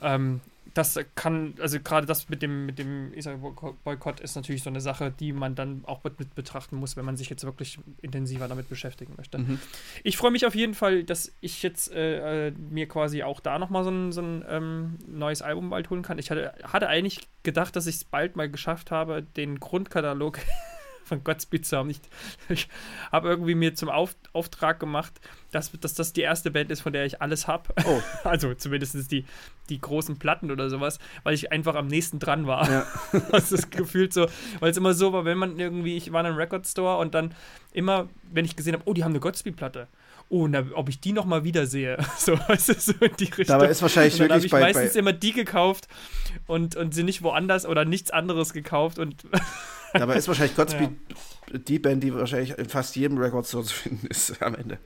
Ähm, 0.01 0.41
das 0.75 0.99
kann, 1.15 1.55
also 1.61 1.79
gerade 1.81 2.07
das 2.07 2.29
mit 2.29 2.43
dem, 2.43 2.67
mit 2.67 2.79
dem 2.79 3.13
Israel-Boykott 3.13 4.21
ist 4.21 4.37
natürlich 4.37 4.63
so 4.63 4.71
eine 4.71 4.81
Sache, 4.81 5.13
die 5.19 5.33
man 5.33 5.55
dann 5.55 5.85
auch 5.85 6.03
mit, 6.05 6.35
betrachten 6.35 6.77
muss, 6.77 6.97
wenn 6.97 7.05
man 7.05 7.17
sich 7.17 7.29
jetzt 7.31 7.45
wirklich 7.45 7.79
intensiver 8.01 8.49
damit 8.49 8.69
beschäftigen 8.69 9.15
möchte. 9.17 9.39
Mhm. 9.39 9.59
Ich 10.03 10.17
freue 10.17 10.31
mich 10.31 10.47
auf 10.47 10.55
jeden 10.55 10.75
Fall, 10.75 11.05
dass 11.05 11.33
ich 11.41 11.63
jetzt 11.63 11.93
äh, 11.93 12.49
äh, 12.49 12.53
mir 12.53 12.89
quasi 12.89 13.23
auch 13.23 13.41
da 13.41 13.59
nochmal 13.59 13.85
so 13.85 13.91
ein, 13.91 14.13
so 14.13 14.23
ein 14.23 14.45
ähm, 14.49 14.99
neues 15.07 15.43
Album 15.43 15.71
bald 15.71 15.91
holen 15.91 16.03
kann. 16.03 16.19
Ich 16.19 16.31
hatte, 16.31 16.55
hatte 16.63 16.89
eigentlich 16.89 17.29
gedacht, 17.43 17.77
dass 17.77 17.87
ich 17.87 17.97
es 17.97 18.05
bald 18.05 18.37
mal 18.37 18.51
geschafft 18.51 18.91
habe, 18.91 19.23
den 19.23 19.61
Grundkatalog 19.61 20.39
von 21.13 21.23
Godspeed 21.25 21.67
zu 21.67 21.77
haben. 21.77 21.91
Ich, 21.91 22.01
ich 22.49 22.69
habe 23.11 23.29
irgendwie 23.29 23.55
mir 23.55 23.75
zum 23.75 23.91
Auf, 23.91 24.17
Auftrag 24.33 24.81
gemacht, 24.81 25.13
dass, 25.51 25.71
dass 25.73 25.93
das 25.93 26.15
die 26.15 26.23
erste 26.23 26.51
Band 26.51 26.71
ist, 26.71 26.81
von 26.81 26.93
der 26.93 27.05
ich 27.05 27.21
alles 27.21 27.47
habe. 27.47 27.75
Oh. 27.85 28.01
Also 28.25 28.55
zumindest 28.55 29.11
die, 29.11 29.25
die 29.69 29.81
großen 29.81 30.19
Platten 30.19 30.51
oder 30.51 30.71
sowas, 30.71 30.99
weil 31.23 31.35
ich 31.35 31.53
einfach 31.53 31.75
am 31.75 31.87
nächsten 31.87 32.19
dran 32.19 32.47
war. 32.47 32.71
Ja. 32.71 32.87
Das 33.33 33.53
ist 33.53 33.71
gefühlt 33.71 34.13
so, 34.13 34.27
weil 34.61 34.71
es 34.71 34.77
immer 34.77 34.95
so 34.95 35.13
war, 35.13 35.25
wenn 35.25 35.37
man 35.39 35.59
irgendwie, 35.59 35.97
ich 35.97 36.13
war 36.13 36.21
in 36.21 36.27
einem 36.27 36.37
Record 36.37 36.67
Store 36.67 36.99
und 36.99 37.15
dann 37.15 37.35
immer, 37.73 38.09
wenn 38.31 38.45
ich 38.45 38.57
gesehen 38.57 38.75
habe, 38.75 38.85
oh, 38.87 38.95
die 38.95 39.05
haben 39.05 39.13
eine 39.13 39.21
Godspeed-Platte. 39.21 39.89
Oh, 40.29 40.47
na, 40.47 40.65
ob 40.75 40.89
ich 40.89 41.01
die 41.01 41.13
nochmal 41.13 41.45
wiedersehe. 41.45 41.99
So, 42.17 42.39
weißt 42.39 42.71
du, 42.71 42.75
so 42.75 42.93
in 43.01 43.17
die 43.19 43.25
Richtung. 43.25 43.47
Dabei 43.47 43.69
ist 43.69 43.83
wahrscheinlich 43.83 44.15
und 44.15 44.21
dann 44.21 44.31
habe 44.31 44.43
wirklich 44.43 44.47
ich 44.47 44.51
bei, 44.53 44.61
meistens 44.61 44.95
bei 44.95 44.99
immer 44.99 45.13
die 45.13 45.33
gekauft 45.33 45.89
und, 46.47 46.77
und 46.77 46.95
sie 46.95 47.03
nicht 47.03 47.23
woanders 47.23 47.67
oder 47.67 47.85
nichts 47.85 48.11
anderes 48.11 48.53
gekauft 48.55 48.99
und 48.99 49.27
dabei 49.93 50.17
ist 50.17 50.29
wahrscheinlich 50.29 50.57
Godspeed 50.57 50.91
die 51.69 51.79
Band, 51.79 52.03
die 52.03 52.15
wahrscheinlich 52.15 52.57
in 52.57 52.69
fast 52.69 52.97
jedem 52.97 53.19
Record 53.19 53.47
Store 53.47 53.65
zu 53.65 53.75
finden 53.75 54.07
ist 54.07 54.41
am 54.43 54.55
Ende. 54.55 54.79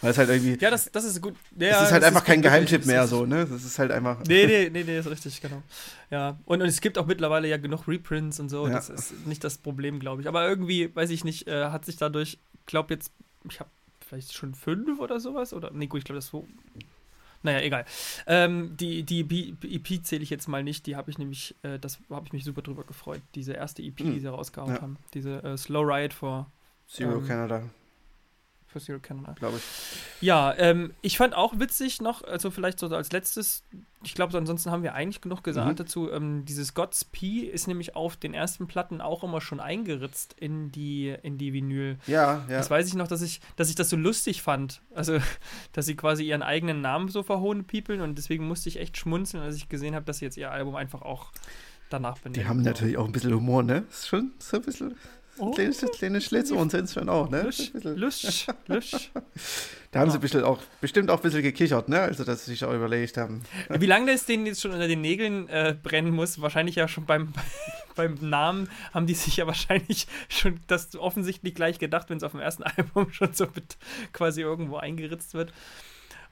Weil 0.00 0.10
es 0.10 0.18
halt 0.18 0.28
irgendwie. 0.28 0.58
ja, 0.60 0.70
das, 0.70 0.90
das 0.90 1.04
ist 1.04 1.20
gut. 1.20 1.34
Ja, 1.56 1.78
es 1.82 1.88
ist 1.88 1.92
halt 1.92 2.04
einfach 2.04 2.24
kein 2.24 2.36
gut, 2.42 2.50
wirklich. 2.50 2.68
Geheimtipp 2.70 2.86
mehr 2.86 3.04
ist- 3.04 3.10
so, 3.10 3.26
ne? 3.26 3.46
Das 3.46 3.64
ist 3.64 3.78
halt 3.78 3.90
einfach. 3.92 4.18
Nee, 4.26 4.46
nee, 4.46 4.70
nee, 4.72 4.82
nee, 4.84 4.98
ist 4.98 5.08
richtig, 5.10 5.40
genau. 5.40 5.62
Ja, 6.10 6.38
und, 6.46 6.62
und 6.62 6.68
es 6.68 6.80
gibt 6.80 6.98
auch 6.98 7.06
mittlerweile 7.06 7.48
ja 7.48 7.58
genug 7.58 7.86
Reprints 7.86 8.40
und 8.40 8.48
so. 8.48 8.66
Ja. 8.66 8.74
Das 8.74 8.88
ist 8.90 9.26
nicht 9.26 9.44
das 9.44 9.58
Problem, 9.58 10.00
glaube 10.00 10.22
ich. 10.22 10.28
Aber 10.28 10.48
irgendwie, 10.48 10.94
weiß 10.94 11.10
ich 11.10 11.22
nicht, 11.24 11.46
äh, 11.46 11.66
hat 11.66 11.84
sich 11.84 11.96
dadurch, 11.96 12.38
ich 12.54 12.66
glaube 12.66 12.92
jetzt, 12.94 13.12
ich 13.48 13.60
habe 13.60 13.70
vielleicht 14.06 14.32
schon 14.32 14.54
fünf 14.54 14.98
oder 14.98 15.20
sowas. 15.20 15.52
Oder, 15.52 15.70
nee, 15.72 15.86
gut, 15.86 15.98
ich 15.98 16.04
glaube, 16.04 16.16
das 16.18 16.26
so. 16.26 16.48
Naja, 17.42 17.60
egal. 17.60 17.84
Ähm, 18.26 18.76
die 18.76 19.02
die 19.02 19.54
EP, 19.62 20.04
zähle 20.04 20.22
ich 20.22 20.30
jetzt 20.30 20.46
mal 20.48 20.62
nicht. 20.62 20.86
Die 20.86 20.96
habe 20.96 21.10
ich 21.10 21.18
nämlich, 21.18 21.54
äh, 21.62 21.78
das 21.78 21.98
habe 22.10 22.26
ich 22.26 22.32
mich 22.32 22.44
super 22.44 22.60
drüber 22.62 22.84
gefreut. 22.84 23.22
Diese 23.34 23.52
erste 23.54 23.82
EP, 23.82 23.98
Hm. 24.00 24.12
die 24.12 24.20
sie 24.20 24.26
rausgehauen 24.26 24.74
Ja. 24.74 24.82
haben. 24.82 24.96
Diese 25.14 25.42
äh, 25.42 25.56
Slow 25.56 25.82
Ride 25.86 26.14
for 26.14 26.50
Zero 26.86 27.18
Ähm, 27.18 27.26
Canada. 27.26 27.62
Für 28.72 28.80
Zero 28.80 28.98
Canada. 29.00 29.32
Glaube 29.38 29.56
ich. 29.58 30.22
Ja, 30.22 30.54
ähm, 30.56 30.92
ich 31.02 31.16
fand 31.16 31.34
auch 31.34 31.58
witzig 31.58 32.00
noch, 32.00 32.22
also 32.24 32.50
vielleicht 32.50 32.78
so 32.78 32.86
als 32.88 33.10
letztes, 33.12 33.64
ich 34.02 34.14
glaube, 34.14 34.36
ansonsten 34.38 34.70
haben 34.70 34.82
wir 34.82 34.94
eigentlich 34.94 35.20
genug 35.20 35.42
gesagt 35.42 35.72
Mhm. 35.72 35.76
dazu. 35.76 36.10
Ähm, 36.10 36.44
dieses 36.44 36.72
God's 36.74 37.04
P 37.04 37.40
ist 37.40 37.66
nämlich 37.66 37.96
auf 37.96 38.16
den 38.16 38.32
ersten 38.32 38.66
Platten 38.68 39.00
auch 39.00 39.24
immer 39.24 39.40
schon 39.40 39.60
eingeritzt 39.60 40.34
in 40.38 40.70
die, 40.70 41.14
in 41.22 41.36
die 41.36 41.52
Vinyl. 41.52 41.98
Ja, 42.06 42.44
ja. 42.48 42.56
Das 42.58 42.70
weiß 42.70 42.86
ich 42.86 42.94
noch, 42.94 43.08
dass 43.08 43.22
ich, 43.22 43.40
dass 43.56 43.68
ich 43.68 43.74
das 43.74 43.90
so 43.90 43.96
lustig 43.96 44.42
fand. 44.42 44.80
Also, 44.94 45.18
dass 45.72 45.86
sie 45.86 45.96
quasi 45.96 46.24
ihren 46.24 46.42
eigenen 46.42 46.80
Namen 46.80 47.08
so 47.08 47.22
verhohnepiepeln 47.22 48.00
und 48.00 48.16
deswegen 48.16 48.46
musste 48.46 48.68
ich 48.68 48.78
echt 48.78 48.96
schmunzeln, 48.96 49.42
als 49.42 49.56
ich 49.56 49.68
gesehen 49.68 49.94
habe, 49.94 50.04
dass 50.06 50.18
sie 50.18 50.24
jetzt 50.24 50.36
ihr 50.36 50.50
Album 50.50 50.76
einfach 50.76 51.02
auch 51.02 51.32
danach 51.90 52.18
benennen. 52.18 52.44
Die 52.44 52.48
haben 52.48 52.62
natürlich 52.62 52.96
auch 52.96 53.04
ein 53.04 53.10
bisschen 53.12 53.34
Humor, 53.34 53.64
ne? 53.64 53.84
Ist 53.90 54.06
schon 54.06 54.30
so 54.38 54.58
ein 54.58 54.62
bisschen. 54.62 54.94
Oh. 55.38 55.52
Kleine, 55.52 55.72
kleine 55.72 56.20
Schlitzohren 56.20 56.68
sind 56.68 56.84
es 56.84 56.92
schon 56.92 57.08
auch, 57.08 57.30
ne? 57.30 57.42
Lusch, 57.42 57.72
lusch, 57.74 58.46
lusch. 58.66 59.10
Da 59.90 60.00
haben 60.00 60.08
Ja. 60.08 60.12
sie 60.12 60.18
bestimmt 60.18 60.44
auch, 60.44 60.60
bestimmt 60.80 61.10
auch 61.10 61.16
ein 61.16 61.22
bisschen 61.22 61.42
gekichert, 61.42 61.88
ne? 61.88 62.00
Also, 62.00 62.24
dass 62.24 62.44
sie 62.44 62.50
sich 62.52 62.64
auch 62.64 62.72
überlegt 62.74 63.16
haben. 63.16 63.42
Wie 63.70 63.86
lange 63.86 64.12
das 64.12 64.26
denen 64.26 64.44
jetzt 64.46 64.60
schon 64.60 64.72
unter 64.72 64.86
den 64.86 65.00
Nägeln 65.00 65.48
äh, 65.48 65.74
brennen 65.82 66.10
muss, 66.12 66.40
wahrscheinlich 66.42 66.74
ja 66.76 66.88
schon 66.88 67.06
beim, 67.06 67.32
beim 67.96 68.18
Namen 68.20 68.68
haben 68.92 69.06
die 69.06 69.14
sich 69.14 69.38
ja 69.38 69.46
wahrscheinlich 69.46 70.06
schon 70.28 70.60
das 70.66 70.94
offensichtlich 70.96 71.54
gleich 71.54 71.78
gedacht, 71.78 72.10
wenn 72.10 72.18
es 72.18 72.22
auf 72.22 72.32
dem 72.32 72.40
ersten 72.40 72.62
Album 72.76 73.10
schon 73.12 73.32
so 73.32 73.46
mit 73.54 73.78
quasi 74.12 74.42
irgendwo 74.42 74.76
eingeritzt 74.76 75.32
wird. 75.34 75.50
Und 75.50 75.56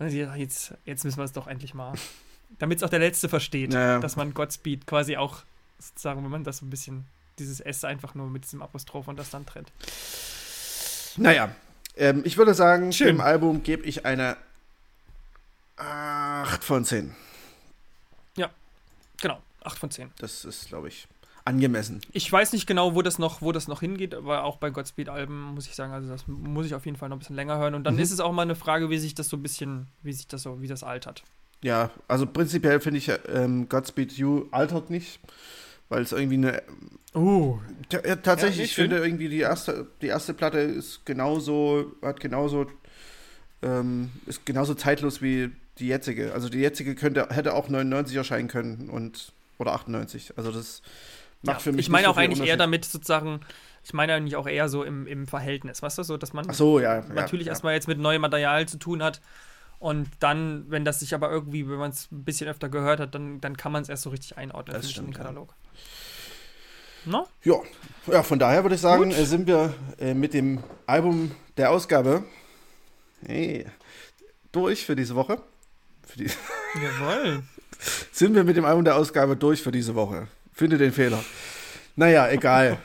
dann 0.05 0.11
sie, 0.11 0.25
ach, 0.25 0.37
jetzt, 0.37 0.75
jetzt 0.85 1.05
müssen 1.05 1.19
wir 1.19 1.25
es 1.25 1.33
doch 1.33 1.47
endlich 1.47 1.73
mal. 1.75 1.95
Damit 2.59 2.79
es 2.79 2.85
auch 2.85 2.91
der 2.91 3.01
Letzte 3.01 3.29
versteht, 3.29 3.73
ja. 3.75 3.99
dass 3.99 4.17
man 4.17 4.35
Godspeed 4.35 4.87
quasi 4.87 5.17
auch 5.17 5.43
sozusagen, 5.79 6.23
wenn 6.25 6.31
man 6.31 6.45
das 6.45 6.59
so 6.59 6.67
ein 6.67 6.71
bisschen, 6.71 7.07
dieses 7.39 7.61
S 7.61 7.85
einfach 7.85 8.15
nur 8.15 8.29
mit 8.29 8.45
diesem 8.45 8.63
Apostroph 8.63 9.09
und 9.09 9.19
das 9.19 9.31
dann 9.31 9.47
trennt. 9.47 9.71
Naja, 11.17 11.51
ähm, 11.97 12.23
ich 12.25 12.37
würde 12.37 12.55
sagen, 12.55 12.93
Schön. 12.93 13.09
dem 13.09 13.21
Album 13.21 13.63
gebe 13.63 13.85
ich 13.85 14.05
eine 14.07 14.37
8 15.77 16.63
von 16.65 16.85
10. 16.85 17.15
Genau, 19.21 19.43
8 19.65 19.77
von 19.81 19.91
10. 19.91 20.13
Das 20.21 20.45
ist, 20.45 20.69
glaube 20.69 20.87
ich, 20.87 21.09
angemessen. 21.45 22.01
Ich 22.13 22.31
weiß 22.31 22.53
nicht 22.53 22.69
genau, 22.69 22.95
wo 22.95 23.03
das 23.03 23.19
noch, 23.19 23.43
wo 23.43 23.51
das 23.51 23.67
noch 23.67 23.81
hingeht, 23.81 24.15
aber 24.15 24.45
auch 24.45 24.59
bei 24.59 24.71
Godspeed-Alben 24.71 25.55
muss 25.55 25.67
ich 25.67 25.75
sagen, 25.75 25.93
also 25.93 26.09
das 26.09 26.29
muss 26.29 26.67
ich 26.67 26.75
auf 26.77 26.87
jeden 26.87 26.97
Fall 26.97 27.09
noch 27.09 27.17
ein 27.17 27.19
bisschen 27.19 27.35
länger 27.35 27.59
hören. 27.59 27.75
Und 27.75 27.83
dann 27.83 27.95
Mhm. 27.95 28.01
ist 28.01 28.13
es 28.13 28.21
auch 28.21 28.31
mal 28.31 28.43
eine 28.43 28.55
Frage, 28.55 28.91
wie 28.91 28.99
sich 28.99 29.17
das 29.17 29.29
so 29.29 29.37
ein 29.37 29.43
bisschen, 29.43 29.89
wie 30.05 30.13
sich 30.13 30.29
das 30.29 30.45
so, 30.45 30.63
wie 30.63 30.69
das 30.69 30.85
altert. 30.85 31.25
Ja, 31.63 31.91
also 32.07 32.27
prinzipiell 32.27 32.79
finde 32.81 32.99
ich, 32.99 33.11
ähm, 33.27 33.69
Godspeed 33.69 34.13
You 34.13 34.47
altert 34.53 34.89
nicht, 34.89 35.19
weil 35.89 36.03
es 36.03 36.13
irgendwie 36.13 36.37
eine. 36.37 36.63
Oh. 37.15 37.59
Ja, 37.91 38.17
tatsächlich, 38.17 38.59
Ja, 38.59 38.65
ich 38.65 38.75
finde 38.75 38.99
irgendwie 38.99 39.29
die 39.29 39.41
erste, 39.41 39.87
die 40.03 40.09
erste 40.09 40.35
Platte 40.35 40.59
ist 40.59 41.07
genauso, 41.07 41.93
hat 42.03 42.21
genauso, 42.21 42.67
ähm, 43.63 44.11
ist 44.27 44.45
genauso 44.45 44.75
zeitlos 44.75 45.23
wie 45.23 45.51
die 45.79 45.89
jetzige. 45.89 46.35
Also 46.35 46.49
die 46.49 46.59
jetzige 46.59 46.95
könnte, 46.95 47.29
hätte 47.31 47.55
auch 47.55 47.69
99 47.69 48.17
erscheinen 48.17 48.49
können 48.49 48.91
und 48.91 49.33
oder 49.59 49.73
98. 49.73 50.37
Also 50.37 50.53
das 50.53 50.83
macht 51.43 51.57
Ja, 51.57 51.61
für 51.61 51.73
mich 51.73 51.87
ich 51.87 51.91
meine 51.91 52.03
nicht 52.03 52.07
so 52.07 52.11
auch 52.11 52.17
viel 52.17 52.25
eigentlich 52.25 52.49
eher 52.49 52.57
damit 52.57 52.85
sozusagen, 52.85 53.41
ich 53.85 53.93
meine 53.93 54.15
eigentlich 54.15 54.37
auch 54.37 54.47
eher 54.47 54.69
so 54.69 54.85
im, 54.85 55.07
im 55.07 55.27
Verhältnis, 55.27 55.83
weißt 55.83 55.99
du, 55.99 56.03
so, 56.03 56.17
dass 56.17 56.33
man 56.33 56.47
Ach 56.49 56.55
so, 56.55 56.81
ja. 56.81 57.05
natürlich 57.15 57.47
ja, 57.47 57.53
erstmal 57.53 57.75
jetzt 57.75 57.89
mit 57.89 57.99
neuem 57.99 58.21
Material 58.21 58.67
zu 58.69 58.79
tun 58.79 59.03
hat. 59.03 59.21
Und 59.79 60.09
dann, 60.19 60.65
wenn 60.69 60.85
das 60.85 61.01
sich 61.01 61.15
aber 61.15 61.31
irgendwie, 61.31 61.69
wenn 61.69 61.79
man 61.79 61.91
es 61.91 62.11
ein 62.11 62.25
bisschen 62.25 62.49
öfter 62.49 62.69
gehört 62.69 62.99
hat, 62.99 63.15
dann, 63.15 63.41
dann 63.41 63.57
kann 63.57 63.71
man 63.71 63.83
es 63.83 63.89
erst 63.89 64.03
so 64.03 64.11
richtig 64.11 64.37
einordnen 64.37 64.75
Das 64.75 64.91
stimmt, 64.91 65.17
ja. 65.17 65.23
Katalog. 65.23 65.55
No? 67.05 67.27
Ja, 67.45 67.55
ja 68.09 68.23
von 68.23 68.39
daher 68.39 68.65
würde 68.65 68.75
ich 68.75 68.81
sagen, 68.81 69.11
Gut. 69.11 69.19
äh, 69.19 69.25
sind 69.25 69.47
wir 69.47 69.73
äh, 69.99 70.15
mit 70.15 70.35
dem 70.35 70.63
Album 70.87 71.31
der 71.57 71.71
Ausgabe 71.71 72.25
hey, 73.25 73.67
durch 74.51 74.85
für 74.85 74.97
diese 74.97 75.15
Woche. 75.15 75.41
Für 76.05 76.19
die, 76.19 76.27
Jawohl. 76.83 77.45
sind 78.11 78.35
wir 78.35 78.43
mit 78.43 78.57
dem 78.57 78.65
Album 78.65 78.85
der 78.85 78.97
Ausgabe 78.97 79.37
durch 79.37 79.63
für 79.63 79.73
diese 79.73 79.95
Woche. 79.95 80.27
Finde 80.53 80.77
den 80.77 80.93
Fehler. 80.93 81.23
Naja, 81.95 82.29
egal. 82.29 82.79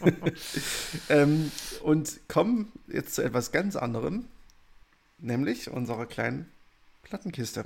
ähm, 1.08 1.50
und 1.82 2.20
kommen 2.28 2.72
jetzt 2.88 3.14
zu 3.14 3.22
etwas 3.22 3.52
ganz 3.52 3.76
anderem, 3.76 4.26
nämlich 5.18 5.70
unserer 5.70 6.06
kleinen 6.06 6.50
Plattenkiste. 7.02 7.64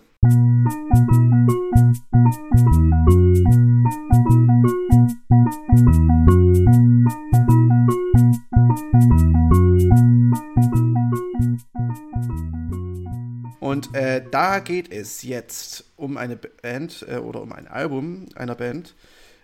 Und 13.61 13.95
äh, 13.95 14.25
da 14.31 14.61
geht 14.61 14.93
es 14.93 15.23
jetzt 15.23 15.85
um 15.97 16.17
eine 16.17 16.37
Band 16.37 17.05
äh, 17.09 17.17
oder 17.17 17.43
um 17.43 17.53
ein 17.53 17.69
Album 17.69 18.27
einer 18.35 18.55
Band, 18.55 18.95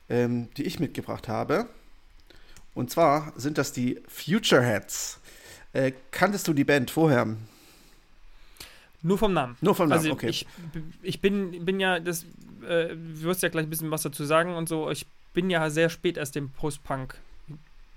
ähm, 0.08 0.48
die 0.56 0.64
ich 0.64 0.80
mitgebracht 0.80 1.28
habe. 1.28 1.66
Und 2.74 2.90
zwar 2.90 3.32
sind 3.36 3.58
das 3.58 3.72
die 3.72 4.00
Futureheads. 4.08 5.20
Äh, 5.72 5.92
kanntest 6.10 6.48
du 6.48 6.52
die 6.52 6.64
Band 6.64 6.90
vorher? 6.90 7.36
Nur 9.04 9.18
vom 9.18 9.34
Namen. 9.34 9.56
Nur 9.60 9.74
vom 9.74 9.88
Namen, 9.88 10.00
Also 10.00 10.12
okay. 10.12 10.28
ich, 10.28 10.46
ich 11.02 11.20
bin, 11.20 11.64
bin 11.64 11.78
ja, 11.78 12.00
das, 12.00 12.24
äh, 12.66 12.88
du 12.88 13.22
wirst 13.22 13.42
ja 13.42 13.50
gleich 13.50 13.66
ein 13.66 13.70
bisschen 13.70 13.90
was 13.90 14.02
dazu 14.02 14.24
sagen 14.24 14.56
und 14.56 14.68
so, 14.68 14.90
ich 14.90 15.06
bin 15.34 15.50
ja 15.50 15.68
sehr 15.68 15.90
spät 15.90 16.16
erst 16.16 16.34
dem 16.34 16.50
Post-Punk 16.50 17.18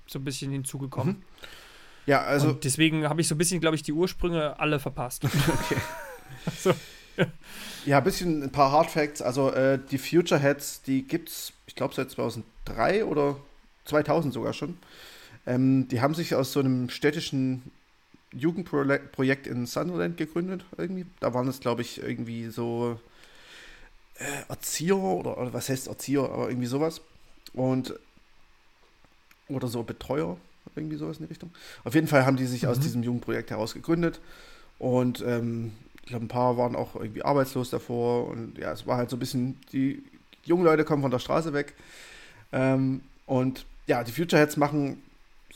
so 0.05 0.19
ein 0.19 0.25
bisschen 0.25 0.51
hinzugekommen. 0.51 1.15
Mhm. 1.15 1.23
Ja, 2.07 2.21
also 2.21 2.49
und 2.49 2.63
deswegen 2.63 3.07
habe 3.07 3.21
ich 3.21 3.27
so 3.27 3.35
ein 3.35 3.37
bisschen, 3.37 3.59
glaube 3.61 3.75
ich, 3.75 3.83
die 3.83 3.93
Ursprünge 3.93 4.59
alle 4.59 4.79
verpasst. 4.79 5.23
Okay. 5.47 5.81
so. 6.57 6.73
Ja, 7.85 7.97
ein 7.97 8.03
bisschen 8.03 8.43
ein 8.43 8.51
paar 8.51 8.71
Hard 8.71 8.89
Facts. 8.89 9.21
Also 9.21 9.51
äh, 9.51 9.79
die 9.91 9.97
Future 9.97 10.39
Heads, 10.39 10.81
die 10.81 11.03
gibt's, 11.03 11.53
ich 11.67 11.75
glaube 11.75 11.93
seit 11.93 12.11
2003 12.11 13.05
oder 13.05 13.37
2000 13.85 14.33
sogar 14.33 14.53
schon. 14.53 14.77
Ähm, 15.45 15.87
die 15.87 16.01
haben 16.01 16.13
sich 16.13 16.35
aus 16.35 16.51
so 16.51 16.59
einem 16.59 16.89
städtischen 16.89 17.63
Jugendprojekt 18.33 19.47
in 19.47 19.65
Sunderland 19.65 20.17
gegründet 20.17 20.65
irgendwie. 20.77 21.05
Da 21.19 21.33
waren 21.33 21.47
es, 21.47 21.59
glaube 21.59 21.81
ich, 21.81 22.01
irgendwie 22.01 22.47
so 22.47 22.99
äh, 24.19 24.49
Erzieher 24.49 24.97
oder, 24.97 25.37
oder 25.37 25.53
was 25.53 25.69
heißt 25.69 25.87
Erzieher, 25.87 26.23
aber 26.23 26.49
irgendwie 26.49 26.67
sowas. 26.67 27.01
Und 27.53 27.93
oder 29.49 29.67
so 29.67 29.83
Betreuer, 29.83 30.37
irgendwie 30.75 30.97
sowas 30.97 31.17
in 31.17 31.23
die 31.25 31.29
Richtung. 31.29 31.51
Auf 31.83 31.95
jeden 31.95 32.07
Fall 32.07 32.25
haben 32.25 32.37
die 32.37 32.45
sich 32.45 32.67
aus 32.67 32.77
Mhm. 32.77 32.81
diesem 32.81 33.03
Jugendprojekt 33.03 33.49
heraus 33.49 33.73
gegründet. 33.73 34.19
Und 34.77 35.23
ähm, 35.25 35.71
ich 36.01 36.09
glaube, 36.09 36.25
ein 36.25 36.29
paar 36.29 36.57
waren 36.57 36.75
auch 36.75 36.95
irgendwie 36.95 37.23
arbeitslos 37.23 37.69
davor. 37.69 38.27
Und 38.27 38.57
ja, 38.57 38.71
es 38.73 38.85
war 38.85 38.97
halt 38.97 39.09
so 39.09 39.15
ein 39.15 39.19
bisschen, 39.19 39.57
die 39.71 40.03
jungen 40.43 40.63
Leute 40.65 40.83
kommen 40.83 41.01
von 41.01 41.11
der 41.11 41.19
Straße 41.19 41.53
weg. 41.53 41.73
Ähm, 42.51 43.01
und 43.25 43.65
ja, 43.87 44.03
die 44.03 44.11
Futureheads 44.11 44.57
machen 44.57 45.01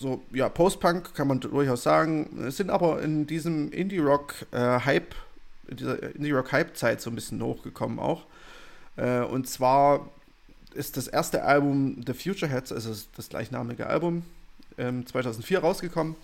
so, 0.02 0.22
ja, 0.34 0.50
Post-Punk 0.50 1.14
kann 1.14 1.28
man 1.28 1.40
durchaus 1.40 1.84
sagen, 1.84 2.44
Es 2.48 2.58
sind 2.58 2.70
aber 2.70 3.02
in 3.02 3.28
diesem 3.28 3.72
Indie-Rock-Hype, 3.72 5.16
in 5.68 5.78
dieser 5.78 6.16
Indie-Rock-Hype-Zeit 6.16 7.02
so 7.02 7.12
ein 7.12 7.16
bisschen 7.16 7.42
hochgekommen 7.42 8.00
auch. 8.00 8.26
Äh, 8.98 9.20
und 9.20 9.48
zwar 9.48 10.10
ist 10.74 10.98
das 10.98 11.08
erste 11.08 11.44
Album 11.44 12.04
The 12.06 12.14
Futureheads, 12.14 12.72
also 12.72 12.96
das 13.16 13.30
gleichnamige 13.30 13.88
Album, 13.88 14.24
ähm, 14.78 15.06
2004 15.06 15.60
rausgekommen. 15.60 16.16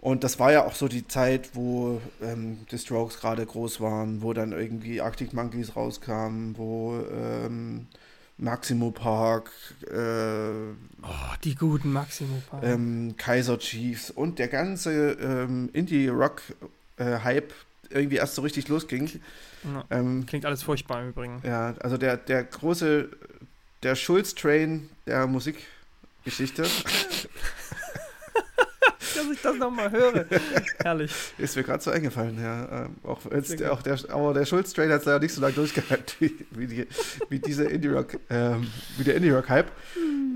Und 0.00 0.24
das 0.24 0.38
war 0.38 0.52
ja 0.52 0.64
auch 0.64 0.74
so 0.74 0.88
die 0.88 1.06
Zeit, 1.06 1.50
wo 1.54 2.00
ähm, 2.22 2.66
die 2.70 2.78
Strokes 2.78 3.20
gerade 3.20 3.44
groß 3.44 3.80
waren, 3.80 4.22
wo 4.22 4.32
dann 4.32 4.52
irgendwie 4.52 5.00
Arctic 5.00 5.32
Monkeys 5.32 5.74
rauskamen, 5.74 6.56
wo 6.56 6.98
ähm, 7.12 7.86
Maximo 8.38 8.90
Park, 8.92 9.50
äh, 9.90 10.72
Oh, 11.02 11.34
die 11.44 11.54
guten 11.54 11.92
Maximo 11.92 12.40
Park. 12.48 12.62
ähm, 12.64 13.14
Kaiser 13.16 13.58
Chiefs 13.58 14.10
und 14.10 14.38
der 14.38 14.48
ganze 14.48 15.12
ähm, 15.12 15.70
Indie-Rock-Hype 15.72 17.52
irgendwie 17.90 18.16
erst 18.16 18.34
so 18.34 18.42
richtig 18.42 18.68
losging. 18.68 19.20
Ja. 19.64 19.84
Ähm, 19.90 20.24
Klingt 20.26 20.44
alles 20.44 20.62
furchtbar 20.62 21.02
im 21.02 21.08
Übrigen. 21.10 21.40
ja, 21.44 21.74
also 21.80 21.96
der, 21.96 22.16
der 22.16 22.44
große, 22.44 23.08
der 23.82 23.94
Schulz-Train 23.96 24.88
der 25.06 25.26
Musikgeschichte 25.26 26.64
Dass 29.18 29.32
ich 29.32 29.42
das 29.42 29.56
nochmal 29.56 29.90
höre. 29.90 30.26
Herrlich. 30.82 31.12
ist 31.38 31.56
mir 31.56 31.62
gerade 31.64 31.82
so 31.82 31.90
eingefallen, 31.90 32.40
ja. 32.40 32.84
Ähm, 32.84 32.96
auch 33.02 33.20
der, 33.28 33.72
auch 33.72 33.82
der, 33.82 33.98
aber 34.10 34.34
der 34.34 34.46
Schulz-Train 34.46 34.90
hat 34.90 35.00
es 35.00 35.06
ja 35.06 35.18
nicht 35.18 35.34
so 35.34 35.40
lange 35.40 35.54
durchgehalten 35.54 36.14
wie, 36.20 36.46
wie, 36.50 36.66
die, 36.66 36.86
wie 37.28 37.38
diese 37.38 37.64
Indie-Rock, 37.64 38.18
ähm, 38.30 38.66
wie 38.96 39.04
der 39.04 39.16
Indie-Rock-Hype. 39.16 39.70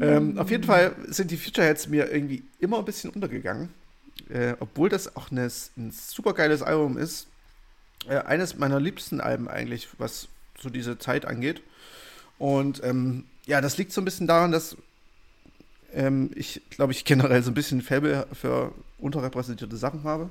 Ähm, 0.01 0.39
auf 0.39 0.51
jeden 0.51 0.65
Fall 0.65 0.97
sind 1.07 1.31
die 1.31 1.37
Futureheads 1.37 1.87
mir 1.89 2.11
irgendwie 2.11 2.43
immer 2.59 2.79
ein 2.79 2.85
bisschen 2.85 3.11
untergegangen. 3.11 3.69
Äh, 4.29 4.55
obwohl 4.61 4.89
das 4.89 5.17
auch 5.17 5.31
eine, 5.31 5.51
ein 5.77 5.91
super 5.91 6.33
geiles 6.33 6.63
Album 6.63 6.99
ist. 6.99 7.29
Äh, 8.09 8.19
eines 8.19 8.57
meiner 8.57 8.81
liebsten 8.81 9.21
Alben 9.21 9.49
eigentlich, 9.49 9.89
was 9.99 10.29
so 10.61 10.71
diese 10.71 10.99
Zeit 10.99 11.25
angeht. 11.25 11.63
Und 12.39 12.83
ähm, 12.83 13.25
ja, 13.47 13.61
das 13.61 13.79
liegt 13.79 13.93
so 13.93 14.01
ein 14.01 14.05
bisschen 14.05 14.27
daran, 14.27 14.53
dass 14.53 14.77
ähm, 15.95 16.31
ich 16.35 16.61
glaube, 16.71 16.93
ich 16.93 17.05
generell 17.05 17.43
so 17.43 17.51
ein 17.51 17.55
bisschen 17.55 17.83
Faible 17.83 18.27
für 18.33 18.73
unterrepräsentierte 18.99 19.77
Sachen 19.77 20.05
habe. 20.05 20.31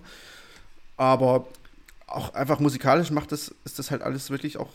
Aber 0.98 1.48
auch 2.08 2.34
einfach 2.34 2.60
musikalisch 2.60 3.12
macht 3.12 3.32
das, 3.32 3.54
ist 3.66 3.80
das 3.80 3.92
halt 3.92 4.02
alles 4.02 4.30
wirklich 4.30 4.58
auch, 4.58 4.70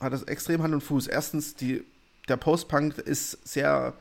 hat 0.00 0.12
das 0.12 0.22
extrem 0.24 0.62
Hand 0.62 0.74
und 0.74 0.82
Fuß. 0.82 1.06
Erstens, 1.06 1.54
die, 1.54 1.84
der 2.28 2.36
Post-Punk 2.36 2.98
ist 2.98 3.38
sehr, 3.46 3.94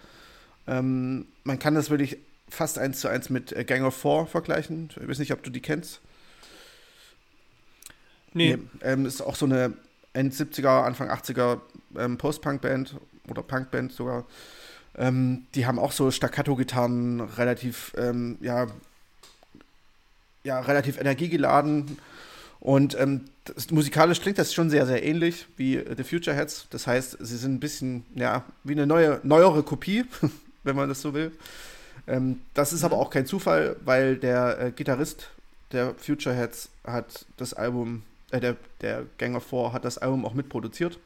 ähm, 0.67 1.25
man 1.43 1.59
kann 1.59 1.75
das 1.75 1.89
wirklich 1.89 2.17
fast 2.49 2.78
eins 2.78 2.99
zu 3.01 3.07
eins 3.07 3.30
mit 3.30 3.51
äh, 3.51 3.63
Gang 3.63 3.84
of 3.84 3.95
Four 3.95 4.28
vergleichen. 4.28 4.89
Ich 5.01 5.07
weiß 5.07 5.19
nicht, 5.19 5.34
ob 5.34 5.43
du 5.43 5.49
die 5.49 5.61
kennst. 5.61 6.01
Nee. 8.34 8.57
nee 8.57 8.63
ähm, 8.82 9.05
ist 9.05 9.21
auch 9.21 9.36
so 9.36 9.45
eine 9.45 9.73
End 10.13 10.34
70er, 10.34 10.84
Anfang 10.84 11.09
80er 11.09 11.59
ähm, 11.97 12.17
Post-Punk-Band 12.17 12.95
oder 13.30 13.43
Punk-Band 13.43 13.91
sogar. 13.91 14.25
Ähm, 14.98 15.45
die 15.54 15.66
haben 15.66 15.80
auch 15.80 15.91
so 15.91 16.10
Staccato-Gitarren, 16.10 17.22
relativ, 17.22 17.93
ähm, 17.98 18.38
ja, 18.41 18.68
ja, 20.43 20.60
relativ 20.60 21.00
energiegeladen. 21.00 21.98
Und 22.60 23.00
ähm, 23.00 23.26
das, 23.45 23.70
musikalisch 23.70 24.22
klingt 24.22 24.38
das 24.39 24.54
schon 24.54 24.70
sehr, 24.70 24.86
sehr 24.86 25.04
ähnlich 25.04 25.45
wie 25.58 25.84
The 25.95 26.04
Future 26.04 26.36
Heads. 26.36 26.68
Das 26.70 26.88
heißt, 26.88 27.18
sie 27.20 27.38
sind 27.38 27.56
ein 27.56 27.60
bisschen, 27.60 28.06
ja, 28.16 28.43
wie 28.64 28.74
eine 28.74 28.88
neue, 28.88 29.20
neuere 29.24 29.64
Kopie, 29.64 30.06
wenn 30.64 30.76
man 30.76 30.89
das 30.89 31.02
so 31.02 31.14
will. 31.14 31.32
Ähm, 32.08 32.41
das 32.54 32.74
ist 32.74 32.84
aber 32.84 32.95
mhm. 32.95 33.02
auch 33.02 33.10
kein 33.10 33.26
Zufall, 33.26 33.76
weil 33.84 34.18
der 34.18 34.60
äh, 34.60 34.72
Gitarrist 34.72 35.30
der 35.72 35.93
Future 35.95 36.34
Heads 36.34 36.70
hat 36.86 37.26
das 37.36 37.54
Album, 37.54 38.04
äh, 38.32 38.39
der, 38.39 38.56
der 38.82 39.04
Gang 39.18 39.36
of 39.36 39.43
Four 39.43 39.74
hat 39.74 39.86
das 39.86 39.98
Album 39.98 40.26
auch 40.26 40.34
mitproduziert. 40.34 40.98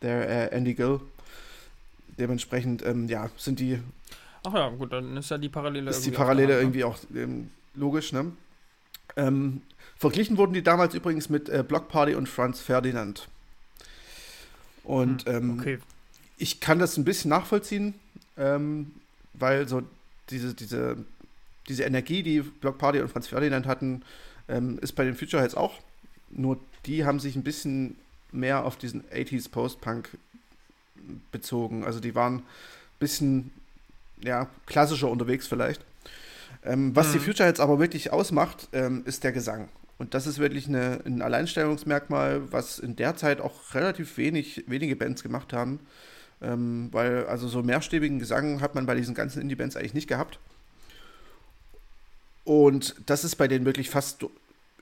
Der 0.00 0.52
äh, 0.52 0.56
Andy 0.56 0.74
Gill. 0.74 1.00
Dementsprechend, 2.18 2.84
ähm, 2.84 3.08
ja, 3.08 3.30
sind 3.36 3.58
die. 3.58 3.78
Ach 4.44 4.54
ja, 4.54 4.68
gut, 4.70 4.92
dann 4.92 5.16
ist 5.16 5.30
ja 5.30 5.38
die 5.38 5.48
Parallele 5.48 5.90
ist 5.90 6.04
die 6.04 6.10
Parallele 6.10 6.54
auch 6.54 6.56
ne? 6.56 6.62
irgendwie 6.62 6.84
auch 6.84 6.98
ähm, 7.14 7.50
logisch, 7.74 8.12
ne? 8.12 8.32
Ähm, 9.16 9.62
verglichen 9.96 10.36
wurden 10.36 10.52
die 10.52 10.62
damals 10.62 10.94
übrigens 10.94 11.28
mit 11.28 11.48
äh, 11.48 11.64
Block 11.66 11.88
Party 11.88 12.14
und 12.14 12.28
Franz 12.28 12.60
Ferdinand. 12.60 13.28
Und 14.84 15.26
hm, 15.26 15.34
ähm, 15.34 15.58
okay. 15.58 15.78
ich 16.38 16.60
kann 16.60 16.78
das 16.78 16.96
ein 16.96 17.04
bisschen 17.04 17.28
nachvollziehen, 17.28 17.94
ähm, 18.36 18.92
weil 19.34 19.68
so 19.68 19.82
diese, 20.30 20.54
diese, 20.54 20.96
diese 21.68 21.84
Energie, 21.84 22.22
die 22.22 22.40
Block 22.40 22.78
Party 22.78 23.00
und 23.00 23.08
Franz 23.08 23.28
Ferdinand 23.28 23.66
hatten, 23.66 24.02
ähm, 24.48 24.78
ist 24.80 24.92
bei 24.92 25.04
den 25.04 25.14
Future 25.14 25.42
Heads 25.42 25.54
auch. 25.54 25.78
Nur 26.30 26.58
die 26.86 27.04
haben 27.04 27.20
sich 27.20 27.36
ein 27.36 27.44
bisschen 27.44 27.96
mehr 28.32 28.64
auf 28.64 28.76
diesen 28.76 29.04
80s 29.04 29.50
Post-Punk 29.50 30.08
bezogen. 31.30 31.84
Also 31.84 32.00
die 32.00 32.14
waren 32.14 32.36
ein 32.36 32.42
bisschen 32.98 33.50
ja, 34.22 34.48
klassischer 34.66 35.10
unterwegs 35.10 35.46
vielleicht. 35.46 35.84
Ähm, 36.64 36.94
was 36.94 37.08
mhm. 37.08 37.12
die 37.14 37.18
Future 37.20 37.48
Heads 37.48 37.60
aber 37.60 37.78
wirklich 37.78 38.12
ausmacht, 38.12 38.68
ähm, 38.72 39.02
ist 39.04 39.24
der 39.24 39.32
Gesang. 39.32 39.68
Und 39.98 40.14
das 40.14 40.26
ist 40.26 40.38
wirklich 40.38 40.66
eine, 40.68 41.00
ein 41.04 41.22
Alleinstellungsmerkmal, 41.22 42.52
was 42.52 42.78
in 42.78 42.96
der 42.96 43.16
Zeit 43.16 43.40
auch 43.40 43.74
relativ 43.74 44.16
wenig, 44.16 44.64
wenige 44.66 44.96
Bands 44.96 45.22
gemacht 45.22 45.52
haben. 45.52 45.80
Ähm, 46.40 46.88
weil 46.90 47.26
also 47.26 47.46
so 47.46 47.62
mehrstäbigen 47.62 48.18
Gesang 48.18 48.60
hat 48.60 48.74
man 48.74 48.84
bei 48.86 48.96
diesen 48.96 49.14
ganzen 49.14 49.40
Indie-Bands 49.40 49.76
eigentlich 49.76 49.94
nicht 49.94 50.08
gehabt. 50.08 50.38
Und 52.44 52.96
das 53.06 53.22
ist 53.22 53.36
bei 53.36 53.46
denen 53.46 53.64
wirklich 53.64 53.90
fast 53.90 54.26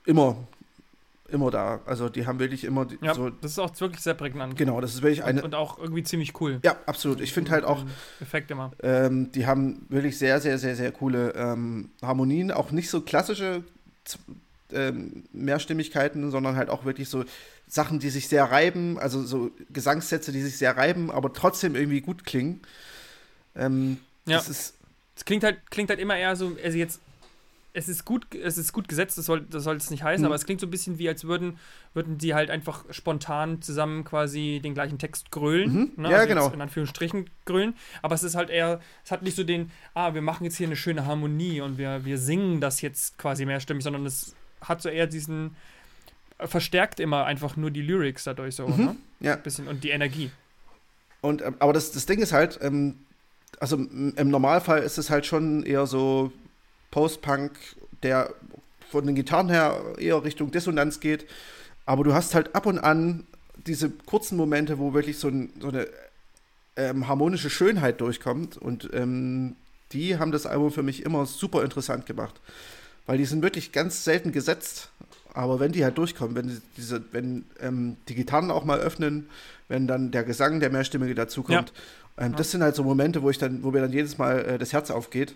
immer, 0.06 0.36
immer 1.32 1.50
da. 1.50 1.80
Also 1.86 2.08
die 2.08 2.26
haben 2.26 2.38
wirklich 2.38 2.64
immer 2.64 2.84
die, 2.84 2.98
ja, 3.02 3.14
so. 3.14 3.30
Das 3.30 3.52
ist 3.52 3.58
auch 3.58 3.78
wirklich 3.80 4.02
sehr 4.02 4.14
prägnant. 4.14 4.56
Genau, 4.56 4.80
das 4.80 4.94
ist 4.94 5.02
wirklich 5.02 5.24
eine. 5.24 5.40
Und, 5.40 5.46
und 5.46 5.54
auch 5.54 5.78
irgendwie 5.78 6.02
ziemlich 6.02 6.40
cool. 6.40 6.60
Ja, 6.64 6.76
absolut. 6.86 7.20
Ich 7.20 7.32
finde 7.32 7.50
halt 7.50 7.64
auch. 7.64 7.84
Effekt 8.20 8.50
immer. 8.50 8.72
Ähm, 8.82 9.32
die 9.32 9.46
haben 9.46 9.86
wirklich 9.88 10.18
sehr, 10.18 10.40
sehr, 10.40 10.58
sehr, 10.58 10.76
sehr 10.76 10.92
coole 10.92 11.32
ähm, 11.34 11.90
Harmonien. 12.02 12.50
Auch 12.50 12.70
nicht 12.70 12.90
so 12.90 13.00
klassische 13.00 13.64
ähm, 14.72 15.24
Mehrstimmigkeiten, 15.32 16.30
sondern 16.30 16.56
halt 16.56 16.68
auch 16.70 16.84
wirklich 16.84 17.08
so 17.08 17.24
Sachen, 17.66 17.98
die 18.00 18.10
sich 18.10 18.28
sehr 18.28 18.44
reiben, 18.44 18.98
also 18.98 19.22
so 19.22 19.50
Gesangssätze, 19.70 20.32
die 20.32 20.42
sich 20.42 20.58
sehr 20.58 20.76
reiben, 20.76 21.10
aber 21.10 21.32
trotzdem 21.32 21.76
irgendwie 21.76 22.00
gut 22.00 22.24
klingen. 22.24 22.60
Ähm, 23.54 23.98
ja. 24.26 24.36
Das 24.36 24.48
ist. 24.48 24.74
Es 25.16 25.24
klingt 25.24 25.44
halt, 25.44 25.58
klingt 25.70 25.90
halt 25.90 26.00
immer 26.00 26.16
eher 26.16 26.34
so, 26.34 26.56
also 26.64 26.78
jetzt, 26.78 27.00
es 27.72 27.88
ist 27.88 28.04
gut, 28.04 28.34
es 28.34 28.58
ist 28.58 28.72
gut 28.72 28.88
gesetzt, 28.88 29.16
das 29.16 29.26
soll, 29.26 29.42
das 29.42 29.62
soll 29.64 29.76
es 29.76 29.90
nicht 29.90 30.02
heißen, 30.02 30.22
mhm. 30.22 30.26
aber 30.26 30.34
es 30.34 30.44
klingt 30.44 30.60
so 30.60 30.66
ein 30.66 30.70
bisschen 30.70 30.98
wie, 30.98 31.08
als 31.08 31.24
würden, 31.24 31.58
würden 31.94 32.18
die 32.18 32.34
halt 32.34 32.50
einfach 32.50 32.84
spontan 32.90 33.62
zusammen 33.62 34.04
quasi 34.04 34.60
den 34.62 34.74
gleichen 34.74 34.98
Text 34.98 35.30
grölen. 35.30 35.72
Mhm. 35.72 36.02
Ne? 36.02 36.10
Ja, 36.10 36.16
also 36.18 36.28
genau. 36.28 36.50
In 36.50 36.60
Anführungsstrichen 36.60 37.30
grölen. 37.44 37.74
Aber 38.02 38.14
es 38.14 38.22
ist 38.22 38.34
halt 38.34 38.50
eher, 38.50 38.80
es 39.04 39.10
hat 39.10 39.22
nicht 39.22 39.36
so 39.36 39.44
den, 39.44 39.70
ah, 39.94 40.14
wir 40.14 40.22
machen 40.22 40.44
jetzt 40.44 40.56
hier 40.56 40.66
eine 40.66 40.76
schöne 40.76 41.06
Harmonie 41.06 41.60
und 41.60 41.78
wir, 41.78 42.04
wir 42.04 42.18
singen 42.18 42.60
das 42.60 42.80
jetzt 42.80 43.18
quasi 43.18 43.46
mehrstimmig, 43.46 43.84
sondern 43.84 44.04
es 44.04 44.34
hat 44.60 44.82
so 44.82 44.88
eher 44.88 45.06
diesen, 45.06 45.56
verstärkt 46.38 47.00
immer 47.00 47.24
einfach 47.24 47.56
nur 47.56 47.70
die 47.70 47.82
Lyrics 47.82 48.24
dadurch 48.24 48.56
so, 48.56 48.66
mhm, 48.66 48.84
ne? 48.84 48.96
Ja. 49.20 49.34
Ein 49.34 49.42
bisschen 49.42 49.68
und 49.68 49.84
die 49.84 49.90
Energie. 49.90 50.30
Und, 51.20 51.42
ähm, 51.42 51.54
aber 51.58 51.72
das, 51.72 51.92
das 51.92 52.06
Ding 52.06 52.20
ist 52.20 52.32
halt, 52.32 52.58
ähm, 52.62 52.96
also 53.58 53.76
im 53.76 54.30
Normalfall 54.30 54.82
ist 54.82 54.96
es 54.96 55.10
halt 55.10 55.26
schon 55.26 55.64
eher 55.64 55.86
so 55.86 56.32
Post-Punk, 56.90 57.52
der 58.02 58.34
von 58.90 59.06
den 59.06 59.14
Gitarren 59.14 59.48
her 59.48 59.80
eher 59.98 60.22
Richtung 60.24 60.50
Dissonanz 60.50 61.00
geht. 61.00 61.26
Aber 61.86 62.04
du 62.04 62.12
hast 62.12 62.34
halt 62.34 62.54
ab 62.54 62.66
und 62.66 62.78
an 62.78 63.26
diese 63.66 63.90
kurzen 63.90 64.36
Momente, 64.36 64.78
wo 64.78 64.94
wirklich 64.94 65.18
so, 65.18 65.28
ein, 65.28 65.52
so 65.60 65.68
eine 65.68 65.86
ähm, 66.76 67.08
harmonische 67.08 67.50
Schönheit 67.50 68.00
durchkommt. 68.00 68.56
Und 68.56 68.90
ähm, 68.92 69.56
die 69.92 70.18
haben 70.18 70.32
das 70.32 70.46
Album 70.46 70.70
für 70.72 70.82
mich 70.82 71.04
immer 71.04 71.26
super 71.26 71.62
interessant 71.62 72.06
gemacht. 72.06 72.40
Weil 73.06 73.18
die 73.18 73.24
sind 73.24 73.42
wirklich 73.42 73.72
ganz 73.72 74.04
selten 74.04 74.32
gesetzt. 74.32 74.90
Aber 75.32 75.60
wenn 75.60 75.72
die 75.72 75.84
halt 75.84 75.96
durchkommen, 75.98 76.34
wenn 76.34 76.60
diese, 76.76 77.02
wenn 77.12 77.44
ähm, 77.60 77.96
die 78.08 78.14
Gitarren 78.14 78.50
auch 78.50 78.64
mal 78.64 78.80
öffnen, 78.80 79.28
wenn 79.68 79.86
dann 79.86 80.10
der 80.10 80.24
Gesang, 80.24 80.60
der 80.60 80.70
Mehrstimmige 80.70 81.14
dazukommt, 81.14 81.72
ja. 82.18 82.26
ähm, 82.26 82.34
das 82.36 82.50
sind 82.50 82.62
halt 82.62 82.74
so 82.74 82.82
Momente, 82.82 83.22
wo 83.22 83.30
ich 83.30 83.38
dann, 83.38 83.62
wo 83.62 83.70
mir 83.70 83.80
dann 83.80 83.92
jedes 83.92 84.18
Mal 84.18 84.44
äh, 84.44 84.58
das 84.58 84.72
Herz 84.72 84.90
aufgeht. 84.90 85.34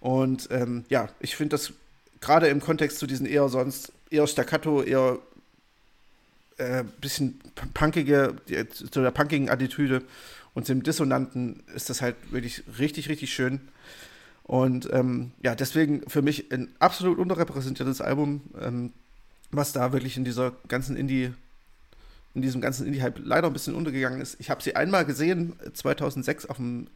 Und 0.00 0.48
ähm, 0.50 0.84
ja, 0.88 1.08
ich 1.20 1.36
finde 1.36 1.50
das 1.50 1.72
gerade 2.20 2.48
im 2.48 2.60
Kontext 2.60 2.98
zu 2.98 3.06
diesen 3.06 3.26
eher 3.26 3.48
sonst 3.48 3.92
eher 4.10 4.26
staccato, 4.26 4.82
eher 4.82 5.18
äh, 6.56 6.84
bisschen 7.00 7.40
punkige, 7.74 8.34
zu 8.72 9.00
der 9.00 9.10
punkigen 9.10 9.50
Attitüde 9.50 10.02
und 10.54 10.68
dem 10.68 10.82
Dissonanten 10.82 11.62
ist 11.74 11.90
das 11.90 12.02
halt 12.02 12.16
wirklich 12.30 12.62
richtig, 12.78 13.08
richtig 13.08 13.32
schön. 13.32 13.60
Und 14.44 14.88
ähm, 14.92 15.30
ja, 15.42 15.54
deswegen 15.54 16.08
für 16.08 16.22
mich 16.22 16.52
ein 16.52 16.68
absolut 16.80 17.18
unterrepräsentiertes 17.18 18.00
Album, 18.00 18.42
ähm, 18.60 18.92
was 19.52 19.72
da 19.72 19.92
wirklich 19.92 20.16
in 20.16 20.24
dieser 20.24 20.52
ganzen 20.66 20.96
Indie, 20.96 21.32
in 22.34 22.42
diesem 22.42 22.60
ganzen 22.60 22.86
Indie-Hype 22.86 23.20
leider 23.22 23.46
ein 23.46 23.52
bisschen 23.52 23.74
untergegangen 23.74 24.20
ist. 24.20 24.36
Ich 24.40 24.50
habe 24.50 24.62
sie 24.62 24.74
einmal 24.74 25.04
gesehen, 25.04 25.54
2006 25.72 26.46
auf 26.46 26.56
dem 26.56 26.88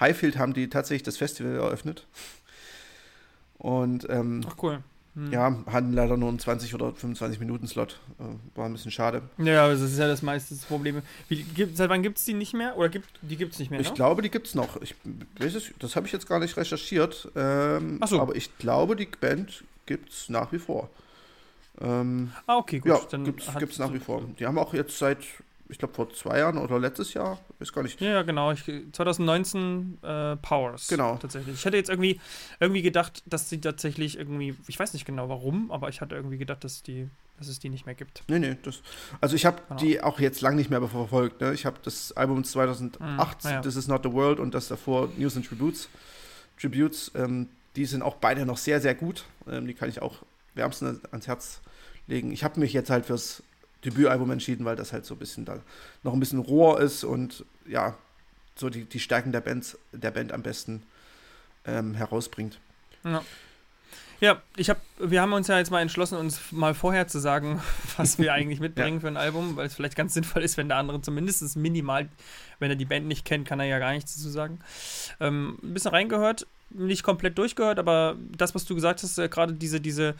Highfield 0.00 0.38
haben 0.38 0.54
die 0.54 0.68
tatsächlich 0.68 1.02
das 1.02 1.18
Festival 1.18 1.56
eröffnet. 1.56 2.06
Und 3.58 4.06
ähm, 4.10 4.42
Ach 4.48 4.56
cool. 4.62 4.82
Hm. 5.14 5.32
Ja, 5.32 5.56
hatten 5.70 5.92
leider 5.92 6.16
nur 6.16 6.28
einen 6.28 6.40
20 6.40 6.74
oder 6.74 6.92
25 6.92 7.38
Minuten 7.38 7.68
Slot. 7.68 8.00
Äh, 8.18 8.56
war 8.56 8.66
ein 8.66 8.72
bisschen 8.72 8.90
schade. 8.90 9.22
Ja, 9.38 9.64
aber 9.64 9.74
das 9.74 9.82
ist 9.82 9.98
ja 9.98 10.08
das 10.08 10.22
meiste 10.22 10.56
Problem. 10.66 11.02
Wie, 11.28 11.42
gibt, 11.42 11.76
seit 11.76 11.88
wann 11.88 12.02
gibt 12.02 12.18
es 12.18 12.24
die 12.24 12.34
nicht 12.34 12.52
mehr? 12.52 12.76
Oder 12.76 12.88
gibt, 12.88 13.08
die 13.22 13.36
gibt 13.36 13.52
es 13.52 13.60
nicht 13.60 13.70
mehr? 13.70 13.78
Ich 13.78 13.90
ne? 13.90 13.94
glaube, 13.94 14.22
die 14.22 14.30
gibt 14.30 14.48
es 14.48 14.56
noch. 14.56 14.80
Ich, 14.82 14.96
es, 15.38 15.72
das 15.78 15.94
habe 15.94 16.06
ich 16.06 16.12
jetzt 16.12 16.28
gar 16.28 16.40
nicht 16.40 16.56
recherchiert. 16.56 17.30
Ähm, 17.36 17.98
Ach 18.00 18.08
so. 18.08 18.20
Aber 18.20 18.34
ich 18.34 18.58
glaube, 18.58 18.96
die 18.96 19.06
Band 19.06 19.62
gibt 19.86 20.10
es 20.10 20.28
nach 20.28 20.50
wie 20.52 20.58
vor. 20.58 20.90
Ähm, 21.80 22.32
ah, 22.46 22.56
okay, 22.56 22.80
gut. 22.80 22.90
Ja, 22.90 23.18
gibt 23.18 23.72
es 23.72 23.78
nach 23.78 23.92
wie 23.92 24.00
vor. 24.00 24.22
Die 24.38 24.46
haben 24.46 24.58
auch 24.58 24.74
jetzt 24.74 24.98
seit 24.98 25.18
ich 25.68 25.78
glaube, 25.78 25.94
vor 25.94 26.12
zwei 26.12 26.38
Jahren 26.38 26.58
oder 26.58 26.78
letztes 26.78 27.14
Jahr, 27.14 27.38
ist 27.58 27.72
gar 27.72 27.82
nicht. 27.82 28.00
Ja, 28.00 28.22
genau. 28.22 28.52
Ich, 28.52 28.64
2019 28.64 29.98
äh, 30.02 30.36
Powers. 30.36 30.88
Genau. 30.88 31.16
Tatsächlich. 31.16 31.54
Ich 31.54 31.64
hätte 31.64 31.76
jetzt 31.76 31.90
irgendwie, 31.90 32.20
irgendwie 32.60 32.82
gedacht, 32.82 33.22
dass 33.26 33.48
sie 33.48 33.60
tatsächlich 33.60 34.18
irgendwie, 34.18 34.56
ich 34.66 34.78
weiß 34.78 34.92
nicht 34.92 35.06
genau 35.06 35.28
warum, 35.28 35.70
aber 35.70 35.88
ich 35.88 36.00
hatte 36.00 36.14
irgendwie 36.14 36.38
gedacht, 36.38 36.64
dass 36.64 36.82
die 36.82 37.08
dass 37.38 37.48
es 37.48 37.58
die 37.58 37.68
nicht 37.68 37.84
mehr 37.84 37.96
gibt. 37.96 38.22
Nee, 38.28 38.38
nee, 38.38 38.56
das, 38.62 38.80
also 39.20 39.34
ich 39.34 39.44
habe 39.44 39.60
genau. 39.68 39.80
die 39.80 40.00
auch 40.00 40.20
jetzt 40.20 40.40
lang 40.40 40.54
nicht 40.54 40.70
mehr 40.70 40.80
verfolgt. 40.86 41.40
Ne? 41.40 41.52
Ich 41.52 41.66
habe 41.66 41.78
das 41.82 42.12
Album 42.12 42.44
2008, 42.44 43.00
mm, 43.44 43.48
ja. 43.48 43.60
This 43.60 43.76
is 43.76 43.88
Not 43.88 44.04
the 44.04 44.12
World, 44.12 44.38
und 44.38 44.54
das 44.54 44.68
davor 44.68 45.08
News 45.16 45.36
and 45.36 45.46
Tributes. 45.46 45.88
Tributes, 46.60 47.10
ähm, 47.16 47.48
die 47.74 47.86
sind 47.86 48.02
auch 48.02 48.14
beide 48.16 48.46
noch 48.46 48.56
sehr, 48.56 48.80
sehr 48.80 48.94
gut. 48.94 49.24
Ähm, 49.50 49.66
die 49.66 49.74
kann 49.74 49.88
ich 49.88 50.00
auch 50.00 50.18
wärmstens 50.54 51.04
ans 51.10 51.26
Herz 51.26 51.60
legen. 52.06 52.30
Ich 52.30 52.44
habe 52.44 52.60
mich 52.60 52.72
jetzt 52.72 52.90
halt 52.90 53.06
fürs 53.06 53.42
Debütalbum 53.84 54.30
entschieden, 54.30 54.64
weil 54.64 54.76
das 54.76 54.92
halt 54.92 55.04
so 55.04 55.14
ein 55.14 55.18
bisschen 55.18 55.44
da 55.44 55.58
noch 56.02 56.12
ein 56.12 56.20
bisschen 56.20 56.38
roher 56.38 56.80
ist 56.80 57.04
und 57.04 57.44
ja, 57.66 57.96
so 58.56 58.70
die, 58.70 58.84
die 58.84 59.00
Stärken 59.00 59.32
der, 59.32 59.40
Bands, 59.40 59.78
der 59.92 60.10
Band 60.10 60.32
am 60.32 60.42
besten 60.42 60.82
ähm, 61.66 61.94
herausbringt. 61.94 62.58
Ja. 63.04 63.22
Ja, 64.20 64.40
ich 64.56 64.70
hab, 64.70 64.80
wir 64.98 65.20
haben 65.20 65.32
uns 65.32 65.48
ja 65.48 65.58
jetzt 65.58 65.70
mal 65.70 65.82
entschlossen, 65.82 66.16
uns 66.16 66.52
mal 66.52 66.72
vorher 66.72 67.08
zu 67.08 67.18
sagen, 67.18 67.60
was 67.96 68.18
wir 68.18 68.32
eigentlich 68.32 68.60
mitbringen 68.68 68.96
ja. 68.96 69.00
für 69.00 69.08
ein 69.08 69.16
Album, 69.16 69.56
weil 69.56 69.66
es 69.66 69.74
vielleicht 69.74 69.96
ganz 69.96 70.14
sinnvoll 70.14 70.42
ist, 70.42 70.56
wenn 70.56 70.68
der 70.68 70.78
andere 70.78 71.02
zumindest 71.02 71.56
minimal, 71.56 72.08
wenn 72.58 72.70
er 72.70 72.76
die 72.76 72.84
Band 72.84 73.06
nicht 73.06 73.24
kennt, 73.24 73.46
kann 73.46 73.60
er 73.60 73.66
ja 73.66 73.78
gar 73.78 73.92
nichts 73.92 74.14
dazu 74.14 74.30
sagen. 74.30 74.60
Ähm, 75.20 75.58
ein 75.62 75.74
bisschen 75.74 75.90
reingehört, 75.90 76.46
nicht 76.70 77.02
komplett 77.02 77.36
durchgehört, 77.36 77.78
aber 77.78 78.16
das, 78.36 78.54
was 78.54 78.64
du 78.64 78.74
gesagt 78.74 79.02
hast, 79.02 79.18
äh, 79.18 79.28
gerade 79.28 79.52
diese, 79.52 79.80
diese, 79.80 80.14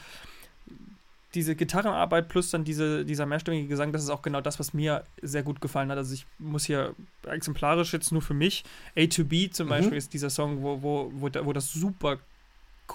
diese 1.34 1.56
Gitarrenarbeit 1.56 2.28
plus 2.28 2.50
dann 2.50 2.64
diese, 2.64 3.04
dieser 3.04 3.26
mehrstimmige 3.26 3.66
Gesang, 3.66 3.92
das 3.92 4.02
ist 4.02 4.10
auch 4.10 4.22
genau 4.22 4.40
das, 4.40 4.58
was 4.58 4.72
mir 4.72 5.04
sehr 5.20 5.42
gut 5.42 5.60
gefallen 5.60 5.90
hat. 5.90 5.98
Also 5.98 6.14
ich 6.14 6.26
muss 6.38 6.64
hier 6.64 6.94
exemplarisch 7.26 7.92
jetzt 7.92 8.12
nur 8.12 8.22
für 8.22 8.34
mich, 8.34 8.64
A 8.96 9.06
to 9.06 9.24
B 9.24 9.50
zum 9.50 9.66
mhm. 9.66 9.70
Beispiel 9.70 9.98
ist 9.98 10.12
dieser 10.12 10.30
Song, 10.30 10.62
wo, 10.62 10.82
wo, 10.82 11.10
wo, 11.14 11.28
wo 11.44 11.52
das 11.52 11.72
super 11.72 12.18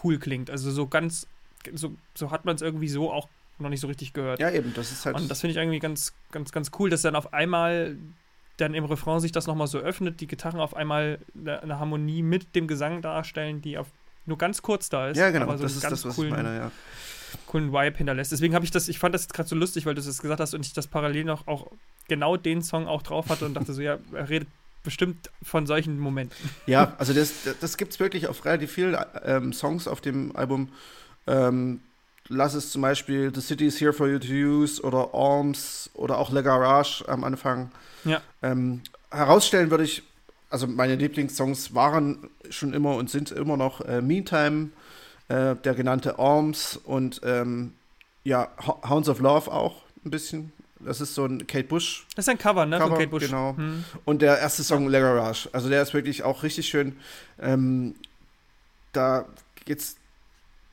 cool 0.03 0.17
klingt. 0.19 0.49
Also 0.49 0.71
so 0.71 0.87
ganz, 0.87 1.27
so, 1.73 1.93
so 2.15 2.31
hat 2.31 2.45
man 2.45 2.55
es 2.55 2.61
irgendwie 2.61 2.89
so 2.89 3.11
auch 3.11 3.27
noch 3.59 3.69
nicht 3.69 3.81
so 3.81 3.87
richtig 3.87 4.13
gehört. 4.13 4.39
Ja, 4.39 4.49
eben, 4.51 4.73
das 4.73 4.91
ist 4.91 5.05
halt. 5.05 5.17
Und 5.17 5.29
das 5.29 5.41
finde 5.41 5.51
ich 5.51 5.57
irgendwie 5.57 5.79
ganz, 5.79 6.13
ganz, 6.31 6.51
ganz 6.51 6.71
cool, 6.79 6.89
dass 6.89 7.01
dann 7.01 7.15
auf 7.15 7.33
einmal 7.33 7.97
dann 8.57 8.73
im 8.73 8.85
Refrain 8.85 9.19
sich 9.19 9.31
das 9.31 9.47
nochmal 9.47 9.67
so 9.67 9.79
öffnet, 9.79 10.21
die 10.21 10.27
Gitarren 10.27 10.59
auf 10.59 10.75
einmal 10.75 11.19
eine, 11.45 11.79
Harmonie 11.79 12.21
mit 12.21 12.55
dem 12.55 12.67
Gesang 12.67 13.01
darstellen, 13.01 13.61
die 13.61 13.77
auf 13.77 13.87
nur 14.25 14.37
ganz 14.37 14.61
kurz 14.61 14.89
da 14.89 15.09
ist. 15.09 15.17
Ja, 15.17 15.31
genau, 15.31 15.55
so 15.57 15.63
das 15.63 15.75
ist 15.75 15.83
das, 15.83 16.05
was 16.05 16.15
coolen, 16.15 16.29
ich 16.29 16.35
meine, 16.35 16.57
ja. 16.57 16.71
Coolen 17.49 17.73
Vibe 17.73 17.97
hinterlässt. 17.97 18.31
Deswegen 18.31 18.53
habe 18.53 18.63
ich 18.63 18.71
das, 18.71 18.87
ich 18.87 18.99
fand 18.99 19.15
das 19.15 19.27
gerade 19.27 19.49
so 19.49 19.55
lustig, 19.55 19.85
weil 19.85 19.95
du 19.95 20.01
das 20.01 20.21
gesagt 20.21 20.39
hast 20.39 20.53
und 20.53 20.65
ich 20.65 20.73
das 20.73 20.87
parallel 20.87 21.25
noch 21.25 21.47
auch 21.47 21.67
genau 22.07 22.37
den 22.37 22.61
Song 22.61 22.87
auch 22.87 23.01
drauf 23.01 23.29
hatte 23.29 23.45
und 23.45 23.55
dachte 23.55 23.73
so, 23.73 23.81
ja, 23.81 23.97
er 24.13 24.29
redet 24.29 24.47
bestimmt 24.83 25.29
von 25.41 25.65
solchen 25.65 25.99
Momenten. 25.99 26.37
Ja, 26.67 26.93
also 26.99 27.11
das, 27.11 27.33
das 27.59 27.77
gibt 27.77 27.93
es 27.93 27.99
wirklich 27.99 28.27
auf 28.27 28.45
relativ 28.45 28.71
vielen 28.71 28.95
ähm, 29.25 29.51
Songs 29.51 29.87
auf 29.87 29.99
dem 29.99 30.35
Album. 30.35 30.69
Ähm, 31.25 31.81
lass 32.27 32.53
es 32.53 32.71
zum 32.71 32.83
Beispiel 32.83 33.31
The 33.33 33.41
City 33.41 33.65
is 33.65 33.81
Here 33.81 33.93
for 33.93 34.07
You 34.07 34.19
to 34.19 34.27
Use 34.27 34.81
oder 34.83 35.09
Arms 35.13 35.89
oder 35.95 36.19
auch 36.19 36.31
Le 36.31 36.43
Garage 36.43 37.03
am 37.07 37.23
Anfang. 37.23 37.71
Ja. 38.05 38.21
Ähm, 38.43 38.81
herausstellen 39.09 39.71
würde 39.71 39.85
ich, 39.85 40.03
also 40.51 40.67
meine 40.67 40.95
Lieblingssongs 40.95 41.73
waren 41.73 42.29
schon 42.51 42.73
immer 42.73 42.95
und 42.95 43.09
sind 43.09 43.31
immer 43.31 43.57
noch 43.57 43.81
äh, 43.81 44.01
Meantime, 44.01 44.69
äh, 45.29 45.55
der 45.55 45.73
genannte 45.73 46.19
Arms 46.19 46.77
und 46.77 47.21
ähm, 47.23 47.73
ja, 48.23 48.49
Hounds 48.87 49.09
of 49.09 49.19
Love 49.19 49.51
auch 49.51 49.83
ein 50.05 50.11
bisschen. 50.11 50.51
Das 50.79 51.01
ist 51.01 51.13
so 51.13 51.25
ein 51.25 51.45
Kate 51.45 51.67
Bush. 51.67 52.05
Das 52.15 52.25
ist 52.25 52.29
ein 52.29 52.37
Cover, 52.37 52.65
ne? 52.65 52.77
Cover, 52.77 52.89
von 52.89 52.97
Kate 52.97 53.09
Bush. 53.09 53.25
Genau. 53.25 53.55
Hm. 53.57 53.83
Und 54.05 54.21
der 54.21 54.39
erste 54.39 54.63
Song, 54.63 54.83
ja. 54.83 54.89
Lega 54.89 55.27
Rush. 55.27 55.49
Also 55.51 55.69
der 55.69 55.81
ist 55.81 55.93
wirklich 55.93 56.23
auch 56.23 56.43
richtig 56.43 56.67
schön. 56.67 56.95
Ähm, 57.39 57.95
da 58.93 59.25
geht's. 59.65 59.97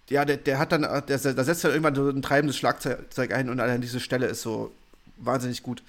Ja, 0.08 0.24
der, 0.24 0.36
der 0.36 0.60
hat 0.60 0.70
dann, 0.70 0.82
der, 0.82 1.02
der 1.02 1.18
setzt 1.18 1.64
dann 1.64 1.72
irgendwann 1.72 1.96
so 1.96 2.08
ein 2.08 2.22
treibendes 2.22 2.56
Schlagzeug 2.56 3.32
ein 3.32 3.50
und 3.50 3.58
allein 3.58 3.80
diese 3.80 3.98
Stelle 3.98 4.26
ist 4.26 4.42
so 4.42 4.72
wahnsinnig 5.16 5.64
gut. 5.64 5.82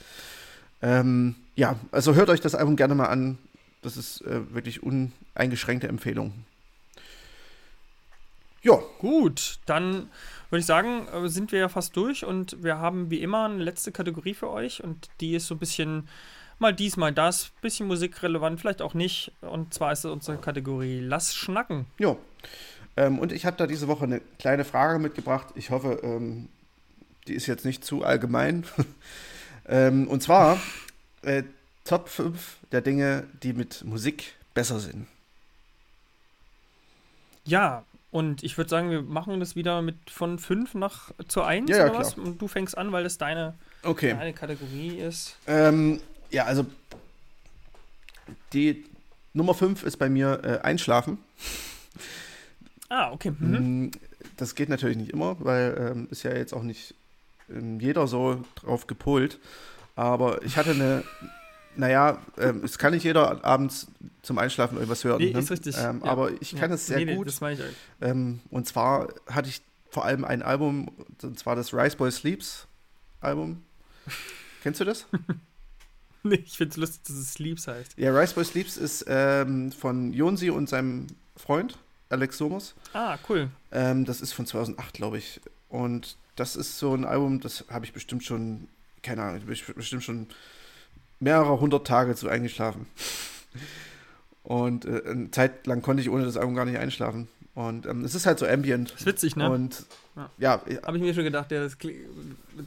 Ähm, 0.81 1.35
ja, 1.55 1.75
also 1.91 2.15
hört 2.15 2.29
euch 2.29 2.41
das 2.41 2.55
Album 2.55 2.75
gerne 2.75 2.95
mal 2.95 3.05
an. 3.05 3.37
Das 3.83 3.95
ist 3.95 4.21
äh, 4.21 4.53
wirklich 4.53 4.81
uneingeschränkte 4.81 5.87
Empfehlung. 5.87 6.33
Ja. 8.67 8.79
Gut, 8.99 9.59
dann 9.65 10.09
würde 10.49 10.59
ich 10.59 10.65
sagen, 10.65 11.07
äh, 11.07 11.29
sind 11.29 11.53
wir 11.53 11.59
ja 11.59 11.69
fast 11.69 11.95
durch 11.95 12.25
und 12.25 12.61
wir 12.61 12.79
haben 12.79 13.09
wie 13.09 13.21
immer 13.21 13.45
eine 13.45 13.63
letzte 13.63 13.93
Kategorie 13.93 14.33
für 14.33 14.49
euch 14.49 14.83
und 14.83 15.07
die 15.21 15.35
ist 15.35 15.47
so 15.47 15.55
ein 15.55 15.59
bisschen 15.59 16.09
mal 16.59 16.73
dies, 16.73 16.97
mal 16.97 17.13
das, 17.13 17.51
bisschen 17.61 17.87
musikrelevant, 17.87 18.59
vielleicht 18.59 18.81
auch 18.81 18.93
nicht. 18.93 19.31
Und 19.39 19.73
zwar 19.73 19.93
ist 19.93 20.03
es 20.03 20.11
unsere 20.11 20.37
Kategorie 20.37 20.99
Lass 20.99 21.33
schnacken. 21.33 21.85
Ja. 21.97 22.17
Ähm, 22.97 23.19
und 23.19 23.31
ich 23.31 23.45
habe 23.45 23.55
da 23.55 23.67
diese 23.67 23.87
Woche 23.87 24.03
eine 24.03 24.19
kleine 24.37 24.65
Frage 24.65 24.99
mitgebracht. 24.99 25.47
Ich 25.55 25.69
hoffe, 25.69 26.01
ähm, 26.03 26.49
die 27.27 27.35
ist 27.35 27.47
jetzt 27.47 27.63
nicht 27.63 27.85
zu 27.85 28.03
allgemein. 28.03 28.65
ähm, 29.69 30.09
und 30.09 30.21
zwar 30.21 30.59
äh, 31.21 31.43
Top 31.85 32.09
5 32.09 32.57
der 32.73 32.81
Dinge, 32.81 33.27
die 33.43 33.53
mit 33.53 33.85
Musik 33.85 34.35
besser 34.53 34.81
sind. 34.81 35.07
Ja, 37.47 37.85
und 38.09 38.43
ich 38.43 38.57
würde 38.57 38.69
sagen, 38.69 38.89
wir 38.89 39.01
machen 39.01 39.39
das 39.39 39.55
wieder 39.55 39.81
mit 39.81 40.09
von 40.09 40.39
5 40.39 40.75
nach 40.75 41.11
zu 41.27 41.43
1 41.43 41.69
ja, 41.69 41.77
ja, 41.77 41.83
oder 41.83 41.91
klar. 41.91 42.01
was? 42.01 42.13
Und 42.15 42.41
du 42.41 42.47
fängst 42.47 42.77
an, 42.77 42.91
weil 42.91 43.03
das 43.03 43.17
deine, 43.17 43.55
okay. 43.83 44.15
deine 44.17 44.33
Kategorie 44.33 44.97
ist. 44.97 45.37
Ähm, 45.45 45.99
ja, 46.29 46.45
also 46.45 46.65
die 48.53 48.85
Nummer 49.33 49.53
5 49.53 49.83
ist 49.83 49.97
bei 49.97 50.09
mir 50.09 50.41
äh, 50.43 50.65
Einschlafen. 50.65 51.17
Ah, 52.89 53.11
okay. 53.11 53.31
Mhm. 53.37 53.85
Mm, 53.85 53.91
das 54.37 54.55
geht 54.55 54.69
natürlich 54.69 54.97
nicht 54.97 55.11
immer, 55.11 55.35
weil 55.39 55.91
ähm, 55.91 56.07
ist 56.09 56.23
ja 56.23 56.33
jetzt 56.33 56.53
auch 56.53 56.63
nicht 56.63 56.95
ähm, 57.49 57.79
jeder 57.79 58.07
so 58.07 58.43
drauf 58.55 58.87
gepolt. 58.87 59.39
Aber 59.95 60.43
ich 60.43 60.57
hatte 60.57 60.71
eine 60.71 61.03
naja, 61.77 62.21
ähm, 62.37 62.61
es 62.63 62.77
kann 62.77 62.93
nicht 62.93 63.03
jeder 63.03 63.43
abends 63.45 63.87
zum 64.21 64.37
Einschlafen 64.37 64.75
irgendwas 64.75 65.03
hören. 65.03 65.19
Nee, 65.19 65.31
ne? 65.31 65.39
ist 65.39 65.51
richtig. 65.51 65.75
Ähm, 65.77 66.01
ja. 66.03 66.11
Aber 66.11 66.31
ich 66.41 66.55
kann 66.55 66.69
ja. 66.69 66.75
es 66.75 66.87
sehr 66.87 67.05
nee, 67.05 67.15
gut. 67.15 67.27
das 67.27 67.41
meine 67.41 67.55
ich 67.55 67.61
auch. 67.61 68.07
Ähm, 68.07 68.39
und 68.49 68.67
zwar 68.67 69.07
hatte 69.29 69.49
ich 69.49 69.61
vor 69.89 70.05
allem 70.05 70.25
ein 70.25 70.41
Album, 70.41 70.91
und 71.21 71.39
zwar 71.39 71.55
das 71.55 71.73
Rice 71.73 71.95
Boy 71.95 72.11
Sleeps 72.11 72.67
Album. 73.21 73.63
Kennst 74.63 74.79
du 74.79 74.85
das? 74.85 75.05
nee, 76.23 76.43
ich 76.45 76.57
finde 76.57 76.71
es 76.71 76.77
lustig, 76.77 77.01
dass 77.03 77.15
es 77.15 77.33
Sleeps 77.33 77.67
heißt. 77.67 77.97
Ja, 77.97 78.11
Rice 78.11 78.33
Boy 78.33 78.43
Sleeps 78.43 78.77
ist 78.77 79.05
ähm, 79.07 79.71
von 79.71 80.13
Jonsi 80.13 80.49
und 80.49 80.67
seinem 80.67 81.07
Freund, 81.35 81.77
Alex 82.09 82.37
Somos. 82.37 82.75
Ah, 82.93 83.17
cool. 83.29 83.49
Ähm, 83.71 84.05
das 84.05 84.21
ist 84.21 84.33
von 84.33 84.45
2008, 84.45 84.93
glaube 84.93 85.17
ich. 85.19 85.41
Und 85.69 86.17
das 86.35 86.55
ist 86.55 86.79
so 86.79 86.93
ein 86.93 87.05
Album, 87.05 87.39
das 87.39 87.65
habe 87.69 87.85
ich 87.85 87.93
bestimmt 87.93 88.23
schon, 88.23 88.67
keine 89.03 89.23
Ahnung, 89.23 89.41
bestimmt 89.45 90.03
schon 90.03 90.27
mehrere 91.19 91.59
hundert 91.59 91.87
Tage 91.87 92.15
zu 92.15 92.29
eingeschlafen. 92.29 92.87
Und 94.43 94.85
äh, 94.85 95.01
eine 95.05 95.31
Zeit 95.31 95.67
lang 95.67 95.81
konnte 95.81 96.01
ich 96.01 96.09
ohne 96.09 96.23
das 96.23 96.37
Album 96.37 96.55
gar 96.55 96.65
nicht 96.65 96.77
einschlafen. 96.77 97.27
Und 97.53 97.87
ähm, 97.87 98.05
es 98.05 98.13
ist 98.13 98.25
halt 98.25 98.37
so 98.37 98.45
ambient. 98.45 98.91
Das 98.91 99.01
ist 99.01 99.07
witzig, 99.07 99.35
ne? 99.35 99.49
Und 99.49 99.85
ja. 100.15 100.29
ja 100.37 100.81
Habe 100.83 100.97
ich 100.97 101.03
mir 101.03 101.13
schon 101.13 101.23
gedacht, 101.23 101.51
ja, 101.51 101.59
das 101.59 101.75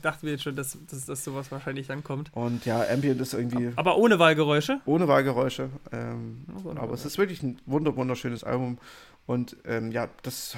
dachte 0.03 0.27
mir 0.27 0.37
schon, 0.39 0.57
dass, 0.57 0.77
dass, 0.91 1.07
dass 1.07 1.25
sowas 1.25 1.51
wahrscheinlich 1.53 1.87
dann 1.87 2.03
kommt. 2.03 2.31
Und 2.35 2.67
ja, 2.67 2.85
ambient 2.89 3.21
ist 3.21 3.33
irgendwie. 3.33 3.73
Aber 3.77 3.97
ohne 3.99 4.19
Wahlgeräusche? 4.19 4.81
Ohne 4.87 5.07
Wahlgeräusche. 5.07 5.71
Ähm, 5.93 6.45
oh, 6.65 6.71
aber 6.71 6.93
es 6.93 7.05
ist 7.05 7.19
wirklich 7.19 7.43
ein 7.43 7.61
wunder 7.67 7.95
wunderschönes 7.95 8.43
Album. 8.43 8.79
Und 9.27 9.57
ähm, 9.65 9.93
ja, 9.93 10.09
das 10.23 10.57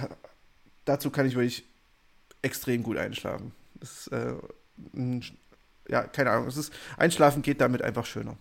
dazu 0.87 1.11
kann 1.11 1.27
ich 1.27 1.35
wirklich 1.35 1.65
extrem 2.41 2.83
gut 2.83 2.97
einschlafen. 2.97 3.53
Das 3.81 4.07
ist 4.07 4.13
äh, 4.13 4.35
ein 4.95 5.23
ja, 5.93 6.03
keine 6.05 6.31
Ahnung. 6.31 6.49
Es 6.49 6.57
ist, 6.57 6.73
Einschlafen 6.97 7.43
geht 7.43 7.61
damit 7.61 7.83
einfach 7.83 8.07
schöner. 8.07 8.37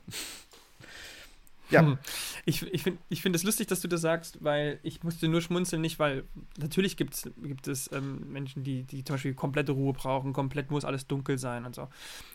Ja. 1.71 1.81
Hm. 1.81 1.97
Ich, 2.45 2.63
ich 2.63 2.83
finde 2.83 2.99
ich 3.09 3.21
find 3.21 3.35
es 3.35 3.43
lustig, 3.43 3.67
dass 3.67 3.81
du 3.81 3.87
das 3.87 4.01
sagst, 4.01 4.43
weil 4.43 4.79
ich 4.83 5.03
musste 5.03 5.27
nur 5.27 5.41
schmunzeln, 5.41 5.81
nicht, 5.81 5.99
weil 5.99 6.23
natürlich 6.57 6.97
gibt's, 6.97 7.29
gibt 7.41 7.67
es 7.67 7.91
ähm, 7.91 8.31
Menschen, 8.31 8.63
die, 8.63 8.83
die 8.83 9.03
zum 9.03 9.15
Beispiel 9.15 9.33
komplette 9.33 9.71
Ruhe 9.71 9.93
brauchen, 9.93 10.33
komplett 10.33 10.71
muss 10.71 10.85
alles 10.85 11.07
dunkel 11.07 11.37
sein 11.37 11.65
und 11.65 11.75
so. 11.75 11.87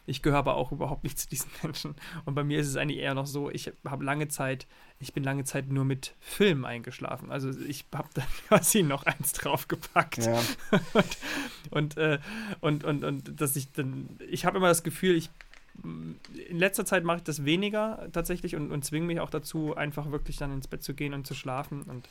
Ich 0.06 0.22
gehöre 0.22 0.38
aber 0.38 0.56
auch 0.56 0.72
überhaupt 0.72 1.04
nicht 1.04 1.18
zu 1.18 1.28
diesen 1.28 1.50
Menschen. 1.62 1.94
Und 2.24 2.34
bei 2.34 2.44
mir 2.44 2.58
ist 2.58 2.68
es 2.68 2.76
eigentlich 2.76 2.98
eher 2.98 3.14
noch 3.14 3.26
so, 3.26 3.50
ich 3.50 3.72
habe 3.84 4.04
lange 4.04 4.28
Zeit, 4.28 4.66
ich 4.98 5.12
bin 5.12 5.24
lange 5.24 5.44
Zeit 5.44 5.68
nur 5.68 5.84
mit 5.84 6.14
Film 6.20 6.64
eingeschlafen. 6.64 7.30
Also 7.30 7.50
ich 7.50 7.84
habe 7.94 8.08
da 8.14 8.22
quasi 8.48 8.82
noch 8.82 9.04
eins 9.04 9.32
draufgepackt. 9.32 10.24
Ja. 10.24 10.42
und, 10.92 11.16
und, 11.70 11.96
äh, 11.96 12.18
und, 12.60 12.84
und, 12.84 13.04
und 13.04 13.40
dass 13.40 13.56
ich 13.56 13.72
dann, 13.72 14.18
ich 14.30 14.44
habe 14.46 14.58
immer 14.58 14.68
das 14.68 14.82
Gefühl, 14.82 15.16
ich 15.16 15.30
in 15.82 16.58
letzter 16.58 16.84
Zeit 16.84 17.04
mache 17.04 17.18
ich 17.18 17.22
das 17.22 17.44
weniger 17.44 18.08
tatsächlich 18.12 18.56
und, 18.56 18.70
und 18.70 18.84
zwinge 18.84 19.06
mich 19.06 19.20
auch 19.20 19.30
dazu, 19.30 19.76
einfach 19.76 20.10
wirklich 20.10 20.36
dann 20.36 20.52
ins 20.52 20.68
Bett 20.68 20.82
zu 20.82 20.94
gehen 20.94 21.14
und 21.14 21.26
zu 21.26 21.34
schlafen 21.34 21.82
und 21.82 22.08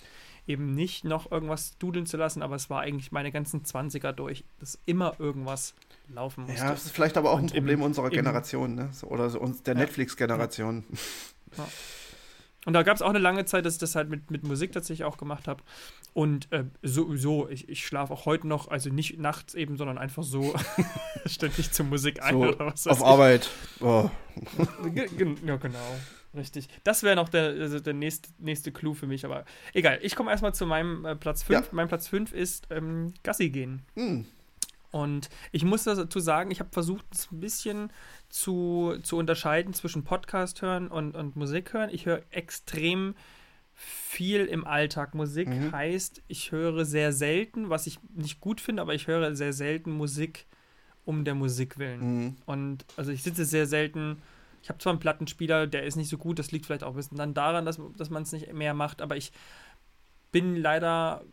eben 0.47 0.73
nicht 0.73 1.03
noch 1.03 1.31
irgendwas 1.31 1.77
dudeln 1.77 2.05
zu 2.05 2.17
lassen, 2.17 2.41
aber 2.41 2.55
es 2.55 2.69
war 2.69 2.81
eigentlich 2.81 3.11
meine 3.11 3.31
ganzen 3.31 3.63
20er 3.63 4.11
durch, 4.11 4.43
dass 4.59 4.79
immer 4.85 5.15
irgendwas 5.19 5.73
laufen 6.07 6.45
musste. 6.45 6.59
Ja, 6.59 6.71
das 6.71 6.85
ist 6.85 6.91
vielleicht 6.91 7.17
aber 7.17 7.31
auch 7.31 7.37
und 7.37 7.45
ein 7.45 7.57
Problem 7.57 7.79
im, 7.79 7.85
unserer 7.85 8.09
Generation, 8.09 8.75
ne? 8.75 8.89
oder 9.03 9.29
so 9.29 9.39
der 9.65 9.73
ja. 9.73 9.79
Netflix-Generation. 9.79 10.83
Ja. 11.57 11.67
Und 12.65 12.73
da 12.73 12.83
gab 12.83 12.95
es 12.95 13.01
auch 13.01 13.09
eine 13.09 13.19
lange 13.19 13.45
Zeit, 13.45 13.65
dass 13.65 13.75
ich 13.75 13.79
das 13.79 13.95
halt 13.95 14.09
mit, 14.09 14.31
mit 14.31 14.43
Musik 14.43 14.71
tatsächlich 14.71 15.05
auch 15.05 15.17
gemacht 15.17 15.47
habe. 15.47 15.63
Und 16.13 16.51
äh, 16.51 16.65
sowieso, 16.81 17.47
ich, 17.47 17.69
ich 17.69 17.85
schlafe 17.85 18.11
auch 18.11 18.25
heute 18.25 18.47
noch, 18.47 18.67
also 18.69 18.89
nicht 18.89 19.19
nachts 19.19 19.53
eben, 19.53 19.77
sondern 19.77 19.97
einfach 19.97 20.23
so 20.23 20.53
ständig 21.25 21.71
zur 21.71 21.85
Musik 21.85 22.23
ein 22.23 22.33
so 22.33 22.39
oder 22.41 22.65
was 22.65 22.87
Auf 22.87 23.03
Arbeit. 23.03 23.49
Oh. 23.79 24.09
ja, 24.95 25.55
genau. 25.57 25.95
Richtig. 26.35 26.67
Das 26.83 27.03
wäre 27.03 27.15
noch 27.15 27.29
der, 27.29 27.43
also 27.61 27.79
der 27.79 27.93
nächste, 27.93 28.29
nächste 28.39 28.71
Clou 28.71 28.93
für 28.93 29.07
mich, 29.07 29.25
aber 29.25 29.45
egal. 29.73 29.99
Ich 30.01 30.15
komme 30.15 30.31
erstmal 30.31 30.53
zu 30.53 30.65
meinem 30.65 31.05
äh, 31.05 31.15
Platz 31.15 31.43
5. 31.43 31.59
Ja. 31.59 31.67
Mein 31.71 31.87
Platz 31.87 32.07
5 32.07 32.33
ist 32.33 32.67
ähm, 32.71 33.13
Gassi 33.23 33.49
gehen. 33.49 33.83
Mhm. 33.95 34.25
Und 34.95 35.27
ich 35.51 35.65
muss 35.65 35.83
dazu 35.83 36.21
sagen, 36.21 36.51
ich 36.51 36.61
habe 36.61 36.69
versucht, 36.71 37.05
es 37.11 37.29
ein 37.29 37.41
bisschen 37.41 37.91
zu, 38.29 38.95
zu 39.03 39.17
unterscheiden 39.17 39.73
zwischen 39.73 40.05
Podcast 40.05 40.61
hören 40.61 40.87
und, 40.87 41.17
und 41.17 41.35
Musik 41.35 41.73
hören. 41.73 41.89
Ich 41.91 42.05
höre 42.05 42.21
extrem 42.31 43.13
viel 43.73 44.45
im 44.45 44.65
Alltag 44.65 45.13
Musik. 45.13 45.49
Mhm. 45.49 45.73
Heißt, 45.73 46.23
ich 46.29 46.53
höre 46.53 46.85
sehr 46.85 47.11
selten, 47.11 47.69
was 47.69 47.87
ich 47.87 47.99
nicht 48.15 48.39
gut 48.39 48.61
finde, 48.61 48.81
aber 48.81 48.93
ich 48.93 49.07
höre 49.07 49.35
sehr 49.35 49.51
selten 49.51 49.91
Musik 49.91 50.45
um 51.03 51.25
der 51.25 51.35
Musik 51.35 51.77
willen. 51.77 51.99
Mhm. 51.99 52.35
Und 52.45 52.85
also 52.95 53.11
ich 53.11 53.21
sitze 53.21 53.43
sehr 53.43 53.67
selten. 53.67 54.21
Ich 54.63 54.69
habe 54.69 54.79
zwar 54.79 54.93
einen 54.93 55.01
Plattenspieler, 55.01 55.67
der 55.67 55.83
ist 55.83 55.97
nicht 55.97 56.09
so 56.09 56.17
gut, 56.17 56.39
das 56.39 56.53
liegt 56.53 56.67
vielleicht 56.67 56.85
auch 56.85 56.91
ein 56.91 56.95
bisschen 56.95 57.17
dann 57.17 57.33
daran, 57.33 57.65
dass, 57.65 57.81
dass 57.97 58.09
man 58.09 58.23
es 58.23 58.31
nicht 58.31 58.53
mehr 58.53 58.73
macht, 58.73 59.01
aber 59.01 59.17
ich 59.17 59.33
bin 60.31 60.55
leider, 60.55 61.23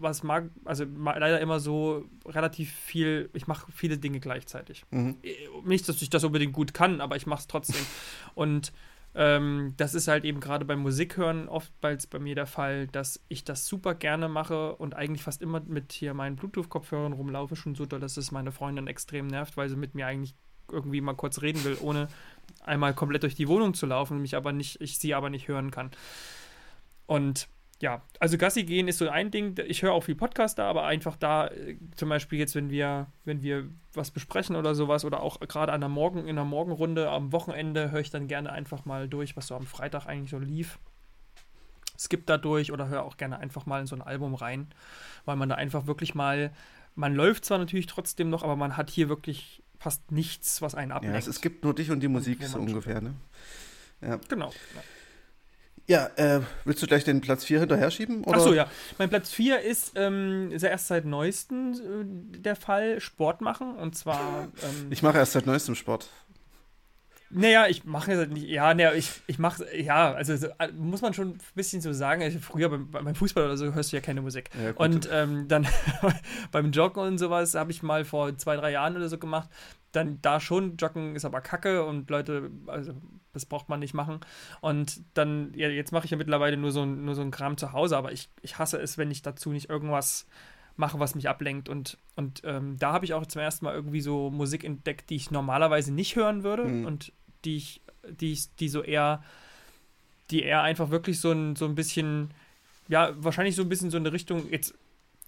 was 0.00 0.22
mag, 0.22 0.50
also 0.64 0.84
leider 0.84 1.40
immer 1.40 1.60
so 1.60 2.08
relativ 2.26 2.72
viel, 2.72 3.30
ich 3.32 3.46
mache 3.46 3.70
viele 3.72 3.98
Dinge 3.98 4.20
gleichzeitig. 4.20 4.84
Mhm. 4.90 5.16
Nicht, 5.64 5.88
dass 5.88 6.00
ich 6.02 6.10
das 6.10 6.24
unbedingt 6.24 6.52
gut 6.52 6.74
kann, 6.74 7.00
aber 7.00 7.16
ich 7.16 7.26
mache 7.26 7.40
es 7.40 7.46
trotzdem. 7.46 7.84
Und 8.34 8.72
ähm, 9.14 9.74
das 9.76 9.94
ist 9.94 10.08
halt 10.08 10.24
eben 10.24 10.40
gerade 10.40 10.64
beim 10.64 10.80
Musikhören 10.80 11.48
oftmals 11.48 12.06
bei 12.06 12.18
mir 12.18 12.34
der 12.34 12.46
Fall, 12.46 12.86
dass 12.86 13.20
ich 13.28 13.44
das 13.44 13.66
super 13.66 13.94
gerne 13.94 14.28
mache 14.28 14.74
und 14.76 14.94
eigentlich 14.94 15.22
fast 15.22 15.42
immer 15.42 15.60
mit 15.60 15.92
hier 15.92 16.14
meinen 16.14 16.36
Bluetooth-Kopfhörern 16.36 17.12
rumlaufe, 17.12 17.54
schon 17.54 17.74
so 17.74 17.84
doll, 17.84 18.00
dass 18.00 18.16
es 18.16 18.30
meine 18.30 18.52
Freundin 18.52 18.86
extrem 18.86 19.26
nervt, 19.26 19.58
weil 19.58 19.68
sie 19.68 19.76
mit 19.76 19.94
mir 19.94 20.06
eigentlich 20.06 20.34
irgendwie 20.70 21.02
mal 21.02 21.14
kurz 21.14 21.42
reden 21.42 21.62
will, 21.64 21.76
ohne 21.82 22.08
einmal 22.64 22.94
komplett 22.94 23.22
durch 23.22 23.34
die 23.34 23.48
Wohnung 23.48 23.74
zu 23.74 23.84
laufen, 23.84 24.22
mich 24.22 24.34
aber 24.34 24.52
nicht, 24.52 24.80
ich 24.80 24.98
sie 24.98 25.12
aber 25.12 25.28
nicht 25.28 25.48
hören 25.48 25.70
kann. 25.70 25.90
Und 27.06 27.48
ja, 27.82 28.00
also 28.20 28.38
Gassi 28.38 28.62
gehen 28.62 28.86
ist 28.86 28.98
so 28.98 29.08
ein 29.08 29.32
Ding. 29.32 29.56
Ich 29.66 29.82
höre 29.82 29.92
auch 29.92 30.04
viel 30.04 30.14
Podcaster, 30.14 30.62
aber 30.64 30.84
einfach 30.86 31.16
da, 31.16 31.48
äh, 31.48 31.76
zum 31.96 32.08
Beispiel 32.08 32.38
jetzt, 32.38 32.54
wenn 32.54 32.70
wir, 32.70 33.08
wenn 33.24 33.42
wir 33.42 33.68
was 33.92 34.12
besprechen 34.12 34.54
oder 34.54 34.76
sowas, 34.76 35.04
oder 35.04 35.20
auch 35.20 35.40
gerade 35.40 35.72
an 35.72 35.80
der 35.80 35.88
Morgen, 35.88 36.28
in 36.28 36.36
der 36.36 36.44
Morgenrunde 36.44 37.10
am 37.10 37.32
Wochenende 37.32 37.90
höre 37.90 37.98
ich 37.98 38.10
dann 38.10 38.28
gerne 38.28 38.52
einfach 38.52 38.84
mal 38.84 39.08
durch, 39.08 39.36
was 39.36 39.48
so 39.48 39.56
am 39.56 39.66
Freitag 39.66 40.06
eigentlich 40.06 40.30
so 40.30 40.38
lief. 40.38 40.78
Skip 41.98 42.24
da 42.26 42.38
durch 42.38 42.70
oder 42.70 42.86
höre 42.86 43.02
auch 43.02 43.16
gerne 43.16 43.40
einfach 43.40 43.66
mal 43.66 43.80
in 43.80 43.88
so 43.88 43.96
ein 43.96 44.02
Album 44.02 44.36
rein, 44.36 44.68
weil 45.24 45.34
man 45.34 45.48
da 45.48 45.56
einfach 45.56 45.88
wirklich 45.88 46.14
mal, 46.14 46.52
man 46.94 47.16
läuft 47.16 47.44
zwar 47.44 47.58
natürlich 47.58 47.86
trotzdem 47.86 48.30
noch, 48.30 48.44
aber 48.44 48.54
man 48.54 48.76
hat 48.76 48.90
hier 48.90 49.08
wirklich 49.08 49.60
fast 49.80 50.12
nichts, 50.12 50.62
was 50.62 50.76
einen 50.76 50.90
Ja, 50.90 50.96
ablenkt. 50.98 51.18
es, 51.18 51.26
es 51.26 51.40
gibt 51.40 51.64
nur 51.64 51.74
dich 51.74 51.90
und 51.90 51.98
die 51.98 52.06
Musik, 52.08 52.40
wo 52.42 52.46
so 52.46 52.60
ungefähr, 52.60 53.00
ne? 53.00 53.14
Ja, 54.00 54.20
genau. 54.28 54.50
ja 54.50 54.82
äh, 56.16 56.40
willst 56.64 56.82
du 56.82 56.86
gleich 56.86 57.04
den 57.04 57.20
Platz 57.20 57.44
4 57.44 57.60
hinterher 57.60 57.90
schieben? 57.90 58.24
Oder? 58.24 58.36
Achso, 58.36 58.52
ja. 58.52 58.66
Mein 58.98 59.08
Platz 59.08 59.30
4 59.30 59.60
ist, 59.60 59.92
ähm, 59.96 60.50
ist 60.50 60.62
ja 60.62 60.68
erst 60.68 60.88
seit 60.88 61.04
neuestem 61.04 61.72
äh, 61.72 62.38
der 62.38 62.56
Fall, 62.56 63.00
Sport 63.00 63.40
machen. 63.40 63.74
Und 63.76 63.96
zwar. 63.96 64.48
Ähm, 64.62 64.88
Ich 64.90 65.02
mache 65.02 65.18
erst 65.18 65.32
seit 65.32 65.46
neuestem 65.46 65.74
Sport. 65.74 66.08
Naja, 67.32 67.66
ich 67.68 67.84
mache 67.84 68.12
jetzt 68.12 68.32
nicht. 68.32 68.46
Ja, 68.48 68.72
naja, 68.74 68.92
ich, 68.92 69.22
ich 69.26 69.38
mache. 69.38 69.64
Ja, 69.76 70.12
also 70.12 70.36
so, 70.36 70.48
äh, 70.58 70.70
muss 70.72 71.00
man 71.02 71.14
schon 71.14 71.28
ein 71.30 71.38
bisschen 71.54 71.80
so 71.80 71.92
sagen. 71.92 72.22
Also 72.22 72.38
früher 72.38 72.68
beim, 72.68 72.90
beim 72.90 73.14
Fußball 73.14 73.44
oder 73.44 73.56
so 73.56 73.72
hörst 73.74 73.92
du 73.92 73.96
ja 73.96 74.02
keine 74.02 74.22
Musik. 74.22 74.50
Ja. 74.62 74.72
Und 74.76 75.08
ähm, 75.10 75.48
dann 75.48 75.66
beim 76.52 76.70
Joggen 76.72 77.02
und 77.02 77.18
sowas 77.18 77.54
habe 77.54 77.70
ich 77.70 77.82
mal 77.82 78.04
vor 78.04 78.36
zwei, 78.38 78.56
drei 78.56 78.70
Jahren 78.72 78.96
oder 78.96 79.08
so 79.08 79.18
gemacht. 79.18 79.48
Dann 79.92 80.20
da 80.22 80.40
schon, 80.40 80.76
Joggen 80.76 81.16
ist 81.16 81.24
aber 81.24 81.40
kacke 81.40 81.84
und 81.84 82.08
Leute, 82.08 82.50
also 82.66 82.94
das 83.32 83.44
braucht 83.46 83.68
man 83.68 83.80
nicht 83.80 83.92
machen. 83.94 84.20
Und 84.60 85.00
dann, 85.14 85.52
ja, 85.54 85.68
jetzt 85.68 85.92
mache 85.92 86.06
ich 86.06 86.10
ja 86.10 86.16
mittlerweile 86.16 86.56
nur 86.56 86.70
so, 86.72 86.86
nur 86.86 87.14
so 87.14 87.22
ein 87.22 87.30
Kram 87.30 87.56
zu 87.56 87.72
Hause, 87.72 87.96
aber 87.96 88.12
ich, 88.12 88.30
ich 88.40 88.58
hasse 88.58 88.78
es, 88.78 88.96
wenn 88.98 89.10
ich 89.10 89.22
dazu 89.22 89.50
nicht 89.50 89.68
irgendwas 89.68 90.26
mache, 90.76 90.98
was 90.98 91.14
mich 91.14 91.28
ablenkt. 91.28 91.68
Und, 91.68 91.98
und 92.16 92.40
ähm, 92.44 92.78
da 92.78 92.92
habe 92.94 93.04
ich 93.04 93.12
auch 93.12 93.26
zum 93.26 93.42
ersten 93.42 93.66
Mal 93.66 93.74
irgendwie 93.74 94.00
so 94.00 94.30
Musik 94.30 94.64
entdeckt, 94.64 95.10
die 95.10 95.16
ich 95.16 95.30
normalerweise 95.30 95.92
nicht 95.92 96.16
hören 96.16 96.42
würde 96.42 96.64
Mhm. 96.64 96.86
und 96.86 97.12
die 97.44 97.56
ich, 97.56 97.80
die 98.08 98.32
ich, 98.32 98.54
die 98.56 98.68
so 98.68 98.82
eher, 98.82 99.22
die 100.30 100.42
eher 100.42 100.62
einfach 100.62 100.90
wirklich 100.90 101.20
so 101.20 101.32
ein, 101.32 101.56
so 101.56 101.64
ein 101.64 101.74
bisschen, 101.74 102.30
ja, 102.88 103.12
wahrscheinlich 103.16 103.54
so 103.54 103.62
ein 103.62 103.68
bisschen 103.68 103.90
so 103.90 103.96
in 103.96 104.04
eine 104.04 104.12
Richtung, 104.12 104.50
jetzt 104.50 104.74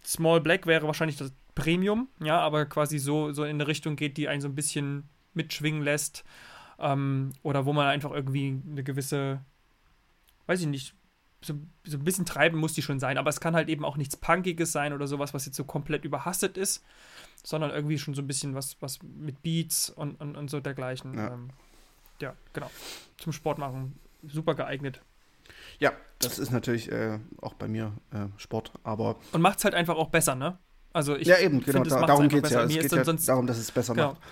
Small 0.05 0.41
Black 0.41 0.66
wäre 0.66 0.86
wahrscheinlich 0.86 1.16
das 1.16 1.32
Premium, 1.55 2.09
ja, 2.20 2.39
aber 2.41 2.66
quasi 2.66 2.99
so, 2.99 3.32
so 3.32 3.45
in 3.45 3.57
eine 3.57 3.66
Richtung 3.66 3.97
geht, 3.97 4.16
die 4.16 4.28
einen 4.28 4.41
so 4.41 4.49
ein 4.49 4.55
bisschen 4.55 5.09
mitschwingen 5.35 5.82
lässt. 5.82 6.24
Ähm, 6.78 7.32
oder 7.43 7.66
wo 7.66 7.73
man 7.73 7.86
einfach 7.86 8.11
irgendwie 8.11 8.61
eine 8.69 8.82
gewisse, 8.82 9.41
weiß 10.47 10.61
ich 10.61 10.66
nicht, 10.66 10.95
so, 11.41 11.55
so 11.85 11.99
ein 11.99 12.05
bisschen 12.05 12.24
treiben 12.24 12.59
muss 12.59 12.73
die 12.73 12.82
schon 12.82 12.99
sein, 12.99 13.19
aber 13.19 13.31
es 13.31 13.41
kann 13.41 13.55
halt 13.55 13.69
eben 13.69 13.85
auch 13.85 13.97
nichts 13.97 14.16
Punkiges 14.16 14.73
sein 14.73 14.93
oder 14.93 15.07
sowas, 15.07 15.35
was 15.35 15.47
jetzt 15.47 15.57
so 15.57 15.65
komplett 15.65 16.05
überhastet 16.05 16.57
ist, 16.57 16.82
sondern 17.43 17.70
irgendwie 17.70 17.99
schon 17.99 18.15
so 18.15 18.23
ein 18.23 18.27
bisschen 18.27 18.55
was, 18.55 18.77
was 18.81 19.03
mit 19.03 19.43
Beats 19.43 19.91
und, 19.91 20.20
und, 20.20 20.36
und 20.36 20.51
so 20.51 20.61
dergleichen. 20.61 21.15
Ja. 21.15 21.35
Ähm, 21.35 21.51
ja, 22.20 22.35
genau. 22.53 22.70
Zum 23.19 23.32
Sport 23.32 23.59
machen. 23.59 23.99
Super 24.27 24.55
geeignet. 24.55 25.01
Ja, 25.78 25.93
das 26.20 26.39
ist 26.39 26.51
natürlich 26.51 26.91
äh, 26.91 27.19
auch 27.43 27.55
bei 27.55 27.69
mir 27.69 27.93
äh, 28.12 28.27
Sport, 28.39 28.73
aber 28.82 29.16
Und 29.32 29.43
macht 29.43 29.59
es 29.59 29.65
halt 29.65 29.74
einfach 29.74 29.97
auch 29.97 30.09
besser, 30.09 30.35
ne? 30.35 30.59
Also 30.93 31.16
ich 31.16 31.27
ja 31.27 31.39
eben, 31.39 31.61
genau, 31.61 31.73
finde, 31.82 31.89
es 31.89 31.95
da, 31.95 32.07
darum 32.07 32.28
geht 32.28 32.45
es 32.45 32.51
ja. 32.53 32.59
besser. 32.61 32.65
Es 32.69 32.74
Mir 32.74 32.82
geht 32.82 32.93
ja 32.93 33.05
sonst- 33.05 33.28
darum, 33.28 33.47
dass 33.47 33.59
es 33.59 33.70
besser 33.73 33.95
Genau. 33.95 34.12
macht. 34.12 34.23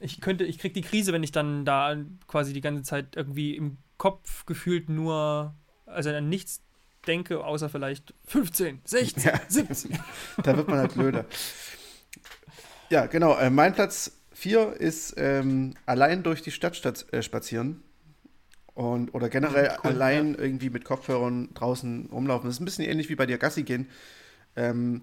ich 0.00 0.20
könnte, 0.20 0.44
ich 0.44 0.58
krieg 0.58 0.74
die 0.74 0.80
Krise, 0.82 1.12
wenn 1.12 1.22
ich 1.22 1.30
dann 1.32 1.64
da 1.64 1.96
quasi 2.26 2.52
die 2.52 2.60
ganze 2.60 2.82
Zeit 2.82 3.14
irgendwie 3.16 3.56
im 3.56 3.78
Kopf 3.96 4.44
gefühlt 4.46 4.88
nur, 4.88 5.54
also 5.86 6.10
an 6.10 6.28
nichts 6.28 6.60
denke, 7.06 7.44
außer 7.44 7.68
vielleicht 7.68 8.12
15, 8.26 8.80
16, 8.84 9.22
Ja. 9.22 9.40
17. 9.48 9.98
Da 10.42 10.56
wird 10.56 10.68
man 10.68 10.78
halt 10.78 10.94
blöder. 10.94 11.24
Ja, 12.90 13.06
genau. 13.06 13.36
Äh, 13.36 13.48
mein 13.50 13.72
Platz 13.74 14.12
4 14.42 14.72
ist 14.80 15.14
ähm, 15.18 15.74
allein 15.86 16.24
durch 16.24 16.42
die 16.42 16.50
Stadt 16.50 17.06
äh, 17.12 17.22
spazieren. 17.22 17.80
Und, 18.74 19.14
oder 19.14 19.28
generell 19.28 19.68
Mhm, 19.68 19.76
cool, 19.84 19.90
allein 19.92 20.34
irgendwie 20.34 20.68
mit 20.70 20.84
Kopfhörern 20.84 21.50
draußen 21.54 22.08
rumlaufen. 22.10 22.48
Das 22.48 22.56
ist 22.56 22.60
ein 22.60 22.64
bisschen 22.64 22.84
ähnlich 22.84 23.08
wie 23.08 23.14
bei 23.14 23.26
dir 23.26 23.38
Gassi 23.38 23.62
gehen. 23.62 23.88
Ähm, 24.56 25.02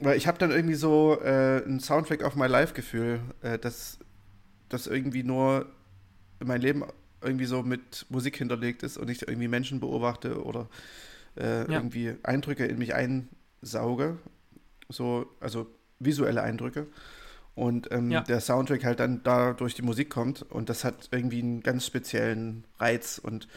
weil 0.00 0.16
ich 0.16 0.26
habe 0.26 0.38
dann 0.38 0.50
irgendwie 0.50 0.76
so 0.76 1.20
äh, 1.20 1.62
ein 1.66 1.80
Soundtrack 1.80 2.24
of 2.24 2.36
my 2.36 2.46
life 2.46 2.72
Gefühl, 2.72 3.20
äh, 3.42 3.58
dass 3.58 3.98
das 4.70 4.86
irgendwie 4.86 5.24
nur 5.24 5.66
mein 6.42 6.62
Leben 6.62 6.84
irgendwie 7.20 7.46
so 7.46 7.62
mit 7.62 8.06
Musik 8.08 8.36
hinterlegt 8.38 8.82
ist 8.82 8.96
und 8.96 9.10
ich 9.10 9.20
irgendwie 9.28 9.48
Menschen 9.48 9.80
beobachte 9.80 10.42
oder 10.42 10.68
äh, 11.36 11.70
Ja. 11.70 11.78
irgendwie 11.78 12.14
Eindrücke 12.22 12.64
in 12.64 12.78
mich 12.78 12.94
einsauge. 12.94 14.16
So, 14.88 15.26
also 15.40 15.66
visuelle 15.98 16.42
Eindrücke. 16.42 16.86
Und 17.58 17.90
ähm, 17.90 18.10
Ja. 18.12 18.20
der 18.20 18.40
Soundtrack 18.40 18.84
halt 18.84 19.00
dann 19.00 19.22
da 19.24 19.52
durch 19.52 19.74
die 19.74 19.82
Musik 19.82 20.10
kommt 20.10 20.42
und 20.42 20.68
das 20.68 20.84
hat 20.84 21.08
irgendwie 21.10 21.40
einen 21.42 21.60
ganz 21.60 21.84
speziellen 21.86 22.62
Reiz 22.78 23.18
und 23.18 23.48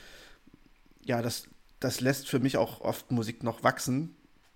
ja, 1.06 1.22
das, 1.22 1.48
das 1.80 2.02
lässt 2.02 2.28
für 2.28 2.40
mich 2.40 2.58
auch 2.58 2.82
oft 2.82 3.12
Musik 3.12 3.44
noch 3.44 3.64
wachsen 3.64 4.16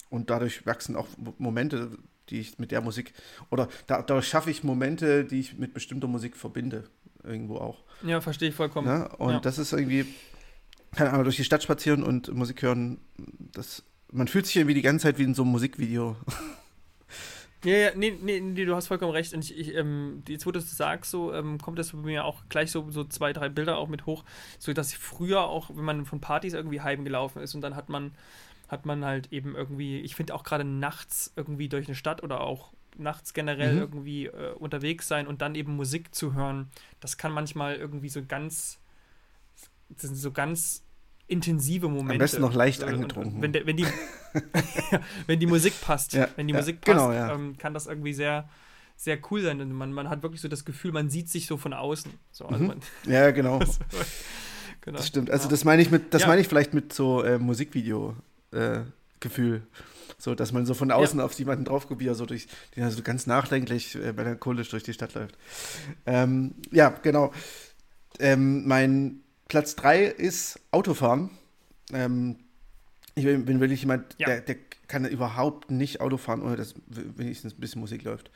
und 0.09 0.31
dadurch 0.31 0.65
wachsen 0.65 0.95
auch 0.95 1.07
Mo- 1.17 1.35
Momente, 1.37 1.91
die 2.29 2.39
ich 2.39 2.57
mit 2.57 2.71
der 2.71 2.81
Musik 2.81 3.13
oder 3.51 3.67
da, 3.85 4.01
dadurch 4.01 4.27
schaffe 4.27 4.49
ich 4.49 4.63
Momente, 4.63 5.25
die 5.25 5.39
ich 5.41 5.57
mit 5.59 5.75
bestimmter 5.75 6.07
Musik 6.07 6.35
verbinde, 6.35 6.85
irgendwo 7.23 7.57
auch. 7.57 7.83
Ja, 8.03 8.21
verstehe 8.21 8.49
ich 8.49 8.55
vollkommen. 8.55 8.87
Ne? 8.87 9.07
Und 9.17 9.33
Ja. 9.33 9.39
das 9.41 9.59
ist 9.59 9.73
irgendwie, 9.73 10.05
kann 10.95 11.07
aber 11.07 11.23
durch 11.23 11.35
die 11.35 11.43
Stadt 11.43 11.61
spazieren 11.61 12.01
und 12.01 12.33
Musik 12.33 12.63
hören, 12.63 12.97
das, 13.51 13.83
man 14.11 14.27
fühlt 14.27 14.47
sich 14.47 14.55
irgendwie 14.55 14.73
die 14.73 14.81
ganze 14.81 15.03
Zeit 15.03 15.19
wie 15.19 15.23
in 15.23 15.35
so 15.35 15.43
einem 15.43 15.51
Musikvideo. 15.51 16.15
Ja, 17.65 17.73
ja, 17.73 17.91
nee, 17.95 18.11
nee, 18.21 18.39
nee, 18.41 18.65
du 18.65 18.75
hast 18.75 18.87
vollkommen 18.87 19.11
recht. 19.11 19.33
Und 19.33 19.43
ich, 19.43 19.57
ich 19.57 19.73
ähm, 19.75 20.23
jetzt, 20.27 20.45
wo 20.45 20.51
du 20.51 20.59
das 20.59 20.77
sagst, 20.77 21.09
so 21.09 21.33
ähm, 21.33 21.57
kommt 21.59 21.79
das 21.79 21.91
bei 21.93 21.97
mir 21.97 22.23
auch 22.25 22.43
gleich 22.49 22.69
so, 22.71 22.91
so 22.91 23.03
zwei, 23.05 23.33
drei 23.33 23.49
Bilder 23.49 23.77
auch 23.77 23.87
mit 23.87 24.05
hoch, 24.05 24.23
so 24.59 24.71
dass 24.73 24.91
ich 24.91 24.99
früher 24.99 25.45
auch, 25.45 25.69
wenn 25.73 25.83
man 25.85 26.05
von 26.05 26.21
Partys 26.21 26.53
irgendwie 26.53 26.81
heimgelaufen 26.81 27.41
ist 27.41 27.55
und 27.55 27.61
dann 27.61 27.75
hat 27.75 27.89
man, 27.89 28.13
hat 28.67 28.85
man 28.85 29.03
halt 29.03 29.33
eben 29.33 29.55
irgendwie, 29.55 29.99
ich 30.01 30.15
finde 30.15 30.35
auch 30.35 30.43
gerade 30.43 30.63
nachts 30.63 31.33
irgendwie 31.35 31.69
durch 31.69 31.87
eine 31.87 31.95
Stadt 31.95 32.21
oder 32.23 32.41
auch 32.41 32.71
nachts 32.97 33.33
generell 33.33 33.75
Mhm. 33.75 33.79
irgendwie 33.79 34.25
äh, 34.27 34.53
unterwegs 34.59 35.07
sein 35.07 35.27
und 35.27 35.41
dann 35.41 35.55
eben 35.55 35.75
Musik 35.75 36.13
zu 36.15 36.35
hören, 36.35 36.69
das 36.99 37.17
kann 37.17 37.31
manchmal 37.33 37.75
irgendwie 37.77 38.09
so 38.09 38.23
ganz, 38.25 38.79
das 39.89 40.01
sind 40.03 40.15
so 40.15 40.31
ganz 40.31 40.83
intensive 41.27 41.87
Momente. 41.89 42.13
Am 42.13 42.19
besten 42.19 42.41
noch 42.41 42.53
leicht 42.53 42.81
Äh, 42.81 42.85
angetrunken. 42.85 43.41
Wenn, 43.41 43.51
der, 43.53 43.65
wenn, 43.65 43.77
die, 43.77 43.85
wenn 45.27 45.39
die 45.39 45.47
Musik 45.47 45.73
passt, 45.81 46.13
Ja, 46.13 46.27
wenn 46.35 46.47
die 46.47 46.53
ja, 46.53 46.59
Musik 46.59 46.81
passt, 46.81 46.97
genau, 46.97 47.11
ja. 47.11 47.33
ähm, 47.33 47.57
kann 47.57 47.73
das 47.73 47.87
irgendwie 47.87 48.13
sehr, 48.13 48.47
sehr 48.95 49.17
cool 49.31 49.41
sein. 49.41 49.59
Und 49.61 49.71
man, 49.73 49.91
man 49.91 50.09
hat 50.09 50.23
wirklich 50.23 50.41
so 50.41 50.47
das 50.47 50.65
Gefühl, 50.65 50.91
man 50.91 51.09
sieht 51.09 51.29
sich 51.29 51.47
so 51.47 51.57
von 51.57 51.73
außen. 51.73 52.11
So, 52.31 52.45
also 52.45 52.61
Mhm. 52.61 52.67
man, 52.67 52.79
Ja, 53.07 53.31
genau. 53.31 53.59
genau. 54.81 54.97
Das 54.97 55.07
stimmt. 55.07 55.31
Also 55.31 55.49
das 55.49 55.63
meine 55.63 55.81
ich 55.81 55.91
mit, 55.91 56.13
das 56.13 56.27
meine 56.27 56.41
ich 56.41 56.47
vielleicht 56.47 56.73
mit 56.73 56.93
so 56.93 57.23
äh, 57.23 57.37
Musikvideo-Gefühl. 57.39 59.63
so, 60.17 60.35
dass 60.35 60.51
man 60.53 60.65
so 60.65 60.73
von 60.73 60.91
außen 60.91 61.19
auf 61.19 61.33
jemanden 61.33 61.65
drauf 61.65 61.87
guckt, 61.87 62.01
wie 62.01 62.07
er 62.07 62.15
so 62.15 62.25
durch, 62.25 62.47
den 62.75 62.83
er 62.83 62.91
so 62.91 63.01
ganz 63.01 63.27
nachdenklich 63.27 63.95
äh, 63.95 64.13
melancholisch 64.13 64.69
durch 64.69 64.83
die 64.83 64.93
Stadt 64.93 65.13
läuft. 65.13 65.37
Ähm, 66.05 66.55
ja, 66.71 66.89
genau. 66.89 67.31
Ähm, 68.19 68.65
mein 68.67 69.21
Platz 69.47 69.75
3 69.75 70.05
ist 70.05 70.59
Autofahren. 70.71 71.29
Ähm, 71.93 72.37
ich 73.15 73.23
bin, 73.25 73.45
bin 73.45 73.59
wirklich 73.59 73.81
jemand, 73.81 74.15
Ja. 74.17 74.27
der, 74.27 74.41
der 74.41 74.55
kann 74.87 75.05
überhaupt 75.05 75.71
nicht 75.71 76.01
Auto 76.01 76.17
fahren, 76.17 76.41
ohne 76.41 76.55
dass 76.57 76.75
wenigstens 76.87 77.53
ein 77.53 77.59
bisschen 77.59 77.81
Musik 77.81 78.03
läuft. 78.03 78.31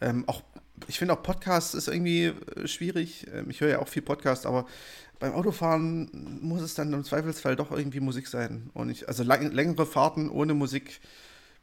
Ähm, 0.00 0.24
auch 0.28 0.42
ich 0.88 0.98
finde 0.98 1.14
auch 1.14 1.22
Podcasts 1.22 1.74
ist 1.74 1.88
irgendwie 1.88 2.24
äh, 2.26 2.66
schwierig. 2.66 3.26
Ähm, 3.32 3.48
ich 3.50 3.60
höre 3.60 3.70
ja 3.70 3.78
auch 3.78 3.88
viel 3.88 4.02
Podcast, 4.02 4.46
aber 4.46 4.66
beim 5.18 5.32
Autofahren 5.32 6.38
muss 6.42 6.62
es 6.62 6.74
dann 6.74 6.92
im 6.92 7.04
Zweifelsfall 7.04 7.56
doch 7.56 7.70
irgendwie 7.70 8.00
Musik 8.00 8.26
sein. 8.28 8.70
Und 8.74 8.90
ich, 8.90 9.08
also 9.08 9.22
lang, 9.22 9.50
längere 9.52 9.86
Fahrten 9.86 10.28
ohne 10.28 10.54
Musik 10.54 11.00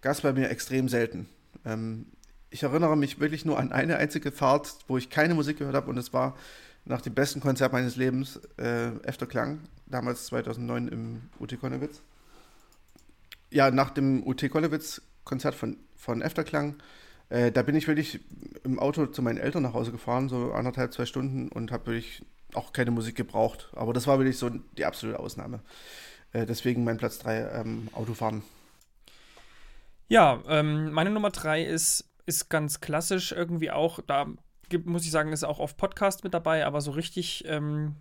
gab 0.01 0.13
es 0.13 0.21
bei 0.21 0.33
mir 0.33 0.49
extrem 0.49 0.87
selten. 0.87 1.27
Ähm, 1.65 2.05
ich 2.49 2.63
erinnere 2.63 2.97
mich 2.97 3.19
wirklich 3.19 3.45
nur 3.45 3.59
an 3.59 3.71
eine 3.71 3.97
einzige 3.97 4.31
Fahrt, 4.31 4.75
wo 4.87 4.97
ich 4.97 5.09
keine 5.09 5.35
Musik 5.35 5.57
gehört 5.59 5.75
habe 5.75 5.89
und 5.89 5.97
es 5.97 6.13
war 6.13 6.35
nach 6.85 7.01
dem 7.01 7.13
besten 7.13 7.39
Konzert 7.39 7.73
meines 7.73 7.95
Lebens, 7.95 8.39
äh, 8.57 8.89
Efterklang, 9.03 9.59
damals 9.85 10.25
2009 10.27 10.87
im 10.87 11.21
UT 11.39 11.59
Konnewitz. 11.59 12.01
Ja, 13.49 13.69
nach 13.71 13.91
dem 13.91 14.25
UT 14.25 14.49
Konnewitz-Konzert 14.49 15.55
von, 15.55 15.77
von 15.95 16.21
Efterklang, 16.21 16.75
äh, 17.29 17.51
da 17.51 17.61
bin 17.63 17.75
ich 17.75 17.87
wirklich 17.87 18.19
im 18.63 18.79
Auto 18.79 19.05
zu 19.05 19.21
meinen 19.21 19.37
Eltern 19.37 19.63
nach 19.63 19.73
Hause 19.73 19.91
gefahren, 19.91 20.29
so 20.29 20.53
anderthalb, 20.53 20.93
zwei 20.93 21.05
Stunden 21.05 21.49
und 21.49 21.71
habe 21.71 21.87
wirklich 21.87 22.25
auch 22.53 22.73
keine 22.73 22.91
Musik 22.91 23.15
gebraucht. 23.15 23.69
Aber 23.73 23.93
das 23.93 24.07
war 24.07 24.19
wirklich 24.19 24.37
so 24.37 24.49
die 24.49 24.85
absolute 24.85 25.19
Ausnahme. 25.19 25.61
Äh, 26.33 26.45
deswegen 26.45 26.83
mein 26.83 26.97
Platz 26.97 27.19
3, 27.19 27.61
ähm, 27.61 27.89
Autofahren. 27.93 28.43
Ja, 30.07 30.41
ähm, 30.47 30.91
meine 30.91 31.09
Nummer 31.09 31.29
3 31.29 31.63
ist, 31.63 32.05
ist 32.25 32.49
ganz 32.49 32.81
klassisch 32.81 33.31
irgendwie 33.31 33.71
auch, 33.71 33.99
da 34.05 34.27
gibt, 34.71 34.87
muss 34.87 35.05
ich 35.05 35.11
sagen, 35.11 35.31
ist 35.31 35.43
auch 35.43 35.59
auf 35.59 35.77
Podcast 35.77 36.23
mit 36.23 36.33
dabei, 36.33 36.65
aber 36.65 36.81
so 36.81 36.89
richtig 36.91 37.43
ähm, 37.47 37.95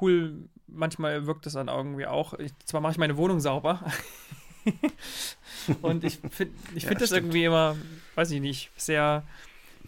cool, 0.00 0.34
manchmal 0.66 1.26
wirkt 1.26 1.46
es 1.46 1.54
dann 1.54 1.68
irgendwie 1.68 2.06
auch. 2.06 2.34
Ich, 2.34 2.52
zwar 2.66 2.82
mache 2.82 2.92
ich 2.92 2.98
meine 2.98 3.16
Wohnung 3.16 3.40
sauber. 3.40 3.80
und 5.82 6.04
ich 6.04 6.18
finde 6.30 6.54
ich 6.74 6.84
find 6.84 6.94
ja, 6.94 6.98
das 6.98 7.08
stimmt. 7.08 7.26
irgendwie 7.26 7.44
immer, 7.44 7.76
weiß 8.16 8.30
ich 8.32 8.40
nicht, 8.40 8.70
sehr 8.76 9.22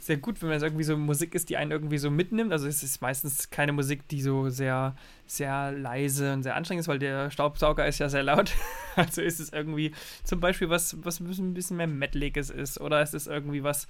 sehr 0.01 0.16
gut, 0.16 0.43
wenn 0.43 0.51
es 0.51 0.62
irgendwie 0.62 0.85
so 0.85 0.97
Musik 0.97 1.35
ist, 1.35 1.49
die 1.49 1.57
einen 1.57 1.70
irgendwie 1.70 1.99
so 1.99 2.11
mitnimmt. 2.11 2.53
Also 2.53 2.66
es 2.66 2.83
ist 2.83 3.01
meistens 3.01 3.51
keine 3.51 3.73
Musik, 3.73 4.07
die 4.09 4.23
so 4.23 4.49
sehr, 4.49 4.95
sehr 5.27 5.73
leise 5.73 6.33
und 6.33 6.43
sehr 6.43 6.57
anstrengend 6.57 6.81
ist, 6.81 6.89
weil 6.89 6.99
der 6.99 7.31
Staubsauger 7.31 7.87
ist 7.87 7.99
ja 7.99 8.09
sehr 8.09 8.23
laut. 8.23 8.53
Also 8.97 9.23
ist 9.23 9.39
es 9.39 9.53
irgendwie 9.53 9.93
zum 10.25 10.41
Beispiel 10.41 10.70
was, 10.70 10.97
was 11.05 11.20
ein 11.20 11.55
bisschen 11.55 11.77
mehr 11.77 11.87
Metaliges 11.87 12.51
ist 12.51 12.81
oder 12.81 13.01
ist 13.01 13.15
es 13.15 13.29
irgendwie 13.29 13.62
was, 13.62 13.87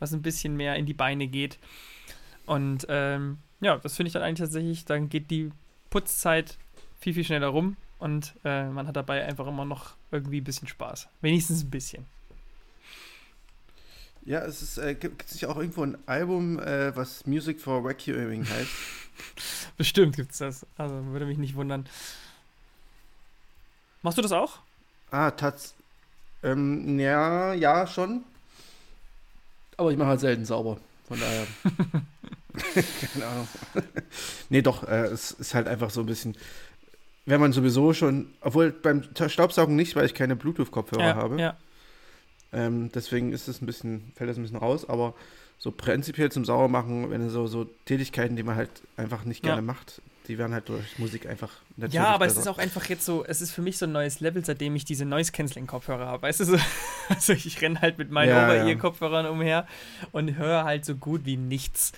was 0.00 0.12
ein 0.12 0.20
bisschen 0.20 0.56
mehr 0.56 0.74
in 0.74 0.84
die 0.84 0.94
Beine 0.94 1.28
geht. 1.28 1.60
Und 2.44 2.84
ähm, 2.88 3.38
ja, 3.60 3.76
das 3.76 3.94
finde 3.94 4.08
ich 4.08 4.14
dann 4.14 4.22
eigentlich 4.22 4.40
tatsächlich, 4.40 4.84
dann 4.84 5.08
geht 5.08 5.30
die 5.30 5.52
Putzzeit 5.90 6.58
viel, 6.98 7.14
viel 7.14 7.22
schneller 7.22 7.46
rum 7.48 7.76
und 7.98 8.34
äh, 8.44 8.68
man 8.68 8.88
hat 8.88 8.96
dabei 8.96 9.24
einfach 9.24 9.46
immer 9.46 9.64
noch 9.64 9.94
irgendwie 10.10 10.40
ein 10.40 10.44
bisschen 10.44 10.66
Spaß. 10.66 11.08
Wenigstens 11.20 11.62
ein 11.62 11.70
bisschen. 11.70 12.17
Ja, 14.28 14.40
es 14.40 14.60
ist, 14.60 14.76
äh, 14.76 14.94
gibt 14.94 15.24
es 15.24 15.32
nicht 15.32 15.46
auch 15.46 15.56
irgendwo 15.56 15.82
ein 15.82 15.96
Album, 16.04 16.58
äh, 16.58 16.94
was 16.94 17.26
Music 17.26 17.62
for 17.62 17.82
Vacuuming 17.82 18.46
heißt? 18.46 18.70
Bestimmt 19.78 20.16
gibt 20.16 20.32
es 20.32 20.38
das. 20.38 20.66
Also 20.76 21.02
würde 21.06 21.24
mich 21.24 21.38
nicht 21.38 21.56
wundern. 21.56 21.88
Machst 24.02 24.18
du 24.18 24.22
das 24.22 24.32
auch? 24.32 24.58
Ah, 25.10 25.30
Tats. 25.30 25.74
Ähm, 26.42 27.00
ja, 27.00 27.54
ja, 27.54 27.86
schon. 27.86 28.22
Aber 29.78 29.92
ich 29.92 29.96
mache 29.96 30.08
halt 30.08 30.20
selten 30.20 30.44
sauber. 30.44 30.76
Von 31.06 31.18
daher. 31.18 31.46
Keine 33.14 33.26
Ahnung. 33.26 33.48
nee, 34.50 34.60
doch, 34.60 34.86
äh, 34.86 35.06
es 35.06 35.30
ist 35.30 35.54
halt 35.54 35.66
einfach 35.66 35.88
so 35.88 36.00
ein 36.00 36.06
bisschen. 36.06 36.36
Wenn 37.24 37.40
man 37.40 37.54
sowieso 37.54 37.94
schon, 37.94 38.34
obwohl 38.42 38.72
beim 38.72 39.04
Staubsaugen 39.04 39.74
nicht, 39.74 39.96
weil 39.96 40.04
ich 40.04 40.12
keine 40.12 40.36
Bluetooth-Kopfhörer 40.36 41.02
ja, 41.02 41.14
habe. 41.14 41.40
Ja. 41.40 41.56
Ähm, 42.52 42.90
deswegen 42.94 43.32
ist 43.32 43.48
es 43.48 43.60
ein 43.60 43.66
bisschen, 43.66 44.12
fällt 44.14 44.30
das 44.30 44.36
ein 44.36 44.42
bisschen 44.42 44.58
raus, 44.58 44.88
aber 44.88 45.14
so 45.58 45.72
prinzipiell 45.72 46.30
zum 46.30 46.44
Sauermachen, 46.44 47.10
wenn 47.10 47.28
so, 47.30 47.46
so 47.46 47.64
Tätigkeiten, 47.84 48.36
die 48.36 48.42
man 48.42 48.56
halt 48.56 48.70
einfach 48.96 49.24
nicht 49.24 49.42
gerne 49.42 49.58
ja. 49.58 49.62
macht, 49.62 50.00
die 50.28 50.36
werden 50.36 50.52
halt 50.52 50.68
durch 50.68 50.98
Musik 50.98 51.26
einfach 51.26 51.50
natürlich. 51.76 51.94
Ja, 51.94 52.08
aber 52.08 52.26
besser. 52.26 52.40
es 52.40 52.46
ist 52.46 52.48
auch 52.48 52.58
einfach 52.58 52.84
jetzt 52.84 53.04
so, 53.04 53.24
es 53.24 53.40
ist 53.40 53.50
für 53.50 53.62
mich 53.62 53.78
so 53.78 53.86
ein 53.86 53.92
neues 53.92 54.20
Level, 54.20 54.44
seitdem 54.44 54.76
ich 54.76 54.84
diese 54.84 55.06
Noise-Canceling-Kopfhörer 55.06 56.06
habe. 56.06 56.22
Weißt 56.22 56.40
du, 56.40 56.44
so, 56.44 56.58
also 57.08 57.32
ich 57.32 57.60
renne 57.62 57.80
halt 57.80 57.96
mit 57.96 58.10
meinen 58.10 58.28
ja, 58.28 58.44
Over-Ear-Kopfhörern 58.44 59.24
ja. 59.24 59.30
umher 59.30 59.66
und 60.12 60.36
höre 60.36 60.64
halt 60.64 60.84
so 60.84 60.96
gut 60.96 61.24
wie 61.24 61.38
nichts 61.38 61.92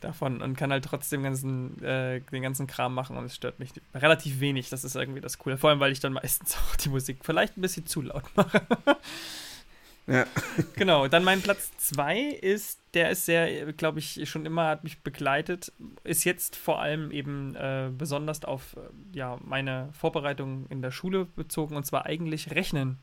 davon 0.00 0.42
und 0.42 0.56
kann 0.56 0.72
halt 0.72 0.84
trotzdem 0.84 1.22
ganzen, 1.22 1.80
äh, 1.82 2.20
den 2.20 2.42
ganzen 2.42 2.66
Kram 2.66 2.92
machen 2.92 3.16
und 3.16 3.26
es 3.26 3.36
stört 3.36 3.60
mich 3.60 3.70
relativ 3.94 4.40
wenig. 4.40 4.68
Das 4.68 4.82
ist 4.82 4.96
irgendwie 4.96 5.20
das 5.20 5.38
Coole. 5.38 5.56
Vor 5.56 5.70
allem, 5.70 5.78
weil 5.78 5.92
ich 5.92 6.00
dann 6.00 6.12
meistens 6.12 6.56
auch 6.72 6.76
die 6.76 6.88
Musik 6.88 7.18
vielleicht 7.22 7.56
ein 7.56 7.60
bisschen 7.60 7.86
zu 7.86 8.02
laut 8.02 8.24
mache. 8.34 8.62
Ja. 10.06 10.24
Genau, 10.76 11.08
dann 11.08 11.24
mein 11.24 11.42
Platz 11.42 11.70
2 11.78 12.20
ist, 12.20 12.80
der 12.94 13.10
ist 13.10 13.26
sehr, 13.26 13.72
glaube 13.72 13.98
ich, 13.98 14.28
schon 14.28 14.46
immer 14.46 14.68
hat 14.68 14.84
mich 14.84 15.00
begleitet, 15.02 15.72
ist 16.04 16.24
jetzt 16.24 16.56
vor 16.56 16.80
allem 16.80 17.10
eben 17.10 17.54
äh, 17.56 17.90
besonders 17.96 18.44
auf 18.44 18.76
äh, 18.76 19.16
ja, 19.16 19.38
meine 19.44 19.88
Vorbereitung 19.92 20.66
in 20.68 20.82
der 20.82 20.90
Schule 20.90 21.24
bezogen 21.24 21.76
und 21.76 21.84
zwar 21.84 22.06
eigentlich 22.06 22.52
Rechnen. 22.52 22.98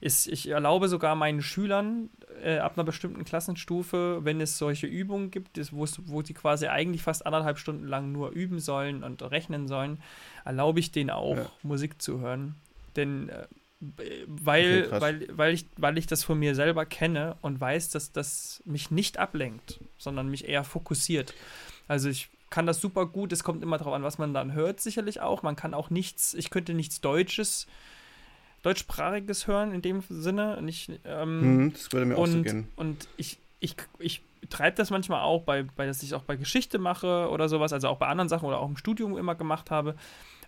Ist, 0.00 0.26
ich 0.26 0.48
erlaube 0.48 0.88
sogar 0.88 1.14
meinen 1.14 1.40
Schülern 1.40 2.10
äh, 2.42 2.58
ab 2.58 2.74
einer 2.76 2.84
bestimmten 2.84 3.24
Klassenstufe, 3.24 4.20
wenn 4.24 4.42
es 4.42 4.58
solche 4.58 4.86
Übungen 4.86 5.30
gibt, 5.30 5.58
wo 5.72 6.22
sie 6.22 6.34
quasi 6.34 6.66
eigentlich 6.66 7.02
fast 7.02 7.24
anderthalb 7.24 7.58
Stunden 7.58 7.86
lang 7.86 8.12
nur 8.12 8.30
üben 8.30 8.58
sollen 8.60 9.02
und 9.02 9.22
rechnen 9.22 9.68
sollen, 9.68 10.02
erlaube 10.44 10.80
ich 10.80 10.92
denen 10.92 11.10
auch 11.10 11.36
ja. 11.36 11.50
Musik 11.62 12.00
zu 12.00 12.20
hören. 12.20 12.56
Denn 12.94 13.30
äh, 13.30 13.46
weil, 13.80 14.86
okay, 14.86 15.00
weil, 15.00 15.26
weil, 15.32 15.54
ich, 15.54 15.66
weil 15.76 15.98
ich 15.98 16.06
das 16.06 16.24
von 16.24 16.38
mir 16.38 16.54
selber 16.54 16.86
kenne 16.86 17.36
und 17.42 17.60
weiß, 17.60 17.90
dass 17.90 18.10
das 18.12 18.62
mich 18.64 18.90
nicht 18.90 19.18
ablenkt, 19.18 19.80
sondern 19.98 20.28
mich 20.28 20.48
eher 20.48 20.64
fokussiert. 20.64 21.34
Also 21.86 22.08
ich 22.08 22.30
kann 22.48 22.66
das 22.66 22.80
super 22.80 23.06
gut, 23.06 23.32
es 23.32 23.44
kommt 23.44 23.62
immer 23.62 23.76
darauf 23.76 23.94
an, 23.94 24.02
was 24.02 24.18
man 24.18 24.32
dann 24.32 24.54
hört, 24.54 24.80
sicherlich 24.80 25.20
auch. 25.20 25.42
Man 25.42 25.56
kann 25.56 25.74
auch 25.74 25.90
nichts, 25.90 26.32
ich 26.32 26.50
könnte 26.50 26.72
nichts 26.72 27.00
Deutsches, 27.02 27.66
deutschsprachiges 28.62 29.46
hören 29.46 29.72
in 29.72 29.82
dem 29.82 30.02
Sinne. 30.08 30.60
Nicht, 30.62 30.90
ähm, 31.04 31.40
hm, 31.40 31.72
das 31.72 31.92
würde 31.92 32.06
mir 32.06 32.16
und, 32.16 32.22
auch 32.22 32.32
so 32.32 32.42
gehen. 32.42 32.68
Und 32.76 33.08
ich, 33.18 33.38
ich, 33.60 33.76
ich 33.98 34.22
treibe 34.48 34.76
das 34.76 34.90
manchmal 34.90 35.20
auch, 35.20 35.42
bei, 35.42 35.64
bei, 35.64 35.86
dass 35.86 36.02
ich 36.02 36.14
auch 36.14 36.22
bei 36.22 36.36
Geschichte 36.36 36.78
mache 36.78 37.28
oder 37.30 37.50
sowas, 37.50 37.74
also 37.74 37.88
auch 37.88 37.98
bei 37.98 38.06
anderen 38.06 38.30
Sachen 38.30 38.46
oder 38.46 38.58
auch 38.58 38.68
im 38.68 38.78
Studium 38.78 39.18
immer 39.18 39.34
gemacht 39.34 39.70
habe 39.70 39.96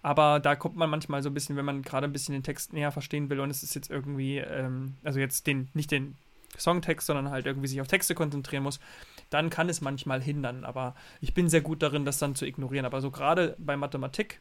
aber 0.02 0.40
da 0.40 0.56
kommt 0.56 0.76
man 0.76 0.90
manchmal 0.90 1.22
so 1.22 1.30
ein 1.30 1.34
bisschen, 1.34 1.56
wenn 1.56 1.64
man 1.64 1.82
gerade 1.82 2.06
ein 2.06 2.12
bisschen 2.12 2.32
den 2.32 2.42
Text 2.42 2.72
näher 2.72 2.92
verstehen 2.92 3.30
will 3.30 3.40
und 3.40 3.50
es 3.50 3.62
ist 3.62 3.74
jetzt 3.74 3.90
irgendwie, 3.90 4.38
ähm, 4.38 4.94
also 5.04 5.18
jetzt 5.18 5.46
den, 5.46 5.68
nicht 5.74 5.90
den 5.90 6.16
Songtext, 6.56 7.06
sondern 7.06 7.30
halt 7.30 7.46
irgendwie 7.46 7.68
sich 7.68 7.80
auf 7.80 7.88
Texte 7.88 8.14
konzentrieren 8.14 8.62
muss, 8.62 8.80
dann 9.30 9.50
kann 9.50 9.68
es 9.68 9.80
manchmal 9.80 10.22
hindern. 10.22 10.64
Aber 10.64 10.94
ich 11.20 11.34
bin 11.34 11.48
sehr 11.48 11.60
gut 11.60 11.82
darin, 11.82 12.04
das 12.04 12.18
dann 12.18 12.34
zu 12.34 12.46
ignorieren. 12.46 12.86
Aber 12.86 13.00
so 13.00 13.10
gerade 13.10 13.54
bei 13.58 13.76
Mathematik 13.76 14.40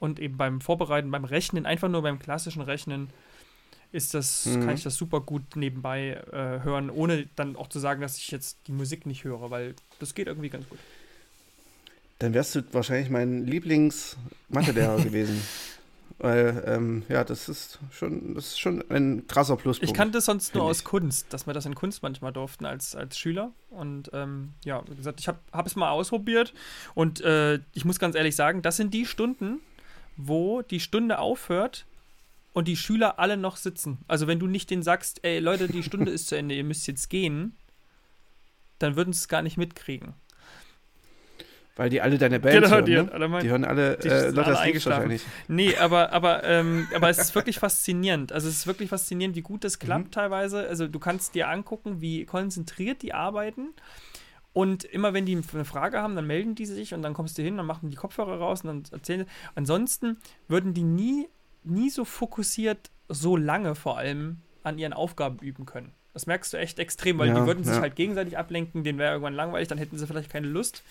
und 0.00 0.20
eben 0.20 0.36
beim 0.36 0.60
Vorbereiten, 0.60 1.10
beim 1.10 1.24
Rechnen, 1.24 1.66
einfach 1.66 1.88
nur 1.88 2.02
beim 2.02 2.18
klassischen 2.18 2.62
Rechnen, 2.62 3.10
ist 3.90 4.12
das, 4.12 4.44
mhm. 4.44 4.66
kann 4.66 4.74
ich 4.74 4.82
das 4.82 4.96
super 4.96 5.20
gut 5.20 5.56
nebenbei 5.56 6.22
äh, 6.30 6.62
hören, 6.62 6.90
ohne 6.90 7.26
dann 7.36 7.56
auch 7.56 7.68
zu 7.68 7.78
sagen, 7.78 8.02
dass 8.02 8.18
ich 8.18 8.30
jetzt 8.30 8.58
die 8.66 8.72
Musik 8.72 9.06
nicht 9.06 9.24
höre, 9.24 9.50
weil 9.50 9.74
das 9.98 10.14
geht 10.14 10.26
irgendwie 10.26 10.50
ganz 10.50 10.68
gut. 10.68 10.78
Dann 12.18 12.34
wärst 12.34 12.54
du 12.54 12.62
wahrscheinlich 12.72 13.10
mein 13.10 13.46
Lieblings-Mathelehrer 13.46 14.96
gewesen. 15.02 15.40
Weil, 16.20 16.64
ähm, 16.66 17.04
ja, 17.08 17.22
das 17.22 17.48
ist 17.48 17.78
schon, 17.92 18.34
das 18.34 18.48
ist 18.48 18.58
schon 18.58 18.82
ein 18.90 19.28
krasser 19.28 19.56
Pluspunkt. 19.56 19.88
Ich 19.88 19.96
kannte 19.96 20.20
sonst 20.20 20.52
nur 20.52 20.64
aus 20.64 20.82
Kunst, 20.82 21.32
dass 21.32 21.46
wir 21.46 21.54
das 21.54 21.64
in 21.64 21.76
Kunst 21.76 22.02
manchmal 22.02 22.32
durften 22.32 22.66
als, 22.66 22.96
als 22.96 23.16
Schüler. 23.16 23.52
Und 23.70 24.10
ähm, 24.12 24.54
ja, 24.64 24.82
wie 24.88 24.96
gesagt, 24.96 25.20
ich 25.20 25.28
habe 25.28 25.38
hab 25.52 25.66
es 25.66 25.76
mal 25.76 25.90
ausprobiert 25.90 26.54
und 26.94 27.20
äh, 27.20 27.60
ich 27.72 27.84
muss 27.84 28.00
ganz 28.00 28.16
ehrlich 28.16 28.34
sagen, 28.34 28.62
das 28.62 28.76
sind 28.76 28.94
die 28.94 29.06
Stunden, 29.06 29.60
wo 30.16 30.62
die 30.62 30.80
Stunde 30.80 31.20
aufhört 31.20 31.86
und 32.52 32.66
die 32.66 32.76
Schüler 32.76 33.20
alle 33.20 33.36
noch 33.36 33.56
sitzen. 33.56 33.98
Also 34.08 34.26
wenn 34.26 34.40
du 34.40 34.48
nicht 34.48 34.70
denen 34.70 34.82
sagst, 34.82 35.20
ey 35.22 35.38
Leute, 35.38 35.68
die 35.68 35.84
Stunde 35.84 36.10
ist 36.10 36.26
zu 36.26 36.36
Ende, 36.36 36.56
ihr 36.56 36.64
müsst 36.64 36.88
jetzt 36.88 37.10
gehen, 37.10 37.56
dann 38.80 38.96
würden 38.96 39.12
sie 39.12 39.20
es 39.20 39.28
gar 39.28 39.42
nicht 39.42 39.56
mitkriegen. 39.56 40.14
Weil 41.78 41.90
die 41.90 42.00
alle 42.00 42.18
deine 42.18 42.40
Band 42.40 42.56
genau, 42.56 42.70
hören, 42.70 42.84
die, 42.86 42.94
ne? 42.94 43.08
alle 43.12 43.28
mein, 43.28 43.44
die 43.44 43.50
hören 43.50 43.64
alle 43.64 43.96
die 43.98 44.08
äh, 44.08 44.34
wahrscheinlich. 44.34 45.24
Nee, 45.46 45.76
aber, 45.76 46.12
aber, 46.12 46.42
ähm, 46.42 46.88
aber 46.94 47.08
es 47.08 47.18
ist 47.18 47.36
wirklich 47.36 47.60
faszinierend. 47.60 48.32
Also 48.32 48.48
es 48.48 48.56
ist 48.56 48.66
wirklich 48.66 48.88
faszinierend, 48.88 49.36
wie 49.36 49.42
gut 49.42 49.62
das 49.62 49.78
klappt 49.78 50.06
mhm. 50.06 50.10
teilweise. 50.10 50.66
Also 50.66 50.88
du 50.88 50.98
kannst 50.98 51.36
dir 51.36 51.48
angucken, 51.48 52.00
wie 52.00 52.24
konzentriert 52.24 53.00
die 53.02 53.14
arbeiten. 53.14 53.68
Und 54.52 54.82
immer 54.82 55.14
wenn 55.14 55.24
die 55.24 55.40
eine 55.54 55.64
Frage 55.64 56.02
haben, 56.02 56.16
dann 56.16 56.26
melden 56.26 56.56
die 56.56 56.66
sich 56.66 56.94
und 56.94 57.02
dann 57.02 57.14
kommst 57.14 57.38
du 57.38 57.42
hin, 57.42 57.56
dann 57.56 57.66
machen 57.66 57.90
die 57.90 57.96
Kopfhörer 57.96 58.38
raus 58.38 58.62
und 58.62 58.66
dann 58.66 58.82
erzählen 58.90 59.20
sie. 59.20 59.26
Ansonsten 59.54 60.16
würden 60.48 60.74
die 60.74 60.82
nie, 60.82 61.28
nie 61.62 61.90
so 61.90 62.04
fokussiert, 62.04 62.90
so 63.08 63.36
lange 63.36 63.76
vor 63.76 63.98
allem 63.98 64.38
an 64.64 64.78
ihren 64.78 64.92
Aufgaben 64.92 65.38
üben 65.38 65.64
können. 65.64 65.92
Das 66.12 66.26
merkst 66.26 66.52
du 66.52 66.56
echt 66.56 66.80
extrem, 66.80 67.18
weil 67.18 67.28
ja, 67.28 67.38
die 67.38 67.46
würden 67.46 67.62
sich 67.62 67.76
ja. 67.76 67.82
halt 67.82 67.94
gegenseitig 67.94 68.36
ablenken, 68.36 68.82
denen 68.82 68.98
wäre 68.98 69.12
irgendwann 69.12 69.34
langweilig, 69.34 69.68
dann 69.68 69.78
hätten 69.78 69.96
sie 69.96 70.08
vielleicht 70.08 70.30
keine 70.30 70.48
Lust. 70.48 70.82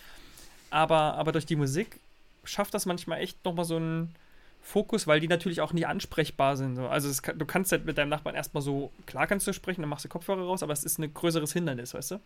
Aber, 0.69 1.15
aber 1.15 1.31
durch 1.31 1.45
die 1.45 1.55
Musik 1.55 1.99
schafft 2.43 2.73
das 2.73 2.85
manchmal 2.85 3.19
echt 3.19 3.43
nochmal 3.45 3.65
so 3.65 3.77
einen 3.77 4.13
Fokus, 4.61 5.07
weil 5.07 5.19
die 5.19 5.27
natürlich 5.27 5.61
auch 5.61 5.73
nicht 5.73 5.87
ansprechbar 5.87 6.57
sind. 6.57 6.77
Also 6.79 7.09
kann, 7.21 7.39
du 7.39 7.45
kannst 7.45 7.71
halt 7.71 7.85
mit 7.85 7.97
deinem 7.97 8.09
Nachbarn 8.09 8.35
erstmal 8.35 8.61
so, 8.61 8.91
klar 9.05 9.27
kannst 9.27 9.47
du 9.47 9.53
sprechen, 9.53 9.81
dann 9.81 9.89
machst 9.89 10.05
du 10.05 10.09
Kopfhörer 10.09 10.43
raus, 10.43 10.63
aber 10.63 10.73
es 10.73 10.83
ist 10.83 10.99
ein 10.99 11.13
größeres 11.13 11.53
Hindernis, 11.53 11.93
weißt 11.93 12.11
du? 12.11 12.19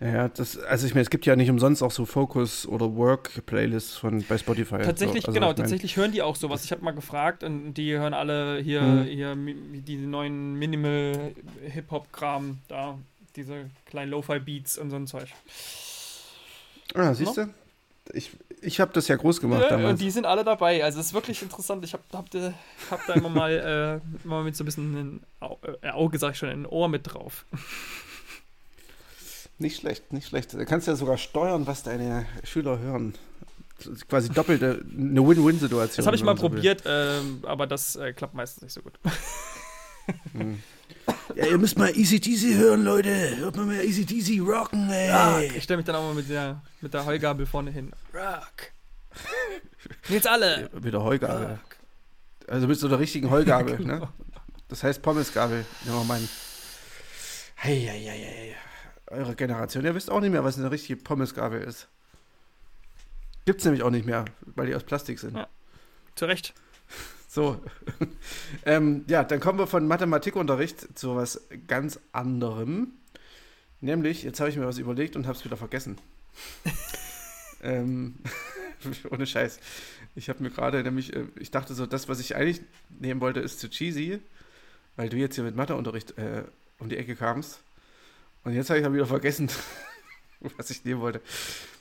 Ja, 0.00 0.28
das, 0.28 0.58
also 0.58 0.86
ich 0.86 0.94
meine, 0.94 1.02
es 1.02 1.10
gibt 1.10 1.24
ja 1.24 1.36
nicht 1.36 1.50
umsonst 1.50 1.82
auch 1.82 1.92
so 1.92 2.04
Focus- 2.04 2.66
oder 2.66 2.96
Work-Playlists 2.96 3.96
von 3.96 4.24
bei 4.24 4.38
Spotify. 4.38 4.78
Tatsächlich, 4.78 5.26
also, 5.26 5.34
genau, 5.34 5.52
ich 5.52 5.56
mein, 5.56 5.64
tatsächlich 5.64 5.96
hören 5.96 6.12
die 6.12 6.20
auch 6.20 6.34
sowas. 6.34 6.64
Ich 6.64 6.72
habe 6.72 6.82
mal 6.82 6.90
gefragt 6.90 7.44
und 7.44 7.74
die 7.74 7.92
hören 7.92 8.12
alle 8.12 8.58
hier, 8.58 8.82
Mhm. 8.82 9.04
hier 9.04 9.36
die 9.36 9.96
neuen 9.96 10.54
Minimal-Hip-Hop-Kram 10.54 12.58
da, 12.68 12.98
diese 13.36 13.70
kleinen 13.86 14.10
Lo-Fi-Beats 14.10 14.78
und 14.78 14.90
so 14.90 14.96
ein 14.96 15.06
Zeug. 15.06 15.28
Ah, 16.92 17.14
siehst 17.14 17.36
du? 17.36 17.48
Ich, 18.12 18.30
ich 18.60 18.80
habe 18.80 18.92
das 18.92 19.08
ja 19.08 19.16
groß 19.16 19.40
gemacht 19.40 19.62
Ja, 19.62 19.68
damals. 19.70 19.92
und 19.92 20.00
die 20.00 20.10
sind 20.10 20.26
alle 20.26 20.44
dabei. 20.44 20.84
Also 20.84 21.00
es 21.00 21.06
ist 21.06 21.14
wirklich 21.14 21.40
interessant. 21.40 21.82
Ich 21.84 21.92
habe 21.94 22.02
hab, 22.12 22.30
da- 22.30 22.52
hab 22.90 23.06
da 23.06 23.14
immer 23.14 23.30
mal, 23.30 24.00
äh, 24.02 24.26
mal 24.28 24.44
mit 24.44 24.54
so 24.56 24.62
ein 24.62 24.66
bisschen 24.66 24.94
ein 24.94 25.20
äh, 25.82 25.88
Auge, 25.90 26.18
sag 26.18 26.32
ich 26.32 26.38
schon, 26.38 26.50
ein 26.50 26.66
Ohr 26.66 26.88
mit 26.88 27.12
drauf. 27.12 27.46
Nicht 29.58 29.80
schlecht, 29.80 30.12
nicht 30.12 30.28
schlecht. 30.28 30.52
Du 30.52 30.64
kannst 30.66 30.86
ja 30.88 30.96
sogar 30.96 31.16
steuern, 31.16 31.66
was 31.66 31.82
deine 31.82 32.26
Schüler 32.42 32.78
hören. 32.78 33.14
Quasi 34.08 34.28
doppelte, 34.28 34.84
eine 34.96 35.26
Win-Win-Situation. 35.26 35.96
Das 35.96 36.06
habe 36.06 36.16
ich 36.16 36.22
mal 36.24 36.36
so 36.36 36.48
probiert, 36.48 36.82
ähm, 36.86 37.40
aber 37.44 37.66
das 37.66 37.96
äh, 37.96 38.12
klappt 38.12 38.34
meistens 38.34 38.62
nicht 38.64 38.72
so 38.72 38.82
gut. 38.82 38.98
Hm. 40.32 40.62
Ja, 41.34 41.46
ihr 41.46 41.58
müsst 41.58 41.78
mal 41.78 41.90
Easy 41.96 42.20
Teasy 42.20 42.54
hören, 42.54 42.84
Leute. 42.84 43.36
Hört 43.38 43.56
mal 43.56 43.66
mehr 43.66 43.84
Easy 43.84 44.06
Teasy 44.06 44.38
rocken, 44.38 44.88
ey. 44.90 45.46
Ich 45.56 45.64
stelle 45.64 45.78
mich 45.78 45.86
dann 45.86 45.96
auch 45.96 46.02
mal 46.02 46.14
mit 46.14 46.28
der, 46.28 46.62
mit 46.80 46.94
der 46.94 47.04
Heugabel 47.04 47.46
vorne 47.46 47.70
hin. 47.70 47.90
Rock. 48.12 48.72
Jetzt 50.08 50.26
alle. 50.26 50.70
Wieder 50.72 51.02
Heugabel. 51.02 51.46
Rock. 51.52 51.76
Also 52.46 52.66
mit 52.68 52.78
so 52.78 52.86
einer 52.86 52.98
richtigen 52.98 53.30
Heugabel, 53.30 53.76
Genau. 53.78 53.98
ne? 53.98 54.08
Das 54.68 54.82
heißt 54.82 55.02
Pommesgabel. 55.02 55.64
Ja, 55.86 56.02
mein. 56.06 56.28
Hey, 57.56 57.80
hey, 57.80 58.04
hey, 58.04 58.18
hey. 58.24 58.54
Eure 59.08 59.34
Generation, 59.34 59.84
ihr 59.84 59.94
wisst 59.94 60.10
auch 60.10 60.20
nicht 60.20 60.30
mehr, 60.32 60.44
was 60.44 60.58
eine 60.58 60.70
richtige 60.70 60.96
Pommesgabel 61.00 61.62
ist. 61.62 61.88
Gibt's 63.44 63.64
nämlich 63.64 63.82
auch 63.82 63.90
nicht 63.90 64.06
mehr, 64.06 64.24
weil 64.54 64.66
die 64.66 64.74
aus 64.74 64.84
Plastik 64.84 65.18
sind. 65.18 65.36
Ja. 65.36 65.46
Zu 66.14 66.24
Recht. 66.26 66.54
So. 67.34 67.60
ähm, 68.64 69.04
ja, 69.08 69.24
dann 69.24 69.40
kommen 69.40 69.58
wir 69.58 69.66
von 69.66 69.88
Mathematikunterricht 69.88 70.96
zu 70.96 71.16
was 71.16 71.48
ganz 71.66 71.98
anderem. 72.12 72.92
Nämlich, 73.80 74.22
jetzt 74.22 74.38
habe 74.38 74.50
ich 74.50 74.56
mir 74.56 74.68
was 74.68 74.78
überlegt 74.78 75.16
und 75.16 75.26
habe 75.26 75.36
es 75.36 75.44
wieder 75.44 75.56
vergessen. 75.56 75.98
ähm, 77.64 78.20
ohne 79.10 79.26
Scheiß. 79.26 79.58
Ich 80.14 80.28
habe 80.28 80.44
mir 80.44 80.50
gerade 80.50 80.84
nämlich, 80.84 81.12
äh, 81.12 81.24
ich 81.40 81.50
dachte 81.50 81.74
so, 81.74 81.86
das, 81.86 82.08
was 82.08 82.20
ich 82.20 82.36
eigentlich 82.36 82.60
nehmen 83.00 83.20
wollte, 83.20 83.40
ist 83.40 83.58
zu 83.58 83.68
cheesy, 83.68 84.20
weil 84.94 85.08
du 85.08 85.16
jetzt 85.16 85.34
hier 85.34 85.42
mit 85.42 85.56
Matheunterricht 85.56 86.16
äh, 86.16 86.44
um 86.78 86.88
die 86.88 86.98
Ecke 86.98 87.16
kamst. 87.16 87.64
Und 88.44 88.52
jetzt 88.52 88.70
habe 88.70 88.78
ich 88.78 88.86
aber 88.86 88.94
wieder 88.94 89.06
vergessen, 89.06 89.50
was 90.56 90.70
ich 90.70 90.84
nehmen 90.84 91.00
wollte. 91.00 91.20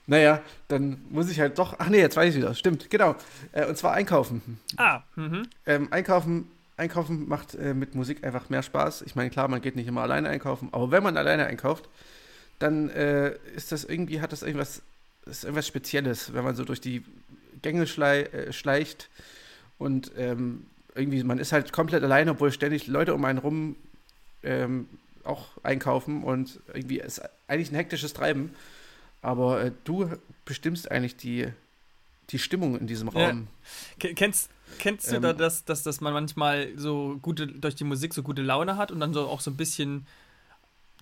Naja, 0.05 0.41
dann 0.67 1.01
muss 1.09 1.29
ich 1.29 1.39
halt 1.39 1.57
doch. 1.57 1.75
Ach 1.79 1.89
nee, 1.89 1.99
jetzt 1.99 2.17
weiß 2.17 2.33
ich 2.33 2.41
wieder. 2.41 2.53
Stimmt, 2.55 2.89
genau. 2.89 3.15
Äh, 3.53 3.65
und 3.65 3.77
zwar 3.77 3.93
einkaufen. 3.93 4.59
Ah, 4.77 5.01
mhm. 5.15 5.47
Ähm, 5.65 5.87
einkaufen, 5.91 6.51
einkaufen 6.75 7.27
macht 7.27 7.55
äh, 7.55 7.73
mit 7.73 7.95
Musik 7.95 8.23
einfach 8.23 8.49
mehr 8.49 8.63
Spaß. 8.63 9.03
Ich 9.03 9.15
meine, 9.15 9.29
klar, 9.29 9.47
man 9.47 9.61
geht 9.61 9.75
nicht 9.75 9.87
immer 9.87 10.01
alleine 10.01 10.29
einkaufen, 10.29 10.69
aber 10.71 10.91
wenn 10.91 11.03
man 11.03 11.15
alleine 11.15 11.45
einkauft, 11.45 11.87
dann 12.59 12.89
äh, 12.89 13.35
ist 13.55 13.71
das 13.71 13.85
irgendwie, 13.85 14.21
hat 14.21 14.31
das 14.31 14.43
irgendwas, 14.43 14.81
ist 15.25 15.43
irgendwas 15.43 15.67
Spezielles, 15.67 16.33
wenn 16.33 16.43
man 16.43 16.55
so 16.55 16.65
durch 16.65 16.81
die 16.81 17.03
Gänge 17.61 17.87
schlei 17.87 18.23
äh, 18.23 18.51
schleicht 18.51 19.09
und 19.77 20.11
ähm, 20.17 20.65
irgendwie, 20.95 21.23
man 21.23 21.39
ist 21.39 21.51
halt 21.51 21.71
komplett 21.71 22.03
alleine, 22.03 22.31
obwohl 22.31 22.51
ständig 22.51 22.87
Leute 22.87 23.13
um 23.13 23.25
einen 23.25 23.39
rum 23.39 23.75
ähm, 24.43 24.87
auch 25.23 25.47
einkaufen 25.63 26.23
und 26.23 26.59
irgendwie 26.73 26.99
ist 26.99 27.21
eigentlich 27.47 27.71
ein 27.71 27.75
hektisches 27.75 28.13
Treiben. 28.13 28.53
Aber 29.23 29.63
äh, 29.63 29.71
du 29.85 30.09
bestimmst 30.45 30.91
eigentlich 30.91 31.15
die, 31.15 31.47
die 32.29 32.37
Stimmung 32.39 32.77
in 32.77 32.85
diesem 32.85 33.09
Ja. 33.09 33.27
Raum. 33.29 33.47
Ke- 33.99 34.13
Kennst, 34.13 34.49
kennst 34.77 35.11
du 35.11 35.15
Ähm. 35.15 35.21
da, 35.23 35.33
dass, 35.33 35.65
dass, 35.65 35.81
dass 35.81 36.01
man 36.01 36.13
manchmal 36.13 36.69
so 36.77 37.17
gute, 37.21 37.47
durch 37.47 37.73
die 37.75 37.83
Musik 37.85 38.13
so 38.13 38.21
gute 38.21 38.41
Laune 38.41 38.77
hat 38.77 38.91
und 38.91 38.99
dann 38.99 39.13
so 39.13 39.21
auch 39.27 39.39
so 39.41 39.49
ein 39.49 39.57
bisschen, 39.57 40.05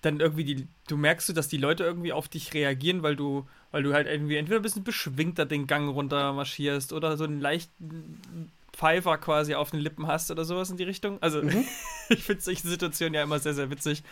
dann 0.02 0.20
irgendwie 0.20 0.44
die, 0.44 0.66
du 0.88 0.96
merkst 0.96 1.28
du, 1.28 1.32
dass 1.32 1.48
die 1.48 1.56
Leute 1.58 1.84
irgendwie 1.84 2.12
auf 2.12 2.28
dich 2.28 2.54
reagieren, 2.54 3.02
weil 3.02 3.16
du, 3.16 3.46
weil 3.72 3.82
du 3.82 3.92
halt 3.92 4.06
irgendwie 4.06 4.36
entweder 4.36 4.58
ein 4.60 4.62
bisschen 4.62 4.84
beschwingter 4.84 5.44
den 5.44 5.66
Gang 5.66 5.88
runter 5.92 6.32
marschierst 6.32 6.92
oder 6.92 7.16
so 7.16 7.24
einen 7.24 7.40
leichten 7.40 8.50
Pfeifer 8.72 9.18
quasi 9.18 9.54
auf 9.54 9.70
den 9.70 9.80
Lippen 9.80 10.06
hast 10.06 10.30
oder 10.30 10.44
sowas 10.44 10.70
in 10.70 10.76
die 10.76 10.84
Richtung. 10.84 11.18
Also 11.20 11.42
Mhm. 11.42 11.64
ich 12.08 12.22
finde 12.24 12.42
solche 12.42 12.66
Situationen 12.68 13.14
ja 13.14 13.22
immer 13.22 13.38
sehr, 13.38 13.54
sehr 13.54 13.70
witzig, 13.70 14.02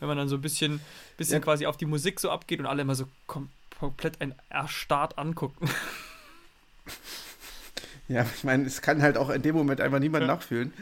wenn 0.00 0.08
man 0.08 0.16
dann 0.18 0.28
so 0.28 0.36
ein 0.36 0.40
bisschen, 0.42 0.80
bisschen 1.16 1.34
Ja. 1.36 1.40
quasi 1.40 1.66
auf 1.66 1.76
die 1.76 1.86
Musik 1.86 2.20
so 2.20 2.30
abgeht 2.30 2.60
und 2.60 2.66
alle 2.66 2.82
immer 2.82 2.94
so 2.94 3.06
kom 3.26 3.48
komplett 3.78 4.20
ein 4.22 4.34
erstarrt 4.48 5.18
angucken. 5.18 5.68
Ja, 8.08 8.24
ich 8.36 8.44
meine, 8.44 8.64
es 8.64 8.82
kann 8.82 9.02
halt 9.02 9.16
auch 9.18 9.30
in 9.30 9.42
dem 9.42 9.56
Moment 9.56 9.80
einfach 9.80 9.98
niemand 9.98 10.22
Ja. 10.22 10.28
nachfühlen. 10.28 10.72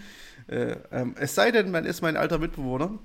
Äh, 0.47 0.77
ähm, 0.93 1.15
es 1.19 1.35
sei 1.35 1.51
denn, 1.51 1.71
man 1.71 1.87
ist 1.87 2.03
mein 2.03 2.19
alter 2.19 2.39
Mitbewohner. 2.39 2.99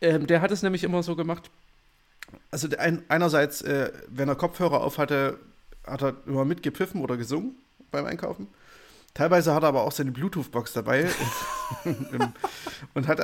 Ähm, 0.00 0.26
der 0.26 0.40
hat 0.40 0.50
es 0.50 0.62
nämlich 0.62 0.82
immer 0.82 1.02
so 1.02 1.14
gemacht. 1.14 1.50
Also 2.50 2.68
ein, 2.78 3.02
einerseits, 3.08 3.60
äh, 3.60 3.92
wenn 4.08 4.28
er 4.30 4.34
Kopfhörer 4.34 4.80
auf 4.82 4.96
hatte, 4.96 5.38
hat 5.86 6.02
er 6.02 6.16
immer 6.26 6.46
mitgepfiffen 6.46 7.02
oder 7.02 7.18
gesungen 7.18 7.54
beim 7.90 8.06
Einkaufen. 8.06 8.48
Teilweise 9.14 9.54
hat 9.54 9.62
er 9.62 9.68
aber 9.68 9.84
auch 9.84 9.92
seine 9.92 10.10
Bluetooth-Box 10.10 10.72
dabei 10.72 11.08
und, 11.84 12.32
und 12.94 13.06
hat 13.08 13.20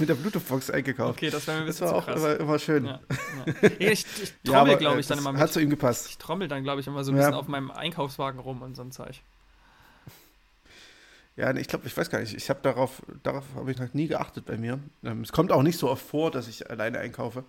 mit 0.00 0.08
der 0.08 0.16
Bluetooth-Box 0.16 0.70
eingekauft. 0.70 1.18
Okay, 1.18 1.30
das 1.30 1.48
ein 1.48 1.64
das 1.66 1.80
war 1.80 1.88
zu 1.90 1.94
auch 1.94 2.04
krass. 2.06 2.16
immer, 2.18 2.36
immer 2.40 2.58
schön. 2.58 2.86
Ja, 2.86 3.00
ja. 3.62 3.64
Ich, 3.78 4.04
ich 4.20 4.34
Ja, 4.42 4.52
trommel, 4.54 4.72
aber, 4.72 4.76
glaube 4.76 4.96
äh, 4.96 5.00
ich, 5.00 5.06
dann 5.06 5.18
immer 5.18 5.32
Hat 5.34 5.40
mit. 5.42 5.52
zu 5.52 5.60
ihm 5.60 5.70
gepasst. 5.70 6.08
Ich 6.08 6.18
trommel 6.18 6.48
dann, 6.48 6.64
glaube 6.64 6.80
ich, 6.80 6.88
immer 6.88 7.04
so 7.04 7.12
ein 7.12 7.16
Ja. 7.16 7.22
bisschen 7.22 7.34
auf 7.34 7.46
meinem 7.46 7.70
Einkaufswagen 7.70 8.40
rum 8.40 8.62
und 8.62 8.74
so 8.74 8.82
ein 8.82 8.90
Zeug. 8.90 9.20
Ja, 11.36 11.54
ich 11.54 11.68
glaube, 11.68 11.86
ich 11.86 11.96
weiß 11.96 12.10
gar 12.10 12.18
nicht. 12.18 12.34
Ich 12.34 12.50
habe 12.50 12.58
darauf, 12.62 13.00
darauf 13.22 13.44
habe 13.54 13.70
ich 13.70 13.78
noch 13.78 13.94
nie 13.94 14.08
geachtet 14.08 14.44
bei 14.46 14.56
mir. 14.56 14.80
Ähm, 15.04 15.20
es 15.22 15.30
kommt 15.30 15.52
auch 15.52 15.62
nicht 15.62 15.78
so 15.78 15.88
oft 15.88 16.04
vor, 16.04 16.32
dass 16.32 16.48
ich 16.48 16.68
alleine 16.68 16.98
einkaufe. 16.98 17.44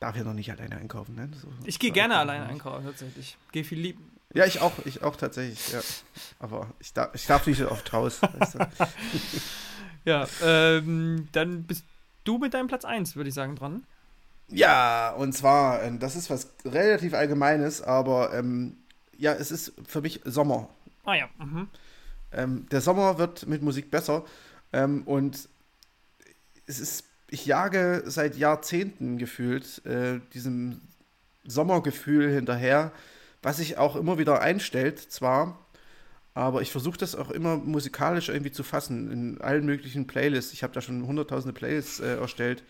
Darf 0.00 0.16
ja 0.16 0.24
noch 0.24 0.34
nicht 0.34 0.50
alleine 0.52 0.76
einkaufen, 0.76 1.14
ne? 1.14 1.30
So, 1.40 1.48
Ich 1.64 1.78
gehe 1.78 1.92
gerne 1.92 2.18
alleine 2.18 2.44
einkaufen, 2.44 2.84
tatsächlich. 2.84 3.38
Gehe 3.52 3.64
viel 3.64 3.78
lieb. 3.80 3.98
Ja, 4.34 4.46
ich 4.46 4.60
auch, 4.60 4.72
ich 4.84 5.02
auch 5.02 5.16
tatsächlich, 5.16 5.72
ja. 5.72 5.80
Aber 6.38 6.68
ich 6.80 6.92
darf, 6.92 7.14
ich 7.14 7.26
darf 7.26 7.46
nicht 7.46 7.58
so 7.58 7.70
oft 7.70 7.92
raus. 7.92 8.20
Weißt 8.22 8.54
du? 8.54 8.58
Ja, 10.04 10.26
ähm, 10.42 11.28
dann 11.30 11.62
bist 11.62 11.84
du 12.24 12.38
mit 12.38 12.54
deinem 12.54 12.66
Platz 12.66 12.84
1, 12.84 13.14
würde 13.14 13.28
ich 13.28 13.34
sagen, 13.34 13.54
dran. 13.54 13.84
Ja, 14.48 15.10
und 15.10 15.32
zwar, 15.32 15.82
ähm, 15.82 15.98
das 15.98 16.16
ist 16.16 16.28
was 16.28 16.48
relativ 16.64 17.14
Allgemeines, 17.14 17.82
aber 17.82 18.34
ähm, 18.34 18.76
ja, 19.16 19.32
es 19.32 19.50
ist 19.50 19.72
für 19.86 20.00
mich 20.00 20.20
Sommer. 20.24 20.68
Ah 21.04 21.14
ja, 21.14 21.28
mhm. 21.38 21.68
Ähm, 22.32 22.66
der 22.70 22.80
Sommer 22.80 23.18
wird 23.18 23.46
mit 23.46 23.62
Musik 23.62 23.90
besser 23.90 24.24
ähm, 24.72 25.02
und 25.04 25.48
es 26.66 26.80
ist, 26.80 27.04
ich 27.28 27.46
jage 27.46 28.02
seit 28.06 28.36
Jahrzehnten 28.36 29.18
gefühlt 29.18 29.84
äh, 29.86 30.20
diesem 30.34 30.80
Sommergefühl 31.44 32.32
hinterher, 32.32 32.92
was 33.42 33.56
sich 33.58 33.78
auch 33.78 33.96
immer 33.96 34.18
wieder 34.18 34.40
einstellt, 34.40 34.98
zwar, 34.98 35.58
aber 36.34 36.62
ich 36.62 36.70
versuche 36.70 36.96
das 36.96 37.14
auch 37.14 37.30
immer 37.30 37.56
musikalisch 37.56 38.28
irgendwie 38.28 38.52
zu 38.52 38.62
fassen 38.62 39.10
in 39.10 39.40
allen 39.40 39.66
möglichen 39.66 40.06
Playlists. 40.06 40.52
Ich 40.52 40.62
habe 40.62 40.72
da 40.72 40.80
schon 40.80 41.06
hunderttausende 41.06 41.52
Playlists 41.52 42.00
äh, 42.00 42.16
erstellt, 42.16 42.62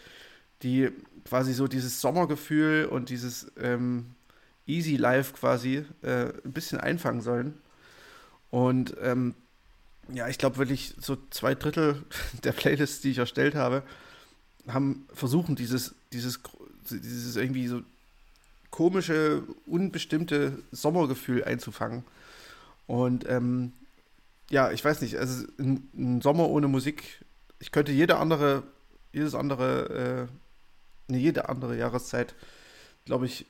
die 0.63 0.91
quasi 1.25 1.53
so 1.53 1.69
dieses 1.69 2.01
Sommergefühl 2.01 2.87
und 2.87 3.09
dieses 3.09 3.53
ähm, 3.61 4.15
Easy 4.67 4.97
Life 4.97 5.35
quasi 5.35 5.85
äh, 6.03 6.33
ein 6.45 6.53
bisschen 6.53 6.81
einfangen 6.81 7.21
sollen. 7.21 7.55
Und 8.51 8.97
ähm, 9.01 9.35
ja, 10.13 10.29
ich 10.29 10.39
glaube 10.39 10.59
wirklich 10.59 10.95
so 10.99 11.17
zwei 11.31 11.55
Drittel 11.55 12.03
der 12.45 12.53
Playlists, 12.53 13.01
die 13.01 13.11
ich 13.11 13.19
erstellt 13.19 13.55
habe, 13.55 13.83
haben 14.69 15.07
versuchen 15.13 15.57
dieses 15.57 15.95
dieses 16.13 16.41
dieses 16.91 17.37
irgendwie 17.37 17.67
so 17.67 17.83
komische 18.73 19.45
unbestimmte 19.67 20.59
Sommergefühl 20.73 21.45
einzufangen. 21.45 22.03
Und 22.89 23.29
ähm, 23.29 23.73
ja, 24.51 24.73
ich 24.73 24.85
weiß 24.85 25.01
nicht, 25.03 25.17
also 25.17 25.47
ein, 25.61 25.89
ein 25.95 26.21
Sommer 26.21 26.49
ohne 26.49 26.67
Musik, 26.67 27.25
ich 27.61 27.71
könnte 27.71 27.93
jede 27.93 28.17
andere 28.17 28.65
jedes 29.13 29.35
andere 29.35 30.29
äh, 31.09 31.13
ne, 31.13 31.19
jede 31.19 31.49
andere 31.49 31.77
Jahreszeit, 31.77 32.35
glaube 33.05 33.27
ich, 33.27 33.47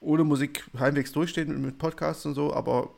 ohne 0.00 0.24
Musik 0.24 0.64
halbwegs 0.78 1.12
durchstehen 1.12 1.60
mit 1.60 1.78
Podcasts 1.78 2.24
und 2.24 2.34
so, 2.34 2.54
aber 2.54 2.90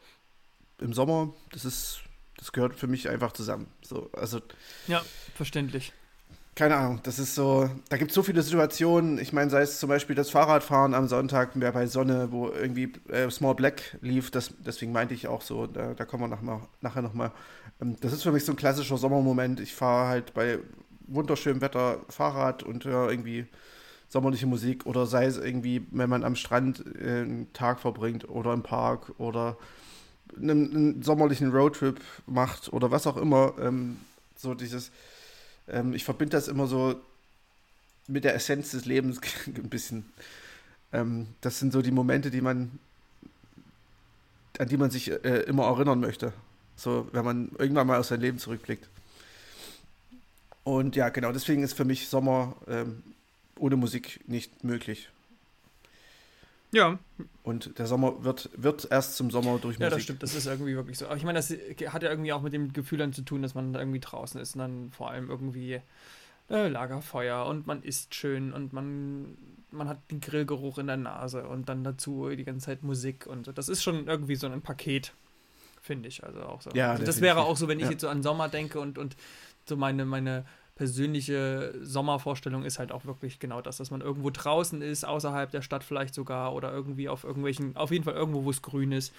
im 0.78 0.92
Sommer, 0.92 1.34
das 1.52 1.64
ist, 1.64 2.00
das 2.36 2.52
gehört 2.52 2.74
für 2.74 2.86
mich 2.86 3.08
einfach 3.08 3.32
zusammen. 3.32 3.66
So, 3.82 4.10
also, 4.12 4.40
Ja, 4.86 5.02
verständlich. 5.34 5.92
Keine 6.54 6.76
Ahnung, 6.76 7.00
das 7.04 7.18
ist 7.18 7.34
so, 7.34 7.70
da 7.88 7.96
gibt 7.96 8.10
es 8.10 8.14
so 8.14 8.22
viele 8.22 8.42
Situationen. 8.42 9.18
Ich 9.18 9.32
meine, 9.32 9.50
sei 9.50 9.62
es 9.62 9.78
zum 9.78 9.88
Beispiel 9.88 10.16
das 10.16 10.30
Fahrradfahren 10.30 10.94
am 10.94 11.08
Sonntag 11.08 11.56
mehr 11.56 11.72
bei 11.72 11.86
Sonne, 11.86 12.28
wo 12.32 12.48
irgendwie 12.48 12.92
äh, 13.08 13.30
Small 13.30 13.54
Black 13.54 13.96
lief, 14.02 14.30
das, 14.30 14.52
deswegen 14.58 14.92
meinte 14.92 15.14
ich 15.14 15.28
auch 15.28 15.42
so, 15.42 15.66
da, 15.66 15.94
da 15.94 16.04
kommen 16.04 16.24
wir 16.24 16.28
nach, 16.28 16.42
mal, 16.42 16.60
nachher 16.80 17.02
nochmal. 17.02 17.32
Ähm, 17.80 17.96
das 18.00 18.12
ist 18.12 18.22
für 18.22 18.32
mich 18.32 18.44
so 18.44 18.52
ein 18.52 18.56
klassischer 18.56 18.98
Sommermoment. 18.98 19.60
Ich 19.60 19.74
fahre 19.74 20.08
halt 20.08 20.34
bei 20.34 20.58
wunderschönem 21.06 21.60
Wetter 21.60 22.00
Fahrrad 22.08 22.62
und 22.62 22.84
höre 22.84 23.10
irgendwie 23.10 23.46
sommerliche 24.08 24.46
Musik 24.46 24.86
oder 24.86 25.06
sei 25.06 25.26
es 25.26 25.38
irgendwie, 25.38 25.86
wenn 25.92 26.10
man 26.10 26.24
am 26.24 26.34
Strand 26.34 26.84
äh, 27.00 27.22
einen 27.22 27.52
Tag 27.52 27.80
verbringt 27.80 28.28
oder 28.28 28.52
im 28.52 28.62
Park 28.62 29.12
oder 29.18 29.56
einen, 30.36 30.74
einen 30.74 31.02
sommerlichen 31.02 31.52
Roadtrip 31.52 32.00
macht 32.26 32.72
oder 32.72 32.90
was 32.90 33.06
auch 33.06 33.16
immer. 33.16 33.54
Ähm, 33.60 33.98
so 34.36 34.54
dieses, 34.54 34.90
ähm, 35.72 35.94
ich 35.94 36.04
verbinde 36.04 36.36
das 36.36 36.48
immer 36.48 36.66
so 36.66 37.00
mit 38.06 38.24
der 38.24 38.34
Essenz 38.34 38.72
des 38.72 38.84
Lebens 38.84 39.20
ein 39.46 39.68
bisschen. 39.68 40.04
Ähm, 40.92 41.28
das 41.40 41.58
sind 41.58 41.72
so 41.72 41.82
die 41.82 41.90
Momente, 41.90 42.30
die 42.30 42.40
man, 42.40 42.78
an 44.58 44.68
die 44.68 44.76
man 44.76 44.90
sich 44.90 45.10
äh, 45.10 45.42
immer 45.42 45.64
erinnern 45.64 46.00
möchte. 46.00 46.32
So, 46.76 47.08
wenn 47.12 47.24
man 47.24 47.50
irgendwann 47.58 47.86
mal 47.86 47.98
auf 47.98 48.06
sein 48.06 48.20
Leben 48.20 48.38
zurückblickt. 48.38 48.88
Und 50.64 50.96
ja, 50.96 51.08
genau, 51.08 51.32
deswegen 51.32 51.62
ist 51.62 51.74
für 51.74 51.84
mich 51.84 52.08
Sommer 52.08 52.56
ähm, 52.68 53.02
ohne 53.58 53.76
Musik 53.76 54.20
nicht 54.26 54.64
möglich. 54.64 55.08
Ja. 56.72 56.98
Und 57.42 57.78
der 57.78 57.86
Sommer 57.86 58.22
wird, 58.22 58.50
wird 58.54 58.86
erst 58.90 59.16
zum 59.16 59.30
Sommer 59.30 59.58
durch 59.58 59.78
Musik. 59.78 59.80
Ja, 59.80 59.90
das 59.90 60.02
stimmt, 60.02 60.22
das 60.22 60.34
ist 60.34 60.46
irgendwie 60.46 60.76
wirklich 60.76 60.98
so. 60.98 61.06
Aber 61.06 61.16
ich 61.16 61.24
meine, 61.24 61.38
das 61.38 61.50
hat 61.50 62.02
ja 62.02 62.10
irgendwie 62.10 62.32
auch 62.32 62.42
mit 62.42 62.52
dem 62.52 62.72
Gefühl 62.72 62.98
dann 62.98 63.12
zu 63.12 63.22
tun, 63.22 63.42
dass 63.42 63.54
man 63.54 63.72
da 63.72 63.80
irgendwie 63.80 64.00
draußen 64.00 64.40
ist 64.40 64.54
und 64.54 64.60
dann 64.60 64.90
vor 64.92 65.10
allem 65.10 65.28
irgendwie 65.28 65.80
äh, 66.48 66.68
Lagerfeuer 66.68 67.46
und 67.46 67.66
man 67.66 67.82
isst 67.82 68.14
schön 68.14 68.52
und 68.52 68.72
man, 68.72 69.36
man 69.70 69.88
hat 69.88 69.98
den 70.10 70.20
Grillgeruch 70.20 70.78
in 70.78 70.86
der 70.86 70.96
Nase 70.96 71.46
und 71.46 71.68
dann 71.68 71.82
dazu 71.82 72.28
die 72.28 72.44
ganze 72.44 72.66
Zeit 72.66 72.82
Musik 72.82 73.26
und 73.26 73.46
so. 73.46 73.52
Das 73.52 73.68
ist 73.68 73.82
schon 73.82 74.06
irgendwie 74.06 74.36
so 74.36 74.46
ein 74.46 74.62
Paket, 74.62 75.12
finde 75.80 76.08
ich. 76.08 76.22
Also 76.22 76.42
auch 76.42 76.60
so. 76.60 76.70
Ja, 76.74 76.92
also 76.92 77.04
das 77.04 77.20
wäre 77.20 77.40
auch 77.40 77.56
so, 77.56 77.68
wenn 77.68 77.78
ich 77.78 77.86
ja. 77.86 77.92
jetzt 77.92 78.02
so 78.02 78.08
an 78.08 78.22
Sommer 78.22 78.48
denke 78.48 78.80
und, 78.80 78.98
und 78.98 79.16
so 79.68 79.76
meine, 79.76 80.04
meine 80.04 80.44
persönliche 80.80 81.74
Sommervorstellung 81.82 82.64
ist 82.64 82.78
halt 82.78 82.90
auch 82.90 83.04
wirklich 83.04 83.38
genau 83.38 83.60
das, 83.60 83.76
dass 83.76 83.90
man 83.90 84.00
irgendwo 84.00 84.30
draußen 84.30 84.80
ist, 84.80 85.04
außerhalb 85.04 85.50
der 85.50 85.60
Stadt 85.60 85.84
vielleicht 85.84 86.14
sogar 86.14 86.54
oder 86.54 86.72
irgendwie 86.72 87.10
auf 87.10 87.22
irgendwelchen, 87.22 87.76
auf 87.76 87.90
jeden 87.90 88.02
Fall 88.02 88.14
irgendwo, 88.14 88.44
wo 88.44 88.50
es 88.50 88.62
grün 88.62 88.90
ist. 88.90 89.12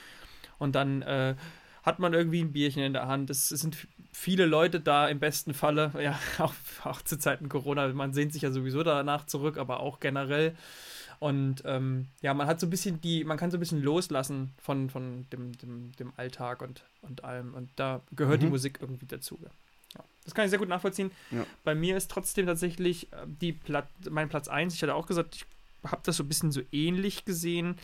Und 0.57 0.73
dann 0.73 1.03
äh, 1.03 1.35
hat 1.83 1.99
man 1.99 2.15
irgendwie 2.15 2.41
ein 2.41 2.51
Bierchen 2.51 2.81
in 2.81 2.93
der 2.93 3.07
Hand. 3.07 3.29
Es, 3.29 3.51
es, 3.51 3.61
sind 3.61 3.77
viele 4.11 4.47
Leute 4.47 4.79
da 4.79 5.07
im 5.07 5.19
besten 5.19 5.53
Falle, 5.53 5.91
ja, 6.01 6.19
auch, 6.39 6.55
auch 6.83 7.03
zu 7.03 7.19
Zeiten 7.19 7.47
Corona. 7.47 7.87
Man 7.89 8.11
sehnt 8.11 8.33
sich 8.33 8.41
ja 8.41 8.49
sowieso 8.49 8.81
danach 8.81 9.27
zurück, 9.27 9.59
aber 9.59 9.81
auch 9.81 9.99
generell. 9.99 10.55
Und 11.19 11.61
ähm, 11.65 12.07
ja, 12.23 12.33
man 12.33 12.47
hat 12.47 12.59
so 12.59 12.65
ein 12.65 12.71
bisschen 12.71 13.01
die, 13.01 13.23
man 13.23 13.37
kann 13.37 13.51
so 13.51 13.57
ein 13.57 13.59
bisschen 13.59 13.83
loslassen 13.83 14.55
von, 14.57 14.89
von 14.89 15.27
dem, 15.31 15.55
dem, 15.59 15.91
dem 15.91 16.11
Alltag 16.17 16.63
und, 16.63 16.83
und 17.03 17.23
allem. 17.23 17.53
Und 17.53 17.69
da 17.75 18.01
gehört 18.15 18.39
mhm. 18.39 18.45
die 18.45 18.49
Musik 18.49 18.79
irgendwie 18.81 19.05
dazu. 19.05 19.37
Ja. 19.43 19.51
Das 20.25 20.35
kann 20.35 20.45
ich 20.45 20.51
sehr 20.51 20.59
gut 20.59 20.69
nachvollziehen. 20.69 21.11
Ja. 21.31 21.45
Bei 21.63 21.73
mir 21.73 21.97
ist 21.97 22.11
trotzdem 22.11 22.45
tatsächlich 22.45 23.11
äh, 23.11 23.25
die 23.25 23.53
Plat 23.53 23.87
mein 24.09 24.29
Platz 24.29 24.47
1. 24.47 24.75
Ich 24.75 24.81
hatte 24.81 24.95
auch 24.95 25.07
gesagt, 25.07 25.35
ich 25.35 25.45
habe 25.89 26.01
das 26.05 26.17
so 26.17 26.23
ein 26.23 26.27
bisschen 26.27 26.51
so 26.51 26.61
ähnlich 26.71 27.25
gesehen. 27.25 27.77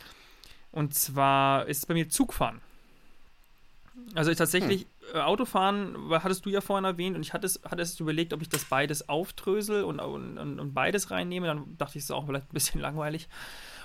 Und 0.70 0.94
zwar 0.94 1.66
ist 1.66 1.78
es 1.78 1.86
bei 1.86 1.94
mir 1.94 2.08
Zugfahren. 2.08 2.60
Also 4.14 4.30
ich 4.30 4.38
tatsächlich, 4.38 4.86
hm. 5.12 5.20
Autofahren, 5.20 5.96
hattest 6.10 6.44
du 6.46 6.50
ja 6.50 6.60
vorhin 6.60 6.84
erwähnt, 6.84 7.16
und 7.16 7.22
ich 7.22 7.32
hatte 7.32 7.46
es, 7.46 7.60
hatte 7.64 7.82
es 7.82 7.98
überlegt, 7.98 8.32
ob 8.32 8.42
ich 8.42 8.48
das 8.48 8.66
beides 8.66 9.08
auftrösel 9.08 9.82
und, 9.82 10.00
und, 10.00 10.38
und 10.38 10.74
beides 10.74 11.10
reinnehme. 11.10 11.46
Dann 11.46 11.76
dachte 11.78 11.98
ich, 11.98 12.04
es 12.04 12.10
ist 12.10 12.10
auch 12.12 12.26
vielleicht 12.26 12.46
ein 12.46 12.54
bisschen 12.54 12.80
langweilig. 12.82 13.28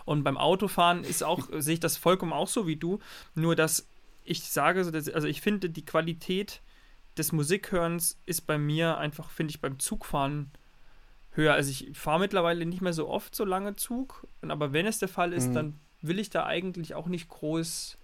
Und 0.06 0.24
beim 0.24 0.38
Autofahren 0.38 1.04
ist 1.04 1.24
auch, 1.24 1.48
sehe 1.58 1.76
ich 1.76 1.80
das 1.80 1.98
vollkommen 1.98 2.34
auch 2.34 2.48
so 2.48 2.68
wie 2.68 2.76
du. 2.76 3.00
Nur 3.36 3.56
dass 3.56 3.88
ich 4.26 4.44
sage, 4.44 4.80
also 5.14 5.28
ich 5.28 5.42
finde 5.42 5.70
die 5.70 5.86
Qualität 5.86 6.62
des 7.18 7.32
Musikhörens 7.32 8.20
ist 8.26 8.42
bei 8.48 8.58
mir 8.58 8.98
einfach, 8.98 9.30
finde 9.30 9.52
ich, 9.52 9.62
beim 9.62 9.80
Zugfahren 9.80 10.52
höher. 11.32 11.54
Also 11.54 11.72
ich 11.72 11.98
fahre 11.98 12.20
mittlerweile 12.20 12.66
nicht 12.66 12.82
mehr 12.82 12.94
so 12.94 13.08
oft 13.08 13.36
so 13.36 13.46
lange 13.46 13.76
Zug, 13.76 14.28
aber 14.42 14.74
wenn 14.74 14.86
es 14.86 15.00
der 15.00 15.08
Fall 15.08 15.34
ist, 15.34 15.50
mhm. 15.50 15.54
dann 15.54 15.80
will 16.02 16.20
ich 16.20 16.30
da 16.30 16.46
eigentlich 16.46 16.96
auch 16.96 17.08
nicht 17.08 17.30
groß 17.30 17.98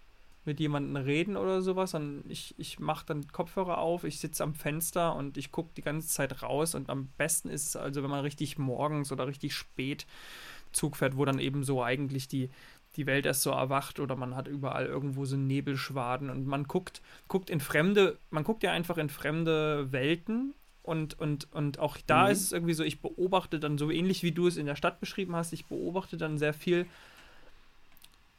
mit 0.46 0.60
jemandem 0.60 0.96
reden 0.96 1.38
oder 1.38 1.62
sowas, 1.62 1.92
sondern 1.92 2.30
ich, 2.30 2.56
ich 2.58 2.80
mache 2.80 3.06
dann 3.06 3.28
Kopfhörer 3.28 3.78
auf, 3.78 4.04
ich 4.04 4.20
sitze 4.20 4.44
am 4.44 4.56
Fenster 4.56 5.16
und 5.16 5.38
ich 5.38 5.52
gucke 5.52 5.72
die 5.76 5.82
ganze 5.82 6.08
Zeit 6.08 6.42
raus 6.42 6.76
und 6.76 6.90
am 6.90 7.08
besten 7.18 7.50
ist 7.50 7.68
es 7.68 7.76
also, 7.76 8.02
wenn 8.04 8.10
man 8.10 8.22
richtig 8.22 8.58
morgens 8.58 9.12
oder 9.12 9.28
richtig 9.28 9.54
spät 9.54 10.08
Zug 10.72 10.96
fährt, 10.96 11.18
wo 11.18 11.26
dann 11.26 11.40
eben 11.40 11.64
so 11.64 11.84
eigentlich 11.84 12.28
die, 12.28 12.50
die 12.96 13.06
Welt 13.06 13.26
erst 13.26 13.44
so 13.44 13.52
erwacht 13.52 14.00
oder 14.00 14.16
man 14.16 14.36
hat 14.36 14.48
überall 14.48 14.86
irgendwo 14.86 15.26
so 15.26 15.38
Nebelschwaden 15.38 16.30
und 16.30 16.48
man 16.48 16.66
guckt, 16.66 17.02
guckt 17.28 17.50
in 17.50 17.60
fremde, 17.60 18.18
man 18.32 18.44
guckt 18.44 18.64
ja 18.64 18.72
einfach 18.72 18.98
in 18.98 19.10
fremde 19.10 19.92
Welten 19.92 20.54
und, 20.84 21.20
und, 21.20 21.48
und 21.54 21.80
auch 21.80 21.98
da 22.08 22.26
mhm. 22.26 22.32
ist 22.32 22.42
es 22.42 22.52
irgendwie 22.52 22.74
so, 22.74 22.84
ich 22.84 23.00
beobachte 23.00 23.60
dann 23.60 23.78
so 23.78 23.92
ähnlich 23.92 24.24
wie 24.24 24.32
du 24.32 24.48
es 24.48 24.58
in 24.58 24.66
der 24.66 24.76
Stadt 24.76 25.00
beschrieben 25.00 25.36
hast, 25.36 25.54
ich 25.54 25.66
beobachte 25.66 26.18
dann 26.18 26.38
sehr 26.38 26.54
viel 26.54 26.88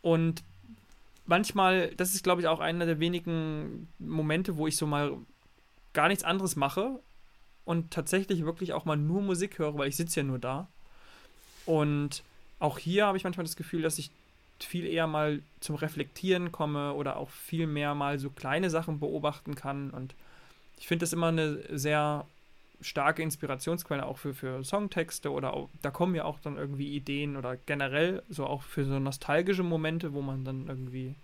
und 0.02 0.42
manchmal, 1.26 1.94
das 1.96 2.14
ist 2.14 2.24
glaube 2.24 2.40
ich 2.40 2.48
auch 2.48 2.60
einer 2.60 2.86
der 2.86 2.98
wenigen 2.98 3.88
Momente, 3.98 4.56
wo 4.56 4.66
ich 4.66 4.76
so 4.76 4.86
mal 4.86 5.16
gar 5.92 6.08
nichts 6.08 6.24
anderes 6.24 6.56
mache 6.56 6.98
und 7.64 7.92
tatsächlich 7.92 8.44
wirklich 8.44 8.72
auch 8.72 8.84
mal 8.84 8.96
nur 8.96 9.22
Musik 9.22 9.58
höre, 9.60 9.78
weil 9.78 9.88
ich 9.88 9.96
sitze 9.96 10.20
ja 10.20 10.24
nur 10.24 10.40
da 10.40 10.66
und 11.66 12.24
auch 12.58 12.78
hier 12.78 13.06
habe 13.06 13.16
ich 13.16 13.24
manchmal 13.24 13.46
das 13.46 13.56
Gefühl, 13.56 13.82
dass 13.82 13.98
ich 13.98 14.10
viel 14.64 14.86
eher 14.86 15.06
mal 15.06 15.42
zum 15.60 15.76
Reflektieren 15.76 16.52
komme 16.52 16.94
oder 16.94 17.16
auch 17.16 17.30
viel 17.30 17.66
mehr 17.66 17.94
mal 17.94 18.18
so 18.18 18.30
kleine 18.30 18.70
Sachen 18.70 19.00
beobachten 19.00 19.54
kann. 19.54 19.90
Und 19.90 20.14
ich 20.78 20.86
finde 20.86 21.04
das 21.04 21.12
immer 21.12 21.28
eine 21.28 21.62
sehr 21.76 22.26
starke 22.80 23.22
Inspirationsquelle 23.22 24.06
auch 24.06 24.18
für, 24.18 24.34
für 24.34 24.64
Songtexte 24.64 25.30
oder 25.30 25.54
auch, 25.54 25.68
da 25.82 25.90
kommen 25.90 26.14
ja 26.14 26.24
auch 26.24 26.40
dann 26.40 26.56
irgendwie 26.56 26.94
Ideen 26.94 27.36
oder 27.36 27.56
generell 27.56 28.22
so 28.28 28.46
auch 28.46 28.62
für 28.62 28.84
so 28.84 28.98
nostalgische 28.98 29.62
Momente, 29.62 30.14
wo 30.14 30.22
man 30.22 30.44
dann 30.44 30.66
irgendwie 30.68 31.14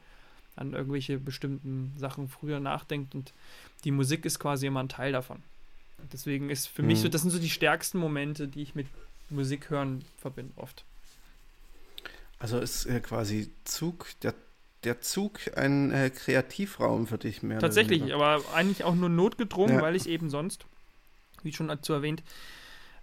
an 0.55 0.73
irgendwelche 0.73 1.19
bestimmten 1.19 1.95
Sachen 1.97 2.29
früher 2.29 2.61
nachdenkt 2.61 3.15
und 3.15 3.33
die 3.85 3.91
Musik 3.91 4.25
ist 4.25 4.39
quasi 4.39 4.67
immer 4.67 4.83
ein 4.83 4.89
Teil 4.89 5.13
davon. 5.13 5.43
Deswegen 6.13 6.51
ist 6.51 6.67
für 6.67 6.83
mhm. 6.83 6.89
mich 6.89 7.01
so, 7.01 7.09
das 7.09 7.23
sind 7.23 7.31
so 7.31 7.39
die 7.39 7.51
stärksten 7.51 7.99
Momente, 7.99 8.49
die 8.49 8.63
ich 8.63 8.75
mit 8.75 8.87
Musik 9.31 9.71
hören 9.71 10.05
verbinde 10.19 10.53
oft. 10.57 10.85
Also 12.39 12.59
ist 12.59 12.87
äh, 12.87 13.01
quasi 13.01 13.51
Zug, 13.65 14.09
der, 14.23 14.35
der 14.85 15.01
Zug 15.01 15.41
ein 15.57 15.91
äh, 15.91 16.11
Kreativraum 16.11 17.07
für 17.07 17.19
dich 17.19 17.43
mehr. 17.43 17.59
Tatsächlich, 17.59 18.15
aber 18.15 18.43
eigentlich 18.55 18.85
auch 18.85 18.95
nur 18.95 19.09
notgedrungen, 19.09 19.77
ja. 19.77 19.83
weil 19.83 19.97
ich 19.97 20.09
eben 20.09 20.31
sonst, 20.31 20.67
wie 21.43 21.53
schon 21.53 21.69
dazu 21.69 21.93
erwähnt, 21.93 22.23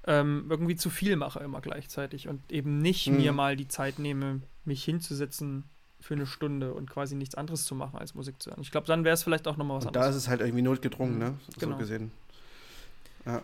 ähm, 0.06 0.48
irgendwie 0.50 0.76
zu 0.76 0.90
viel 0.90 1.16
mache 1.16 1.40
immer 1.40 1.62
gleichzeitig 1.62 2.28
und 2.28 2.52
eben 2.52 2.80
nicht 2.80 3.08
mhm. 3.08 3.18
mir 3.18 3.32
mal 3.32 3.56
die 3.56 3.68
Zeit 3.68 4.00
nehme, 4.00 4.42
mich 4.66 4.84
hinzusetzen 4.84 5.64
für 6.00 6.16
eine 6.16 6.26
Stunde 6.26 6.74
und 6.74 6.90
quasi 6.90 7.16
nichts 7.16 7.36
anderes 7.36 7.64
zu 7.64 7.76
machen 7.76 7.98
als 7.98 8.14
Musik 8.14 8.42
zu 8.42 8.52
hören. 8.52 8.62
Ich 8.62 8.72
glaube, 8.72 8.88
dann 8.88 9.06
wäre 9.06 9.14
es 9.14 9.24
vielleicht 9.24 9.48
auch 9.48 9.56
nochmal 9.56 9.78
was 9.78 9.86
und 9.86 9.96
anderes. 9.96 10.08
Da 10.08 10.10
ist 10.10 10.24
es 10.24 10.28
halt 10.28 10.42
irgendwie 10.42 10.62
notgedrungen, 10.62 11.14
mhm. 11.14 11.20
ne? 11.20 11.40
So 11.48 11.60
genau. 11.62 11.78
gesehen. 11.78 12.12
Ja. 13.26 13.42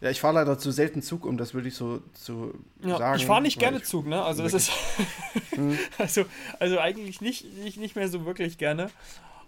Ja, 0.00 0.10
ich 0.10 0.20
fahre 0.20 0.34
leider 0.34 0.58
zu 0.58 0.70
selten 0.70 1.02
Zug, 1.02 1.24
um 1.24 1.36
das 1.36 1.54
wirklich 1.54 1.74
so 1.74 2.02
zu 2.12 2.54
ja, 2.82 2.98
sagen. 2.98 3.18
Ich 3.18 3.26
fahre 3.26 3.42
nicht 3.42 3.58
gerne 3.58 3.82
Zug, 3.82 4.06
ne? 4.06 4.22
Also 4.22 4.42
das 4.42 4.54
ist 4.54 4.70
hm. 5.50 5.78
also, 5.98 6.24
also 6.58 6.78
eigentlich 6.78 7.20
nicht, 7.20 7.52
nicht, 7.58 7.78
nicht 7.78 7.96
mehr 7.96 8.08
so 8.08 8.26
wirklich 8.26 8.58
gerne. 8.58 8.90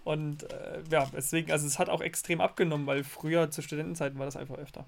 Und 0.03 0.43
äh, 0.51 0.81
ja, 0.91 1.09
deswegen, 1.13 1.51
also 1.51 1.67
es 1.67 1.77
hat 1.77 1.89
auch 1.89 2.01
extrem 2.01 2.41
abgenommen, 2.41 2.87
weil 2.87 3.03
früher 3.03 3.51
zu 3.51 3.61
Studentenzeiten 3.61 4.17
war 4.17 4.25
das 4.25 4.37
einfach 4.37 4.57
öfter. 4.57 4.85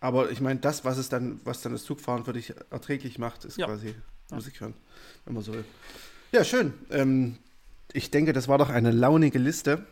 Aber 0.00 0.30
ich 0.30 0.40
meine, 0.40 0.60
das, 0.60 0.84
was 0.84 0.98
es 0.98 1.08
dann, 1.08 1.40
was 1.44 1.62
dann 1.62 1.72
das 1.72 1.84
Zugfahren 1.84 2.24
für 2.24 2.32
dich 2.32 2.54
erträglich 2.70 3.18
macht, 3.18 3.44
ist 3.44 3.56
ja. 3.56 3.66
quasi 3.66 3.88
ja. 4.30 4.36
Musik 4.36 4.60
hören, 4.60 4.74
wenn 5.24 5.34
man 5.34 5.42
so 5.42 5.54
will. 5.54 5.64
Ja, 6.32 6.44
schön. 6.44 6.74
Ähm, 6.90 7.38
ich 7.92 8.10
denke, 8.10 8.32
das 8.32 8.46
war 8.46 8.58
doch 8.58 8.68
eine 8.68 8.90
launige 8.90 9.38
Liste 9.38 9.86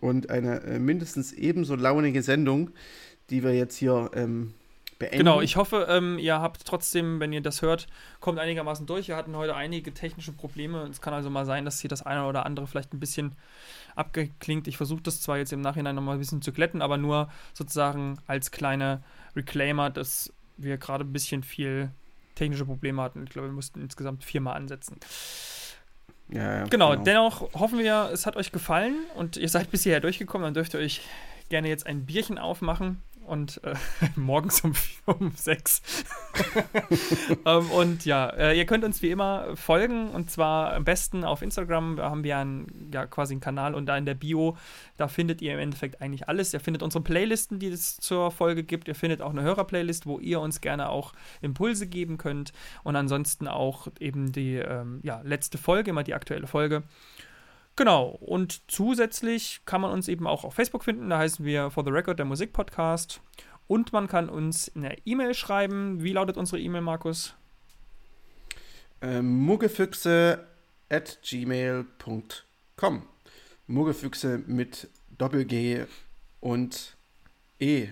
und 0.00 0.30
eine 0.30 0.62
äh, 0.62 0.78
mindestens 0.78 1.32
ebenso 1.32 1.74
launige 1.74 2.22
Sendung, 2.22 2.70
die 3.30 3.42
wir 3.42 3.54
jetzt 3.54 3.76
hier 3.76 4.10
ähm, 4.14 4.54
beenden. 4.98 5.18
Genau, 5.18 5.40
ich 5.40 5.56
hoffe, 5.56 5.86
ähm, 5.88 6.18
ihr 6.18 6.40
habt 6.40 6.64
trotzdem, 6.64 7.18
wenn 7.18 7.32
ihr 7.32 7.40
das 7.40 7.62
hört, 7.62 7.88
kommt 8.20 8.38
einigermaßen 8.38 8.86
durch. 8.86 9.08
Wir 9.08 9.16
hatten 9.16 9.34
heute 9.34 9.56
einige 9.56 9.92
technische 9.92 10.32
Probleme. 10.32 10.86
Es 10.90 11.00
kann 11.00 11.14
also 11.14 11.30
mal 11.30 11.46
sein, 11.46 11.64
dass 11.64 11.80
hier 11.80 11.88
das 11.88 12.02
eine 12.02 12.26
oder 12.26 12.46
andere 12.46 12.68
vielleicht 12.68 12.94
ein 12.94 13.00
bisschen 13.00 13.32
abgeklingt. 13.96 14.68
Ich 14.68 14.76
versuche 14.76 15.02
das 15.02 15.20
zwar 15.20 15.38
jetzt 15.38 15.52
im 15.52 15.60
Nachhinein 15.60 15.96
nochmal 15.96 16.16
ein 16.16 16.20
bisschen 16.20 16.42
zu 16.42 16.52
glätten, 16.52 16.82
aber 16.82 16.98
nur 16.98 17.28
sozusagen 17.54 18.18
als 18.28 18.52
kleine 18.52 19.02
Reclaimer, 19.34 19.90
dass 19.90 20.32
wir 20.56 20.76
gerade 20.76 21.04
ein 21.04 21.12
bisschen 21.12 21.42
viel 21.42 21.90
technische 22.34 22.64
Probleme 22.64 23.02
hatten. 23.02 23.24
Ich 23.24 23.30
glaube, 23.30 23.48
wir 23.48 23.52
mussten 23.52 23.80
insgesamt 23.80 24.24
viermal 24.24 24.56
ansetzen. 24.56 24.96
Ja, 26.32 26.58
ja, 26.58 26.64
genau, 26.66 26.90
genau, 26.90 27.04
dennoch 27.04 27.52
hoffen 27.54 27.78
wir, 27.78 28.10
es 28.12 28.26
hat 28.26 28.36
euch 28.36 28.52
gefallen 28.52 28.94
und 29.16 29.36
ihr 29.36 29.48
seid 29.48 29.70
bis 29.70 29.82
hierher 29.82 30.00
durchgekommen. 30.00 30.44
Dann 30.44 30.54
dürft 30.54 30.74
ihr 30.74 30.80
euch 30.80 31.00
gerne 31.48 31.68
jetzt 31.68 31.86
ein 31.86 32.06
Bierchen 32.06 32.38
aufmachen 32.38 33.02
und 33.30 33.62
äh, 33.64 33.74
morgens 34.16 34.60
um, 34.62 34.72
um 35.06 35.30
sechs. 35.32 35.82
ähm, 37.46 37.70
und 37.70 38.04
ja, 38.04 38.28
äh, 38.28 38.58
ihr 38.58 38.66
könnt 38.66 38.84
uns 38.84 39.02
wie 39.02 39.10
immer 39.10 39.56
folgen 39.56 40.10
und 40.10 40.30
zwar 40.30 40.74
am 40.74 40.84
besten 40.84 41.24
auf 41.24 41.42
Instagram. 41.42 41.96
Da 41.96 42.10
haben 42.10 42.24
wir 42.24 42.36
einen, 42.36 42.90
ja, 42.92 43.06
quasi 43.06 43.34
einen 43.34 43.40
Kanal 43.40 43.74
und 43.74 43.86
da 43.86 43.96
in 43.96 44.04
der 44.04 44.14
Bio, 44.14 44.56
da 44.96 45.08
findet 45.08 45.40
ihr 45.40 45.54
im 45.54 45.60
Endeffekt 45.60 46.02
eigentlich 46.02 46.28
alles. 46.28 46.52
Ihr 46.52 46.60
findet 46.60 46.82
unsere 46.82 47.02
Playlisten, 47.02 47.58
die 47.58 47.68
es 47.68 47.96
zur 47.96 48.30
Folge 48.30 48.64
gibt. 48.64 48.88
Ihr 48.88 48.94
findet 48.94 49.22
auch 49.22 49.30
eine 49.30 49.42
Hörerplaylist, 49.42 50.06
wo 50.06 50.18
ihr 50.18 50.40
uns 50.40 50.60
gerne 50.60 50.88
auch 50.88 51.12
Impulse 51.40 51.86
geben 51.86 52.18
könnt 52.18 52.52
und 52.82 52.96
ansonsten 52.96 53.48
auch 53.48 53.88
eben 54.00 54.32
die 54.32 54.56
ähm, 54.56 55.00
ja, 55.02 55.20
letzte 55.22 55.58
Folge, 55.58 55.90
immer 55.90 56.02
die 56.02 56.14
aktuelle 56.14 56.46
Folge. 56.46 56.82
Genau, 57.80 58.10
und 58.20 58.60
zusätzlich 58.70 59.62
kann 59.64 59.80
man 59.80 59.90
uns 59.90 60.06
eben 60.06 60.26
auch 60.26 60.44
auf 60.44 60.52
Facebook 60.52 60.84
finden, 60.84 61.08
da 61.08 61.16
heißen 61.16 61.46
wir 61.46 61.70
For 61.70 61.82
the 61.82 61.88
Record 61.88 62.18
der 62.18 62.26
Musikpodcast. 62.26 63.22
Und 63.68 63.94
man 63.94 64.06
kann 64.06 64.28
uns 64.28 64.70
eine 64.76 64.98
E-Mail 65.06 65.32
schreiben. 65.32 66.02
Wie 66.02 66.12
lautet 66.12 66.36
unsere 66.36 66.60
E-Mail, 66.60 66.82
Markus? 66.82 67.32
Ähm, 69.00 69.46
muggefüchse 69.46 70.46
at 70.90 71.20
gmail.com. 71.22 73.02
Muggefüchse 73.66 74.42
mit 74.46 74.90
Doppel-G 75.16 75.86
und 76.40 76.98
E. 77.60 77.88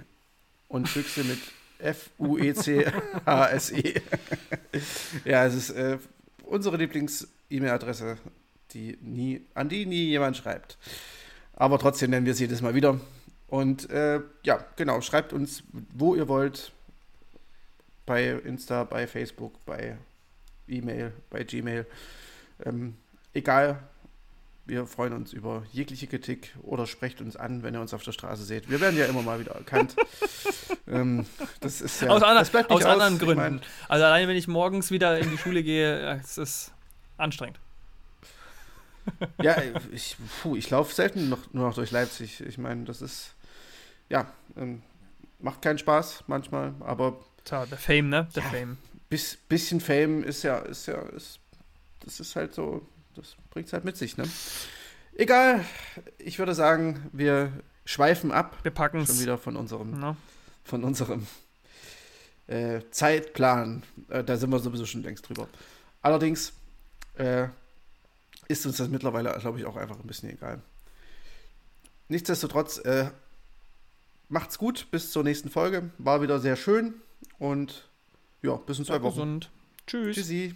Und 0.68 0.86
Füchse 0.86 1.24
mit 1.24 1.38
F-U-E-C-H-S-E. 1.78 3.22
-E. 3.80 4.02
ja, 5.24 5.46
es 5.46 5.54
ist 5.54 5.70
äh, 5.70 5.96
unsere 6.44 6.76
Lieblings-E-Mail-Adresse 6.76 8.18
die 8.74 8.98
nie, 9.00 9.42
an 9.54 9.68
die 9.68 9.86
nie 9.86 10.08
jemand 10.08 10.36
schreibt. 10.36 10.78
Aber 11.54 11.78
trotzdem 11.78 12.10
nennen 12.10 12.26
wir 12.26 12.34
sie 12.34 12.44
jedes 12.44 12.62
Mal 12.62 12.74
wieder. 12.74 13.00
Und 13.48 13.90
äh, 13.90 14.20
ja, 14.42 14.64
genau, 14.76 15.00
schreibt 15.00 15.32
uns, 15.32 15.62
wo 15.94 16.14
ihr 16.14 16.28
wollt. 16.28 16.72
Bei 18.06 18.30
Insta, 18.30 18.84
bei 18.84 19.06
Facebook, 19.06 19.52
bei 19.66 19.98
E-Mail, 20.66 21.12
bei 21.28 21.44
Gmail. 21.44 21.86
Ähm, 22.64 22.96
egal, 23.34 23.82
wir 24.64 24.86
freuen 24.86 25.12
uns 25.12 25.32
über 25.32 25.64
jegliche 25.72 26.06
Kritik 26.06 26.54
oder 26.62 26.86
sprecht 26.86 27.20
uns 27.20 27.36
an, 27.36 27.62
wenn 27.62 27.74
ihr 27.74 27.80
uns 27.80 27.92
auf 27.92 28.02
der 28.02 28.12
Straße 28.12 28.44
seht. 28.44 28.70
Wir 28.70 28.80
werden 28.80 28.98
ja 28.98 29.06
immer 29.06 29.22
mal 29.22 29.40
wieder 29.40 29.52
erkannt. 29.52 29.94
ähm, 30.86 31.26
das 31.60 31.82
ist 31.82 32.00
ja, 32.00 32.08
aus, 32.08 32.22
ander, 32.22 32.40
aus, 32.40 32.54
aus 32.68 32.84
anderen 32.84 33.18
Gründen. 33.18 33.32
Ich 33.32 33.50
mein, 33.50 33.60
also 33.88 34.04
alleine, 34.04 34.28
wenn 34.28 34.36
ich 34.36 34.48
morgens 34.48 34.90
wieder 34.90 35.18
in 35.18 35.30
die 35.30 35.38
Schule 35.38 35.62
gehe, 35.62 36.18
es 36.22 36.38
ist 36.38 36.72
anstrengend 37.18 37.58
ja, 39.42 39.56
ich, 39.92 40.16
puh, 40.42 40.56
ich 40.56 40.70
laufe 40.70 40.94
selten 40.94 41.28
noch, 41.28 41.52
nur 41.52 41.68
noch 41.68 41.74
durch 41.74 41.90
Leipzig. 41.90 42.40
Ich 42.40 42.58
meine, 42.58 42.84
das 42.84 43.02
ist, 43.02 43.34
ja, 44.08 44.32
ähm, 44.56 44.82
macht 45.38 45.62
keinen 45.62 45.78
Spaß 45.78 46.24
manchmal, 46.26 46.74
aber. 46.80 47.18
Tja, 47.44 47.66
der 47.66 47.78
Fame, 47.78 48.08
ne? 48.08 48.28
Der 48.34 48.42
ja, 48.42 48.48
Fame. 48.50 48.78
Bis, 49.08 49.36
bisschen 49.36 49.80
Fame 49.80 50.22
ist 50.22 50.42
ja, 50.42 50.58
ist 50.58 50.86
ja, 50.86 51.00
ist, 51.00 51.40
das 52.00 52.20
ist 52.20 52.36
halt 52.36 52.54
so, 52.54 52.86
das 53.14 53.36
bringt 53.50 53.68
es 53.68 53.72
halt 53.72 53.84
mit 53.84 53.96
sich, 53.96 54.16
ne? 54.16 54.24
Egal, 55.14 55.64
ich 56.18 56.38
würde 56.38 56.54
sagen, 56.54 57.10
wir 57.12 57.52
schweifen 57.84 58.30
ab. 58.30 58.56
Wir 58.62 58.70
packen 58.70 58.98
es. 58.98 59.08
Schon 59.08 59.20
wieder 59.20 59.38
von 59.38 59.56
unserem, 59.56 59.98
no. 59.98 60.16
von 60.62 60.84
unserem 60.84 61.26
äh, 62.46 62.82
Zeitplan. 62.90 63.82
Äh, 64.10 64.22
da 64.22 64.36
sind 64.36 64.50
wir 64.50 64.58
sowieso 64.58 64.86
schon 64.86 65.02
längst 65.02 65.28
drüber. 65.28 65.48
Allerdings, 66.02 66.52
äh, 67.14 67.48
ist 68.48 68.66
uns 68.66 68.78
das 68.78 68.88
mittlerweile, 68.88 69.36
glaube 69.38 69.58
ich, 69.58 69.66
auch 69.66 69.76
einfach 69.76 69.98
ein 70.00 70.06
bisschen 70.06 70.30
egal. 70.30 70.62
Nichtsdestotrotz, 72.08 72.78
äh, 72.78 73.10
macht's 74.28 74.58
gut, 74.58 74.90
bis 74.90 75.12
zur 75.12 75.22
nächsten 75.22 75.50
Folge. 75.50 75.90
War 75.98 76.22
wieder 76.22 76.40
sehr 76.40 76.56
schön 76.56 76.94
und 77.38 77.88
ja, 78.42 78.56
bis 78.56 78.78
in 78.78 78.84
zwei 78.84 79.02
Wochen. 79.02 79.14
Gesund. 79.14 79.50
Tschüss. 79.86 80.16
Tschüssi. 80.16 80.54